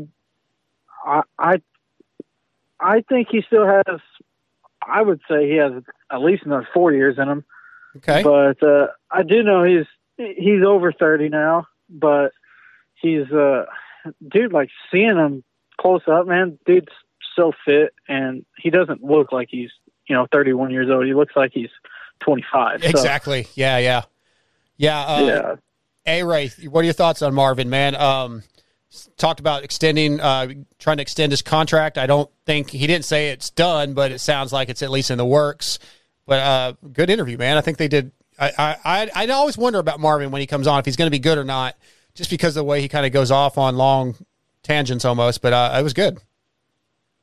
I 1.05 1.21
I 1.39 1.61
I 2.79 3.01
think 3.01 3.29
he 3.31 3.41
still 3.41 3.65
has. 3.65 3.99
I 4.85 5.01
would 5.01 5.21
say 5.29 5.47
he 5.49 5.57
has 5.57 5.83
at 6.11 6.21
least 6.21 6.43
another 6.43 6.67
four 6.73 6.91
years 6.91 7.17
in 7.17 7.29
him. 7.29 7.45
Okay, 7.97 8.23
but 8.23 8.61
uh, 8.63 8.87
I 9.09 9.23
do 9.23 9.43
know 9.43 9.63
he's 9.63 9.85
he's 10.17 10.63
over 10.65 10.91
thirty 10.91 11.29
now, 11.29 11.67
but 11.91 12.31
he's 12.95 13.31
uh 13.31 13.65
dude 14.27 14.53
like 14.53 14.69
seeing 14.91 15.17
him 15.17 15.43
close 15.79 16.01
up, 16.07 16.27
man. 16.27 16.57
Dude's 16.65 16.91
so 17.35 17.53
fit, 17.65 17.93
and 18.07 18.45
he 18.57 18.69
doesn't 18.69 19.03
look 19.03 19.31
like 19.31 19.49
he's 19.51 19.71
you 20.07 20.15
know 20.15 20.27
31 20.31 20.71
years 20.71 20.89
old. 20.89 21.05
He 21.05 21.13
looks 21.13 21.35
like 21.35 21.51
he's 21.53 21.69
25. 22.21 22.83
So, 22.83 22.89
exactly. 22.89 23.47
Yeah, 23.55 23.77
yeah, 23.77 24.03
yeah. 24.77 25.01
Uh, 25.01 25.25
Yeah. 25.25 25.55
A 26.07 26.23
Ray, 26.23 26.49
what 26.67 26.81
are 26.81 26.85
your 26.85 26.93
thoughts 26.93 27.21
on 27.21 27.35
Marvin, 27.35 27.69
man? 27.69 27.95
Um, 27.95 28.41
talked 29.17 29.39
about 29.39 29.63
extending, 29.63 30.19
uh, 30.19 30.47
trying 30.79 30.97
to 30.97 31.01
extend 31.01 31.31
his 31.31 31.43
contract. 31.43 31.99
I 31.99 32.07
don't 32.07 32.29
think 32.45 32.71
he 32.71 32.87
didn't 32.87 33.05
say 33.05 33.29
it's 33.29 33.51
done, 33.51 33.93
but 33.93 34.11
it 34.11 34.19
sounds 34.19 34.51
like 34.51 34.69
it's 34.69 34.81
at 34.81 34.89
least 34.89 35.11
in 35.11 35.19
the 35.19 35.25
works. 35.25 35.77
But 36.25 36.39
uh, 36.39 36.73
good 36.91 37.11
interview, 37.11 37.37
man. 37.37 37.57
I 37.57 37.61
think 37.61 37.77
they 37.77 37.87
did. 37.87 38.11
I 38.41 38.77
I 38.83 39.09
I, 39.13 39.27
always 39.27 39.57
wonder 39.57 39.79
about 39.79 39.99
Marvin 39.99 40.31
when 40.31 40.41
he 40.41 40.47
comes 40.47 40.67
on 40.67 40.79
if 40.79 40.85
he's 40.85 40.95
going 40.95 41.07
to 41.07 41.11
be 41.11 41.19
good 41.19 41.37
or 41.37 41.43
not, 41.43 41.77
just 42.15 42.29
because 42.29 42.57
of 42.57 42.61
the 42.61 42.63
way 42.63 42.81
he 42.81 42.87
kind 42.87 43.05
of 43.05 43.11
goes 43.11 43.29
off 43.31 43.57
on 43.57 43.77
long 43.77 44.15
tangents 44.63 45.05
almost. 45.05 45.41
But 45.41 45.53
uh, 45.53 45.75
it 45.79 45.83
was 45.83 45.93
good. 45.93 46.17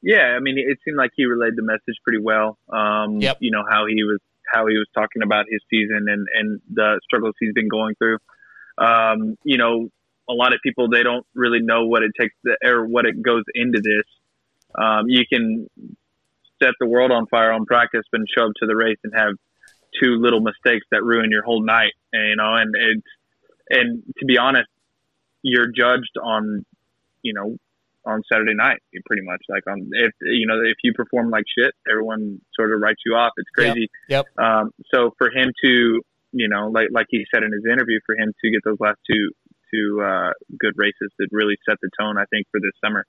Yeah, 0.00 0.36
I 0.36 0.40
mean, 0.40 0.58
it 0.58 0.78
seemed 0.84 0.96
like 0.96 1.10
he 1.16 1.24
relayed 1.24 1.54
the 1.56 1.62
message 1.62 1.96
pretty 2.04 2.20
well. 2.22 2.56
Um, 2.68 3.20
Yep. 3.20 3.38
You 3.40 3.50
know 3.50 3.64
how 3.68 3.86
he 3.86 4.04
was 4.04 4.20
how 4.52 4.66
he 4.66 4.76
was 4.78 4.86
talking 4.94 5.22
about 5.22 5.46
his 5.50 5.60
season 5.68 6.06
and 6.08 6.26
and 6.32 6.60
the 6.72 7.00
struggles 7.04 7.34
he's 7.40 7.52
been 7.52 7.68
going 7.68 7.96
through. 7.96 8.18
Um, 8.78 9.36
you 9.42 9.58
know, 9.58 9.88
a 10.28 10.32
lot 10.32 10.54
of 10.54 10.60
people 10.62 10.88
they 10.88 11.02
don't 11.02 11.26
really 11.34 11.60
know 11.60 11.86
what 11.86 12.02
it 12.02 12.12
takes 12.18 12.34
to, 12.46 12.56
or 12.64 12.86
what 12.86 13.06
it 13.06 13.20
goes 13.20 13.42
into 13.54 13.80
this. 13.80 14.04
Um, 14.80 15.08
you 15.08 15.24
can 15.30 15.68
set 16.62 16.74
the 16.78 16.86
world 16.86 17.10
on 17.10 17.26
fire 17.26 17.52
on 17.52 17.64
practice, 17.64 18.04
but 18.12 18.20
show 18.36 18.46
up 18.46 18.52
to 18.60 18.66
the 18.66 18.76
race 18.76 18.98
and 19.02 19.12
have 19.16 19.34
two 20.02 20.16
little 20.16 20.40
mistakes 20.40 20.86
that 20.90 21.02
ruin 21.02 21.30
your 21.30 21.42
whole 21.42 21.64
night. 21.64 21.92
And, 22.12 22.28
you 22.28 22.36
know, 22.36 22.54
and 22.54 22.74
it's 22.74 23.06
and 23.70 24.02
to 24.18 24.24
be 24.26 24.38
honest, 24.38 24.68
you're 25.42 25.66
judged 25.66 26.16
on 26.22 26.64
you 27.22 27.34
know 27.34 27.56
on 28.04 28.22
Saturday 28.30 28.54
night, 28.54 28.78
pretty 29.06 29.22
much. 29.22 29.42
Like 29.48 29.66
on 29.66 29.90
if 29.92 30.12
you 30.20 30.46
know 30.46 30.60
if 30.62 30.76
you 30.82 30.92
perform 30.94 31.30
like 31.30 31.44
shit, 31.58 31.74
everyone 31.90 32.40
sort 32.54 32.72
of 32.72 32.80
writes 32.80 33.00
you 33.04 33.14
off. 33.14 33.32
It's 33.36 33.50
crazy. 33.50 33.88
Yep. 34.08 34.26
Um, 34.38 34.70
so 34.92 35.14
for 35.18 35.30
him 35.30 35.52
to 35.64 36.00
you 36.32 36.48
know 36.48 36.68
like 36.68 36.88
like 36.90 37.06
he 37.10 37.24
said 37.32 37.42
in 37.42 37.52
his 37.52 37.64
interview, 37.70 38.00
for 38.06 38.16
him 38.16 38.32
to 38.42 38.50
get 38.50 38.60
those 38.64 38.78
last 38.80 38.98
two 39.10 39.30
two 39.72 40.00
uh, 40.02 40.32
good 40.58 40.72
races 40.76 41.12
that 41.18 41.28
really 41.30 41.58
set 41.68 41.76
the 41.82 41.90
tone, 42.00 42.16
I 42.16 42.24
think, 42.30 42.46
for 42.50 42.58
this 42.58 42.72
summer 42.82 43.04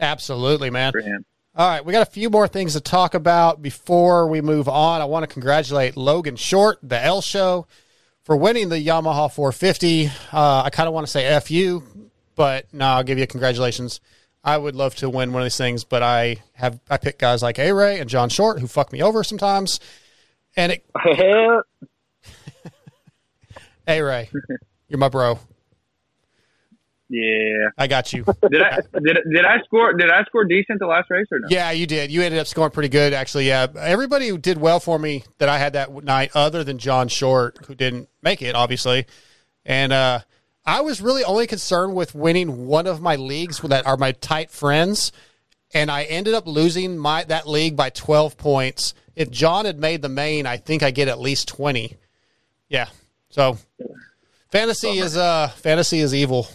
Absolutely, 0.00 0.70
man. 0.70 0.92
All 1.56 1.68
right, 1.68 1.84
we 1.84 1.92
got 1.92 2.02
a 2.02 2.10
few 2.10 2.30
more 2.30 2.48
things 2.48 2.72
to 2.72 2.80
talk 2.80 3.14
about 3.14 3.62
before 3.62 4.26
we 4.26 4.40
move 4.40 4.68
on. 4.68 5.00
I 5.00 5.04
want 5.04 5.22
to 5.22 5.32
congratulate 5.32 5.96
Logan 5.96 6.34
Short, 6.34 6.80
the 6.82 7.00
L 7.00 7.20
Show, 7.20 7.68
for 8.24 8.36
winning 8.36 8.70
the 8.70 8.84
Yamaha 8.84 9.32
450. 9.32 10.06
Uh, 10.32 10.62
I 10.64 10.70
kind 10.70 10.88
of 10.88 10.94
want 10.94 11.06
to 11.06 11.10
say 11.12 11.24
F 11.26 11.52
you, 11.52 11.84
but 12.34 12.66
no, 12.74 12.86
I'll 12.86 13.04
give 13.04 13.20
you 13.20 13.26
congratulations. 13.28 14.00
I 14.42 14.58
would 14.58 14.74
love 14.74 14.96
to 14.96 15.08
win 15.08 15.32
one 15.32 15.42
of 15.42 15.46
these 15.46 15.56
things, 15.56 15.84
but 15.84 16.02
I 16.02 16.42
have 16.54 16.80
I 16.90 16.96
pick 16.96 17.20
guys 17.20 17.40
like 17.40 17.60
A 17.60 17.70
Ray 17.70 18.00
and 18.00 18.10
John 18.10 18.30
Short 18.30 18.58
who 18.58 18.66
fuck 18.66 18.92
me 18.92 19.00
over 19.00 19.22
sometimes. 19.22 19.78
And 20.56 20.72
it 20.72 20.84
A 23.86 24.02
Ray, 24.02 24.28
you're 24.88 24.98
my 24.98 25.08
bro. 25.08 25.38
Yeah, 27.16 27.68
I 27.78 27.86
got 27.86 28.12
you. 28.12 28.24
did 28.24 28.60
I 28.60 28.80
did, 28.92 29.16
did 29.32 29.44
I 29.44 29.60
score 29.64 29.92
did 29.92 30.10
I 30.10 30.24
score 30.24 30.44
decent 30.44 30.80
the 30.80 30.86
last 30.86 31.08
race 31.10 31.26
or 31.30 31.38
no? 31.38 31.46
Yeah, 31.48 31.70
you 31.70 31.86
did. 31.86 32.10
You 32.10 32.22
ended 32.22 32.40
up 32.40 32.48
scoring 32.48 32.72
pretty 32.72 32.88
good, 32.88 33.12
actually. 33.12 33.46
Yeah, 33.46 33.68
everybody 33.78 34.36
did 34.36 34.58
well 34.58 34.80
for 34.80 34.98
me 34.98 35.22
that 35.38 35.48
I 35.48 35.58
had 35.58 35.74
that 35.74 35.92
night, 36.02 36.32
other 36.34 36.64
than 36.64 36.78
John 36.78 37.06
Short, 37.06 37.58
who 37.66 37.76
didn't 37.76 38.08
make 38.20 38.42
it, 38.42 38.56
obviously. 38.56 39.06
And 39.64 39.92
uh, 39.92 40.20
I 40.66 40.80
was 40.80 41.00
really 41.00 41.22
only 41.22 41.46
concerned 41.46 41.94
with 41.94 42.16
winning 42.16 42.66
one 42.66 42.88
of 42.88 43.00
my 43.00 43.14
leagues 43.14 43.60
that 43.60 43.86
are 43.86 43.96
my 43.96 44.10
tight 44.10 44.50
friends, 44.50 45.12
and 45.72 45.92
I 45.92 46.02
ended 46.04 46.34
up 46.34 46.48
losing 46.48 46.98
my 46.98 47.22
that 47.24 47.46
league 47.46 47.76
by 47.76 47.90
twelve 47.90 48.36
points. 48.36 48.92
If 49.14 49.30
John 49.30 49.66
had 49.66 49.78
made 49.78 50.02
the 50.02 50.08
main, 50.08 50.46
I 50.46 50.56
think 50.56 50.82
I 50.82 50.90
get 50.90 51.06
at 51.06 51.20
least 51.20 51.46
twenty. 51.46 51.96
Yeah. 52.68 52.88
So 53.30 53.56
fantasy 54.50 54.98
is 54.98 55.16
uh 55.16 55.46
fantasy 55.48 56.00
is 56.00 56.12
evil. 56.12 56.48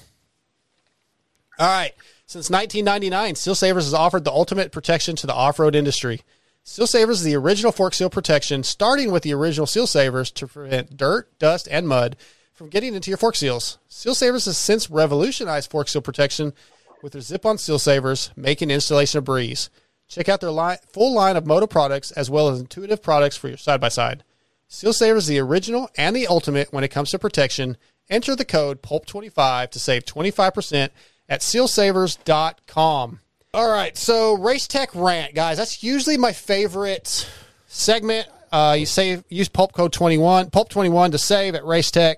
All 1.59 1.67
right. 1.67 1.93
Since 2.25 2.49
1999, 2.49 3.35
Seal 3.35 3.55
Savers 3.55 3.85
has 3.85 3.93
offered 3.93 4.23
the 4.23 4.31
ultimate 4.31 4.71
protection 4.71 5.15
to 5.17 5.27
the 5.27 5.33
off-road 5.33 5.75
industry. 5.75 6.21
Seal 6.63 6.87
Savers 6.87 7.19
is 7.19 7.23
the 7.23 7.35
original 7.35 7.71
fork 7.71 7.93
seal 7.93 8.09
protection, 8.09 8.63
starting 8.63 9.11
with 9.11 9.23
the 9.23 9.33
original 9.33 9.65
Seal 9.65 9.87
Savers 9.87 10.29
to 10.31 10.47
prevent 10.47 10.95
dirt, 10.95 11.27
dust, 11.39 11.67
and 11.71 11.87
mud 11.87 12.15
from 12.53 12.69
getting 12.69 12.93
into 12.93 13.09
your 13.09 13.17
fork 13.17 13.35
seals. 13.35 13.79
Seal 13.87 14.13
Savers 14.13 14.45
has 14.45 14.57
since 14.57 14.89
revolutionized 14.89 15.71
fork 15.71 15.87
seal 15.87 16.01
protection 16.01 16.53
with 17.01 17.13
their 17.13 17.21
zip-on 17.21 17.57
seal 17.57 17.79
savers, 17.79 18.31
making 18.35 18.69
installation 18.69 19.19
a 19.19 19.21
breeze. 19.21 19.69
Check 20.07 20.27
out 20.27 20.41
their 20.41 20.51
line, 20.51 20.77
full 20.91 21.13
line 21.13 21.37
of 21.37 21.45
Moto 21.47 21.67
products 21.67 22.11
as 22.11 22.29
well 22.29 22.49
as 22.49 22.59
intuitive 22.59 23.01
products 23.01 23.37
for 23.37 23.47
your 23.47 23.57
side-by-side. 23.57 24.23
Seal 24.67 24.93
Savers 24.93 25.23
is 25.23 25.29
the 25.29 25.39
original 25.39 25.89
and 25.97 26.15
the 26.15 26.27
ultimate 26.27 26.71
when 26.73 26.83
it 26.83 26.89
comes 26.91 27.11
to 27.11 27.19
protection. 27.19 27.77
Enter 28.09 28.35
the 28.35 28.45
code 28.45 28.81
PULP25 28.81 29.71
to 29.71 29.79
save 29.79 30.05
25% 30.05 30.89
at 31.29 31.41
sealsavers.com. 31.41 33.19
All 33.53 33.71
right, 33.71 33.97
so 33.97 34.33
race 34.35 34.67
tech 34.67 34.89
rant, 34.93 35.33
guys. 35.33 35.57
That's 35.57 35.81
usually 35.81 36.17
my 36.17 36.33
favorite 36.33 37.29
segment. 37.67 38.27
Uh, 38.51 38.75
you 38.79 38.85
save 38.85 39.23
use 39.29 39.47
pulp 39.47 39.73
code 39.73 39.93
twenty 39.93 40.17
one 40.17 40.49
pulp 40.49 40.69
twenty 40.69 40.89
one 40.89 41.11
to 41.11 41.17
save 41.17 41.55
at 41.55 41.65
race 41.65 41.91
tech. 41.91 42.17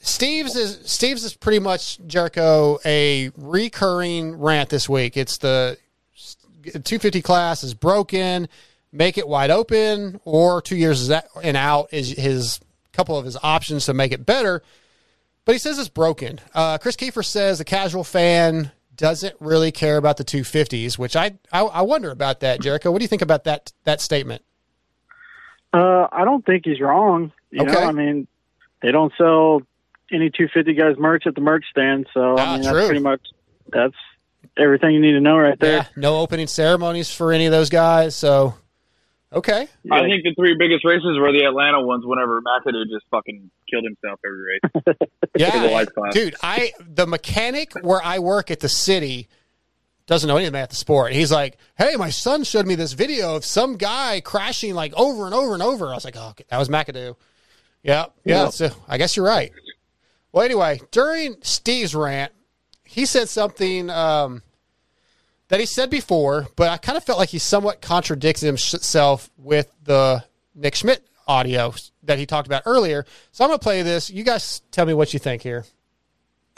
Steve's 0.00 0.56
is 0.56 0.80
Steve's 0.90 1.24
is 1.24 1.34
pretty 1.34 1.58
much 1.58 1.98
Jericho 2.06 2.78
a 2.84 3.30
recurring 3.36 4.38
rant 4.38 4.70
this 4.70 4.88
week. 4.88 5.16
It's 5.16 5.38
the 5.38 5.76
250 6.64 7.22
class 7.22 7.64
is 7.64 7.74
broken, 7.74 8.48
make 8.92 9.18
it 9.18 9.26
wide 9.26 9.50
open, 9.50 10.20
or 10.24 10.60
two 10.60 10.76
years 10.76 11.10
and 11.42 11.56
out 11.56 11.88
is 11.92 12.10
his 12.10 12.60
couple 12.92 13.16
of 13.16 13.24
his 13.24 13.36
options 13.42 13.86
to 13.86 13.94
make 13.94 14.12
it 14.12 14.26
better. 14.26 14.62
But 15.48 15.54
he 15.54 15.58
says 15.60 15.78
it's 15.78 15.88
broken. 15.88 16.40
Uh, 16.54 16.76
Chris 16.76 16.94
Keefer 16.94 17.24
says 17.24 17.56
the 17.56 17.64
casual 17.64 18.04
fan 18.04 18.70
doesn't 18.96 19.34
really 19.40 19.72
care 19.72 19.96
about 19.96 20.18
the 20.18 20.24
250s, 20.24 20.98
which 20.98 21.16
I, 21.16 21.38
I 21.50 21.62
I 21.62 21.80
wonder 21.80 22.10
about 22.10 22.40
that. 22.40 22.60
Jericho, 22.60 22.90
what 22.92 22.98
do 22.98 23.04
you 23.04 23.08
think 23.08 23.22
about 23.22 23.44
that 23.44 23.72
that 23.84 24.02
statement? 24.02 24.42
Uh, 25.72 26.06
I 26.12 26.26
don't 26.26 26.44
think 26.44 26.66
he's 26.66 26.82
wrong. 26.82 27.32
You 27.50 27.62
Okay. 27.62 27.72
know, 27.72 27.80
I 27.80 27.92
mean, 27.92 28.26
they 28.82 28.92
don't 28.92 29.10
sell 29.16 29.62
any 30.12 30.28
250 30.28 30.74
guys 30.74 30.96
merch 30.98 31.26
at 31.26 31.34
the 31.34 31.40
merch 31.40 31.64
stand, 31.70 32.08
so 32.12 32.36
Ah, 32.38 32.52
I 32.52 32.54
mean, 32.56 32.64
true. 32.64 32.74
that's 32.74 32.86
pretty 32.86 33.00
much 33.00 33.22
that's 33.72 33.96
everything 34.58 34.90
you 34.90 35.00
need 35.00 35.12
to 35.12 35.20
know 35.20 35.38
right 35.38 35.58
there. 35.58 35.72
Yeah, 35.76 35.84
no 35.96 36.18
opening 36.18 36.46
ceremonies 36.46 37.10
for 37.10 37.32
any 37.32 37.46
of 37.46 37.52
those 37.52 37.70
guys. 37.70 38.14
So, 38.14 38.52
okay. 39.32 39.68
I 39.90 40.00
think 40.02 40.24
the 40.24 40.34
three 40.36 40.56
biggest 40.58 40.84
races 40.84 41.18
were 41.18 41.32
the 41.32 41.44
Atlanta 41.44 41.80
ones. 41.80 42.04
Whenever 42.06 42.40
McAdoo 42.40 42.84
just 42.90 43.06
fucking 43.10 43.50
killed 43.70 43.84
himself 43.84 44.20
every 44.24 44.58
race. 44.60 44.96
Yeah, 45.36 45.84
dude. 46.10 46.34
I 46.42 46.72
the 46.80 47.06
mechanic 47.06 47.72
where 47.82 48.02
I 48.02 48.18
work 48.18 48.50
at 48.50 48.58
the 48.58 48.68
city 48.68 49.28
doesn't 50.06 50.26
know 50.26 50.36
anything 50.36 50.52
about 50.54 50.70
the 50.70 50.76
sport. 50.76 51.12
He's 51.12 51.30
like, 51.30 51.58
"Hey, 51.76 51.94
my 51.96 52.10
son 52.10 52.42
showed 52.42 52.66
me 52.66 52.74
this 52.74 52.92
video 52.94 53.36
of 53.36 53.44
some 53.44 53.76
guy 53.76 54.20
crashing 54.20 54.74
like 54.74 54.92
over 54.96 55.26
and 55.26 55.34
over 55.34 55.54
and 55.54 55.62
over." 55.62 55.86
I 55.88 55.94
was 55.94 56.04
like, 56.04 56.16
"Oh, 56.16 56.30
okay, 56.30 56.44
that 56.48 56.58
was 56.58 56.68
McAdoo." 56.68 57.14
Yeah, 57.84 58.06
yeah. 58.24 58.44
Yep. 58.44 58.52
So 58.52 58.70
I 58.88 58.98
guess 58.98 59.16
you're 59.16 59.26
right. 59.26 59.52
Well, 60.32 60.44
anyway, 60.44 60.80
during 60.90 61.36
Steve's 61.42 61.94
rant, 61.94 62.32
he 62.84 63.06
said 63.06 63.28
something 63.28 63.90
um, 63.90 64.42
that 65.48 65.60
he 65.60 65.66
said 65.66 65.90
before, 65.90 66.48
but 66.56 66.68
I 66.68 66.76
kind 66.76 66.96
of 66.96 67.04
felt 67.04 67.18
like 67.18 67.30
he 67.30 67.38
somewhat 67.38 67.80
contradicted 67.80 68.46
himself 68.46 69.30
with 69.36 69.74
the 69.84 70.24
Nick 70.54 70.74
Schmidt 70.74 71.06
audio 71.26 71.74
that 72.02 72.18
he 72.18 72.26
talked 72.26 72.46
about 72.46 72.62
earlier. 72.66 73.04
So 73.32 73.44
I'm 73.44 73.50
going 73.50 73.58
to 73.58 73.62
play 73.62 73.82
this. 73.82 74.10
You 74.10 74.24
guys 74.24 74.60
tell 74.70 74.86
me 74.86 74.94
what 74.94 75.12
you 75.12 75.18
think 75.18 75.42
here. 75.42 75.64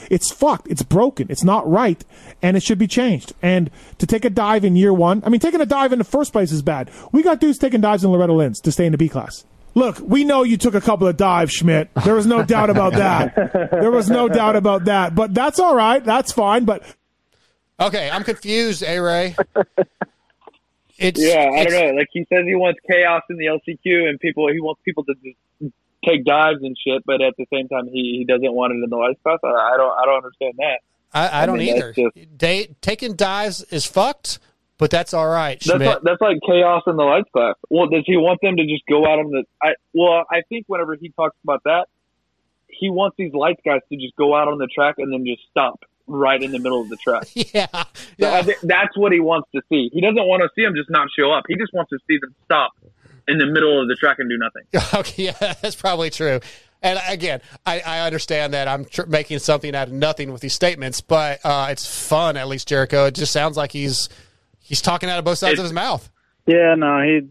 It's 0.09 0.31
fucked. 0.31 0.67
It's 0.67 0.81
broken. 0.81 1.27
It's 1.29 1.43
not 1.43 1.69
right, 1.69 2.03
and 2.41 2.57
it 2.57 2.63
should 2.63 2.79
be 2.79 2.87
changed. 2.87 3.33
And 3.41 3.69
to 3.99 4.07
take 4.07 4.25
a 4.25 4.31
dive 4.31 4.65
in 4.65 4.75
year 4.75 4.93
one, 4.93 5.21
I 5.23 5.29
mean, 5.29 5.39
taking 5.39 5.61
a 5.61 5.65
dive 5.65 5.93
in 5.93 5.99
the 5.99 6.05
first 6.05 6.31
place 6.31 6.51
is 6.51 6.63
bad. 6.63 6.89
We 7.11 7.21
got 7.21 7.39
dudes 7.39 7.59
taking 7.59 7.81
dives 7.81 8.03
in 8.03 8.09
Loretta 8.09 8.33
Lynn's 8.33 8.59
to 8.61 8.71
stay 8.71 8.87
in 8.87 8.93
the 8.93 8.97
B 8.97 9.07
class. 9.09 9.45
Look, 9.73 9.99
we 10.01 10.23
know 10.25 10.43
you 10.43 10.57
took 10.57 10.73
a 10.73 10.81
couple 10.81 11.07
of 11.07 11.17
dives, 11.17 11.53
Schmidt. 11.53 11.89
There 12.03 12.15
was 12.15 12.25
no 12.25 12.43
doubt 12.43 12.69
about 12.69 12.93
that. 12.93 13.69
There 13.71 13.91
was 13.91 14.09
no 14.09 14.27
doubt 14.27 14.55
about 14.55 14.85
that. 14.85 15.15
But 15.15 15.33
that's 15.33 15.59
all 15.59 15.75
right. 15.75 16.03
That's 16.03 16.31
fine. 16.31 16.65
But 16.65 16.83
Okay, 17.81 18.09
I'm 18.09 18.23
confused, 18.23 18.83
A 18.83 18.99
Ray. 18.99 19.35
It's 21.03 21.19
yeah, 21.19 21.49
I 21.51 21.61
it's- 21.61 21.71
don't 21.73 21.95
know. 21.95 21.99
Like 21.99 22.09
he 22.13 22.27
says, 22.31 22.45
he 22.45 22.53
wants 22.53 22.79
chaos 22.87 23.23
in 23.31 23.37
the 23.37 23.45
LCQ, 23.47 24.07
and 24.07 24.19
people 24.19 24.47
he 24.53 24.59
wants 24.61 24.81
people 24.85 25.03
to 25.05 25.15
just 25.15 25.73
take 26.05 26.23
dives 26.25 26.59
and 26.61 26.77
shit. 26.77 27.01
But 27.07 27.21
at 27.23 27.33
the 27.39 27.45
same 27.51 27.67
time, 27.67 27.87
he, 27.87 28.17
he 28.19 28.25
doesn't 28.25 28.53
want 28.53 28.73
it 28.73 28.83
in 28.83 28.89
the 28.89 28.95
lights 28.95 29.19
class. 29.23 29.39
I, 29.43 29.47
I 29.47 29.77
don't 29.77 29.91
I 29.97 30.05
don't 30.05 30.17
understand 30.17 30.53
that. 30.57 30.79
I, 31.11 31.41
I 31.41 31.45
don't 31.47 31.57
mean, 31.57 31.75
either. 31.75 31.93
just- 32.37 32.81
taking 32.81 33.15
dives 33.15 33.63
is 33.71 33.87
fucked, 33.87 34.37
but 34.77 34.91
that's 34.91 35.11
all 35.13 35.27
right, 35.27 35.59
That's 35.59 35.79
like, 35.83 36.01
that's 36.03 36.21
like 36.21 36.37
chaos 36.47 36.83
in 36.85 36.95
the 36.97 37.03
lights 37.03 37.29
class. 37.33 37.55
Well, 37.71 37.87
does 37.87 38.03
he 38.05 38.15
want 38.17 38.39
them 38.41 38.57
to 38.57 38.63
just 38.67 38.83
go 38.87 39.03
out 39.05 39.17
on 39.17 39.31
the? 39.31 39.43
I 39.59 39.73
well, 39.95 40.23
I 40.29 40.41
think 40.49 40.65
whenever 40.67 40.95
he 40.95 41.09
talks 41.09 41.35
about 41.43 41.63
that, 41.65 41.87
he 42.67 42.91
wants 42.91 43.15
these 43.17 43.33
lights 43.33 43.61
guys 43.65 43.81
to 43.91 43.97
just 43.97 44.15
go 44.17 44.35
out 44.35 44.47
on 44.47 44.59
the 44.59 44.67
track 44.67 44.95
and 44.99 45.11
then 45.11 45.25
just 45.25 45.41
stop 45.49 45.79
right 46.07 46.41
in 46.41 46.51
the 46.51 46.59
middle 46.59 46.81
of 46.81 46.89
the 46.89 46.97
track. 46.97 47.23
yeah, 47.33 47.67
So 48.19 48.33
I 48.33 48.43
think 48.43 48.59
that's 48.61 48.97
what 48.97 49.11
he 49.11 49.19
wants 49.19 49.49
to 49.55 49.61
see. 49.69 49.89
He 49.93 50.01
doesn't 50.01 50.27
want 50.27 50.41
to 50.43 50.49
see 50.55 50.63
them 50.63 50.75
just 50.75 50.89
not 50.89 51.07
show 51.17 51.31
up. 51.31 51.45
He 51.47 51.55
just 51.55 51.73
wants 51.73 51.89
to 51.89 51.99
see 52.07 52.17
them 52.19 52.33
stop 52.45 52.71
in 53.27 53.37
the 53.37 53.45
middle 53.45 53.81
of 53.81 53.87
the 53.87 53.95
track 53.95 54.17
and 54.19 54.29
do 54.29 54.37
nothing. 54.37 54.63
Okay, 54.99 55.25
yeah, 55.25 55.53
that's 55.61 55.75
probably 55.75 56.09
true. 56.09 56.39
And 56.81 56.99
again, 57.07 57.41
I, 57.65 57.79
I 57.79 57.99
understand 58.01 58.53
that 58.53 58.67
I'm 58.67 58.85
tr- 58.85 59.05
making 59.05 59.39
something 59.39 59.75
out 59.75 59.87
of 59.87 59.93
nothing 59.93 60.31
with 60.31 60.41
these 60.41 60.53
statements, 60.53 60.99
but 60.99 61.39
uh, 61.43 61.67
it's 61.69 62.07
fun. 62.07 62.37
At 62.37 62.47
least 62.47 62.67
Jericho. 62.67 63.05
It 63.05 63.15
just 63.15 63.31
sounds 63.31 63.55
like 63.55 63.71
he's 63.71 64.09
he's 64.59 64.81
talking 64.81 65.09
out 65.09 65.19
of 65.19 65.25
both 65.25 65.37
sides 65.37 65.59
of 65.59 65.63
his 65.63 65.73
mouth. 65.73 66.09
Yeah, 66.47 66.73
no, 66.75 67.01
he 67.01 67.21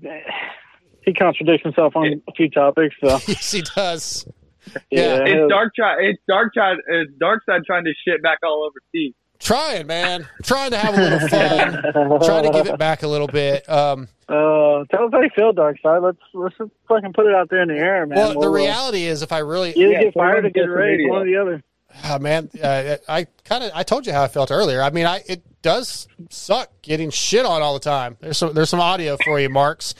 he 1.04 1.12
contradicts 1.14 1.64
himself 1.64 1.96
on 1.96 2.22
a 2.28 2.32
few 2.32 2.48
topics. 2.48 2.94
So 3.00 3.08
yes, 3.26 3.50
he 3.50 3.62
does. 3.62 4.26
Yeah, 4.90 5.20
it's 5.24 5.52
Darkside. 5.52 5.96
It's 6.10 6.20
Darkside. 6.30 6.76
It's 6.86 7.12
Darkside 7.18 7.64
trying 7.64 7.84
to 7.84 7.92
shit 8.06 8.22
back 8.22 8.38
all 8.44 8.64
over 8.64 8.78
Steve. 8.90 9.14
Trying, 9.38 9.86
man. 9.86 10.28
Trying 10.42 10.72
to 10.72 10.76
have 10.76 10.94
a 10.98 11.00
little 11.00 11.28
fun. 11.28 12.20
trying 12.24 12.44
to 12.44 12.50
give 12.52 12.66
it 12.66 12.78
back 12.78 13.02
a 13.02 13.08
little 13.08 13.26
bit. 13.26 13.66
Um, 13.70 14.08
Uh, 14.28 14.84
tell 14.90 15.04
us 15.06 15.12
how 15.12 15.20
you 15.22 15.30
feel, 15.34 15.52
Darkside. 15.54 16.02
Let's 16.02 16.18
let's 16.34 16.56
just 16.58 16.70
fucking 16.88 17.14
put 17.14 17.26
it 17.26 17.34
out 17.34 17.48
there 17.48 17.62
in 17.62 17.68
the 17.68 17.76
air, 17.78 18.04
man. 18.06 18.18
well, 18.18 18.32
the 18.34 18.38
We'll, 18.40 18.48
uh, 18.50 18.52
reality 18.52 19.04
is, 19.04 19.22
if 19.22 19.32
I 19.32 19.38
really 19.38 19.70
either 19.72 19.98
get 19.98 20.14
fired 20.14 20.44
or 20.44 20.50
get 20.50 20.60
raised, 20.68 21.08
one 21.08 21.22
or 21.22 21.24
the 21.24 21.36
other. 21.36 21.62
Oh, 22.04 22.18
man, 22.20 22.50
uh, 22.62 22.98
I 23.08 23.26
kind 23.44 23.64
of 23.64 23.72
I 23.74 23.82
told 23.82 24.06
you 24.06 24.12
how 24.12 24.22
I 24.22 24.28
felt 24.28 24.50
earlier. 24.50 24.82
I 24.82 24.90
mean, 24.90 25.06
I 25.06 25.22
it 25.26 25.42
does 25.62 26.06
suck 26.28 26.70
getting 26.82 27.10
shit 27.10 27.44
on 27.46 27.62
all 27.62 27.72
the 27.74 27.80
time. 27.80 28.18
There's 28.20 28.36
some 28.38 28.52
there's 28.52 28.68
some 28.68 28.78
audio 28.80 29.16
for 29.24 29.40
you, 29.40 29.48
Marks. 29.48 29.94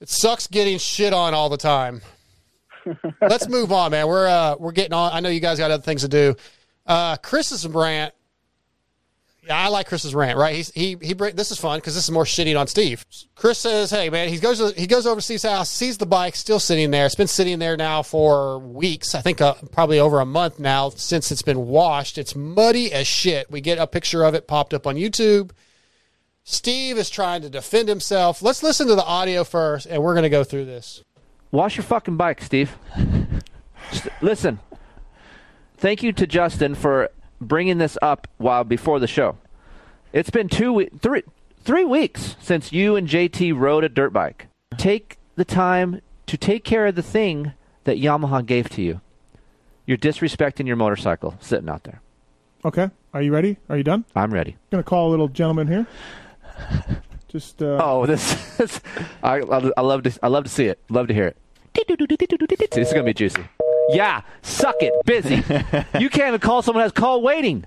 It 0.00 0.08
sucks 0.10 0.46
getting 0.48 0.78
shit 0.78 1.12
on 1.12 1.32
all 1.32 1.48
the 1.48 1.56
time. 1.56 2.02
Let's 3.20 3.48
move 3.48 3.72
on, 3.72 3.90
man. 3.90 4.06
We're 4.06 4.26
uh 4.26 4.56
we're 4.58 4.72
getting 4.72 4.92
on. 4.92 5.12
I 5.12 5.20
know 5.20 5.28
you 5.28 5.40
guys 5.40 5.58
got 5.58 5.70
other 5.70 5.82
things 5.82 6.02
to 6.02 6.08
do. 6.08 6.36
Uh, 6.86 7.16
Chris's 7.16 7.66
rant. 7.66 8.14
Yeah, 9.46 9.56
I 9.56 9.68
like 9.68 9.86
Chris's 9.86 10.14
rant. 10.14 10.38
Right? 10.38 10.56
He's, 10.56 10.70
he 10.72 10.96
he. 11.00 11.14
This 11.14 11.50
is 11.50 11.58
fun 11.58 11.78
because 11.78 11.94
this 11.94 12.04
is 12.04 12.10
more 12.10 12.24
shitting 12.24 12.58
on 12.58 12.66
Steve. 12.66 13.04
Chris 13.34 13.58
says, 13.58 13.90
"Hey, 13.90 14.10
man, 14.10 14.28
he 14.28 14.38
goes 14.38 14.74
he 14.74 14.86
goes 14.86 15.06
over 15.06 15.16
to 15.16 15.22
Steve's 15.22 15.42
house, 15.42 15.70
sees 15.70 15.98
the 15.98 16.06
bike 16.06 16.36
still 16.36 16.58
sitting 16.58 16.90
there. 16.90 17.06
It's 17.06 17.14
been 17.14 17.26
sitting 17.26 17.58
there 17.58 17.76
now 17.76 18.02
for 18.02 18.58
weeks. 18.58 19.14
I 19.14 19.20
think 19.20 19.40
uh, 19.40 19.54
probably 19.72 20.00
over 20.00 20.20
a 20.20 20.26
month 20.26 20.58
now 20.58 20.90
since 20.90 21.30
it's 21.30 21.42
been 21.42 21.66
washed. 21.66 22.18
It's 22.18 22.34
muddy 22.34 22.92
as 22.92 23.06
shit. 23.06 23.50
We 23.50 23.60
get 23.60 23.78
a 23.78 23.86
picture 23.86 24.24
of 24.24 24.34
it 24.34 24.46
popped 24.46 24.74
up 24.74 24.86
on 24.86 24.96
YouTube. 24.96 25.50
Steve 26.50 26.96
is 26.96 27.10
trying 27.10 27.42
to 27.42 27.50
defend 27.50 27.90
himself. 27.90 28.40
Let's 28.40 28.62
listen 28.62 28.86
to 28.86 28.94
the 28.94 29.04
audio 29.04 29.44
first, 29.44 29.84
and 29.84 30.02
we're 30.02 30.14
going 30.14 30.22
to 30.22 30.30
go 30.30 30.44
through 30.44 30.64
this. 30.64 31.04
Wash 31.50 31.76
your 31.76 31.84
fucking 31.84 32.16
bike, 32.16 32.42
Steve. 32.42 32.76
Listen. 34.20 34.60
Thank 35.76 36.02
you 36.02 36.12
to 36.12 36.26
Justin 36.26 36.74
for 36.74 37.08
bringing 37.40 37.78
this 37.78 37.96
up 38.02 38.26
while 38.36 38.64
before 38.64 38.98
the 38.98 39.06
show. 39.06 39.38
It's 40.12 40.30
been 40.30 40.48
two 40.48 40.72
we- 40.72 40.90
three 41.00 41.22
three 41.62 41.84
weeks 41.84 42.34
since 42.40 42.72
you 42.72 42.96
and 42.96 43.06
JT 43.08 43.56
rode 43.58 43.84
a 43.84 43.88
dirt 43.88 44.12
bike. 44.12 44.48
Take 44.76 45.18
the 45.36 45.44
time 45.44 46.00
to 46.26 46.36
take 46.36 46.64
care 46.64 46.86
of 46.86 46.94
the 46.96 47.02
thing 47.02 47.52
that 47.84 47.98
Yamaha 47.98 48.44
gave 48.44 48.68
to 48.70 48.82
you. 48.82 49.00
You're 49.86 49.98
disrespecting 49.98 50.66
your 50.66 50.76
motorcycle 50.76 51.34
sitting 51.40 51.68
out 51.68 51.84
there. 51.84 52.02
okay, 52.64 52.90
are 53.14 53.22
you 53.22 53.32
ready? 53.32 53.56
Are 53.68 53.76
you 53.76 53.84
done? 53.84 54.04
I'm 54.16 54.32
ready. 54.34 54.56
gonna 54.70 54.82
call 54.82 55.08
a 55.08 55.10
little 55.10 55.28
gentleman 55.28 55.68
here. 55.68 55.86
Just 57.28 57.62
uh, 57.62 57.78
Oh, 57.82 58.06
this 58.06 58.60
is, 58.60 58.80
I, 59.22 59.40
I 59.40 59.70
I 59.76 59.80
love 59.82 60.02
to 60.04 60.18
I 60.22 60.28
love 60.28 60.44
to 60.44 60.50
see 60.50 60.66
it. 60.66 60.80
Love 60.88 61.08
to 61.08 61.14
hear 61.14 61.26
it. 61.26 61.36
This 61.74 62.88
is 62.88 62.92
gonna 62.92 63.04
be 63.04 63.14
juicy. 63.14 63.44
Yeah, 63.90 64.22
suck 64.42 64.76
it, 64.80 64.92
busy. 65.04 65.36
you 65.98 66.10
can't 66.10 66.28
even 66.28 66.40
call 66.40 66.62
someone 66.62 66.80
who 66.80 66.84
has 66.84 66.92
call 66.92 67.22
waiting. 67.22 67.64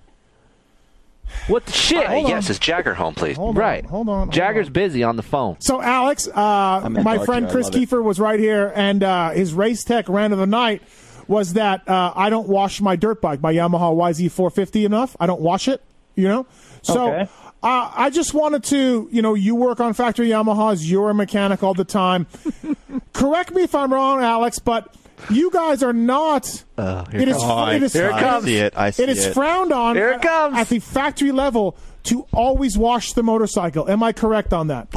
What 1.47 1.65
the 1.65 1.71
shit? 1.71 2.05
Hold 2.05 2.25
on. 2.25 2.29
yes, 2.29 2.49
is 2.49 2.59
Jagger 2.59 2.93
home, 2.93 3.15
please? 3.15 3.37
Hold 3.37 3.55
on, 3.55 3.61
right. 3.61 3.85
hold 3.85 4.09
on, 4.09 4.19
hold 4.23 4.33
Jagger's 4.33 4.69
busy 4.69 5.03
on 5.03 5.15
the 5.15 5.23
phone. 5.23 5.55
So, 5.61 5.81
Alex, 5.81 6.27
uh, 6.27 6.87
my 6.89 7.23
friend 7.25 7.49
Chris 7.49 7.67
love 7.67 7.75
it. 7.75 7.79
Keefer 7.79 8.03
was 8.03 8.19
right 8.19 8.39
here, 8.39 8.71
and 8.75 9.01
uh, 9.01 9.29
his 9.31 9.53
race 9.53 9.83
tech 9.83 10.09
rant 10.09 10.33
of 10.33 10.39
the 10.39 10.45
night 10.45 10.81
was 11.27 11.53
that 11.53 11.87
uh, 11.87 12.11
I 12.15 12.29
don't 12.29 12.49
wash 12.49 12.81
my 12.81 12.95
dirt 12.97 13.21
bike, 13.21 13.41
my 13.41 13.53
Yamaha 13.53 13.95
YZ450 13.95 14.85
enough. 14.85 15.15
I 15.19 15.25
don't 15.25 15.41
wash 15.41 15.67
it, 15.67 15.81
you 16.15 16.27
know? 16.27 16.45
So. 16.81 17.13
Okay. 17.13 17.31
Uh, 17.63 17.91
I 17.95 18.09
just 18.09 18.33
wanted 18.33 18.63
to, 18.65 19.07
you 19.11 19.21
know, 19.21 19.35
you 19.35 19.53
work 19.55 19.79
on 19.79 19.93
factory 19.93 20.29
Yamahas, 20.29 20.79
you're 20.81 21.11
a 21.11 21.13
mechanic 21.13 21.61
all 21.61 21.75
the 21.75 21.83
time. 21.85 22.25
Correct 23.13 23.53
me 23.53 23.61
if 23.63 23.75
I'm 23.75 23.93
wrong, 23.93 24.23
Alex, 24.23 24.57
but 24.57 24.95
you 25.29 25.51
guys 25.51 25.83
are 25.83 25.93
not. 25.93 26.63
Oh, 26.79 27.05
here 27.11 27.21
it 27.21 27.27
it 27.27 27.35
is. 27.35 27.37
comes. 27.37 27.75
it 27.75 27.83
is 27.83 27.93
Here 27.93 28.07
it 28.07 28.11
comes. 28.19 28.45
I 28.45 28.47
see 28.47 28.57
it. 28.57 28.73
I 28.75 28.89
see 28.89 29.03
it 29.03 29.09
is 29.09 29.25
it. 29.27 29.33
frowned 29.35 29.71
on. 29.71 29.95
Here 29.95 30.13
it 30.13 30.21
comes. 30.23 30.57
at 30.57 30.69
the 30.69 30.79
factory 30.79 31.31
level 31.31 31.77
to 32.05 32.25
always 32.33 32.77
wash 32.79 33.13
the 33.13 33.21
motorcycle. 33.21 33.87
Am 33.87 34.01
I 34.01 34.11
correct 34.11 34.53
on 34.53 34.67
that? 34.67 34.87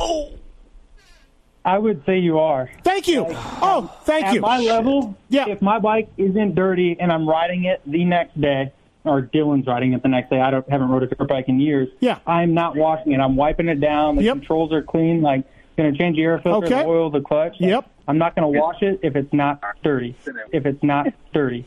I 1.66 1.78
would 1.78 2.04
say 2.06 2.18
you 2.18 2.38
are. 2.38 2.70
Thank 2.82 3.08
you. 3.08 3.26
oh, 3.28 3.90
thank 4.04 4.26
At 4.26 4.34
you. 4.34 4.40
my 4.40 4.58
level, 4.58 5.16
yeah. 5.28 5.48
if 5.48 5.62
my 5.62 5.78
bike 5.78 6.08
isn't 6.18 6.54
dirty 6.54 6.96
and 6.98 7.10
I'm 7.10 7.26
riding 7.28 7.64
it 7.64 7.80
the 7.86 8.04
next 8.04 8.38
day, 8.38 8.72
or 9.04 9.22
Dylan's 9.22 9.66
riding 9.66 9.92
it 9.92 10.02
the 10.02 10.08
next 10.08 10.30
day. 10.30 10.40
I 10.40 10.50
don't 10.50 10.68
haven't 10.68 10.88
rode 10.88 11.02
a 11.02 11.06
dirt 11.06 11.28
bike 11.28 11.44
in 11.48 11.60
years. 11.60 11.88
Yeah. 12.00 12.18
I'm 12.26 12.54
not 12.54 12.74
washing 12.76 13.12
it. 13.12 13.20
I'm 13.20 13.36
wiping 13.36 13.68
it 13.68 13.80
down. 13.80 14.16
The 14.16 14.22
Yep. 14.24 14.36
controls 14.38 14.72
are 14.72 14.82
clean. 14.82 15.20
Like 15.22 15.44
going 15.76 15.92
to 15.92 15.98
change 15.98 16.16
the 16.16 16.22
air 16.22 16.38
filter, 16.38 16.66
Okay. 16.66 16.82
the 16.82 16.88
oil, 16.88 17.10
the 17.10 17.20
clutch. 17.20 17.52
Like, 17.60 17.68
Yep. 17.70 17.90
I'm 18.08 18.18
not 18.18 18.34
going 18.36 18.52
to 18.52 18.58
wash 18.60 18.82
it 18.82 19.00
if 19.02 19.16
it's 19.16 19.32
not 19.32 19.60
dirty. 19.82 20.14
If 20.52 20.66
it's 20.66 20.82
not 20.82 21.06
dirty. 21.32 21.64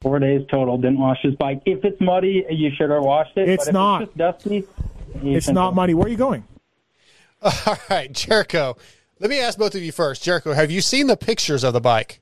Four 0.00 0.18
days 0.20 0.42
total. 0.50 0.78
Didn't 0.78 0.98
wash 0.98 1.18
his 1.22 1.34
bike. 1.34 1.60
If 1.66 1.84
it's 1.84 2.00
muddy, 2.00 2.44
you 2.50 2.70
should 2.76 2.90
have 2.90 3.02
washed 3.02 3.36
it. 3.36 3.48
It's 3.48 3.64
but 3.64 3.68
if 3.68 3.74
not. 3.74 4.02
It's 4.02 4.08
just 4.10 4.18
dusty. 4.18 4.64
It's 5.24 5.46
shouldn't 5.46 5.74
muddy. 5.74 5.94
Where 5.94 6.06
are 6.06 6.10
you 6.10 6.16
going? 6.16 6.44
All 7.42 7.76
right, 7.90 8.12
Jericho. 8.12 8.76
Let 9.20 9.30
me 9.30 9.40
ask 9.40 9.58
both 9.58 9.74
of 9.74 9.82
you 9.82 9.90
first. 9.92 10.22
Jericho, 10.22 10.52
have 10.52 10.70
you 10.70 10.80
seen 10.80 11.06
the 11.08 11.16
pictures 11.16 11.64
of 11.64 11.72
the 11.72 11.80
bike? 11.80 12.20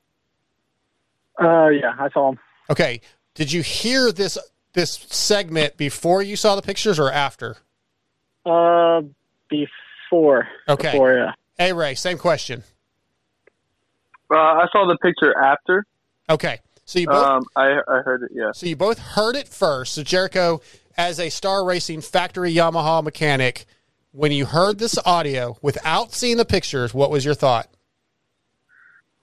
Uh, 1.41 1.68
yeah, 1.68 1.95
I 1.99 2.09
saw 2.12 2.30
him. 2.30 2.39
Okay. 2.70 3.01
Did 3.34 3.53
you 3.53 3.62
hear 3.62 4.12
this 4.12 4.39
this 4.72 4.93
segment 5.11 5.76
before 5.76 6.22
you 6.22 6.37
saw 6.37 6.57
the 6.57 6.62
pictures 6.62 6.99
or 6.99 7.11
after? 7.11 7.57
Uh, 8.45 9.03
before. 9.49 10.49
Okay. 10.68 10.93
Before, 10.93 11.14
yeah. 11.14 11.32
Hey 11.59 11.72
Ray, 11.72 11.95
same 11.95 12.18
question. 12.18 12.62
Uh, 14.30 14.37
I 14.37 14.66
saw 14.72 14.87
the 14.87 14.97
picture 15.03 15.39
after. 15.39 15.84
Okay. 16.28 16.61
So 16.84 16.99
you 16.99 17.07
both 17.07 17.26
Um, 17.26 17.45
I 17.57 17.80
I 17.89 18.01
heard 18.01 18.22
it. 18.22 18.30
Yeah. 18.34 18.53
So 18.53 18.66
you 18.66 18.76
both 18.76 18.99
heard 18.99 19.37
it 19.37 19.49
first. 19.49 19.95
So 19.95 20.03
Jericho, 20.03 20.61
as 20.97 21.20
a 21.20 21.28
Star 21.28 21.64
Racing 21.64 22.01
factory 22.01 22.55
Yamaha 22.55 23.03
mechanic, 23.03 23.66
when 24.12 24.32
you 24.32 24.47
heard 24.47 24.78
this 24.78 24.99
audio 25.05 25.59
without 25.61 26.12
seeing 26.12 26.37
the 26.39 26.45
pictures, 26.45 26.95
what 26.95 27.11
was 27.11 27.24
your 27.24 27.34
thought? 27.34 27.68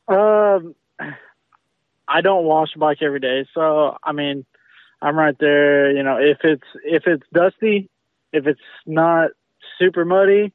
Um, 0.08 0.76
I 2.14 2.22
don't 2.22 2.46
wash 2.46 2.70
a 2.76 2.80
bike 2.80 3.00
every 3.02 3.20
day, 3.20 3.48
so 3.56 3.98
I 4.04 4.12
mean, 4.12 4.46
I'm 5.02 5.18
right 5.18 5.36
there. 5.40 5.92
You 5.92 6.04
know, 6.04 6.18
if 6.18 6.38
it's 6.44 6.64
if 6.86 7.04
it's 7.08 7.24
dusty, 7.34 7.90
if 8.32 8.46
it's 8.46 8.62
not 8.86 9.32
super 9.80 10.06
muddy, 10.06 10.54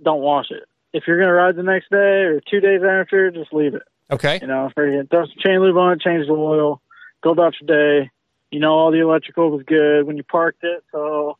don't 0.00 0.22
wash 0.22 0.52
it. 0.52 0.62
If 0.92 1.04
you're 1.08 1.18
gonna 1.18 1.32
ride 1.32 1.56
the 1.56 1.64
next 1.64 1.90
day 1.90 1.96
or 1.96 2.40
two 2.40 2.60
days 2.60 2.82
after, 2.88 3.32
just 3.32 3.52
leave 3.52 3.74
it. 3.74 3.82
Okay. 4.08 4.38
You 4.40 4.46
know, 4.46 4.70
freaking 4.78 5.10
throw 5.10 5.26
some 5.26 5.34
chain 5.44 5.60
lube 5.60 5.76
on 5.76 5.94
it, 5.94 6.00
change 6.00 6.28
the 6.28 6.32
oil, 6.32 6.80
go 7.22 7.30
about 7.30 7.54
your 7.60 7.66
day. 7.66 8.10
You 8.52 8.60
know, 8.60 8.72
all 8.72 8.92
the 8.92 9.00
electrical 9.00 9.50
was 9.50 9.64
good 9.66 10.06
when 10.06 10.16
you 10.16 10.22
parked 10.22 10.62
it, 10.62 10.84
so 10.92 11.36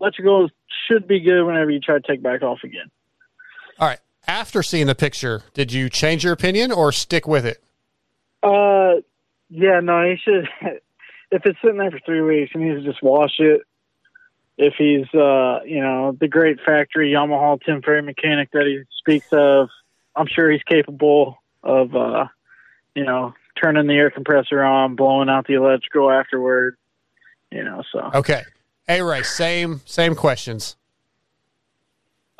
electrical 0.00 0.50
should 0.86 1.08
be 1.08 1.18
good 1.18 1.44
whenever 1.44 1.70
you 1.70 1.80
try 1.80 1.96
to 1.98 2.06
take 2.06 2.22
back 2.22 2.42
off 2.42 2.60
again. 2.62 2.90
All 3.80 3.88
right. 3.88 3.98
After 4.28 4.62
seeing 4.62 4.86
the 4.86 4.94
picture, 4.94 5.42
did 5.52 5.72
you 5.72 5.90
change 5.90 6.22
your 6.22 6.32
opinion 6.32 6.70
or 6.70 6.92
stick 6.92 7.26
with 7.26 7.44
it? 7.44 7.62
Uh, 8.42 9.00
yeah, 9.50 9.80
no, 9.80 10.04
he 10.04 10.16
should. 10.22 10.48
If 11.30 11.44
it's 11.44 11.58
sitting 11.60 11.76
there 11.76 11.90
for 11.90 12.00
three 12.06 12.22
weeks, 12.22 12.52
he 12.54 12.58
needs 12.58 12.82
to 12.82 12.90
just 12.90 13.02
wash 13.02 13.38
it. 13.38 13.60
If 14.56 14.72
he's, 14.78 15.04
uh, 15.12 15.60
you 15.62 15.82
know, 15.82 16.16
the 16.18 16.26
great 16.26 16.58
factory 16.64 17.12
Yamaha 17.12 17.60
temporary 17.60 18.00
mechanic 18.00 18.50
that 18.52 18.64
he 18.64 18.84
speaks 18.98 19.26
of, 19.30 19.68
I'm 20.16 20.26
sure 20.26 20.50
he's 20.50 20.62
capable 20.62 21.36
of, 21.62 21.94
uh, 21.94 22.28
you 22.94 23.04
know, 23.04 23.34
turning 23.62 23.86
the 23.86 23.92
air 23.92 24.10
compressor 24.10 24.62
on, 24.62 24.96
blowing 24.96 25.28
out 25.28 25.46
the 25.46 25.54
electrical 25.54 26.10
afterward. 26.10 26.78
You 27.52 27.64
know, 27.64 27.82
so 27.92 28.10
Okay. 28.14 28.42
Hey 28.86 29.02
Ray, 29.02 29.22
same 29.22 29.82
same 29.84 30.14
questions. 30.14 30.76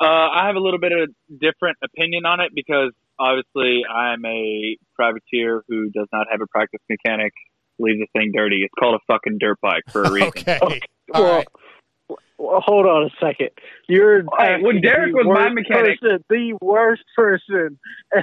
Uh, 0.01 0.05
I 0.05 0.47
have 0.47 0.55
a 0.55 0.59
little 0.59 0.79
bit 0.79 0.93
of 0.93 1.09
different 1.39 1.77
opinion 1.83 2.25
on 2.25 2.39
it 2.39 2.53
because 2.55 2.91
obviously 3.19 3.81
I'm 3.85 4.25
a 4.25 4.77
privateer 4.95 5.63
who 5.67 5.89
does 5.89 6.07
not 6.13 6.27
have 6.31 6.41
a 6.41 6.47
practice 6.47 6.81
mechanic 6.89 7.33
leave 7.79 7.99
the 7.99 8.07
thing 8.17 8.31
dirty. 8.33 8.61
It's 8.63 8.73
called 8.79 8.95
a 8.95 9.13
fucking 9.13 9.37
dirt 9.39 9.57
bike 9.61 9.83
for 9.89 10.03
a 10.03 10.11
reason. 10.13 10.31
Okay. 10.47 10.81
well, 11.13 11.43
well, 12.39 12.61
hold 12.61 12.85
on 12.85 13.03
a 13.03 13.09
second. 13.19 13.49
You're 13.87 14.23
Hey, 14.37 14.61
when 14.61 14.81
Derek 14.81 15.11
the 15.11 15.17
was 15.17 15.25
my 15.27 15.43
worst 15.43 15.55
mechanic- 15.55 15.99
person, 15.99 16.23
the 16.29 16.57
worst 16.61 17.03
person 17.15 17.77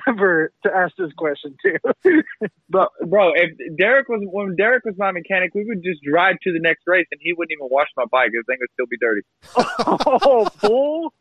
ever 0.09 0.51
to 0.65 0.75
ask 0.75 0.95
this 0.97 1.13
question 1.17 1.55
to. 1.65 2.23
Bro, 2.71 2.87
bro, 3.07 3.33
if 3.35 3.77
Derek 3.79 4.09
was 4.09 4.23
when 4.25 4.57
Derek 4.57 4.85
was 4.85 4.95
my 4.99 5.13
mechanic, 5.13 5.55
we 5.55 5.65
would 5.65 5.83
just 5.85 6.01
drive 6.03 6.37
to 6.43 6.53
the 6.53 6.59
next 6.61 6.83
race, 6.87 7.07
and 7.13 7.21
he 7.23 7.33
wouldn't 7.33 7.53
even 7.53 7.69
wash 7.71 7.89
my 7.97 8.05
bike. 8.11 8.31
His 8.35 8.43
thing 8.49 8.57
would 8.59 8.71
still 8.73 8.87
be 8.91 8.97
dirty. 8.99 9.23
oh, 10.27 10.49
bull 10.61 11.13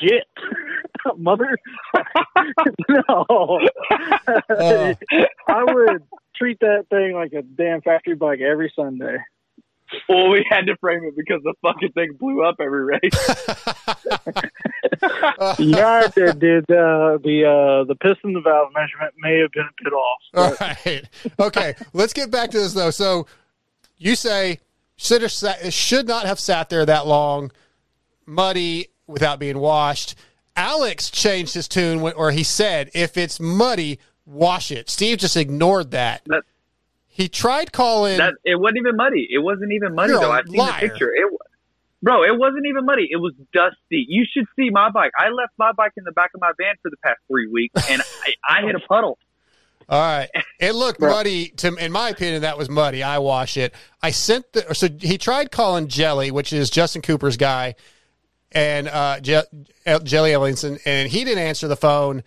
shit, 0.00 0.24
mother. 1.16 1.56
no, 2.88 3.60
Uh. 4.50 4.94
I 5.48 5.64
would 5.64 6.02
treat 6.36 6.60
that 6.60 6.86
thing 6.90 7.14
like 7.14 7.32
a 7.32 7.42
damn 7.42 7.80
factory 7.82 8.14
bike 8.14 8.40
every 8.40 8.72
Sunday. 8.74 9.18
Well, 10.08 10.28
we 10.30 10.46
had 10.48 10.66
to 10.66 10.76
frame 10.76 11.02
it 11.04 11.14
because 11.16 11.42
the 11.42 11.52
fucking 11.62 11.90
thing 11.92 12.12
blew 12.18 12.44
up 12.44 12.56
every 12.60 12.84
race. 12.84 13.00
yeah, 15.58 16.04
it 16.04 16.14
did. 16.14 16.38
did 16.38 16.64
uh, 16.70 17.18
the 17.22 17.44
uh, 17.44 17.84
the 17.84 17.96
piston 18.00 18.40
valve 18.42 18.70
measurement 18.72 19.14
may 19.18 19.38
have 19.40 19.50
been 19.52 19.64
a 19.64 19.82
bit 19.82 19.92
off. 19.92 20.20
All 20.34 20.54
right. 20.60 21.02
Okay. 21.40 21.74
Let's 21.92 22.12
get 22.12 22.30
back 22.30 22.50
to 22.52 22.58
this 22.58 22.72
though. 22.72 22.90
So 22.90 23.26
you 23.98 24.14
say 24.14 24.60
should 24.96 25.22
have 25.22 25.32
sat, 25.32 25.72
should 25.72 26.06
not 26.06 26.24
have 26.26 26.38
sat 26.38 26.68
there 26.70 26.86
that 26.86 27.06
long, 27.08 27.50
muddy 28.26 28.88
without 29.10 29.38
being 29.38 29.58
washed. 29.58 30.14
Alex 30.56 31.10
changed 31.10 31.54
his 31.54 31.68
tune 31.68 32.00
when- 32.00 32.14
or 32.14 32.30
he 32.30 32.42
said, 32.42 32.90
"If 32.94 33.16
it's 33.16 33.38
muddy, 33.40 33.98
wash 34.26 34.70
it." 34.70 34.90
Steve 34.90 35.18
just 35.18 35.36
ignored 35.36 35.90
that. 35.92 36.22
He 37.08 37.28
tried 37.28 37.72
calling. 37.72 38.18
That 38.18 38.34
it 38.44 38.56
wasn't 38.58 38.78
even 38.78 38.96
muddy. 38.96 39.28
It 39.30 39.38
wasn't 39.38 39.72
even 39.72 39.94
muddy 39.94 40.12
though. 40.12 40.30
I've 40.30 40.46
seen 40.48 40.56
the 40.64 40.72
picture. 40.72 41.12
It, 41.14 41.30
bro, 42.02 42.22
it 42.24 42.38
wasn't 42.38 42.66
even 42.66 42.84
muddy. 42.86 43.08
It 43.10 43.16
was 43.16 43.34
dusty. 43.52 44.06
You 44.08 44.24
should 44.30 44.46
see 44.56 44.70
my 44.70 44.90
bike. 44.90 45.12
I 45.18 45.28
left 45.30 45.52
my 45.58 45.72
bike 45.72 45.92
in 45.96 46.04
the 46.04 46.12
back 46.12 46.30
of 46.34 46.40
my 46.40 46.52
van 46.58 46.74
for 46.82 46.90
the 46.90 46.96
past 46.98 47.18
three 47.28 47.46
weeks, 47.46 47.90
and 47.90 48.00
I, 48.48 48.58
I 48.58 48.62
hit 48.62 48.74
a 48.74 48.80
puddle. 48.80 49.18
All 49.88 50.00
right. 50.00 50.28
It 50.60 50.74
looked 50.76 51.00
muddy 51.00 51.48
to 51.56 51.74
in 51.74 51.90
my 51.90 52.10
opinion 52.10 52.42
that 52.42 52.56
was 52.56 52.68
muddy. 52.70 53.02
I 53.02 53.18
wash 53.18 53.56
it. 53.56 53.74
I 54.02 54.12
sent 54.12 54.52
the 54.52 54.72
so 54.74 54.88
he 55.00 55.18
tried 55.18 55.50
calling 55.50 55.88
Jelly, 55.88 56.30
which 56.30 56.52
is 56.52 56.70
Justin 56.70 57.02
Cooper's 57.02 57.36
guy, 57.36 57.74
and 58.52 58.88
uh 58.88 59.20
Je- 59.20 59.42
Jelly 60.02 60.32
Ellinson 60.32 60.78
and 60.84 61.08
he 61.10 61.24
didn't 61.24 61.44
answer 61.44 61.68
the 61.68 61.76
phone, 61.76 62.22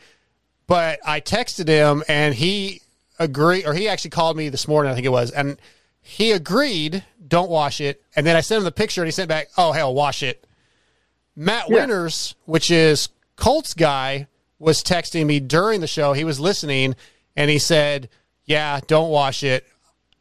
but 0.67 0.99
I 1.05 1.19
texted 1.21 1.67
him 1.67 2.03
and 2.07 2.33
he 2.33 2.81
agreed 3.19 3.65
or 3.65 3.73
he 3.73 3.87
actually 3.87 4.11
called 4.11 4.37
me 4.37 4.49
this 4.49 4.67
morning, 4.67 4.91
I 4.91 4.95
think 4.95 5.05
it 5.05 5.09
was, 5.11 5.31
and 5.31 5.57
he 6.01 6.31
agreed, 6.31 7.03
don't 7.27 7.49
wash 7.49 7.79
it. 7.81 8.03
And 8.15 8.25
then 8.25 8.35
I 8.35 8.41
sent 8.41 8.59
him 8.59 8.63
the 8.65 8.71
picture 8.71 9.01
and 9.01 9.07
he 9.07 9.11
sent 9.11 9.29
back, 9.29 9.49
"Oh 9.57 9.71
hell, 9.71 9.93
wash 9.93 10.21
it." 10.21 10.45
Matt 11.35 11.69
Yeah. 11.69 11.75
Winters, 11.75 12.35
which 12.45 12.69
is 12.69 13.09
Colts 13.35 13.73
guy, 13.73 14.27
was 14.59 14.83
texting 14.83 15.25
me 15.25 15.39
during 15.39 15.81
the 15.81 15.87
show. 15.87 16.13
He 16.13 16.23
was 16.23 16.39
listening 16.39 16.95
and 17.35 17.49
he 17.49 17.57
said, 17.59 18.09
"Yeah, 18.45 18.79
don't 18.85 19.09
wash 19.09 19.43
it." 19.43 19.65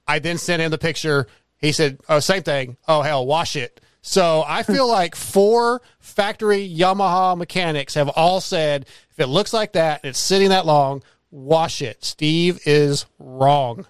I 0.09 0.19
then 0.20 0.39
sent 0.39 0.62
him 0.62 0.70
the 0.70 0.79
picture. 0.79 1.27
He 1.59 1.73
said, 1.73 1.99
"Oh, 2.09 2.20
same 2.20 2.43
thing. 2.43 2.77
Oh 2.89 3.03
hell, 3.03 3.27
wash 3.27 3.57
it." 3.57 3.81
So 4.03 4.45
I 4.47 4.62
feel 4.62 4.87
like 5.01 5.15
four 5.15 5.81
factory 6.01 6.69
Yamaha 6.69 7.37
mechanics 7.37 7.95
have 7.95 8.09
all 8.11 8.41
said, 8.41 8.87
if 9.11 9.20
it 9.20 9.27
looks 9.27 9.53
like 9.53 9.73
that 9.73 10.01
and 10.03 10.11
it's 10.11 10.19
sitting 10.19 10.51
that 10.51 10.66
long, 10.66 11.03
wash 11.31 11.81
it. 11.81 12.05
Steve 12.05 12.61
is 12.66 13.07
wrong. 13.19 13.87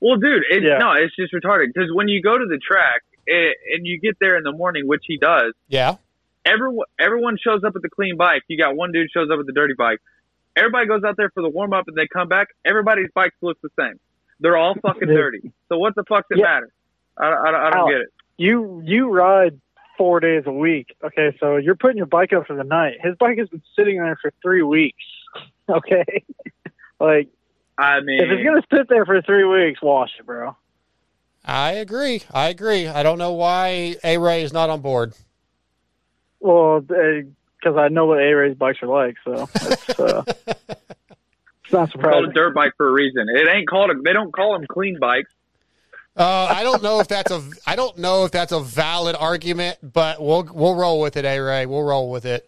Well, 0.00 0.16
dude, 0.16 0.44
it, 0.50 0.62
Yeah. 0.62 0.78
no, 0.78 0.92
it's 0.92 1.14
just 1.14 1.32
retarded. 1.34 1.66
Because 1.74 1.90
when 1.92 2.08
you 2.08 2.22
go 2.22 2.38
to 2.38 2.46
the 2.46 2.58
track 2.58 3.02
eh, 3.28 3.50
and 3.74 3.86
you 3.86 4.00
get 4.00 4.16
there 4.20 4.36
in 4.38 4.44
the 4.44 4.52
morning, 4.52 4.86
which 4.86 5.02
he 5.06 5.18
does, 5.18 5.52
Yeah. 5.68 5.96
everyone 6.46 6.86
everyone 6.98 7.36
shows 7.42 7.62
up 7.64 7.74
with 7.74 7.82
the 7.82 7.90
clean 7.90 8.16
bike. 8.16 8.42
You 8.48 8.56
got 8.56 8.74
one 8.76 8.92
dude 8.92 9.10
shows 9.10 9.28
up 9.30 9.36
with 9.38 9.46
the 9.46 9.52
dirty 9.52 9.74
bike. 9.74 9.98
Everybody 10.56 10.86
goes 10.86 11.04
out 11.04 11.16
there 11.16 11.30
for 11.30 11.42
the 11.42 11.48
warm 11.50 11.72
up 11.72 11.86
and 11.88 11.96
they 11.96 12.06
come 12.06 12.28
back. 12.28 12.48
Everybody's 12.64 13.10
bikes 13.14 13.36
look 13.42 13.60
the 13.62 13.68
same. 13.78 14.00
They're 14.40 14.56
all 14.56 14.74
fucking 14.80 15.08
dirty. 15.08 15.52
So 15.68 15.78
what 15.78 15.94
the 15.94 16.04
fuck 16.08 16.28
does 16.28 16.38
it 16.38 16.42
Yeah. 16.42 16.46
matter? 16.54 16.70
I, 17.18 17.26
I, 17.26 17.48
I 17.68 17.70
don't 17.70 17.80
Al, 17.80 17.88
get 17.88 17.96
it. 18.00 18.08
You 18.40 18.80
you 18.86 19.10
ride 19.10 19.60
four 19.98 20.18
days 20.18 20.44
a 20.46 20.52
week. 20.52 20.96
Okay, 21.04 21.36
so 21.40 21.56
you're 21.56 21.74
putting 21.74 21.98
your 21.98 22.06
bike 22.06 22.32
up 22.32 22.46
for 22.46 22.56
the 22.56 22.64
night. 22.64 22.94
His 23.02 23.14
bike 23.16 23.36
has 23.36 23.50
been 23.50 23.60
sitting 23.76 23.98
there 23.98 24.16
for 24.20 24.32
three 24.42 24.62
weeks. 24.62 25.04
Okay, 25.68 26.24
like 27.00 27.28
I 27.78 28.00
mean, 28.00 28.20
if 28.20 28.28
it's 28.28 28.42
gonna 28.42 28.64
sit 28.74 28.88
there 28.88 29.06
for 29.06 29.22
three 29.22 29.44
weeks, 29.44 29.80
wash 29.80 30.10
it, 30.18 30.26
bro. 30.26 30.56
I 31.44 31.74
agree. 31.74 32.22
I 32.32 32.48
agree. 32.48 32.88
I 32.88 33.04
don't 33.04 33.18
know 33.18 33.34
why 33.34 33.94
A 34.02 34.18
Ray 34.18 34.42
is 34.42 34.52
not 34.52 34.68
on 34.68 34.80
board. 34.80 35.12
Well, 36.40 36.80
because 36.80 37.76
I 37.76 37.86
know 37.86 38.06
what 38.06 38.18
A 38.18 38.32
Ray's 38.32 38.56
bikes 38.56 38.82
are 38.82 38.88
like, 38.88 39.14
so 39.22 39.48
it's, 39.54 40.00
uh, 40.00 40.24
it's 40.26 40.46
not 40.48 40.74
it's 40.74 41.72
called 41.72 41.88
a 41.88 41.90
surprising. 41.92 42.32
dirt 42.32 42.52
bike 42.52 42.72
for 42.76 42.88
a 42.88 42.92
reason. 42.92 43.28
It 43.32 43.46
ain't 43.46 43.68
called. 43.68 43.92
A, 43.92 43.94
they 44.02 44.12
don't 44.12 44.32
call 44.32 44.58
them 44.58 44.66
clean 44.68 44.98
bikes. 44.98 45.30
Uh, 46.20 46.48
I 46.50 46.64
don't 46.64 46.82
know 46.82 47.00
if 47.00 47.08
that's 47.08 47.32
a 47.32 47.42
I 47.66 47.76
don't 47.76 47.96
know 47.96 48.26
if 48.26 48.30
that's 48.30 48.52
a 48.52 48.60
valid 48.60 49.16
argument, 49.18 49.78
but 49.82 50.20
we'll 50.20 50.46
we'll 50.52 50.74
roll 50.74 51.00
with 51.00 51.16
it, 51.16 51.24
A 51.24 51.40
Ray. 51.40 51.64
We'll 51.64 51.82
roll 51.82 52.10
with 52.10 52.26
it. 52.26 52.46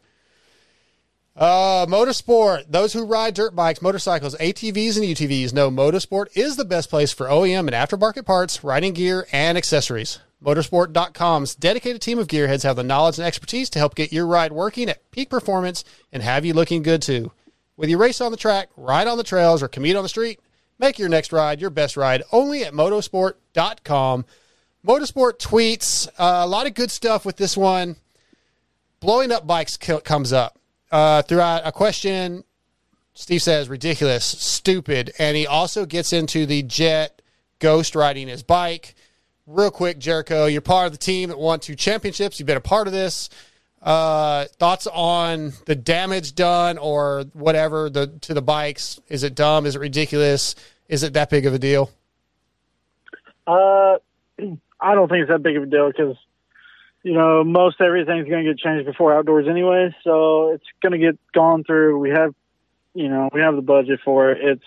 Uh, 1.35 1.87
MotoSport. 1.87 2.65
Those 2.69 2.93
who 2.93 3.07
ride 3.07 3.33
dirt 3.33 3.57
bikes, 3.57 3.81
motorcycles, 3.81 4.37
ATVs, 4.37 4.99
and 4.99 5.07
UTVs 5.07 5.55
know 5.55 5.71
MotoSport 5.71 6.27
is 6.37 6.57
the 6.57 6.67
best 6.67 6.91
place 6.91 7.15
for 7.15 7.29
OEM 7.29 7.61
and 7.61 7.71
aftermarket 7.71 8.27
parts, 8.27 8.63
riding 8.63 8.93
gear, 8.93 9.27
and 9.33 9.57
accessories. 9.57 10.19
MotoSport.com's 10.45 11.55
dedicated 11.55 12.03
team 12.03 12.19
of 12.19 12.27
gearheads 12.27 12.65
have 12.65 12.77
the 12.77 12.83
knowledge 12.83 13.17
and 13.17 13.27
expertise 13.27 13.71
to 13.71 13.79
help 13.79 13.95
get 13.95 14.13
your 14.13 14.27
ride 14.27 14.53
working 14.53 14.91
at 14.91 15.11
peak 15.13 15.31
performance 15.31 15.83
and 16.13 16.23
have 16.23 16.45
you 16.45 16.53
looking 16.53 16.83
good 16.83 17.01
too. 17.01 17.33
Whether 17.77 17.93
you 17.93 17.97
race 17.97 18.21
on 18.21 18.33
the 18.33 18.37
track, 18.37 18.69
ride 18.77 19.07
on 19.07 19.17
the 19.17 19.25
trails, 19.25 19.63
or 19.63 19.69
commute 19.69 19.97
on 19.97 20.03
the 20.03 20.11
street, 20.11 20.41
make 20.83 20.99
your 20.99 21.09
next 21.09 21.33
ride 21.33 21.61
your 21.61 21.71
best 21.71 21.97
ride 21.97 22.23
only 22.33 22.65
at 22.65 22.75
motosport.com. 22.75 24.25
MotoSport 24.85 25.39
tweets 25.39 26.09
uh, 26.19 26.43
a 26.45 26.47
lot 26.47 26.67
of 26.67 26.75
good 26.75 26.91
stuff 26.91 27.25
with 27.25 27.37
this 27.37 27.57
one. 27.57 27.97
Blowing 28.99 29.31
up 29.31 29.47
bikes 29.47 29.77
co- 29.77 30.01
comes 30.01 30.33
up 30.33 30.59
uh, 30.91 31.23
throughout 31.23 31.63
a 31.65 31.71
question. 31.71 32.43
Steve 33.15 33.43
says 33.43 33.69
ridiculous, 33.69 34.25
stupid, 34.25 35.13
and 35.19 35.37
he 35.37 35.47
also 35.47 35.87
gets 35.87 36.13
into 36.13 36.47
the 36.47 36.63
Jett 36.65 37.23
ghost 37.61 37.95
riding 37.95 38.27
his 38.27 38.43
bike. 38.43 38.95
Real 39.47 39.71
quick, 39.71 39.99
Jericho, 39.99 40.47
you're 40.47 40.61
part 40.61 40.87
of 40.87 40.93
the 40.93 40.99
team 40.99 41.29
that 41.29 41.39
won 41.39 41.61
two 41.61 41.77
championships. 41.77 42.41
You've 42.41 42.47
been 42.47 42.57
a 42.57 42.61
part 42.61 42.89
of 42.89 42.93
this. 42.93 43.29
Uh, 43.83 44.47
thoughts 44.59 44.87
on 44.87 45.53
the 45.67 45.75
damage 45.75 46.35
done 46.37 46.79
or 46.79 47.25
whatever 47.33 47.91
the 47.91 48.07
to 48.21 48.33
the 48.33 48.43
bikes? 48.43 49.01
Is 49.09 49.25
it 49.25 49.35
dumb? 49.35 49.67
Is 49.67 49.75
it 49.75 49.81
ridiculous? 49.81 50.55
Is 50.89 51.03
it 51.03 51.15
that 51.15 51.31
big 51.31 51.47
of 51.47 51.55
a 51.55 51.59
deal? 51.59 51.91
Uh, 53.47 53.97
I 54.81 54.95
don't 54.95 55.09
think 55.09 55.23
it's 55.23 55.31
that 55.31 55.43
big 55.43 55.57
of 55.57 55.63
a 55.63 55.67
deal 55.67 55.89
because, 55.89 56.17
you 57.03 57.15
know, 57.15 57.45
most 57.45 57.81
everything's 57.81 58.29
going 58.29 58.45
to 58.45 58.51
get 58.53 58.59
changed 58.59 58.87
before 58.87 59.15
outdoors 59.15 59.47
anyway. 59.49 59.95
So 60.03 60.53
it's 60.53 60.65
going 60.83 60.93
to 60.93 60.99
get 60.99 61.19
gone 61.33 61.65
through. 61.65 61.99
We 61.99 62.11
have, 62.11 62.35
you 62.95 63.09
know, 63.09 63.29
we 63.33 63.41
have 63.41 63.55
the 63.55 63.63
budget 63.63 64.01
for 64.05 64.33
it. 64.33 64.39
It's, 64.43 64.65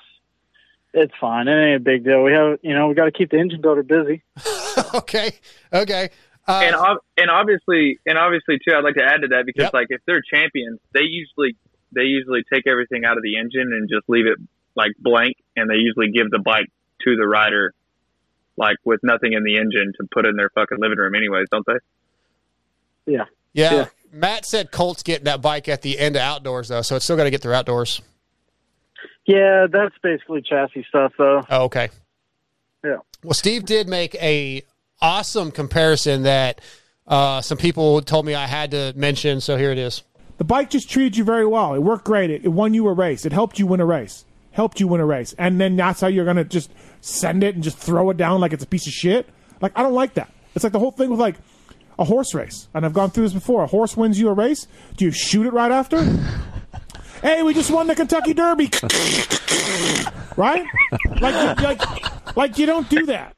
it's 0.94 1.14
fine. 1.20 1.50
It 1.50 1.52
ain't 1.52 1.82
a 1.82 1.84
big 1.84 2.06
deal. 2.06 2.24
We 2.24 2.32
have, 2.32 2.60
you 2.62 2.74
know, 2.74 2.88
we 2.88 2.96
got 2.96 3.06
to 3.06 3.12
keep 3.12 3.32
the 3.32 3.38
engine 3.38 3.62
builder 3.62 3.84
busy. 3.84 4.24
okay. 4.96 5.34
Okay. 5.74 6.10
Uh, 6.48 6.62
and 6.64 6.76
ob- 6.76 7.04
and 7.18 7.32
obviously 7.32 8.00
and 8.06 8.18
obviously 8.18 8.60
too, 8.60 8.76
I'd 8.76 8.84
like 8.84 8.96
to 8.96 9.04
add 9.04 9.22
to 9.22 9.28
that 9.30 9.46
because 9.48 9.74
like 9.74 9.88
if 9.90 10.02
they're 10.06 10.22
champions, 10.22 10.80
they 10.94 11.02
usually 11.02 11.58
they 11.92 12.04
usually 12.04 12.44
take 12.54 12.68
everything 12.68 13.04
out 13.04 13.18
of 13.18 13.24
the 13.24 13.38
engine 13.38 13.74
and 13.74 13.90
just 13.90 14.08
leave 14.08 14.28
it 14.28 14.38
like 14.76 14.92
blank, 15.00 15.36
and 15.56 15.70
they 15.70 15.76
usually 15.76 16.12
give 16.12 16.30
the 16.30 16.40
bike 16.40 16.68
to 17.02 17.16
the 17.16 17.28
rider 17.28 17.74
like 18.58 18.78
with 18.86 19.02
nothing 19.04 19.34
in 19.34 19.44
the 19.44 19.58
engine 19.58 19.92
to 20.00 20.08
put 20.14 20.26
in 20.26 20.36
their 20.38 20.50
fucking 20.56 20.78
living 20.80 20.98
room, 20.98 21.14
anyways, 21.16 21.48
don't 21.52 21.66
they? 21.66 23.14
Yeah. 23.14 23.26
Yeah. 23.54 23.86
Matt 24.12 24.46
said 24.46 24.72
Colt's 24.72 25.04
getting 25.04 25.26
that 25.26 25.42
bike 25.42 25.68
at 25.68 25.82
the 25.82 26.00
end 26.00 26.16
of 26.16 26.22
outdoors 26.22 26.70
though, 26.70 26.82
so 26.82 26.96
it's 26.96 27.06
still 27.06 27.18
got 27.18 27.26
to 27.26 27.32
get 27.32 27.42
through 27.42 27.54
outdoors. 27.54 28.02
Yeah, 29.26 29.68
that's 29.72 29.96
basically 30.04 30.42
chassis 30.42 30.86
stuff, 30.88 31.14
though. 31.18 31.44
Oh, 31.50 31.64
okay. 31.64 31.90
Yeah. 32.84 32.98
Well, 33.24 33.34
Steve 33.34 33.66
did 33.66 33.88
make 33.88 34.14
a 34.16 34.62
awesome 35.02 35.52
comparison 35.52 36.24
that 36.24 36.62
uh, 37.08 37.42
some 37.42 37.58
people 37.58 38.02
told 38.02 38.26
me 38.26 38.36
I 38.36 38.46
had 38.46 38.72
to 38.72 38.94
mention, 38.96 39.42
so 39.42 39.58
here 39.58 39.72
it 39.72 39.80
is. 39.80 40.04
The 40.38 40.44
bike 40.44 40.70
just 40.70 40.90
treated 40.90 41.18
you 41.18 41.24
very 41.24 41.46
well. 41.46 41.74
It 41.74 41.80
worked 41.80 42.06
great. 42.06 42.30
It, 42.30 42.46
it 42.46 42.50
won 42.50 42.74
you 42.74 42.88
a 42.88 42.94
race. 42.94 43.26
It 43.26 43.34
helped 43.34 43.58
you 43.58 43.66
win 43.66 43.80
a 43.80 43.86
race. 43.86 44.26
Helped 44.56 44.80
you 44.80 44.88
win 44.88 45.02
a 45.02 45.06
race. 45.06 45.36
And 45.38 45.60
then 45.60 45.76
that's 45.76 46.00
how 46.00 46.08
you're 46.08 46.24
going 46.24 46.38
to 46.38 46.46
just 46.46 46.72
send 47.02 47.44
it 47.44 47.56
and 47.56 47.64
just 47.64 47.78
throw 47.78 48.10
it 48.10 48.16
down 48.16 48.40
like 48.40 48.54
it's 48.54 48.64
a 48.64 48.68
piece 48.68 48.88
of 48.88 48.94
shit. 48.94 49.28
Like, 49.60 49.74
I 49.76 49.84
don't 49.84 49.94
like 49.94 50.14
that. 50.14 50.32
It's 50.56 50.64
like 50.64 50.72
the 50.72 50.80
whole 50.80 50.92
thing 50.92 51.10
with 51.10 51.20
like 51.20 51.36
a 52.00 52.06
horse 52.06 52.34
race. 52.34 52.70
And 52.74 52.86
I've 52.86 52.94
gone 52.94 53.10
through 53.10 53.24
this 53.24 53.34
before. 53.34 53.64
A 53.64 53.68
horse 53.68 53.98
wins 53.98 54.18
you 54.18 54.30
a 54.30 54.34
race. 54.34 54.66
Do 54.96 55.04
you 55.04 55.12
shoot 55.12 55.46
it 55.46 55.52
right 55.52 55.72
after? 55.72 56.02
hey, 57.22 57.44
we 57.44 57.54
just 57.54 57.70
won 57.70 57.88
the 57.88 57.96
Kentucky 57.96 58.34
Derby. 58.34 58.72
right? 60.38 60.66
Like, 61.20 61.62
like, 61.62 62.36
like 62.38 62.58
you 62.58 62.66
don't 62.66 62.90
do 62.90 63.08
that. 63.08 63.36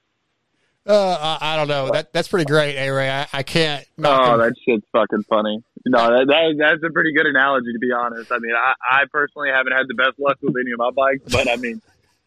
Uh, 0.85 1.37
I, 1.41 1.53
I 1.53 1.57
don't 1.57 1.67
know. 1.67 1.89
That 1.91 2.13
that's 2.13 2.27
pretty 2.27 2.45
great, 2.45 2.77
A 2.77 2.91
Ray. 2.91 3.09
I, 3.09 3.27
I 3.33 3.43
can't. 3.43 3.83
Oh, 4.03 4.33
him. 4.33 4.39
that 4.39 4.53
shit's 4.63 4.85
fucking 4.93 5.23
funny. 5.23 5.61
No, 5.85 6.17
that, 6.17 6.27
that 6.27 6.55
that's 6.57 6.83
a 6.83 6.91
pretty 6.91 7.13
good 7.13 7.25
analogy 7.25 7.73
to 7.73 7.79
be 7.79 7.91
honest. 7.91 8.31
I 8.31 8.39
mean, 8.39 8.53
I, 8.55 9.01
I 9.01 9.05
personally 9.11 9.49
haven't 9.49 9.73
had 9.73 9.87
the 9.87 9.93
best 9.93 10.19
luck 10.19 10.37
with 10.41 10.55
any 10.59 10.71
of 10.71 10.79
my 10.79 10.91
bikes, 10.91 11.23
but 11.31 11.49
I 11.49 11.55
mean, 11.57 11.81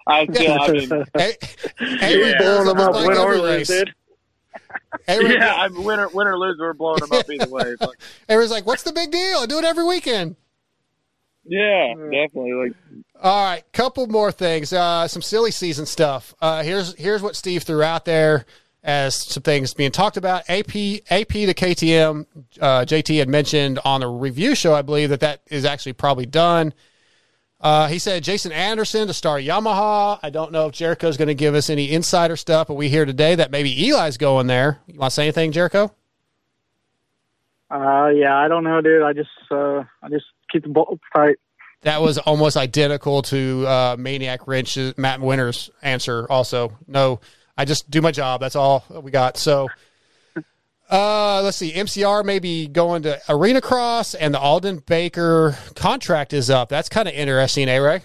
I 0.06 0.26
still, 0.32 0.60
I 0.60 0.72
mean, 0.72 1.04
Avery 2.02 2.34
blowing 2.38 2.66
them 2.66 2.78
up, 2.78 2.94
win 2.94 3.16
or 3.16 3.36
lose, 3.36 3.68
dude. 3.68 3.94
Avery- 5.08 5.34
yeah, 5.34 5.54
I 5.58 5.68
mean, 5.68 5.84
win 5.84 6.00
or, 6.00 6.08
win 6.08 6.26
or 6.26 6.38
lose, 6.38 6.56
we're 6.58 6.74
blowing 6.74 7.00
them 7.00 7.12
up 7.12 7.28
either 7.30 7.48
way. 7.48 7.76
Fuck. 7.80 7.96
Avery's 8.28 8.50
like, 8.50 8.66
"What's 8.66 8.82
the 8.82 8.92
big 8.92 9.10
deal? 9.10 9.38
I 9.38 9.46
do 9.46 9.58
it 9.58 9.64
every 9.64 9.84
weekend." 9.84 10.36
Yeah, 11.44 11.94
definitely. 11.94 12.52
Like, 12.52 12.72
All 13.20 13.44
right, 13.44 13.64
couple 13.72 14.06
more 14.06 14.30
things. 14.30 14.72
Uh, 14.72 15.08
some 15.08 15.22
silly 15.22 15.50
season 15.50 15.86
stuff. 15.86 16.34
Uh, 16.40 16.62
here's 16.62 16.94
here's 16.96 17.22
what 17.22 17.36
Steve 17.36 17.62
threw 17.62 17.82
out 17.82 18.04
there 18.04 18.46
as 18.82 19.14
some 19.14 19.42
things 19.42 19.74
being 19.74 19.90
talked 19.90 20.16
about. 20.16 20.42
AP 20.48 20.74
AP 21.10 21.28
to 21.28 21.54
KTM. 21.54 22.26
Uh, 22.60 22.84
JT 22.84 23.18
had 23.18 23.28
mentioned 23.28 23.78
on 23.84 24.00
the 24.00 24.08
review 24.08 24.54
show, 24.54 24.74
I 24.74 24.82
believe 24.82 25.10
that 25.10 25.20
that 25.20 25.42
is 25.50 25.64
actually 25.64 25.92
probably 25.94 26.26
done. 26.26 26.72
Uh, 27.60 27.88
he 27.88 27.98
said 27.98 28.24
Jason 28.24 28.52
Anderson 28.52 29.06
to 29.06 29.12
Star 29.12 29.38
Yamaha. 29.38 30.18
I 30.22 30.30
don't 30.30 30.50
know 30.50 30.66
if 30.66 30.72
Jericho's 30.72 31.18
going 31.18 31.28
to 31.28 31.34
give 31.34 31.54
us 31.54 31.68
any 31.68 31.92
insider 31.92 32.36
stuff, 32.36 32.68
but 32.68 32.74
we 32.74 32.88
hear 32.88 33.04
today 33.04 33.34
that 33.34 33.50
maybe 33.50 33.90
Eli's 33.90 34.16
going 34.16 34.46
there. 34.46 34.78
You 34.86 34.98
want 34.98 35.10
to 35.10 35.14
say 35.14 35.24
anything, 35.24 35.52
Jericho? 35.52 35.92
Uh, 37.70 38.08
yeah, 38.08 38.34
I 38.34 38.48
don't 38.48 38.64
know, 38.64 38.80
dude. 38.80 39.02
I 39.02 39.12
just, 39.12 39.28
uh, 39.50 39.84
I 40.02 40.08
just 40.08 40.24
keep 40.50 40.62
the 40.62 40.70
bolts 40.70 41.02
tight. 41.14 41.36
That 41.82 42.00
was 42.00 42.18
almost 42.18 42.56
identical 42.56 43.22
to 43.22 43.66
uh, 43.66 43.96
Maniac 43.98 44.46
Wrench, 44.46 44.78
Matt 44.96 45.20
Winter's 45.20 45.70
answer. 45.82 46.26
Also, 46.30 46.72
no, 46.86 47.20
I 47.60 47.66
just 47.66 47.90
do 47.90 48.00
my 48.00 48.10
job. 48.10 48.40
That's 48.40 48.56
all 48.56 48.84
we 48.88 49.10
got. 49.10 49.36
So, 49.36 49.68
uh, 50.90 51.42
let's 51.42 51.58
see. 51.58 51.72
MCR 51.72 52.24
may 52.24 52.38
be 52.38 52.66
going 52.66 53.02
to 53.02 53.20
Arena 53.28 53.60
Cross, 53.60 54.14
and 54.14 54.32
the 54.32 54.38
Alden 54.40 54.82
Baker 54.86 55.54
contract 55.74 56.32
is 56.32 56.48
up. 56.48 56.70
That's 56.70 56.88
kind 56.88 57.06
of 57.06 57.12
interesting, 57.12 57.68
eh, 57.68 57.76
Ray? 57.76 58.00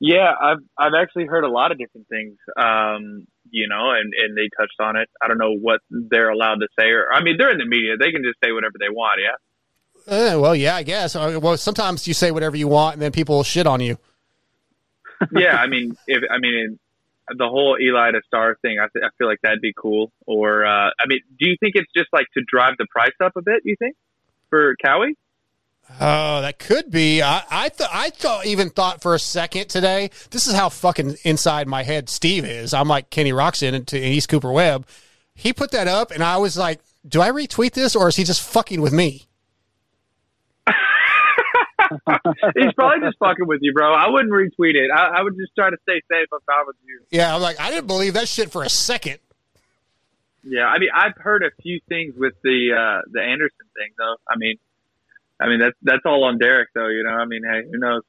yeah, 0.00 0.32
I've 0.40 0.62
I've 0.78 0.94
actually 0.98 1.26
heard 1.26 1.44
a 1.44 1.50
lot 1.50 1.70
of 1.70 1.76
different 1.76 2.08
things. 2.08 2.38
Um, 2.56 3.26
you 3.50 3.68
know, 3.68 3.90
and 3.90 4.14
and 4.14 4.34
they 4.34 4.48
touched 4.58 4.80
on 4.80 4.96
it. 4.96 5.10
I 5.22 5.28
don't 5.28 5.36
know 5.36 5.54
what 5.54 5.80
they're 5.90 6.30
allowed 6.30 6.60
to 6.60 6.68
say, 6.78 6.86
or 6.86 7.12
I 7.12 7.22
mean, 7.22 7.36
they're 7.36 7.50
in 7.50 7.58
the 7.58 7.66
media. 7.66 7.98
They 7.98 8.10
can 8.10 8.22
just 8.22 8.38
say 8.42 8.52
whatever 8.52 8.74
they 8.80 8.88
want. 8.88 9.20
Yeah. 9.20 10.34
Uh, 10.34 10.40
well, 10.40 10.56
yeah, 10.56 10.76
I 10.76 10.82
guess. 10.82 11.14
Uh, 11.14 11.38
Well, 11.42 11.58
sometimes 11.58 12.08
you 12.08 12.14
say 12.14 12.30
whatever 12.30 12.56
you 12.56 12.68
want, 12.68 12.94
and 12.94 13.02
then 13.02 13.12
people 13.12 13.42
shit 13.44 13.66
on 13.66 13.80
you. 13.80 13.98
yeah, 15.36 15.56
I 15.56 15.66
mean, 15.66 15.94
if 16.08 16.22
I 16.30 16.38
mean 16.38 16.78
the 17.28 17.48
whole 17.48 17.76
Eli 17.80 18.10
to 18.12 18.20
Star 18.26 18.56
thing, 18.62 18.78
I, 18.78 18.86
th- 18.92 19.04
I 19.04 19.08
feel 19.18 19.26
like 19.26 19.38
that'd 19.42 19.60
be 19.60 19.72
cool. 19.76 20.12
Or 20.26 20.66
uh, 20.66 20.90
I 20.98 21.06
mean, 21.06 21.20
do 21.38 21.48
you 21.48 21.56
think 21.60 21.74
it's 21.76 21.90
just 21.96 22.08
like 22.12 22.26
to 22.34 22.42
drive 22.46 22.74
the 22.78 22.86
price 22.90 23.14
up 23.22 23.32
a 23.36 23.42
bit? 23.42 23.62
You 23.64 23.76
think 23.78 23.96
for 24.50 24.76
Cowie? 24.84 25.16
Oh, 26.00 26.40
that 26.40 26.58
could 26.58 26.90
be. 26.90 27.22
I 27.22 27.42
I, 27.50 27.68
th- 27.68 27.90
I 27.92 28.10
thought 28.10 28.46
even 28.46 28.70
thought 28.70 29.02
for 29.02 29.14
a 29.14 29.18
second 29.18 29.68
today. 29.68 30.10
This 30.30 30.46
is 30.46 30.54
how 30.54 30.68
fucking 30.68 31.16
inside 31.24 31.68
my 31.68 31.82
head 31.82 32.08
Steve 32.08 32.44
is. 32.44 32.72
I'm 32.72 32.88
like 32.88 33.10
Kenny 33.10 33.30
and, 33.30 33.60
to, 33.60 33.72
and 33.72 33.86
East 33.92 34.28
Cooper 34.28 34.52
Webb. 34.52 34.86
He 35.34 35.52
put 35.52 35.70
that 35.72 35.88
up, 35.88 36.10
and 36.10 36.22
I 36.22 36.36
was 36.36 36.56
like, 36.56 36.80
"Do 37.06 37.20
I 37.20 37.30
retweet 37.30 37.72
this, 37.72 37.96
or 37.96 38.08
is 38.08 38.16
he 38.16 38.24
just 38.24 38.42
fucking 38.42 38.80
with 38.80 38.92
me?" 38.92 39.26
He's 42.56 42.72
probably 42.74 43.06
just 43.06 43.18
fucking 43.18 43.46
with 43.46 43.60
you, 43.62 43.72
bro. 43.72 43.92
I 43.92 44.08
wouldn't 44.08 44.32
retweet 44.32 44.74
it. 44.74 44.90
I, 44.94 45.18
I 45.18 45.22
would 45.22 45.36
just 45.36 45.54
try 45.54 45.70
to 45.70 45.76
stay 45.82 46.00
safe 46.10 46.28
if 46.32 46.42
I 46.48 46.64
was 46.66 46.74
you. 46.86 47.00
Yeah, 47.10 47.34
I'm 47.34 47.42
like, 47.42 47.60
I 47.60 47.70
didn't 47.70 47.86
believe 47.86 48.14
that 48.14 48.28
shit 48.28 48.50
for 48.50 48.62
a 48.62 48.68
second. 48.68 49.18
Yeah, 50.44 50.66
I 50.66 50.78
mean, 50.78 50.88
I've 50.94 51.16
heard 51.16 51.42
a 51.44 51.50
few 51.62 51.80
things 51.88 52.14
with 52.16 52.34
the 52.42 52.70
uh, 52.72 53.02
the 53.12 53.20
Anderson 53.20 53.66
thing, 53.76 53.90
though. 53.96 54.16
I 54.28 54.36
mean, 54.36 54.56
I 55.40 55.48
mean 55.48 55.60
that's 55.60 55.76
that's 55.82 56.02
all 56.04 56.24
on 56.24 56.38
Derek, 56.38 56.70
though. 56.74 56.88
You 56.88 57.04
know, 57.04 57.10
I 57.10 57.24
mean, 57.26 57.42
hey, 57.44 57.62
who 57.70 57.78
knows? 57.78 58.02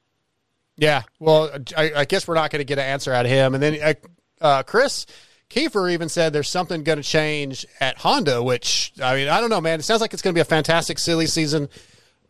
Yeah, 0.76 1.02
well, 1.20 1.50
I, 1.76 1.92
I 1.94 2.04
guess 2.04 2.26
we're 2.26 2.34
not 2.34 2.50
going 2.50 2.60
to 2.60 2.64
get 2.64 2.78
an 2.78 2.84
answer 2.84 3.12
out 3.12 3.26
of 3.26 3.30
him. 3.30 3.54
And 3.54 3.62
then 3.62 3.78
uh, 3.80 3.94
uh, 4.40 4.62
Chris 4.64 5.06
Keefer 5.48 5.88
even 5.90 6.08
said 6.08 6.32
there's 6.32 6.50
something 6.50 6.82
going 6.82 6.98
to 6.98 7.04
change 7.04 7.64
at 7.80 7.98
Honda, 7.98 8.42
which 8.42 8.92
I 9.00 9.14
mean, 9.14 9.28
I 9.28 9.40
don't 9.40 9.50
know, 9.50 9.60
man. 9.60 9.78
It 9.78 9.84
sounds 9.84 10.00
like 10.00 10.12
it's 10.12 10.22
going 10.22 10.32
to 10.32 10.36
be 10.36 10.40
a 10.42 10.44
fantastic 10.44 10.98
silly 10.98 11.26
season. 11.26 11.68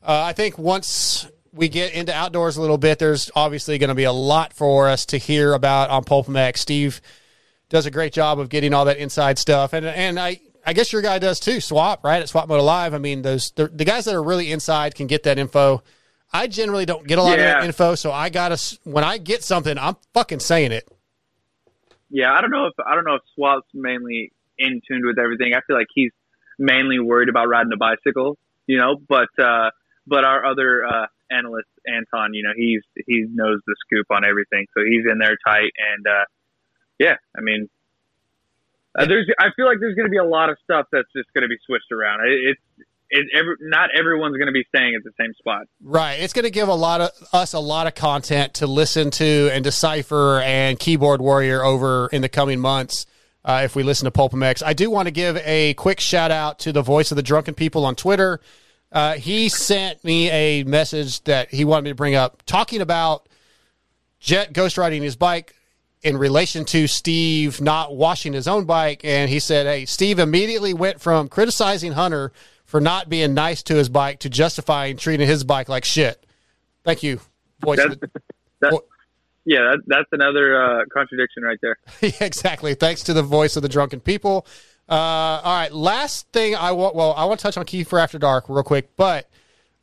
Uh, 0.03 0.23
I 0.23 0.35
think 0.35 0.59
once 0.59 1.27
we 1.55 1.69
get 1.69 1.93
into 1.95 2.13
outdoors 2.13 2.57
a 2.57 2.61
little 2.61 2.79
bit, 2.79 2.99
there's 2.99 3.31
obviously 3.35 3.79
going 3.79 3.89
to 3.89 3.95
be 3.95 4.05
a 4.05 4.13
lot 4.13 4.53
for 4.53 4.89
us 4.89 5.07
to 5.07 5.19
hear 5.19 5.53
about 5.55 5.91
on 5.91 6.05
Pulp 6.05 6.27
MX. 6.27 6.59
Steve 6.59 7.01
does 7.69 7.87
a 7.87 7.91
great 7.91 8.13
job 8.13 8.39
of 8.39 8.49
getting 8.49 8.75
all 8.75 8.85
that 8.87 8.99
inside 8.99 9.39
stuff, 9.39 9.73
and 9.73 9.87
and 9.87 10.19
I. 10.19 10.41
I 10.67 10.73
guess 10.73 10.95
your 10.95 11.03
guy 11.03 11.19
does 11.19 11.41
too. 11.41 11.61
Swap 11.61 12.03
right 12.03 12.23
at 12.23 12.29
Swap 12.31 12.49
Moto 12.49 12.63
Live. 12.63 12.95
I 12.95 12.99
mean, 12.99 13.21
those 13.21 13.51
the, 13.51 13.69
the 13.69 13.85
guys 13.85 14.07
that 14.07 14.15
are 14.15 14.23
really 14.23 14.51
inside 14.51 14.95
can 14.95 15.07
get 15.07 15.25
that 15.25 15.39
info. 15.39 15.83
I 16.33 16.47
generally 16.47 16.87
don't 16.87 17.07
get 17.07 17.19
a 17.19 17.23
lot 17.23 17.39
of 17.39 17.45
that 17.45 17.65
info, 17.65 17.97
so 17.97 18.11
I 18.11 18.31
gotta 18.31 18.59
when 18.85 19.05
I 19.05 19.19
get 19.19 19.45
something, 19.45 19.77
I'm 19.77 19.97
fucking 20.15 20.41
saying 20.41 20.73
it. 20.73 20.89
Yeah, 22.09 22.33
I 22.33 22.41
don't 22.41 22.51
know 22.51 22.65
if 22.65 22.73
I 22.79 22.95
don't 22.95 23.05
know 23.05 23.17
if 23.17 23.23
Swap's 23.35 23.69
mainly 23.75 24.33
in 24.59 24.81
tune 24.89 25.03
with 25.05 25.19
everything. 25.19 25.53
I 25.53 25.61
feel 25.67 25.77
like 25.77 25.89
he's 25.95 26.13
mainly 26.59 26.99
worried 26.99 27.29
about 27.29 27.49
riding 27.49 27.73
a 27.73 27.77
bicycle, 27.77 28.39
you 28.67 28.79
know. 28.79 28.97
But 28.97 29.29
uh, 29.39 29.71
but 30.07 30.25
our 30.25 30.45
other 30.45 30.85
uh, 30.87 31.07
analyst, 31.35 31.69
Anton, 31.87 32.35
you 32.35 32.43
know, 32.43 32.53
he's 32.57 32.83
he 33.07 33.27
knows 33.29 33.61
the 33.67 33.75
scoop 33.87 34.07
on 34.11 34.25
everything, 34.25 34.67
so 34.77 34.85
he's 34.85 35.05
in 35.11 35.19
there 35.19 35.37
tight. 35.47 35.73
And 35.75 36.07
uh, 36.07 36.25
yeah, 36.99 37.17
I 37.37 37.41
mean, 37.41 37.69
uh, 38.97 39.07
there's 39.07 39.27
I 39.39 39.49
feel 39.57 39.67
like 39.67 39.79
there's 39.81 39.97
going 39.97 40.07
to 40.07 40.15
be 40.15 40.23
a 40.23 40.25
lot 40.25 40.51
of 40.51 40.57
stuff 40.63 40.87
that's 40.93 41.11
just 41.17 41.33
going 41.35 41.43
to 41.43 41.49
be 41.49 41.59
switched 41.67 41.91
around. 41.93 42.27
It, 42.27 42.55
it's 42.55 42.89
it, 43.11 43.27
every, 43.35 43.55
not 43.61 43.91
everyone's 43.97 44.37
going 44.37 44.47
to 44.47 44.53
be 44.53 44.65
staying 44.75 44.95
at 44.95 45.05
the 45.05 45.13
same 45.21 45.33
spot. 45.35 45.67
Right. 45.83 46.15
It's 46.15 46.33
going 46.33 46.45
to 46.45 46.51
give 46.51 46.69
a 46.69 46.75
lot 46.75 47.01
of 47.01 47.11
us 47.33 47.53
a 47.53 47.61
lot 47.61 47.87
of 47.87 47.95
content 47.95 48.55
to 48.55 48.67
listen 48.67 49.11
to 49.13 49.51
and 49.53 49.63
decipher 49.63 50.41
and 50.41 50.79
keyboard 50.79 51.21
warrior 51.21 51.63
over 51.63 52.09
in 52.13 52.23
the 52.23 52.29
coming 52.29 52.61
months. 52.61 53.07
Uh, 53.45 53.61
if 53.65 53.77
we 53.77 53.83
listen 53.83 54.07
to 54.07 54.11
Pulp 54.11 54.33
MX, 54.33 54.63
I 54.65 54.73
do 54.73 54.91
want 54.91 55.07
to 55.07 55.13
give 55.13 55.37
a 55.45 55.75
quick 55.75 56.01
shout 56.01 56.31
out 56.31 56.59
to 56.61 56.73
the 56.73 56.81
voice 56.81 57.11
of 57.13 57.17
the 57.17 57.23
drunken 57.23 57.55
people 57.55 57.85
on 57.85 57.95
Twitter. 57.95 58.41
Uh, 58.95 59.15
he 59.15 59.49
sent 59.49 60.03
me 60.05 60.31
a 60.31 60.63
message 60.63 61.23
that 61.25 61.51
he 61.51 61.65
wanted 61.65 61.83
me 61.83 61.91
to 61.91 61.97
bring 61.97 62.15
up, 62.15 62.45
talking 62.47 62.81
about 62.81 63.29
Jett 64.21 64.53
ghost 64.53 64.79
riding 64.79 65.03
his 65.03 65.17
bike 65.17 65.55
in 66.03 66.17
relation 66.17 66.65
to 66.67 66.87
Steve 66.87 67.61
not 67.61 67.97
washing 67.97 68.33
his 68.33 68.47
own 68.47 68.67
bike. 68.67 69.01
And 69.05 69.29
he 69.29 69.41
said, 69.41 69.67
Hey, 69.67 69.85
Steve 69.85 70.21
immediately 70.21 70.73
went 70.73 71.01
from 71.01 71.29
criticizing 71.29 71.93
Hunter 71.93 72.33
for 72.65 72.81
not 72.81 73.09
being 73.09 73.35
nice 73.35 73.63
to 73.65 73.75
his 73.75 73.89
bike 73.89 74.21
to 74.21 74.31
justifying 74.31 74.97
treating 74.97 75.27
his 75.27 75.43
bike 75.43 75.69
like 75.69 75.85
shit. 75.85 76.25
Thank 76.85 77.03
you, 77.03 77.21
voice. 77.61 77.79
That's, 77.79 77.97
that, 78.61 78.81
yeah, 79.45 79.73
that, 79.73 79.79
that's 79.87 80.09
another 80.13 80.63
uh, 80.63 80.85
contradiction 80.93 81.43
right 81.43 81.59
there. 81.61 81.79
yeah, 82.01 82.11
exactly. 82.21 82.75
Thanks 82.75 83.03
to 83.05 83.13
the 83.13 83.23
voice 83.23 83.57
of 83.57 83.63
the 83.63 83.69
drunken 83.69 84.01
people. 84.01 84.47
Uh, 84.89 84.93
all 84.93 85.57
right, 85.57 85.73
last 85.73 86.29
thing 86.33 86.55
I 86.55 86.73
want. 86.73 86.95
Well, 86.95 87.15
I 87.15 87.25
want 87.25 87.41
to 87.41 87.43
touch 87.43 87.57
on 87.57 87.65
Keefer 87.65 87.99
After 87.99 88.19
Dark 88.19 88.49
real 88.49 88.63
quick, 88.63 88.97
but 88.97 89.29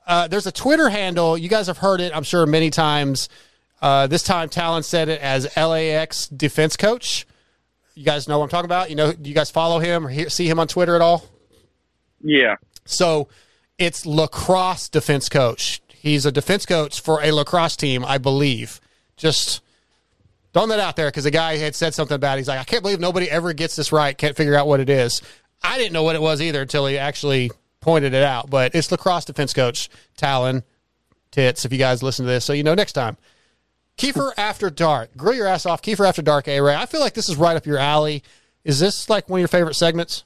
uh, 0.06 0.28
there's 0.28 0.46
a 0.46 0.52
Twitter 0.52 0.90
handle. 0.90 1.38
You 1.38 1.50
guys 1.50 1.68
have 1.68 1.80
heard 1.80 2.02
it, 2.02 2.16
I'm 2.16 2.24
sure, 2.24 2.46
many 2.46 2.70
times. 2.70 3.30
Uh, 3.82 4.06
this 4.08 4.22
time, 4.22 4.50
Talon 4.50 4.84
said 4.84 5.10
it 5.10 5.20
as 5.22 5.48
LAX 5.58 6.28
defense 6.28 6.78
coach. 6.78 7.26
You 7.96 8.06
guys 8.06 8.28
know 8.28 8.38
what 8.38 8.46
I'm 8.46 8.50
talking 8.50 8.66
about. 8.66 8.90
You 8.90 8.96
know, 8.96 9.12
do 9.12 9.28
you 9.28 9.36
guys 9.36 9.50
follow 9.50 9.80
him 9.80 10.06
or 10.06 10.10
hear, 10.10 10.30
see 10.30 10.48
him 10.48 10.60
on 10.60 10.68
Twitter 10.68 10.96
at 10.96 11.02
all? 11.02 11.26
Yeah. 12.22 12.58
So 12.86 13.28
it's 13.78 14.06
lacrosse 14.06 14.88
defense 14.88 15.30
coach. 15.30 15.82
He's 15.90 16.26
a 16.26 16.32
defense 16.32 16.66
coach 16.66 17.02
for 17.02 17.22
a 17.24 17.32
lacrosse 17.32 17.76
team, 17.76 18.06
I 18.06 18.18
believe. 18.18 18.80
Just 19.18 19.62
throwing 20.54 20.70
that 20.70 20.80
out 20.80 20.96
there 20.96 21.08
because 21.08 21.24
the 21.24 21.32
guy 21.32 21.58
had 21.58 21.76
said 21.76 21.94
something 21.94 22.16
about 22.16 22.38
it. 22.38 22.42
He's 22.42 22.48
like, 22.48 22.60
I 22.60 22.64
can't 22.64 22.82
believe 22.82 23.00
nobody 23.00 23.30
ever 23.30 23.54
gets 23.54 23.76
this 23.76 23.92
right, 23.92 24.18
can't 24.18 24.36
figure 24.36 24.56
out 24.56 24.68
what 24.68 24.80
it 24.80 24.90
is. 24.90 25.22
I 25.64 25.78
didn't 25.78 25.94
know 25.94 26.04
what 26.04 26.16
it 26.16 26.22
was 26.22 26.42
either 26.42 26.62
until 26.62 26.88
he 26.88 26.98
actually 26.98 27.52
pointed 27.82 28.14
it 28.14 28.24
out. 28.24 28.50
But 28.50 28.74
it's 28.76 28.92
lacrosse 28.92 29.26
defense 29.26 29.54
coach, 29.54 29.90
Talon 30.18 30.64
Tits, 31.32 31.66
if 31.66 31.72
you 31.72 31.78
guys 31.78 32.02
listen 32.02 32.26
to 32.26 32.32
this. 32.32 32.46
So 32.46 32.54
you 32.54 32.64
know 32.64 32.76
next 32.76 32.94
time. 32.94 33.18
Keefer 33.98 34.32
After 34.38 34.70
Dark. 34.70 35.16
Grill 35.18 35.36
your 35.36 35.48
ass 35.48 35.66
off. 35.66 35.82
Keefer 35.82 36.06
After 36.06 36.22
Dark, 36.22 36.48
A 36.48 36.62
Ray. 36.62 36.76
I 36.76 36.86
feel 36.86 37.02
like 37.02 37.14
this 37.14 37.30
is 37.30 37.36
right 37.36 37.56
up 37.56 37.66
your 37.66 37.78
alley. 37.78 38.24
Is 38.64 38.80
this 38.80 39.10
like 39.10 39.30
one 39.30 39.40
of 39.40 39.42
your 39.42 39.48
favorite 39.48 39.76
segments? 39.76 40.24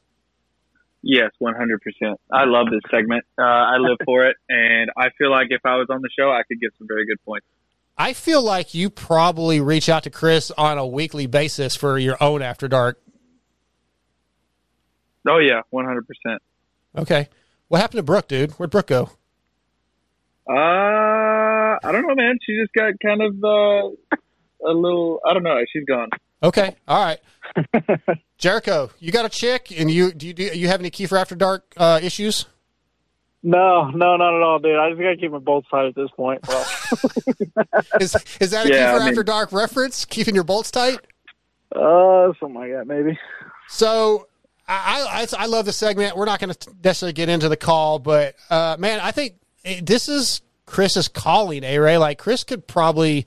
Yes, 1.01 1.29
100%. 1.39 2.15
I 2.31 2.45
love 2.45 2.67
this 2.71 2.81
segment. 2.89 3.25
Uh, 3.37 3.43
I 3.43 3.77
live 3.77 3.97
for 4.05 4.25
it. 4.25 4.35
And 4.49 4.89
I 4.97 5.09
feel 5.17 5.29
like 5.29 5.47
if 5.51 5.61
I 5.63 5.75
was 5.75 5.87
on 5.91 6.01
the 6.01 6.09
show, 6.17 6.31
I 6.31 6.41
could 6.47 6.59
get 6.59 6.71
some 6.79 6.87
very 6.87 7.05
good 7.05 7.23
points. 7.23 7.45
I 7.97 8.13
feel 8.13 8.41
like 8.41 8.73
you 8.73 8.89
probably 8.89 9.61
reach 9.61 9.87
out 9.87 10.03
to 10.03 10.09
Chris 10.09 10.51
on 10.51 10.77
a 10.77 10.85
weekly 10.85 11.27
basis 11.27 11.75
for 11.75 11.97
your 11.97 12.21
own 12.21 12.41
After 12.41 12.67
Dark. 12.67 13.01
Oh, 15.27 15.39
yeah, 15.39 15.61
100%. 15.73 16.01
Okay. 16.97 17.29
What 17.67 17.81
happened 17.81 17.99
to 17.99 18.03
Brooke, 18.03 18.27
dude? 18.27 18.51
Where'd 18.51 18.69
Brooke 18.69 18.87
go? 18.87 19.09
Uh, 20.47 20.53
I 20.53 21.91
don't 21.91 22.05
know, 22.05 22.15
man. 22.15 22.37
She 22.45 22.57
just 22.61 22.73
got 22.73 22.93
kind 23.01 23.21
of 23.21 23.43
uh, 23.43 24.17
a 24.69 24.73
little, 24.73 25.19
I 25.25 25.33
don't 25.33 25.43
know. 25.43 25.57
She's 25.71 25.85
gone. 25.85 26.09
Okay. 26.43 26.75
All 26.87 27.03
right. 27.03 27.19
Jericho, 28.37 28.91
you 28.99 29.11
got 29.11 29.25
a 29.25 29.29
chick, 29.29 29.71
and 29.75 29.89
you 29.89 30.11
do 30.11 30.27
you, 30.27 30.33
do 30.33 30.43
you 30.43 30.67
have 30.67 30.79
any 30.79 30.91
Keefer 30.91 31.17
After 31.17 31.35
Dark 31.35 31.63
uh, 31.77 31.99
issues? 32.03 32.45
No, 33.43 33.89
no, 33.91 34.15
not 34.17 34.35
at 34.35 34.41
all, 34.41 34.59
dude. 34.59 34.75
I 34.77 34.89
just 34.89 35.01
gotta 35.01 35.17
keep 35.17 35.31
my 35.31 35.37
bolts 35.37 35.67
tight 35.69 35.85
at 35.85 35.95
this 35.95 36.09
point, 36.15 36.41
bro. 36.41 36.55
is 37.99 38.15
is 38.39 38.51
that 38.51 38.65
a 38.65 38.69
Yeah, 38.69 38.91
Keefer 38.93 38.95
I 38.95 38.99
mean- 38.99 39.07
After 39.09 39.23
Dark 39.23 39.51
reference? 39.51 40.05
Keeping 40.05 40.33
your 40.35 40.43
bolts 40.43 40.71
tight? 40.71 40.99
uh, 41.75 42.31
something 42.39 42.55
like 42.55 42.71
that, 42.71 42.87
maybe. 42.87 43.17
So 43.67 44.27
I, 44.67 45.27
I 45.37 45.43
I 45.43 45.45
love 45.47 45.65
the 45.65 45.73
segment. 45.73 46.15
We're 46.17 46.25
not 46.25 46.39
going 46.39 46.53
to 46.53 46.69
necessarily 46.83 47.13
get 47.13 47.29
into 47.29 47.49
the 47.49 47.57
call, 47.57 47.99
but 47.99 48.35
uh, 48.49 48.77
man, 48.79 48.99
I 48.99 49.11
think 49.11 49.35
this 49.81 50.07
is 50.09 50.41
Chris's 50.65 51.07
calling. 51.07 51.63
A 51.63 51.77
Ray, 51.79 51.97
like 51.97 52.17
Chris 52.17 52.43
could 52.43 52.65
probably, 52.67 53.25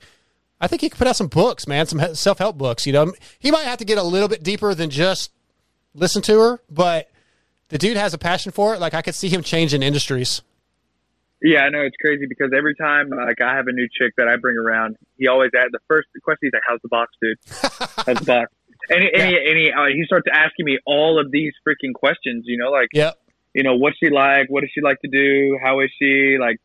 I 0.59 0.67
think 0.67 0.81
he 0.81 0.89
could 0.89 0.97
put 0.97 1.07
out 1.07 1.15
some 1.15 1.27
books, 1.27 1.65
man, 1.67 1.85
some 1.85 2.15
self 2.15 2.39
help 2.39 2.57
books. 2.57 2.85
You 2.85 2.93
know, 2.93 3.13
he 3.39 3.51
might 3.51 3.63
have 3.65 3.77
to 3.77 3.85
get 3.85 3.97
a 3.97 4.03
little 4.03 4.27
bit 4.27 4.43
deeper 4.43 4.73
than 4.73 4.89
just 4.89 5.31
listen 5.93 6.21
to 6.23 6.39
her, 6.39 6.59
but 6.69 7.09
the 7.69 7.77
dude 7.77 7.97
has 7.97 8.13
a 8.13 8.17
passion 8.17 8.51
for 8.51 8.73
it. 8.73 8.79
Like 8.79 8.93
I 8.93 9.01
could 9.01 9.15
see 9.15 9.29
him 9.29 9.41
changing 9.41 9.81
industries. 9.81 10.41
Yeah, 11.41 11.61
I 11.61 11.69
know 11.69 11.81
it's 11.81 11.95
crazy 11.95 12.25
because 12.27 12.51
every 12.55 12.75
time 12.75 13.09
like 13.09 13.39
I 13.39 13.55
have 13.55 13.67
a 13.67 13.71
new 13.71 13.87
chick 13.87 14.13
that 14.17 14.27
I 14.27 14.35
bring 14.35 14.57
around, 14.57 14.97
he 15.17 15.27
always 15.27 15.51
asks 15.57 15.71
the 15.71 15.79
first 15.87 16.09
question. 16.21 16.47
He's 16.47 16.53
like, 16.53 16.63
"How's 16.67 16.81
the 16.81 16.89
box, 16.89 17.13
dude? 17.21 17.37
How's 18.05 18.19
the 18.19 18.25
box?" 18.25 18.53
And, 18.89 19.03
he- 19.03 19.13
and, 19.13 19.29
he, 19.29 19.37
and 19.37 19.57
he, 19.57 19.71
uh, 19.71 19.85
he 19.85 20.03
starts 20.05 20.27
asking 20.31 20.65
me 20.65 20.79
all 20.85 21.19
of 21.19 21.31
these 21.31 21.53
freaking 21.65 21.93
questions. 21.93 22.43
You 22.45 22.57
know, 22.57 22.71
like, 22.71 22.89
yep. 22.91 23.17
you 23.53 23.63
know, 23.63 23.75
what's 23.75 23.97
she 23.99 24.09
like? 24.09 24.49
What 24.49 24.61
does 24.61 24.71
she 24.73 24.81
like 24.81 24.99
to 25.01 25.07
do? 25.07 25.57
How 25.63 25.79
is 25.79 25.91
she? 25.97 26.37
Like, 26.39 26.57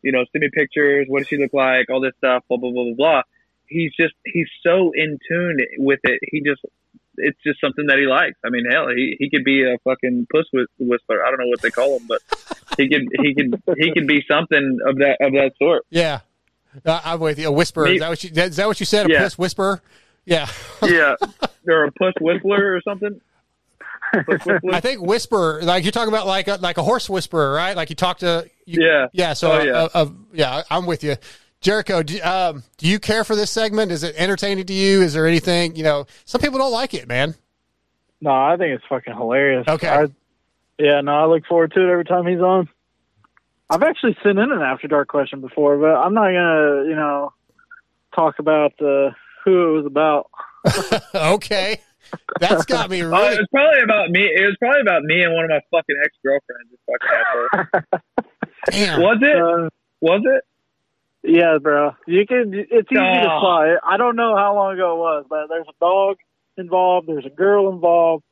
you 0.00 0.12
know, 0.12 0.24
send 0.32 0.42
me 0.42 0.50
pictures. 0.52 1.06
What 1.08 1.20
does 1.20 1.28
she 1.28 1.36
look 1.36 1.52
like? 1.52 1.90
All 1.90 2.00
this 2.00 2.14
stuff. 2.16 2.44
Blah 2.48 2.56
blah 2.56 2.70
blah 2.70 2.84
blah 2.84 2.94
blah. 2.96 3.22
He's 3.66 3.92
just 3.98 4.14
he's 4.24 4.48
so 4.62 4.92
in 4.94 5.18
tune 5.28 5.58
with 5.76 6.00
it. 6.04 6.20
He 6.30 6.40
just 6.40 6.62
it's 7.16 7.38
just 7.44 7.60
something 7.60 7.86
that 7.86 7.98
he 7.98 8.06
likes. 8.06 8.36
I 8.44 8.50
mean, 8.50 8.64
hell, 8.70 8.88
he, 8.94 9.16
he 9.18 9.30
could 9.30 9.44
be 9.44 9.62
a 9.64 9.76
fucking 9.84 10.26
puss 10.32 10.46
whis- 10.52 10.66
whisperer. 10.78 11.24
I 11.24 11.30
don't 11.30 11.38
know 11.40 11.48
what 11.48 11.60
they 11.62 11.70
call 11.70 11.98
him, 11.98 12.06
but 12.08 12.20
he 12.76 12.88
could 12.88 13.08
he 13.22 13.34
could 13.34 13.62
he 13.78 13.92
could 13.92 14.06
be 14.06 14.24
something 14.30 14.78
of 14.86 14.96
that 14.98 15.18
of 15.20 15.32
that 15.32 15.52
sort. 15.58 15.84
Yeah, 15.90 16.20
uh, 16.86 17.00
I'm 17.04 17.20
with 17.20 17.38
you. 17.38 17.48
A 17.48 17.52
whisperer. 17.52 17.84
Me- 17.86 17.94
Is 17.94 18.00
that 18.00 18.08
what 18.08 18.24
you? 18.24 18.30
Is 18.34 18.56
that 18.56 18.66
what 18.66 18.80
you 18.80 18.86
said? 18.86 19.06
A 19.06 19.12
Yeah. 19.12 19.22
puss 19.22 19.38
whisperer. 19.38 19.82
Yeah. 20.24 20.46
Yeah, 20.82 21.14
or 21.68 21.84
a 21.84 21.92
puss 21.92 22.12
whistler 22.20 22.74
or 22.76 22.80
something. 22.82 23.20
I 24.72 24.80
think 24.80 25.00
whisper, 25.00 25.60
like 25.62 25.84
you're 25.84 25.92
talking 25.92 26.12
about, 26.12 26.26
like 26.26 26.46
a, 26.48 26.56
like 26.56 26.76
a 26.76 26.82
horse 26.82 27.08
whisperer, 27.08 27.52
right? 27.52 27.74
Like 27.76 27.88
you 27.88 27.96
talk 27.96 28.18
to, 28.18 28.48
you, 28.66 28.84
Yeah. 28.84 29.06
yeah. 29.12 29.32
So, 29.32 29.52
Oh, 29.52 29.58
uh, 29.58 29.62
yeah. 29.64 29.72
uh, 29.72 29.88
uh, 29.94 30.06
yeah, 30.32 30.62
I'm 30.70 30.86
with 30.86 31.02
you, 31.04 31.16
Jericho. 31.62 32.02
Do, 32.02 32.20
um, 32.22 32.62
do 32.76 32.86
you 32.88 32.98
care 32.98 33.24
for 33.24 33.34
this 33.34 33.50
segment? 33.50 33.90
Is 33.92 34.02
it 34.02 34.14
entertaining 34.18 34.66
to 34.66 34.72
you? 34.72 35.00
Is 35.00 35.14
there 35.14 35.26
anything 35.26 35.76
you 35.76 35.84
know? 35.84 36.06
Some 36.26 36.40
people 36.40 36.58
don't 36.58 36.72
like 36.72 36.92
it, 36.92 37.08
man. 37.08 37.34
No, 38.20 38.30
I 38.30 38.56
think 38.56 38.74
it's 38.74 38.84
fucking 38.88 39.14
hilarious. 39.14 39.66
Okay. 39.66 39.88
I, 39.88 40.06
yeah, 40.78 41.00
no, 41.00 41.12
I 41.12 41.26
look 41.26 41.46
forward 41.46 41.72
to 41.74 41.80
it 41.80 41.90
every 41.90 42.04
time 42.04 42.26
he's 42.26 42.40
on. 42.40 42.68
I've 43.70 43.82
actually 43.82 44.16
sent 44.22 44.38
in 44.38 44.52
an 44.52 44.60
after 44.60 44.86
dark 44.86 45.08
question 45.08 45.40
before, 45.40 45.78
but 45.78 45.94
I'm 45.96 46.12
not 46.12 46.26
gonna, 46.26 46.84
you 46.88 46.94
know, 46.94 47.32
talk 48.14 48.38
about 48.38 48.72
uh, 48.82 49.10
who 49.44 49.68
it 49.68 49.82
was 49.82 49.86
about. 49.86 50.30
okay, 51.14 51.80
that's 52.38 52.64
got 52.66 52.90
me 52.90 53.02
Oh, 53.02 53.08
really. 53.08 53.34
it 53.34 53.38
was 53.38 53.48
probably 53.52 53.80
about 53.82 54.10
me. 54.10 54.20
It 54.24 54.44
was 54.44 54.56
probably 54.60 54.80
about 54.82 55.02
me 55.04 55.22
and 55.22 55.34
one 55.34 55.44
of 55.44 55.50
my 55.50 55.60
fucking 55.70 55.96
ex 56.04 56.14
girlfriends. 56.22 58.02
Damn. 58.70 59.00
Was 59.00 59.18
it? 59.22 59.72
was 60.00 60.22
it? 60.24 60.44
Yeah, 61.22 61.58
bro. 61.60 61.92
You 62.06 62.26
can. 62.26 62.52
It's 62.54 62.90
easy 62.90 62.94
to 62.94 63.00
Aw. 63.00 63.40
spot. 63.40 63.80
I 63.84 63.96
don't 63.96 64.16
know 64.16 64.36
how 64.36 64.54
long 64.54 64.74
ago 64.74 64.94
it 64.94 64.98
was, 64.98 65.26
but 65.28 65.48
there's 65.48 65.66
a 65.68 65.74
dog 65.80 66.16
involved. 66.56 67.08
There's 67.08 67.26
a 67.26 67.30
girl 67.30 67.72
involved. 67.72 68.24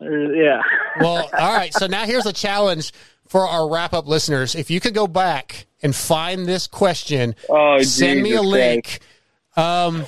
There's, 0.00 0.30
yeah. 0.36 0.60
Well, 1.00 1.28
all 1.36 1.56
right. 1.56 1.74
So 1.74 1.86
now 1.88 2.04
here's 2.06 2.26
a 2.26 2.32
challenge 2.32 2.92
for 3.26 3.40
our 3.40 3.68
wrap 3.68 3.92
up 3.92 4.06
listeners. 4.06 4.54
If 4.54 4.70
you 4.70 4.78
could 4.80 4.94
go 4.94 5.08
back 5.08 5.66
and 5.82 5.94
find 5.94 6.46
this 6.46 6.66
question, 6.68 7.34
Oh, 7.48 7.82
send 7.82 8.22
me 8.22 8.30
a 8.32 8.40
Jesus 8.40 8.46
link. 8.46 9.00
Um, 9.56 10.04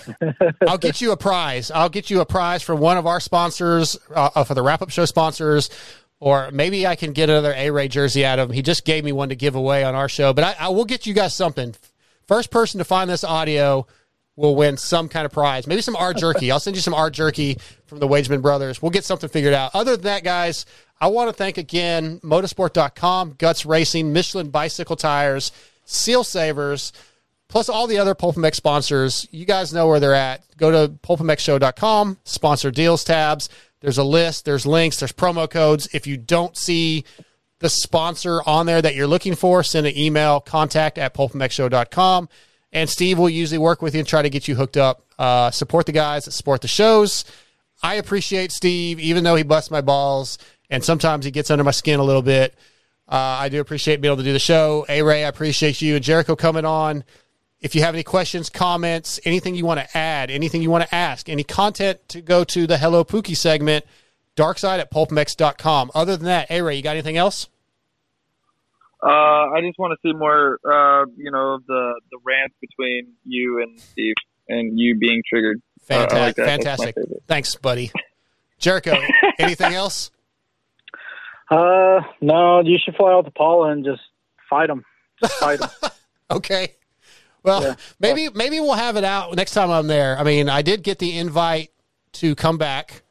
I'll 0.66 0.78
get 0.78 1.00
you 1.00 1.12
a 1.12 1.16
prize. 1.16 1.70
I'll 1.70 1.88
get 1.88 2.08
you 2.10 2.20
a 2.20 2.26
prize 2.26 2.62
from 2.62 2.80
one 2.80 2.98
of 2.98 3.06
our 3.06 3.20
sponsors 3.20 3.96
uh, 4.14 4.30
uh, 4.34 4.44
for 4.44 4.54
the 4.54 4.62
wrap 4.62 4.82
up 4.82 4.90
show 4.90 5.04
sponsors, 5.04 5.70
or 6.20 6.50
maybe 6.50 6.86
I 6.86 6.96
can 6.96 7.12
get 7.12 7.30
another 7.30 7.52
A 7.56 7.70
Ray 7.70 7.88
jersey 7.88 8.24
out 8.24 8.38
of 8.38 8.50
him. 8.50 8.54
He 8.54 8.62
just 8.62 8.84
gave 8.84 9.04
me 9.04 9.12
one 9.12 9.28
to 9.30 9.36
give 9.36 9.54
away 9.54 9.84
on 9.84 9.94
our 9.94 10.08
show, 10.08 10.32
but 10.32 10.44
I, 10.44 10.66
I 10.66 10.68
will 10.70 10.84
get 10.84 11.06
you 11.06 11.14
guys 11.14 11.34
something. 11.34 11.74
First 12.26 12.50
person 12.50 12.78
to 12.78 12.84
find 12.84 13.08
this 13.08 13.24
audio 13.24 13.86
will 14.36 14.54
win 14.54 14.76
some 14.76 15.08
kind 15.08 15.24
of 15.24 15.32
prize. 15.32 15.66
Maybe 15.66 15.80
some 15.80 15.96
art 15.96 16.18
jerky. 16.18 16.50
I'll 16.50 16.60
send 16.60 16.76
you 16.76 16.82
some 16.82 16.94
art 16.94 17.14
jerky 17.14 17.58
from 17.86 17.98
the 17.98 18.08
Wageman 18.08 18.42
brothers. 18.42 18.82
We'll 18.82 18.90
get 18.90 19.04
something 19.04 19.28
figured 19.28 19.54
out. 19.54 19.74
Other 19.74 19.92
than 19.96 20.04
that, 20.04 20.24
guys, 20.24 20.66
I 21.00 21.08
want 21.08 21.28
to 21.28 21.32
thank 21.32 21.58
again 21.58 22.20
motosport.com, 22.20 23.36
Guts 23.38 23.64
Racing, 23.64 24.12
Michelin 24.12 24.50
Bicycle 24.50 24.96
Tires, 24.96 25.52
Seal 25.84 26.24
Savers, 26.24 26.92
plus 27.48 27.68
all 27.68 27.86
the 27.86 27.98
other 27.98 28.14
Pulp 28.14 28.36
MX 28.36 28.56
sponsors. 28.56 29.26
You 29.30 29.46
guys 29.46 29.72
know 29.72 29.88
where 29.88 30.00
they're 30.00 30.14
at. 30.14 30.44
Go 30.56 30.70
to 30.70 30.92
pulpmxshow.com, 30.92 32.18
sponsor 32.24 32.70
deals 32.70 33.04
tabs. 33.04 33.48
There's 33.80 33.98
a 33.98 34.04
list, 34.04 34.44
there's 34.44 34.66
links, 34.66 34.98
there's 34.98 35.12
promo 35.12 35.48
codes. 35.48 35.88
If 35.92 36.06
you 36.06 36.16
don't 36.16 36.56
see 36.56 37.04
the 37.58 37.68
sponsor 37.68 38.42
on 38.46 38.66
there 38.66 38.82
that 38.82 38.94
you're 38.94 39.06
looking 39.06 39.34
for, 39.34 39.62
send 39.62 39.86
an 39.86 39.96
email 39.96 40.40
contact 40.40 40.98
at 40.98 41.14
pulpmxshow.com. 41.14 42.28
And 42.72 42.90
Steve 42.90 43.18
will 43.18 43.30
usually 43.30 43.58
work 43.58 43.80
with 43.80 43.94
you 43.94 44.00
and 44.00 44.08
try 44.08 44.22
to 44.22 44.28
get 44.28 44.48
you 44.48 44.54
hooked 44.54 44.76
up. 44.76 45.02
Uh, 45.18 45.50
support 45.50 45.86
the 45.86 45.92
guys 45.92 46.26
that 46.26 46.32
support 46.32 46.60
the 46.60 46.68
shows. 46.68 47.24
I 47.82 47.94
appreciate 47.94 48.52
Steve, 48.52 49.00
even 49.00 49.24
though 49.24 49.36
he 49.36 49.42
busts 49.42 49.70
my 49.70 49.80
balls 49.80 50.38
and 50.68 50.84
sometimes 50.84 51.24
he 51.24 51.30
gets 51.30 51.50
under 51.50 51.64
my 51.64 51.70
skin 51.70 52.00
a 52.00 52.04
little 52.04 52.22
bit. 52.22 52.54
Uh, 53.08 53.14
I 53.14 53.48
do 53.48 53.60
appreciate 53.60 54.00
being 54.00 54.10
able 54.10 54.18
to 54.18 54.24
do 54.24 54.32
the 54.32 54.38
show. 54.38 54.84
A 54.88 55.02
Ray, 55.02 55.24
I 55.24 55.28
appreciate 55.28 55.80
you 55.80 55.94
and 55.94 56.04
Jericho 56.04 56.34
coming 56.34 56.64
on. 56.64 57.04
If 57.60 57.74
you 57.74 57.82
have 57.82 57.94
any 57.94 58.02
questions, 58.02 58.50
comments, 58.50 59.18
anything 59.24 59.54
you 59.54 59.64
want 59.64 59.80
to 59.80 59.96
add, 59.96 60.30
anything 60.30 60.60
you 60.60 60.70
want 60.70 60.84
to 60.84 60.94
ask, 60.94 61.28
any 61.28 61.44
content 61.44 62.00
to 62.08 62.20
go 62.20 62.44
to 62.44 62.66
the 62.66 62.76
Hello 62.78 63.04
Pookie 63.04 63.36
segment, 63.36 63.84
darkside 64.36 64.78
at 64.78 64.90
pulpmx.com. 64.92 65.90
Other 65.94 66.16
than 66.16 66.26
that, 66.26 66.50
A 66.50 66.62
Ray, 66.62 66.76
you 66.76 66.82
got 66.82 66.92
anything 66.92 67.16
else? 67.16 67.48
Uh, 69.02 69.08
I 69.08 69.60
just 69.60 69.78
want 69.78 69.92
to 69.92 70.08
see 70.08 70.14
more, 70.14 70.58
uh, 70.64 71.06
you 71.16 71.30
know, 71.30 71.58
the 71.66 72.00
the 72.10 72.18
rants 72.24 72.54
between 72.60 73.12
you 73.24 73.62
and 73.62 73.78
Steve, 73.80 74.14
and 74.48 74.78
you 74.78 74.96
being 74.96 75.22
triggered. 75.28 75.60
Uh, 75.88 76.06
Fantastic. 76.08 76.18
like 76.18 76.36
that. 76.36 76.44
That's 76.46 76.78
my 76.78 76.84
Fantastic. 76.86 76.96
Thanks, 77.26 77.54
buddy. 77.56 77.92
Jericho, 78.58 78.96
anything 79.38 79.74
else? 79.74 80.10
Uh, 81.50 82.00
no, 82.20 82.60
you 82.62 82.78
should 82.82 82.96
fly 82.96 83.12
out 83.12 83.26
to 83.26 83.30
Pala 83.30 83.70
and 83.70 83.84
just 83.84 84.00
fight 84.48 84.70
him. 84.70 84.84
Fight 85.40 85.60
him. 85.60 85.68
Okay. 86.28 86.74
Well, 87.44 87.76
maybe 88.00 88.28
maybe 88.34 88.58
we'll 88.58 88.72
have 88.72 88.96
it 88.96 89.04
out 89.04 89.36
next 89.36 89.52
time 89.52 89.70
I'm 89.70 89.86
there. 89.86 90.18
I 90.18 90.24
mean, 90.24 90.48
I 90.48 90.62
did 90.62 90.82
get 90.82 90.98
the 90.98 91.16
invite 91.16 91.70
to 92.14 92.34
come 92.34 92.58
back. 92.58 93.02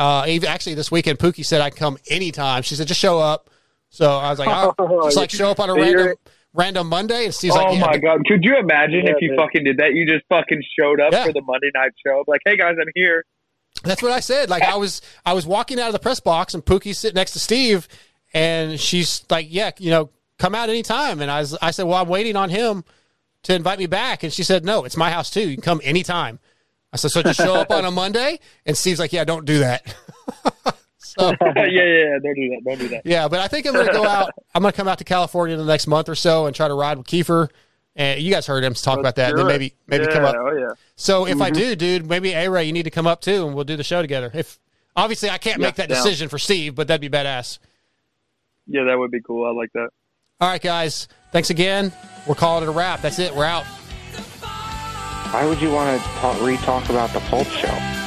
Uh, 0.00 0.24
even- 0.28 0.48
actually, 0.48 0.74
this 0.74 0.90
weekend, 0.90 1.18
Pookie 1.18 1.44
said 1.44 1.60
I 1.60 1.68
can 1.70 1.78
come 1.78 1.98
anytime. 2.08 2.62
She 2.62 2.74
said 2.74 2.88
just 2.88 3.00
show 3.00 3.18
up. 3.18 3.50
So 3.90 4.10
I 4.10 4.30
was 4.30 4.38
like, 4.38 4.48
oh, 4.78 5.02
just 5.04 5.16
like 5.16 5.30
show 5.30 5.50
up 5.50 5.60
on 5.60 5.68
a 5.68 5.74
random 5.74 6.14
random 6.54 6.88
Monday, 6.88 7.24
and 7.26 7.34
Steve's 7.34 7.54
oh 7.54 7.58
like, 7.58 7.74
yeah, 7.74 7.80
my 7.86 7.98
god! 7.98 8.20
Could 8.26 8.42
you 8.44 8.56
imagine 8.56 9.02
Yeah, 9.04 9.12
if 9.12 9.16
you 9.20 9.30
dude. 9.30 9.38
fucking 9.38 9.64
did 9.64 9.76
that? 9.78 9.92
You 9.94 10.06
just 10.06 10.24
fucking 10.28 10.62
showed 10.78 11.00
up 11.00 11.12
Yeah. 11.12 11.24
for 11.26 11.32
the 11.32 11.42
Monday 11.42 11.70
night 11.74 11.90
show, 12.06 12.24
like, 12.26 12.40
"Hey 12.44 12.56
guys, 12.56 12.76
I'm 12.80 12.88
here." 12.94 13.24
That's 13.84 14.02
what 14.02 14.12
I 14.12 14.20
said. 14.20 14.48
Like 14.50 14.62
I 14.62 14.76
was, 14.76 15.00
I 15.26 15.32
was 15.32 15.46
walking 15.46 15.78
out 15.80 15.88
of 15.88 15.92
the 15.92 15.98
press 15.98 16.18
box, 16.20 16.54
and 16.54 16.64
Pookie's 16.64 16.98
sitting 16.98 17.14
next 17.16 17.32
to 17.32 17.38
Steve, 17.40 17.86
and 18.32 18.78
she's 18.80 19.24
like, 19.30 19.46
"Yeah, 19.50 19.70
you 19.78 19.90
know, 19.90 20.10
come 20.38 20.54
out 20.54 20.68
anytime." 20.70 21.20
And 21.20 21.30
I 21.30 21.40
was, 21.40 21.56
I 21.60 21.72
said, 21.72 21.84
"Well, 21.84 22.00
I'm 22.00 22.08
waiting 22.08 22.36
on 22.36 22.48
him 22.50 22.84
to 23.44 23.54
invite 23.54 23.78
me 23.78 23.86
back," 23.86 24.22
and 24.22 24.32
she 24.32 24.42
said, 24.44 24.64
"No, 24.64 24.84
it's 24.84 24.96
my 24.96 25.10
house 25.10 25.30
too. 25.30 25.48
You 25.48 25.56
can 25.56 25.62
come 25.62 25.80
anytime." 25.84 26.38
I 26.92 26.96
said, 26.96 27.10
"So 27.10 27.22
just 27.22 27.38
show 27.38 27.54
up 27.54 27.70
on 27.70 27.84
a 27.84 27.90
Monday?" 27.90 28.38
And 28.66 28.76
Steve's 28.76 28.98
like, 28.98 29.12
"Yeah, 29.12 29.24
don't 29.24 29.44
do 29.44 29.60
that." 29.60 29.94
so 30.98 31.30
yeah, 31.40 31.52
yeah, 31.56 31.84
yeah. 31.84 32.18
Don't 32.22 32.34
do 32.34 32.48
that. 32.50 32.60
Don't 32.64 32.78
do 32.78 32.88
that. 32.88 33.02
yeah, 33.04 33.28
but 33.28 33.40
I 33.40 33.48
think 33.48 33.66
I'm 33.66 33.72
going 33.74 33.86
to 33.86 33.92
go 33.92 34.04
out. 34.06 34.30
I'm 34.54 34.62
going 34.62 34.72
to 34.72 34.76
come 34.76 34.88
out 34.88 34.98
to 34.98 35.04
California 35.04 35.54
in 35.54 35.60
the 35.64 35.70
next 35.70 35.86
month 35.86 36.08
or 36.08 36.14
so 36.14 36.46
and 36.46 36.54
try 36.56 36.66
to 36.68 36.74
ride 36.74 36.98
with 36.98 37.06
Keefer. 37.06 37.48
And 37.96 38.20
you 38.20 38.32
guys 38.32 38.46
heard 38.46 38.62
him 38.64 38.72
talk 38.74 38.98
about 39.00 39.16
that. 39.16 39.30
And 39.30 39.38
then 39.38 39.46
maybe 39.46 39.74
maybe 39.86 40.04
Yeah, 40.04 40.12
come 40.12 40.24
up. 40.24 40.36
oh, 40.38 40.56
yeah. 40.56 40.68
So 40.96 41.26
if 41.26 41.40
I 41.40 41.50
Mhm. 41.50 41.54
do, 41.54 41.76
dude, 41.76 42.06
maybe 42.08 42.32
A 42.32 42.48
Ray, 42.50 42.64
you 42.64 42.72
need 42.72 42.84
to 42.84 42.90
come 42.90 43.06
up 43.06 43.20
too, 43.20 43.46
and 43.46 43.54
we'll 43.54 43.64
do 43.64 43.76
the 43.76 43.84
show 43.84 44.00
together. 44.00 44.30
If 44.32 44.58
obviously 44.96 45.28
I 45.30 45.38
can't 45.38 45.58
Yeah, 45.60 45.66
make 45.66 45.74
that 45.76 45.88
down. 45.88 46.02
decision 46.02 46.28
for 46.28 46.38
Steve, 46.38 46.74
but 46.76 46.86
that'd 46.88 47.00
be 47.00 47.08
badass. 47.10 47.58
Yeah, 48.66 48.84
that 48.84 48.96
would 48.98 49.10
be 49.10 49.20
cool. 49.20 49.44
I 49.46 49.50
like 49.52 49.72
that. 49.74 49.88
All 50.40 50.48
right, 50.48 50.62
guys, 50.62 51.08
thanks 51.32 51.50
again. 51.50 51.92
We're 52.26 52.34
calling 52.36 52.62
it 52.62 52.68
a 52.68 52.72
wrap. 52.72 53.02
That's 53.02 53.18
it. 53.18 53.34
We're 53.34 53.44
out. 53.44 53.64
Why 55.30 55.46
would 55.46 55.62
you 55.62 55.70
want 55.70 55.96
to 55.96 56.08
talk, 56.18 56.42
re-talk 56.42 56.88
about 56.88 57.12
the 57.12 57.20
Pulp 57.20 57.46
Show? 57.46 57.99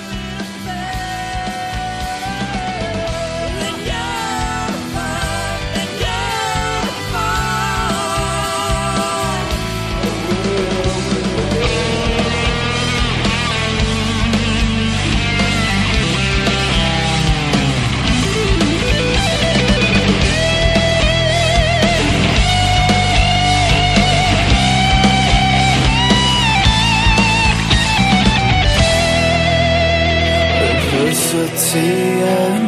see 31.74 32.20
you. 32.20 32.63